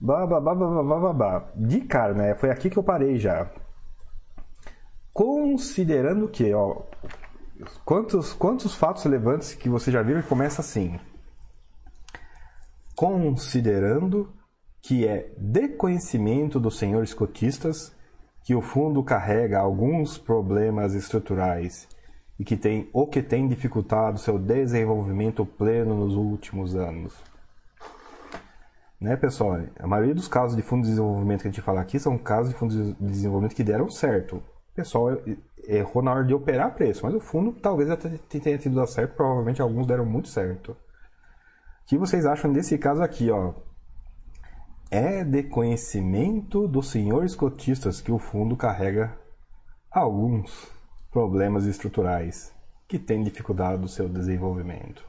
Blá, 0.00 0.26
blá, 0.26 0.40
blá, 0.40 0.54
blá, 0.54 0.82
blá, 0.82 0.98
blá, 0.98 1.12
blá. 1.12 1.52
De 1.54 1.82
cara, 1.82 2.14
né? 2.14 2.34
Foi 2.34 2.50
aqui 2.50 2.70
que 2.70 2.78
eu 2.78 2.82
parei 2.82 3.18
já. 3.18 3.50
Considerando 5.12 6.28
que, 6.28 6.54
ó, 6.54 6.82
quantos, 7.84 8.32
quantos 8.32 8.74
fatos 8.74 9.04
relevantes 9.04 9.54
que 9.54 9.68
você 9.68 9.90
já 9.90 10.02
viu 10.02 10.22
começa 10.22 10.62
assim? 10.62 10.98
Considerando 12.96 14.32
que 14.80 15.06
é 15.06 15.34
de 15.36 15.68
conhecimento 15.68 16.58
dos 16.58 16.78
senhores 16.78 17.12
cotistas 17.12 17.94
que 18.44 18.54
o 18.54 18.60
fundo 18.60 19.02
carrega 19.02 19.58
alguns 19.58 20.18
problemas 20.18 20.94
estruturais 20.94 21.88
e 22.38 22.44
que 22.44 22.56
tem 22.56 22.88
ou 22.92 23.06
que 23.06 23.22
tem 23.22 23.46
dificultado 23.46 24.18
seu 24.18 24.38
desenvolvimento 24.38 25.44
pleno 25.44 25.94
nos 25.94 26.14
últimos 26.16 26.74
anos. 26.74 27.14
Né, 29.00 29.16
pessoal? 29.16 29.58
A 29.78 29.86
maioria 29.86 30.14
dos 30.14 30.28
casos 30.28 30.56
de 30.56 30.62
fundo 30.62 30.82
de 30.82 30.90
desenvolvimento 30.90 31.42
que 31.42 31.48
a 31.48 31.50
gente 31.50 31.62
fala 31.62 31.80
aqui 31.80 31.98
são 31.98 32.18
casos 32.18 32.52
de 32.52 32.58
fundos 32.58 32.76
de 32.76 32.92
desenvolvimento 32.98 33.54
que 33.54 33.64
deram 33.64 33.88
certo. 33.88 34.36
O 34.36 34.74
pessoal 34.74 35.08
errou 35.66 36.02
na 36.02 36.12
hora 36.12 36.24
de 36.24 36.34
operar 36.34 36.74
preço, 36.74 37.04
mas 37.04 37.14
o 37.14 37.20
fundo 37.20 37.52
talvez 37.52 37.90
até 37.90 38.08
tenha 38.08 38.58
tido 38.58 38.76
dado 38.76 38.88
certo, 38.88 39.16
provavelmente 39.16 39.60
alguns 39.60 39.86
deram 39.86 40.04
muito 40.04 40.28
certo. 40.28 40.72
O 40.72 40.76
que 41.86 41.98
vocês 41.98 42.26
acham 42.26 42.52
desse 42.52 42.78
caso 42.78 43.02
aqui, 43.02 43.30
ó? 43.30 43.52
É 44.90 45.22
de 45.22 45.44
conhecimento 45.44 46.66
dos 46.66 46.90
senhores 46.90 47.36
cotistas 47.36 48.00
que 48.00 48.10
o 48.10 48.18
fundo 48.18 48.56
carrega 48.56 49.16
alguns 49.88 50.68
problemas 51.12 51.64
estruturais 51.64 52.52
que 52.88 52.98
têm 52.98 53.22
dificuldade 53.22 53.80
do 53.80 53.86
seu 53.86 54.08
desenvolvimento. 54.08 55.08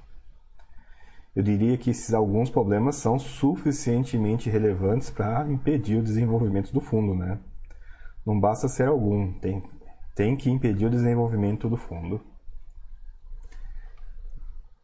Eu 1.36 1.41
diria 1.41 1.80
que 1.80 1.90
esses 1.90 2.14
alguns 2.14 2.48
problemas 2.48 2.98
são 2.98 3.18
suficientemente 3.18 4.52
relevantes 4.52 5.10
para 5.10 5.52
impedir 5.52 5.98
o 5.98 6.03
desenvolvimento 6.03 6.72
do 6.72 6.80
fundo, 6.80 7.16
né? 7.16 7.40
Não 8.24 8.40
basta 8.40 8.68
ser 8.68 8.88
algum, 8.88 9.34
tem, 9.40 9.64
tem 10.16 10.36
que 10.36 10.52
impedir 10.52 10.86
o 10.86 10.91
desenvolvimento 10.91 11.68
do 11.68 11.78
fundo. 11.78 12.22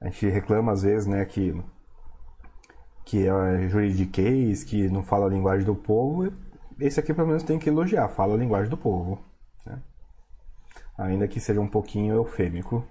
A 0.02 0.06
gente 0.06 0.28
reclama 0.28 0.72
às 0.72 0.82
vezes, 0.82 1.06
né, 1.06 1.24
que 1.24 1.54
que 3.08 3.26
é 3.26 3.70
juridiquês, 3.70 4.66
que 4.66 4.90
não 4.90 5.02
fala 5.02 5.28
a 5.28 5.30
linguagem 5.30 5.66
do 5.66 5.74
povo, 5.74 6.30
esse 6.78 7.00
aqui 7.00 7.14
pelo 7.14 7.30
menos 7.30 7.42
tem 7.42 7.58
que 7.58 7.70
elogiar, 7.70 8.10
fala 8.10 8.34
a 8.34 8.38
linguagem 8.38 8.70
do 8.70 8.76
povo. 8.76 9.18
Né? 9.66 9.82
Ainda 10.98 11.26
que 11.26 11.40
seja 11.40 11.62
um 11.62 11.70
pouquinho 11.70 12.16
eufêmico. 12.16 12.86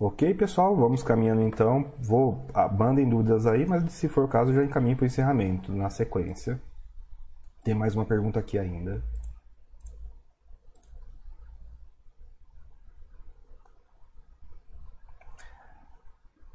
Ok, 0.00 0.34
pessoal, 0.34 0.74
vamos 0.74 1.04
caminhando 1.04 1.42
então. 1.42 1.92
Vou 2.00 2.44
mandem 2.76 3.08
dúvidas 3.08 3.46
aí, 3.46 3.64
mas 3.64 3.92
se 3.92 4.08
for 4.08 4.24
o 4.24 4.28
caso 4.28 4.52
já 4.52 4.64
encaminho 4.64 4.96
para 4.96 5.04
o 5.04 5.06
encerramento 5.06 5.72
na 5.72 5.88
sequência. 5.88 6.60
Tem 7.62 7.74
mais 7.74 7.94
uma 7.94 8.04
pergunta 8.04 8.40
aqui 8.40 8.58
ainda. 8.58 9.00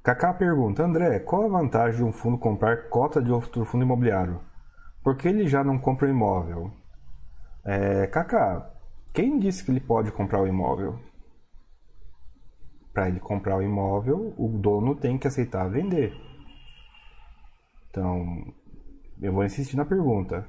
Kaká 0.10 0.34
pergunta: 0.34 0.84
André, 0.84 1.20
qual 1.20 1.46
a 1.46 1.60
vantagem 1.60 1.98
de 1.98 2.04
um 2.04 2.12
fundo 2.12 2.36
comprar 2.36 2.90
cota 2.90 3.22
de 3.22 3.32
outro 3.32 3.64
fundo 3.64 3.84
imobiliário? 3.84 4.42
Por 5.04 5.16
que 5.16 5.28
ele 5.28 5.48
já 5.48 5.64
não 5.64 5.78
compra 5.78 6.08
o 6.08 6.10
imóvel? 6.10 6.72
É, 7.64 8.08
Kaká, 8.08 8.72
quem 9.14 9.38
disse 9.38 9.64
que 9.64 9.70
ele 9.70 9.80
pode 9.80 10.12
comprar 10.12 10.42
o 10.42 10.48
imóvel? 10.48 11.00
Para 12.92 13.08
ele 13.08 13.20
comprar 13.20 13.58
o 13.58 13.62
imóvel, 13.62 14.34
o 14.36 14.48
dono 14.48 14.96
tem 14.96 15.16
que 15.16 15.28
aceitar 15.28 15.70
vender. 15.70 16.12
Então, 17.92 18.52
eu 19.22 19.32
vou 19.32 19.46
insistir 19.46 19.78
na 19.78 19.86
pergunta. 19.86 20.44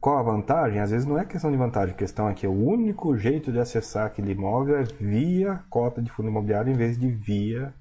Qual 0.00 0.18
a 0.18 0.24
vantagem? 0.24 0.80
Às 0.80 0.90
vezes 0.90 1.06
não 1.06 1.20
é 1.20 1.24
questão 1.24 1.52
de 1.52 1.56
vantagem, 1.56 1.94
a 1.94 1.98
questão 1.98 2.28
é 2.28 2.34
que 2.34 2.48
o 2.48 2.66
único 2.66 3.16
jeito 3.16 3.52
de 3.52 3.60
acessar 3.60 4.06
aquele 4.06 4.32
imóvel 4.32 4.76
é 4.76 4.82
via 4.82 5.62
cota 5.70 6.02
de 6.02 6.10
fundo 6.10 6.30
imobiliário 6.30 6.72
em 6.72 6.76
vez 6.76 6.98
de 6.98 7.08
via 7.08 7.72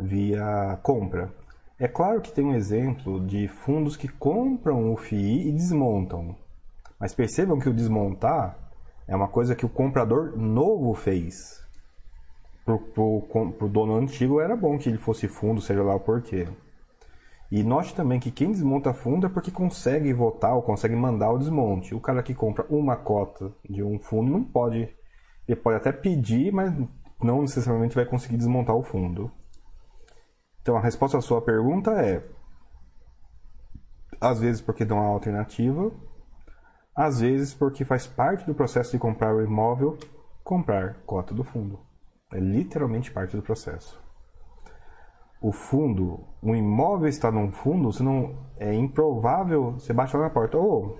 via 0.00 0.78
compra. 0.82 1.32
É 1.78 1.88
claro 1.88 2.20
que 2.20 2.32
tem 2.32 2.44
um 2.44 2.54
exemplo 2.54 3.24
de 3.24 3.48
fundos 3.48 3.96
que 3.96 4.08
compram 4.08 4.92
o 4.92 4.96
FII 4.96 5.48
e 5.48 5.52
desmontam. 5.52 6.36
Mas 6.98 7.14
percebam 7.14 7.58
que 7.58 7.68
o 7.68 7.74
desmontar 7.74 8.58
é 9.06 9.16
uma 9.16 9.28
coisa 9.28 9.54
que 9.54 9.64
o 9.64 9.68
comprador 9.68 10.36
novo 10.36 10.92
fez 10.94 11.60
para 12.64 13.64
o 13.64 13.68
dono 13.68 13.96
antigo 13.96 14.40
era 14.40 14.54
bom 14.54 14.78
que 14.78 14.88
ele 14.88 14.98
fosse 14.98 15.26
fundo, 15.26 15.60
seja 15.60 15.82
lá 15.82 15.94
o 15.94 16.00
porquê. 16.00 16.46
E 17.50 17.64
note 17.64 17.94
também 17.94 18.20
que 18.20 18.30
quem 18.30 18.52
desmonta 18.52 18.94
fundo 18.94 19.26
é 19.26 19.30
porque 19.30 19.50
consegue 19.50 20.12
votar 20.12 20.54
ou 20.54 20.62
consegue 20.62 20.94
mandar 20.94 21.32
o 21.32 21.38
desmonte. 21.38 21.94
O 21.94 22.00
cara 22.00 22.22
que 22.22 22.34
compra 22.34 22.64
uma 22.70 22.96
cota 22.96 23.52
de 23.68 23.82
um 23.82 23.98
fundo 23.98 24.30
não 24.30 24.44
pode. 24.44 24.88
Ele 25.48 25.60
pode 25.60 25.76
até 25.76 25.90
pedir, 25.90 26.52
mas 26.52 26.72
não 27.20 27.42
necessariamente 27.42 27.96
vai 27.96 28.04
conseguir 28.04 28.36
desmontar 28.36 28.76
o 28.76 28.84
fundo. 28.84 29.32
Então 30.70 30.78
a 30.78 30.82
resposta 30.82 31.18
à 31.18 31.20
sua 31.20 31.42
pergunta 31.42 31.90
é: 32.00 32.24
às 34.20 34.38
vezes 34.38 34.62
porque 34.62 34.84
dão 34.84 35.00
a 35.00 35.06
alternativa, 35.06 35.90
às 36.94 37.18
vezes 37.18 37.52
porque 37.52 37.84
faz 37.84 38.06
parte 38.06 38.46
do 38.46 38.54
processo 38.54 38.92
de 38.92 38.98
comprar 39.00 39.34
o 39.34 39.42
imóvel 39.42 39.98
comprar 40.44 40.94
cota 41.04 41.34
do 41.34 41.42
fundo. 41.42 41.80
É 42.32 42.38
literalmente 42.38 43.10
parte 43.10 43.34
do 43.34 43.42
processo. 43.42 44.00
O 45.42 45.50
fundo, 45.50 46.24
o 46.40 46.54
imóvel 46.54 47.08
está 47.08 47.32
num 47.32 47.50
fundo, 47.50 47.92
você 47.92 48.04
não 48.04 48.38
é 48.56 48.72
improvável, 48.72 49.72
você 49.72 49.92
lá 49.92 50.06
na 50.06 50.30
porta, 50.30 50.56
ô, 50.56 50.62
oh, 50.62 50.98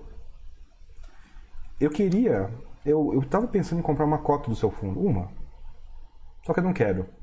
eu 1.81 1.91
queria, 1.91 2.51
eu 2.85 3.21
estava 3.21 3.47
pensando 3.47 3.79
em 3.79 3.83
comprar 3.83 4.05
uma 4.05 4.19
cota 4.19 4.51
do 4.51 4.57
seu 4.57 4.73
fundo, 4.73 4.99
uma. 4.99 5.31
Só 6.45 6.53
que 6.53 6.59
eu 6.59 6.65
não 6.65 6.73
quero. 6.73 7.20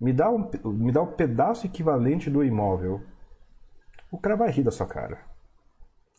Me 0.00 0.12
dá 0.12 0.30
um 0.30 0.50
me 0.64 0.92
dá 0.92 1.00
o 1.00 1.04
um 1.04 1.12
pedaço 1.12 1.66
equivalente 1.66 2.30
do 2.30 2.44
imóvel. 2.44 3.02
O 4.10 4.18
cara 4.18 4.36
vai 4.36 4.50
rir 4.50 4.62
da 4.62 4.70
sua 4.70 4.86
cara. 4.86 5.18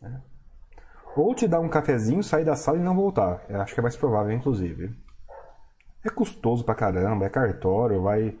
Né? 0.00 0.22
Ou 1.16 1.34
te 1.34 1.48
dar 1.48 1.60
um 1.60 1.68
cafezinho, 1.68 2.22
sair 2.22 2.44
da 2.44 2.54
sala 2.54 2.78
e 2.78 2.82
não 2.82 2.94
voltar. 2.94 3.44
Eu 3.48 3.60
acho 3.60 3.74
que 3.74 3.80
é 3.80 3.82
mais 3.82 3.96
provável, 3.96 4.32
inclusive. 4.32 4.94
É 6.04 6.08
custoso 6.08 6.64
pra 6.64 6.74
caramba, 6.74 7.26
é 7.26 7.28
cartório, 7.28 8.02
vai. 8.02 8.38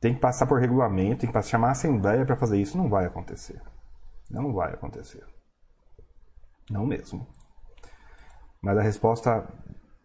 Tem 0.00 0.14
que 0.14 0.20
passar 0.20 0.46
por 0.46 0.58
regulamento, 0.58 1.20
tem 1.20 1.32
que 1.32 1.42
chamar 1.42 1.68
a 1.68 1.72
assembleia 1.72 2.24
para 2.24 2.36
fazer 2.36 2.58
isso. 2.60 2.78
Não 2.78 2.88
vai 2.88 3.06
acontecer. 3.06 3.60
Não 4.30 4.52
vai 4.52 4.72
acontecer. 4.72 5.24
Não 6.70 6.86
mesmo. 6.86 7.26
Mas 8.60 8.78
a 8.78 8.82
resposta 8.82 9.46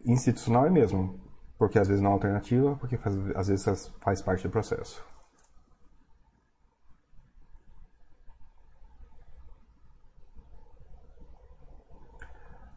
institucional 0.04 0.66
é 0.66 0.70
mesmo. 0.70 1.18
Porque 1.60 1.78
às 1.78 1.88
vezes 1.88 2.02
não 2.02 2.12
é 2.12 2.14
alternativa, 2.14 2.74
porque 2.76 2.96
faz, 2.96 3.14
às 3.36 3.48
vezes 3.48 3.92
faz 4.00 4.22
parte 4.22 4.44
do 4.44 4.50
processo. 4.50 5.04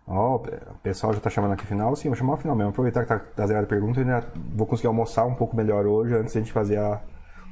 Ó, 0.06 0.36
oh, 0.36 0.36
o 0.36 0.78
pessoal 0.84 1.14
já 1.14 1.22
tá 1.22 1.30
chamando 1.30 1.54
aqui 1.54 1.66
final. 1.66 1.96
Sim, 1.96 2.10
vou 2.10 2.18
chamar 2.18 2.34
o 2.34 2.38
final 2.38 2.58
mesmo. 2.58 2.72
Aproveitar 2.72 3.04
que 3.04 3.08
tá, 3.08 3.20
tá 3.20 3.48
zerada 3.48 3.66
a 3.66 3.70
pergunta 3.70 4.02
e 4.02 4.04
ainda 4.04 4.28
vou 4.54 4.68
conseguir 4.68 4.88
almoçar 4.88 5.26
um 5.26 5.36
pouco 5.36 5.56
melhor 5.56 5.86
hoje 5.86 6.14
antes 6.16 6.34
de 6.34 6.40
a 6.40 6.42
gente 6.42 6.52
fazer 6.52 6.78
a, 6.78 7.02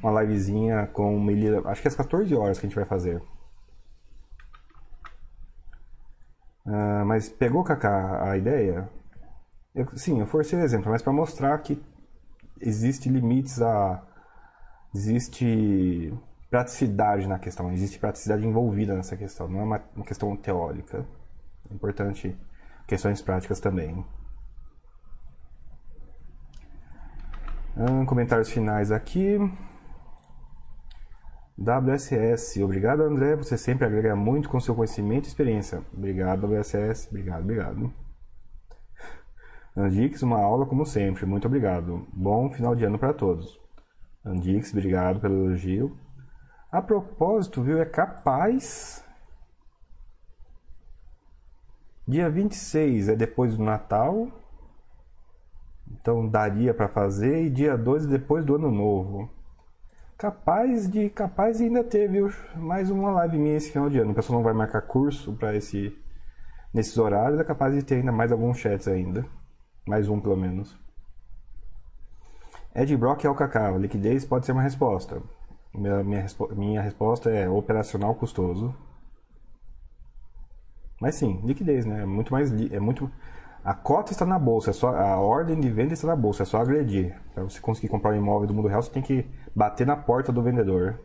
uma 0.03 0.21
livezinha 0.21 0.87
com 0.87 1.17
Melida. 1.17 1.61
Acho 1.69 1.81
que 1.81 1.87
é 1.87 1.91
às 1.91 1.95
14 1.95 2.35
horas 2.35 2.59
que 2.59 2.65
a 2.65 2.69
gente 2.69 2.75
vai 2.75 2.85
fazer. 2.85 3.21
Uh, 6.65 7.05
mas 7.05 7.29
pegou, 7.29 7.63
Kaká, 7.63 8.29
a 8.31 8.37
ideia? 8.37 8.89
Eu, 9.73 9.87
sim, 9.97 10.19
eu 10.19 10.27
forcei 10.27 10.59
o 10.59 10.61
exemplo, 10.61 10.91
mas 10.91 11.01
para 11.01 11.13
mostrar 11.13 11.57
que 11.59 11.81
existe 12.59 13.09
limites 13.09 13.61
a. 13.61 14.03
Existe 14.93 16.13
praticidade 16.49 17.25
na 17.27 17.39
questão, 17.39 17.71
existe 17.71 17.97
praticidade 17.97 18.45
envolvida 18.45 18.93
nessa 18.93 19.15
questão, 19.15 19.47
não 19.47 19.61
é 19.61 19.63
uma, 19.63 19.81
uma 19.95 20.05
questão 20.05 20.35
teórica. 20.35 21.05
É 21.69 21.73
importante 21.73 22.37
questões 22.85 23.21
práticas 23.21 23.61
também. 23.61 24.05
Comentários 28.05 28.51
finais 28.51 28.91
aqui. 28.91 29.37
WSS, 31.57 32.61
obrigado 32.61 33.03
André, 33.03 33.37
você 33.37 33.57
sempre 33.57 33.85
agrega 33.85 34.13
muito 34.13 34.49
com 34.49 34.59
seu 34.59 34.75
conhecimento 34.75 35.25
e 35.25 35.27
experiência. 35.29 35.81
Obrigado 35.93 36.45
WSS, 36.47 37.07
obrigado, 37.07 37.43
obrigado. 37.43 37.93
Andix, 39.75 40.21
uma 40.21 40.39
aula 40.39 40.65
como 40.65 40.85
sempre, 40.85 41.25
muito 41.25 41.47
obrigado. 41.47 42.05
Bom 42.11 42.51
final 42.51 42.75
de 42.75 42.83
ano 42.83 42.99
para 42.99 43.13
todos. 43.13 43.59
Andix, 44.25 44.71
obrigado 44.71 45.19
pelo 45.19 45.47
elogio. 45.47 45.97
A 46.71 46.81
propósito, 46.81 47.61
viu, 47.61 47.81
é 47.81 47.85
capaz 47.85 49.03
Dia 52.11 52.29
26 52.29 53.07
é 53.07 53.15
depois 53.15 53.55
do 53.55 53.63
Natal. 53.63 54.27
Então 55.89 56.27
daria 56.27 56.73
para 56.73 56.89
fazer 56.89 57.45
e 57.45 57.49
dia 57.49 57.77
2 57.77 58.05
é 58.05 58.07
depois 58.09 58.43
do 58.43 58.55
Ano 58.55 58.69
Novo. 58.69 59.29
Capaz 60.17 60.89
de 60.89 61.09
capaz 61.09 61.61
ainda 61.61 61.83
teve 61.83 62.19
mais 62.55 62.89
uma 62.89 63.11
live 63.11 63.37
minha 63.37 63.55
esse 63.55 63.71
final 63.71 63.89
de 63.89 63.97
ano. 63.99 64.11
O 64.11 64.15
pessoal 64.15 64.39
não 64.39 64.43
vai 64.43 64.53
marcar 64.53 64.81
curso 64.81 65.33
para 65.33 65.55
esse 65.55 65.97
nesses 66.73 66.97
horários, 66.97 67.39
é 67.39 67.43
capaz 67.43 67.73
de 67.73 67.83
ter 67.83 67.95
ainda 67.95 68.11
mais 68.11 68.31
alguns 68.31 68.57
chats 68.57 68.89
ainda. 68.89 69.25
Mais 69.87 70.07
um 70.07 70.19
pelo 70.19 70.37
menos. 70.37 70.77
Ed 72.73 72.95
Brock 72.95 73.25
é 73.25 73.29
o 73.29 73.35
cacau. 73.35 73.77
Liquidez 73.77 74.25
pode 74.25 74.45
ser 74.45 74.51
uma 74.51 74.61
resposta. 74.61 75.21
Minha, 75.73 76.03
minha, 76.03 76.25
minha 76.55 76.81
resposta 76.81 77.29
é 77.29 77.49
operacional 77.49 78.15
custoso. 78.15 78.75
Mas 80.99 81.15
sim, 81.15 81.41
liquidez, 81.43 81.85
né? 81.85 82.03
É 82.03 82.05
muito 82.05 82.31
mais. 82.31 82.51
É 82.71 82.79
muito. 82.79 83.11
A 83.63 83.73
cota 83.73 84.11
está 84.11 84.25
na 84.25 84.39
bolsa, 84.39 84.71
é 84.71 84.73
só, 84.73 84.95
a 84.95 85.17
ordem 85.19 85.59
de 85.59 85.69
venda 85.69 85.93
está 85.93 86.07
na 86.07 86.15
bolsa, 86.15 86.43
é 86.43 86.45
só 86.45 86.59
agredir. 86.59 87.15
Para 87.33 87.43
você 87.43 87.59
conseguir 87.59 87.89
comprar 87.89 88.11
um 88.11 88.17
imóvel 88.17 88.47
do 88.47 88.53
mundo 88.55 88.67
real, 88.67 88.81
você 88.81 88.89
tem 88.89 89.03
que 89.03 89.25
bater 89.55 89.85
na 89.85 89.95
porta 89.95 90.31
do 90.31 90.41
vendedor. 90.41 90.99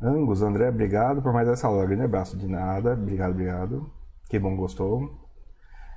Angus, 0.00 0.42
André, 0.42 0.68
obrigado 0.68 1.22
por 1.22 1.32
mais 1.32 1.48
essa 1.48 1.66
aula. 1.66 1.86
Grande 1.86 2.04
abraço. 2.04 2.36
De 2.36 2.46
nada. 2.46 2.92
Obrigado, 2.92 3.30
obrigado. 3.30 3.90
Que 4.28 4.38
bom, 4.38 4.54
gostou. 4.56 5.26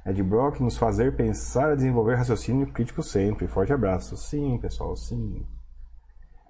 Ed 0.06 0.24
Brock, 0.24 0.62
nos 0.62 0.78
fazer 0.78 1.16
pensar 1.16 1.76
desenvolver 1.76 2.16
raciocínio 2.16 2.72
crítico 2.72 3.04
sempre. 3.04 3.48
Forte 3.48 3.74
abraço. 3.74 4.16
Sim, 4.16 4.58
pessoal, 4.58 4.96
sim. 4.96 5.46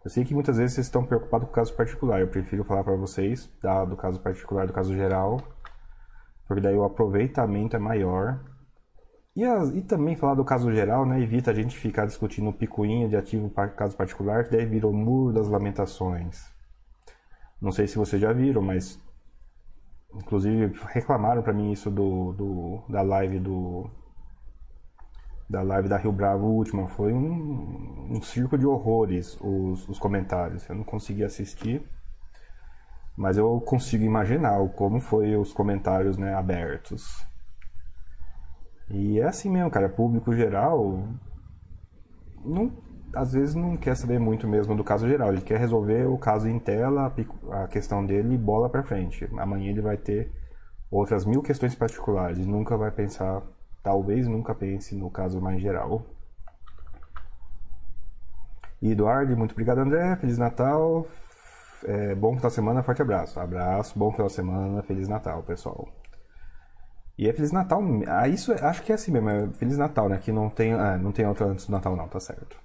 Eu 0.04 0.10
sei 0.10 0.24
que 0.24 0.34
muitas 0.34 0.58
vezes 0.58 0.76
vocês 0.76 0.88
estão 0.88 1.04
preocupados 1.04 1.48
com 1.48 1.52
o 1.52 1.56
caso 1.56 1.74
particular. 1.76 2.22
Eu 2.22 2.28
prefiro 2.28 2.64
falar 2.64 2.84
para 2.84 2.96
vocês 2.96 3.52
do 3.90 3.98
caso 3.98 4.20
particular, 4.22 4.68
do 4.68 4.74
caso 4.74 4.94
geral, 4.96 5.42
porque 6.48 6.62
daí 6.62 6.76
o 6.76 6.86
aproveitamento 6.86 7.76
é 7.76 7.80
maior. 7.80 8.40
E, 9.36 9.44
e 9.78 9.82
também 9.82 10.16
falar 10.16 10.36
do 10.36 10.46
caso 10.46 10.72
geral, 10.72 11.06
né? 11.06 11.22
Evita 11.22 11.52
a 11.52 11.54
gente 11.54 11.78
ficar 11.78 12.06
discutindo 12.06 12.54
picuinha 12.54 13.10
de 13.10 13.18
ativo 13.18 13.50
para 13.50 13.70
caso 13.70 13.98
particular, 13.98 14.46
que 14.46 14.52
daí 14.52 14.66
vira 14.66 14.88
o 14.88 14.94
muro 14.94 15.34
das 15.34 15.48
lamentações. 15.48 16.59
Não 17.61 17.72
sei 17.72 17.88
se 17.88 17.98
vocês 17.98 18.22
já 18.22 18.31
viram, 18.31 18.61
mas 18.61 18.99
Inclusive 20.15 20.73
reclamaram 20.88 21.44
para 21.44 21.53
mim 21.53 21.72
isso 21.72 21.91
do, 21.91 22.34
do, 22.34 22.84
da 22.90 23.02
live 23.02 23.40
do 23.40 23.90
da 25.48 25.61
live 25.64 25.88
da 25.90 25.98
Rio 25.98 26.11
Bravo 26.11 26.45
última. 26.45 26.88
Foi 26.88 27.11
um, 27.11 28.07
um 28.11 28.22
circo 28.22 28.57
de 28.57 28.65
horrores 28.65 29.38
os, 29.41 29.88
os 29.88 29.99
comentários. 29.99 30.68
Eu 30.69 30.76
não 30.76 30.84
consegui 30.84 31.23
assistir, 31.23 31.84
mas 33.15 33.38
eu 33.38 33.60
consigo 33.61 34.03
imaginar 34.03 34.57
como 34.69 34.99
foi 34.99 35.36
os 35.36 35.53
comentários 35.53 36.18
né, 36.18 36.36
abertos. 36.36 37.26
E 38.90 39.19
é 39.19 39.26
assim 39.26 39.49
mesmo, 39.49 39.72
cara. 39.72 39.90
Público 39.90 40.34
geral 40.34 41.07
não, 42.44 42.72
às 43.14 43.34
vezes 43.34 43.56
não 43.56 43.76
quer 43.77 43.95
saber 43.95 44.19
muito 44.19 44.48
mesmo 44.48 44.76
do 44.76 44.84
caso 44.84 45.07
geral. 45.07 45.34
Ele 45.34 45.41
quer 45.41 45.60
resolver 45.60 46.06
o 46.06 46.18
caso 46.18 46.48
em 46.48 46.60
tela, 46.60 47.14
a 47.52 47.68
questão 47.68 48.06
dele 48.06 48.36
e 48.36 48.38
bola 48.38 48.69
para 48.69 48.84
frente. 48.84 49.27
Amanhã 49.38 49.69
ele 49.72 49.81
vai 49.81 49.98
ter 49.98 50.31
outras 50.91 51.26
mil 51.26 51.41
questões 51.41 51.76
particulares. 51.76 52.45
Nunca 52.45 52.77
vai 52.77 52.91
pensar 52.91 53.41
talvez 53.84 54.27
nunca 54.27 54.53
pense 54.53 54.95
no 54.95 55.10
caso 55.10 55.41
mais 55.41 55.61
geral. 55.61 56.06
E 58.81 58.91
Eduardo, 58.91 59.36
muito 59.36 59.52
obrigado 59.52 59.80
André, 59.80 60.15
Feliz 60.15 60.38
Natal, 60.38 61.06
é, 61.84 62.15
bom 62.15 62.36
final 62.36 62.49
de 62.49 62.56
semana, 62.56 62.84
forte 62.84 63.02
abraço. 63.02 63.40
Abraço, 63.40 63.98
bom 63.98 64.11
final 64.11 64.27
de 64.27 64.34
semana, 64.34 64.81
Feliz 64.84 65.07
Natal, 65.07 65.44
pessoal. 65.44 65.90
E 67.18 67.27
é 67.27 67.34
Feliz 67.34 67.52
Natal, 67.52 67.81
ah, 68.07 68.27
isso 68.27 68.53
é, 68.53 68.64
acho 68.64 68.81
que 68.84 68.91
é 68.94 68.95
assim 68.95 69.11
mesmo, 69.11 69.30
é 69.30 69.48
Feliz 69.53 69.77
Natal, 69.77 70.07
né? 70.07 70.18
Que 70.18 70.31
não 70.31 70.49
tem, 70.49 70.73
ah, 70.73 70.98
não 70.98 71.11
tem 71.11 71.26
outro 71.27 71.45
antes 71.45 71.65
do 71.65 71.72
Natal 71.72 71.95
não, 71.95 72.07
tá 72.07 72.19
certo. 72.19 72.57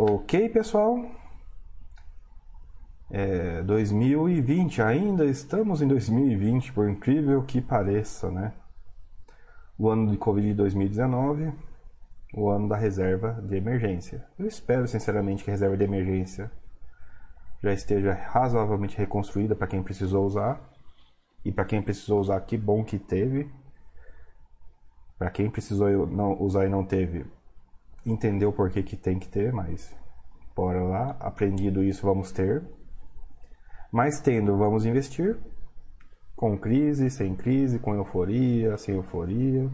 Ok, 0.00 0.48
pessoal. 0.50 1.04
É, 3.10 3.64
2020, 3.64 4.80
ainda 4.80 5.24
estamos 5.24 5.82
em 5.82 5.88
2020, 5.88 6.72
por 6.72 6.88
incrível 6.88 7.42
que 7.42 7.60
pareça, 7.60 8.30
né? 8.30 8.52
o 9.76 9.88
ano 9.88 10.08
de 10.08 10.16
Covid 10.16 10.46
de 10.46 10.54
2019, 10.54 11.52
o 12.32 12.48
ano 12.48 12.68
da 12.68 12.76
reserva 12.76 13.42
de 13.42 13.56
emergência. 13.56 14.24
Eu 14.38 14.46
espero 14.46 14.86
sinceramente 14.86 15.42
que 15.42 15.50
a 15.50 15.54
reserva 15.54 15.76
de 15.76 15.82
emergência 15.82 16.48
já 17.60 17.72
esteja 17.72 18.14
razoavelmente 18.14 18.96
reconstruída 18.96 19.56
para 19.56 19.66
quem 19.66 19.82
precisou 19.82 20.24
usar. 20.24 20.60
E 21.44 21.50
para 21.50 21.64
quem 21.64 21.82
precisou 21.82 22.20
usar, 22.20 22.40
que 22.42 22.56
bom 22.56 22.84
que 22.84 23.00
teve. 23.00 23.50
Para 25.18 25.28
quem 25.28 25.50
precisou 25.50 26.06
não 26.06 26.40
usar 26.40 26.66
e 26.66 26.68
não 26.68 26.84
teve, 26.84 27.26
entendeu 28.10 28.52
por 28.52 28.70
que, 28.70 28.82
que 28.82 28.96
tem 28.96 29.18
que 29.18 29.28
ter, 29.28 29.52
mas 29.52 29.94
bora 30.56 30.82
lá. 30.82 31.16
Aprendido 31.20 31.82
isso, 31.82 32.06
vamos 32.06 32.32
ter. 32.32 32.62
Mas 33.92 34.20
tendo, 34.20 34.56
vamos 34.56 34.84
investir 34.84 35.38
com 36.36 36.56
crise, 36.56 37.10
sem 37.10 37.34
crise, 37.34 37.78
com 37.78 37.94
euforia, 37.94 38.76
sem 38.76 38.94
euforia. 38.94 39.70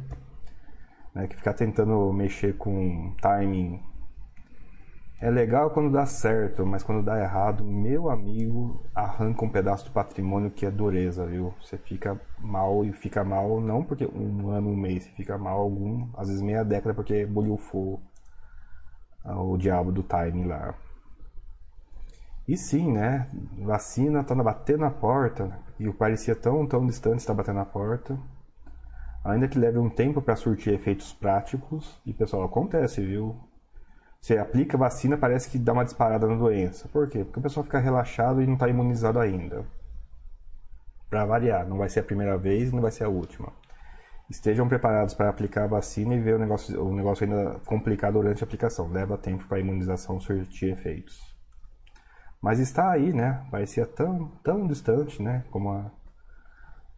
Né? 1.14 1.26
Que 1.26 1.36
ficar 1.36 1.54
tentando 1.54 2.12
mexer 2.12 2.56
com 2.56 3.14
timing 3.20 3.80
é 5.24 5.30
legal 5.30 5.70
quando 5.70 5.90
dá 5.90 6.04
certo, 6.04 6.66
mas 6.66 6.82
quando 6.82 7.02
dá 7.02 7.18
errado, 7.18 7.64
meu 7.64 8.10
amigo, 8.10 8.84
arranca 8.94 9.42
um 9.42 9.48
pedaço 9.48 9.86
do 9.86 9.90
patrimônio 9.90 10.50
que 10.50 10.66
é 10.66 10.70
dureza, 10.70 11.24
viu? 11.24 11.54
Você 11.62 11.78
fica 11.78 12.20
mal 12.38 12.84
e 12.84 12.92
fica 12.92 13.24
mal 13.24 13.58
não 13.58 13.82
porque 13.82 14.04
um 14.04 14.50
ano, 14.50 14.68
um 14.68 14.76
mês, 14.76 15.04
você 15.04 15.10
fica 15.12 15.38
mal 15.38 15.60
algum, 15.60 16.10
às 16.14 16.28
vezes 16.28 16.42
meia 16.42 16.62
década 16.62 16.94
porque 16.94 17.24
bolhufou 17.24 18.02
o 19.24 19.56
diabo 19.56 19.90
do 19.90 20.02
timing 20.02 20.44
lá. 20.44 20.74
E 22.46 22.56
sim, 22.56 22.92
né? 22.92 23.26
Vacina 23.58 24.22
tá 24.22 24.34
batendo 24.34 24.80
na 24.80 24.90
porta 24.90 25.58
e 25.78 25.88
o 25.88 25.94
parecia 25.94 26.36
tão, 26.36 26.66
tão 26.66 26.86
distante 26.86 27.20
está 27.20 27.32
batendo 27.32 27.56
na 27.56 27.64
porta. 27.64 28.18
Ainda 29.24 29.48
que 29.48 29.58
leve 29.58 29.78
um 29.78 29.88
tempo 29.88 30.20
para 30.20 30.36
surtir 30.36 30.74
efeitos 30.74 31.14
práticos, 31.14 31.98
e 32.04 32.12
pessoal, 32.12 32.44
acontece, 32.44 33.00
viu? 33.00 33.34
Você 34.20 34.36
aplica 34.36 34.76
vacina, 34.76 35.16
parece 35.16 35.48
que 35.48 35.58
dá 35.58 35.72
uma 35.72 35.84
disparada 35.84 36.26
na 36.26 36.34
doença. 36.34 36.88
Por 36.88 37.08
quê? 37.08 37.24
Porque 37.24 37.40
o 37.40 37.42
pessoal 37.42 37.64
fica 37.64 37.78
relaxado 37.78 38.42
e 38.42 38.46
não 38.46 38.54
está 38.54 38.68
imunizado 38.68 39.18
ainda. 39.18 39.64
Para 41.08 41.24
variar, 41.24 41.66
não 41.66 41.78
vai 41.78 41.88
ser 41.88 42.00
a 42.00 42.04
primeira 42.04 42.36
vez, 42.36 42.70
não 42.70 42.82
vai 42.82 42.90
ser 42.90 43.04
a 43.04 43.08
última. 43.08 43.50
Estejam 44.28 44.66
preparados 44.66 45.14
para 45.14 45.28
aplicar 45.28 45.64
a 45.64 45.68
vacina 45.68 46.14
e 46.14 46.20
ver 46.20 46.36
o 46.36 46.38
negócio, 46.38 46.82
o 46.82 46.94
negócio 46.94 47.24
ainda 47.24 47.60
complicar 47.66 48.12
durante 48.12 48.42
a 48.42 48.46
aplicação. 48.46 48.90
Leva 48.90 49.18
tempo 49.18 49.46
para 49.46 49.58
a 49.58 49.60
imunização 49.60 50.20
surtir 50.20 50.72
efeitos. 50.72 51.34
Mas 52.40 52.58
está 52.58 52.90
aí, 52.90 53.12
né? 53.12 53.46
Parecia 53.50 53.86
tão, 53.86 54.28
tão 54.42 54.66
distante, 54.66 55.22
né? 55.22 55.44
Como 55.50 55.70
a, 55.72 55.90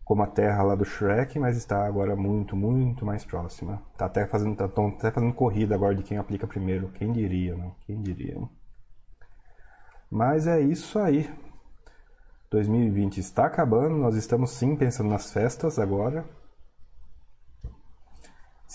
como 0.05 0.23
a 0.23 0.27
Terra 0.27 0.63
lá 0.63 0.75
do 0.75 0.85
Shrek, 0.85 1.39
mas 1.39 1.57
está 1.57 1.85
agora 1.85 2.15
muito, 2.15 2.57
muito 2.57 3.05
mais 3.05 3.25
próxima. 3.25 3.83
Tá 3.97 4.07
até 4.07 4.27
fazendo, 4.27 4.57
tá, 4.57 4.65
até 4.65 5.11
fazendo 5.11 5.33
corrida 5.35 5.75
agora 5.75 5.95
de 5.95 6.03
quem 6.03 6.19
aplica 6.19 6.47
primeiro. 6.47 6.89
Quem 6.89 7.13
diria, 7.13 7.57
né? 7.57 7.73
Quem 7.87 8.01
diria? 8.01 8.37
Mas 10.11 10.47
é 10.47 10.61
isso 10.61 10.99
aí. 10.99 11.29
2020 12.51 13.19
está 13.19 13.47
acabando, 13.47 13.97
nós 13.97 14.15
estamos 14.15 14.51
sim 14.51 14.77
pensando 14.77 15.11
nas 15.11 15.33
festas 15.33 15.79
agora. 15.79 16.25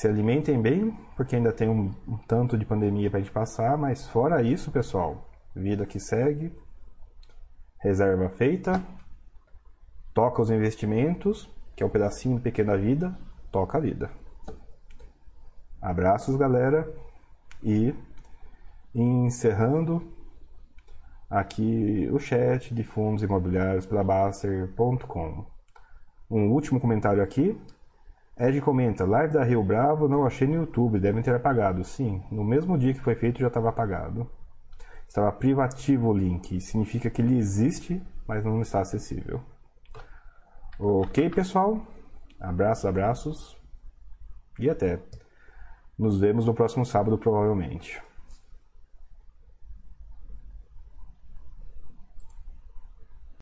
Se 0.01 0.07
alimentem 0.07 0.59
bem, 0.59 0.97
porque 1.15 1.35
ainda 1.35 1.53
tem 1.53 1.69
um, 1.69 1.91
um 2.07 2.17
tanto 2.17 2.57
de 2.57 2.65
pandemia 2.65 3.07
para 3.07 3.19
a 3.19 3.21
gente 3.21 3.31
passar, 3.31 3.77
mas 3.77 4.07
fora 4.07 4.41
isso, 4.41 4.71
pessoal, 4.71 5.29
vida 5.55 5.85
que 5.85 5.99
segue, 5.99 6.51
reserva 7.77 8.27
feita, 8.27 8.83
toca 10.11 10.41
os 10.41 10.49
investimentos, 10.49 11.47
que 11.75 11.83
é 11.83 11.85
um 11.85 11.89
pedacinho 11.91 12.41
pequeno 12.41 12.71
da 12.71 12.77
vida, 12.77 13.15
toca 13.51 13.77
a 13.77 13.81
vida. 13.81 14.09
Abraços, 15.79 16.35
galera, 16.35 16.91
e 17.61 17.93
encerrando 18.95 20.01
aqui 21.29 22.09
o 22.11 22.17
chat 22.17 22.73
de 22.73 22.83
fundos 22.83 23.21
imobiliários 23.21 23.85
pela 23.85 24.03
Baster.com. 24.03 25.45
Um 26.27 26.49
último 26.49 26.79
comentário 26.79 27.21
aqui. 27.21 27.55
Ed 28.37 28.59
comenta, 28.61 29.05
live 29.05 29.33
da 29.33 29.43
Rio 29.43 29.63
Bravo 29.63 30.07
não 30.07 30.25
achei 30.25 30.47
no 30.47 30.55
YouTube, 30.55 30.99
devem 30.99 31.21
ter 31.21 31.35
apagado. 31.35 31.83
Sim, 31.83 32.23
no 32.31 32.43
mesmo 32.43 32.77
dia 32.77 32.93
que 32.93 33.01
foi 33.01 33.15
feito 33.15 33.39
já 33.39 33.47
estava 33.47 33.69
apagado. 33.69 34.29
Estava 35.07 35.31
privativo 35.31 36.09
o 36.09 36.13
link. 36.13 36.59
Significa 36.61 37.09
que 37.09 37.21
ele 37.21 37.37
existe, 37.37 38.01
mas 38.25 38.45
não 38.45 38.61
está 38.61 38.79
acessível. 38.79 39.41
Ok, 40.79 41.29
pessoal? 41.29 41.85
Abraços, 42.39 42.85
abraços. 42.85 43.57
E 44.57 44.69
até. 44.69 44.99
Nos 45.99 46.19
vemos 46.19 46.45
no 46.45 46.53
próximo 46.53 46.85
sábado, 46.85 47.17
provavelmente. 47.17 48.01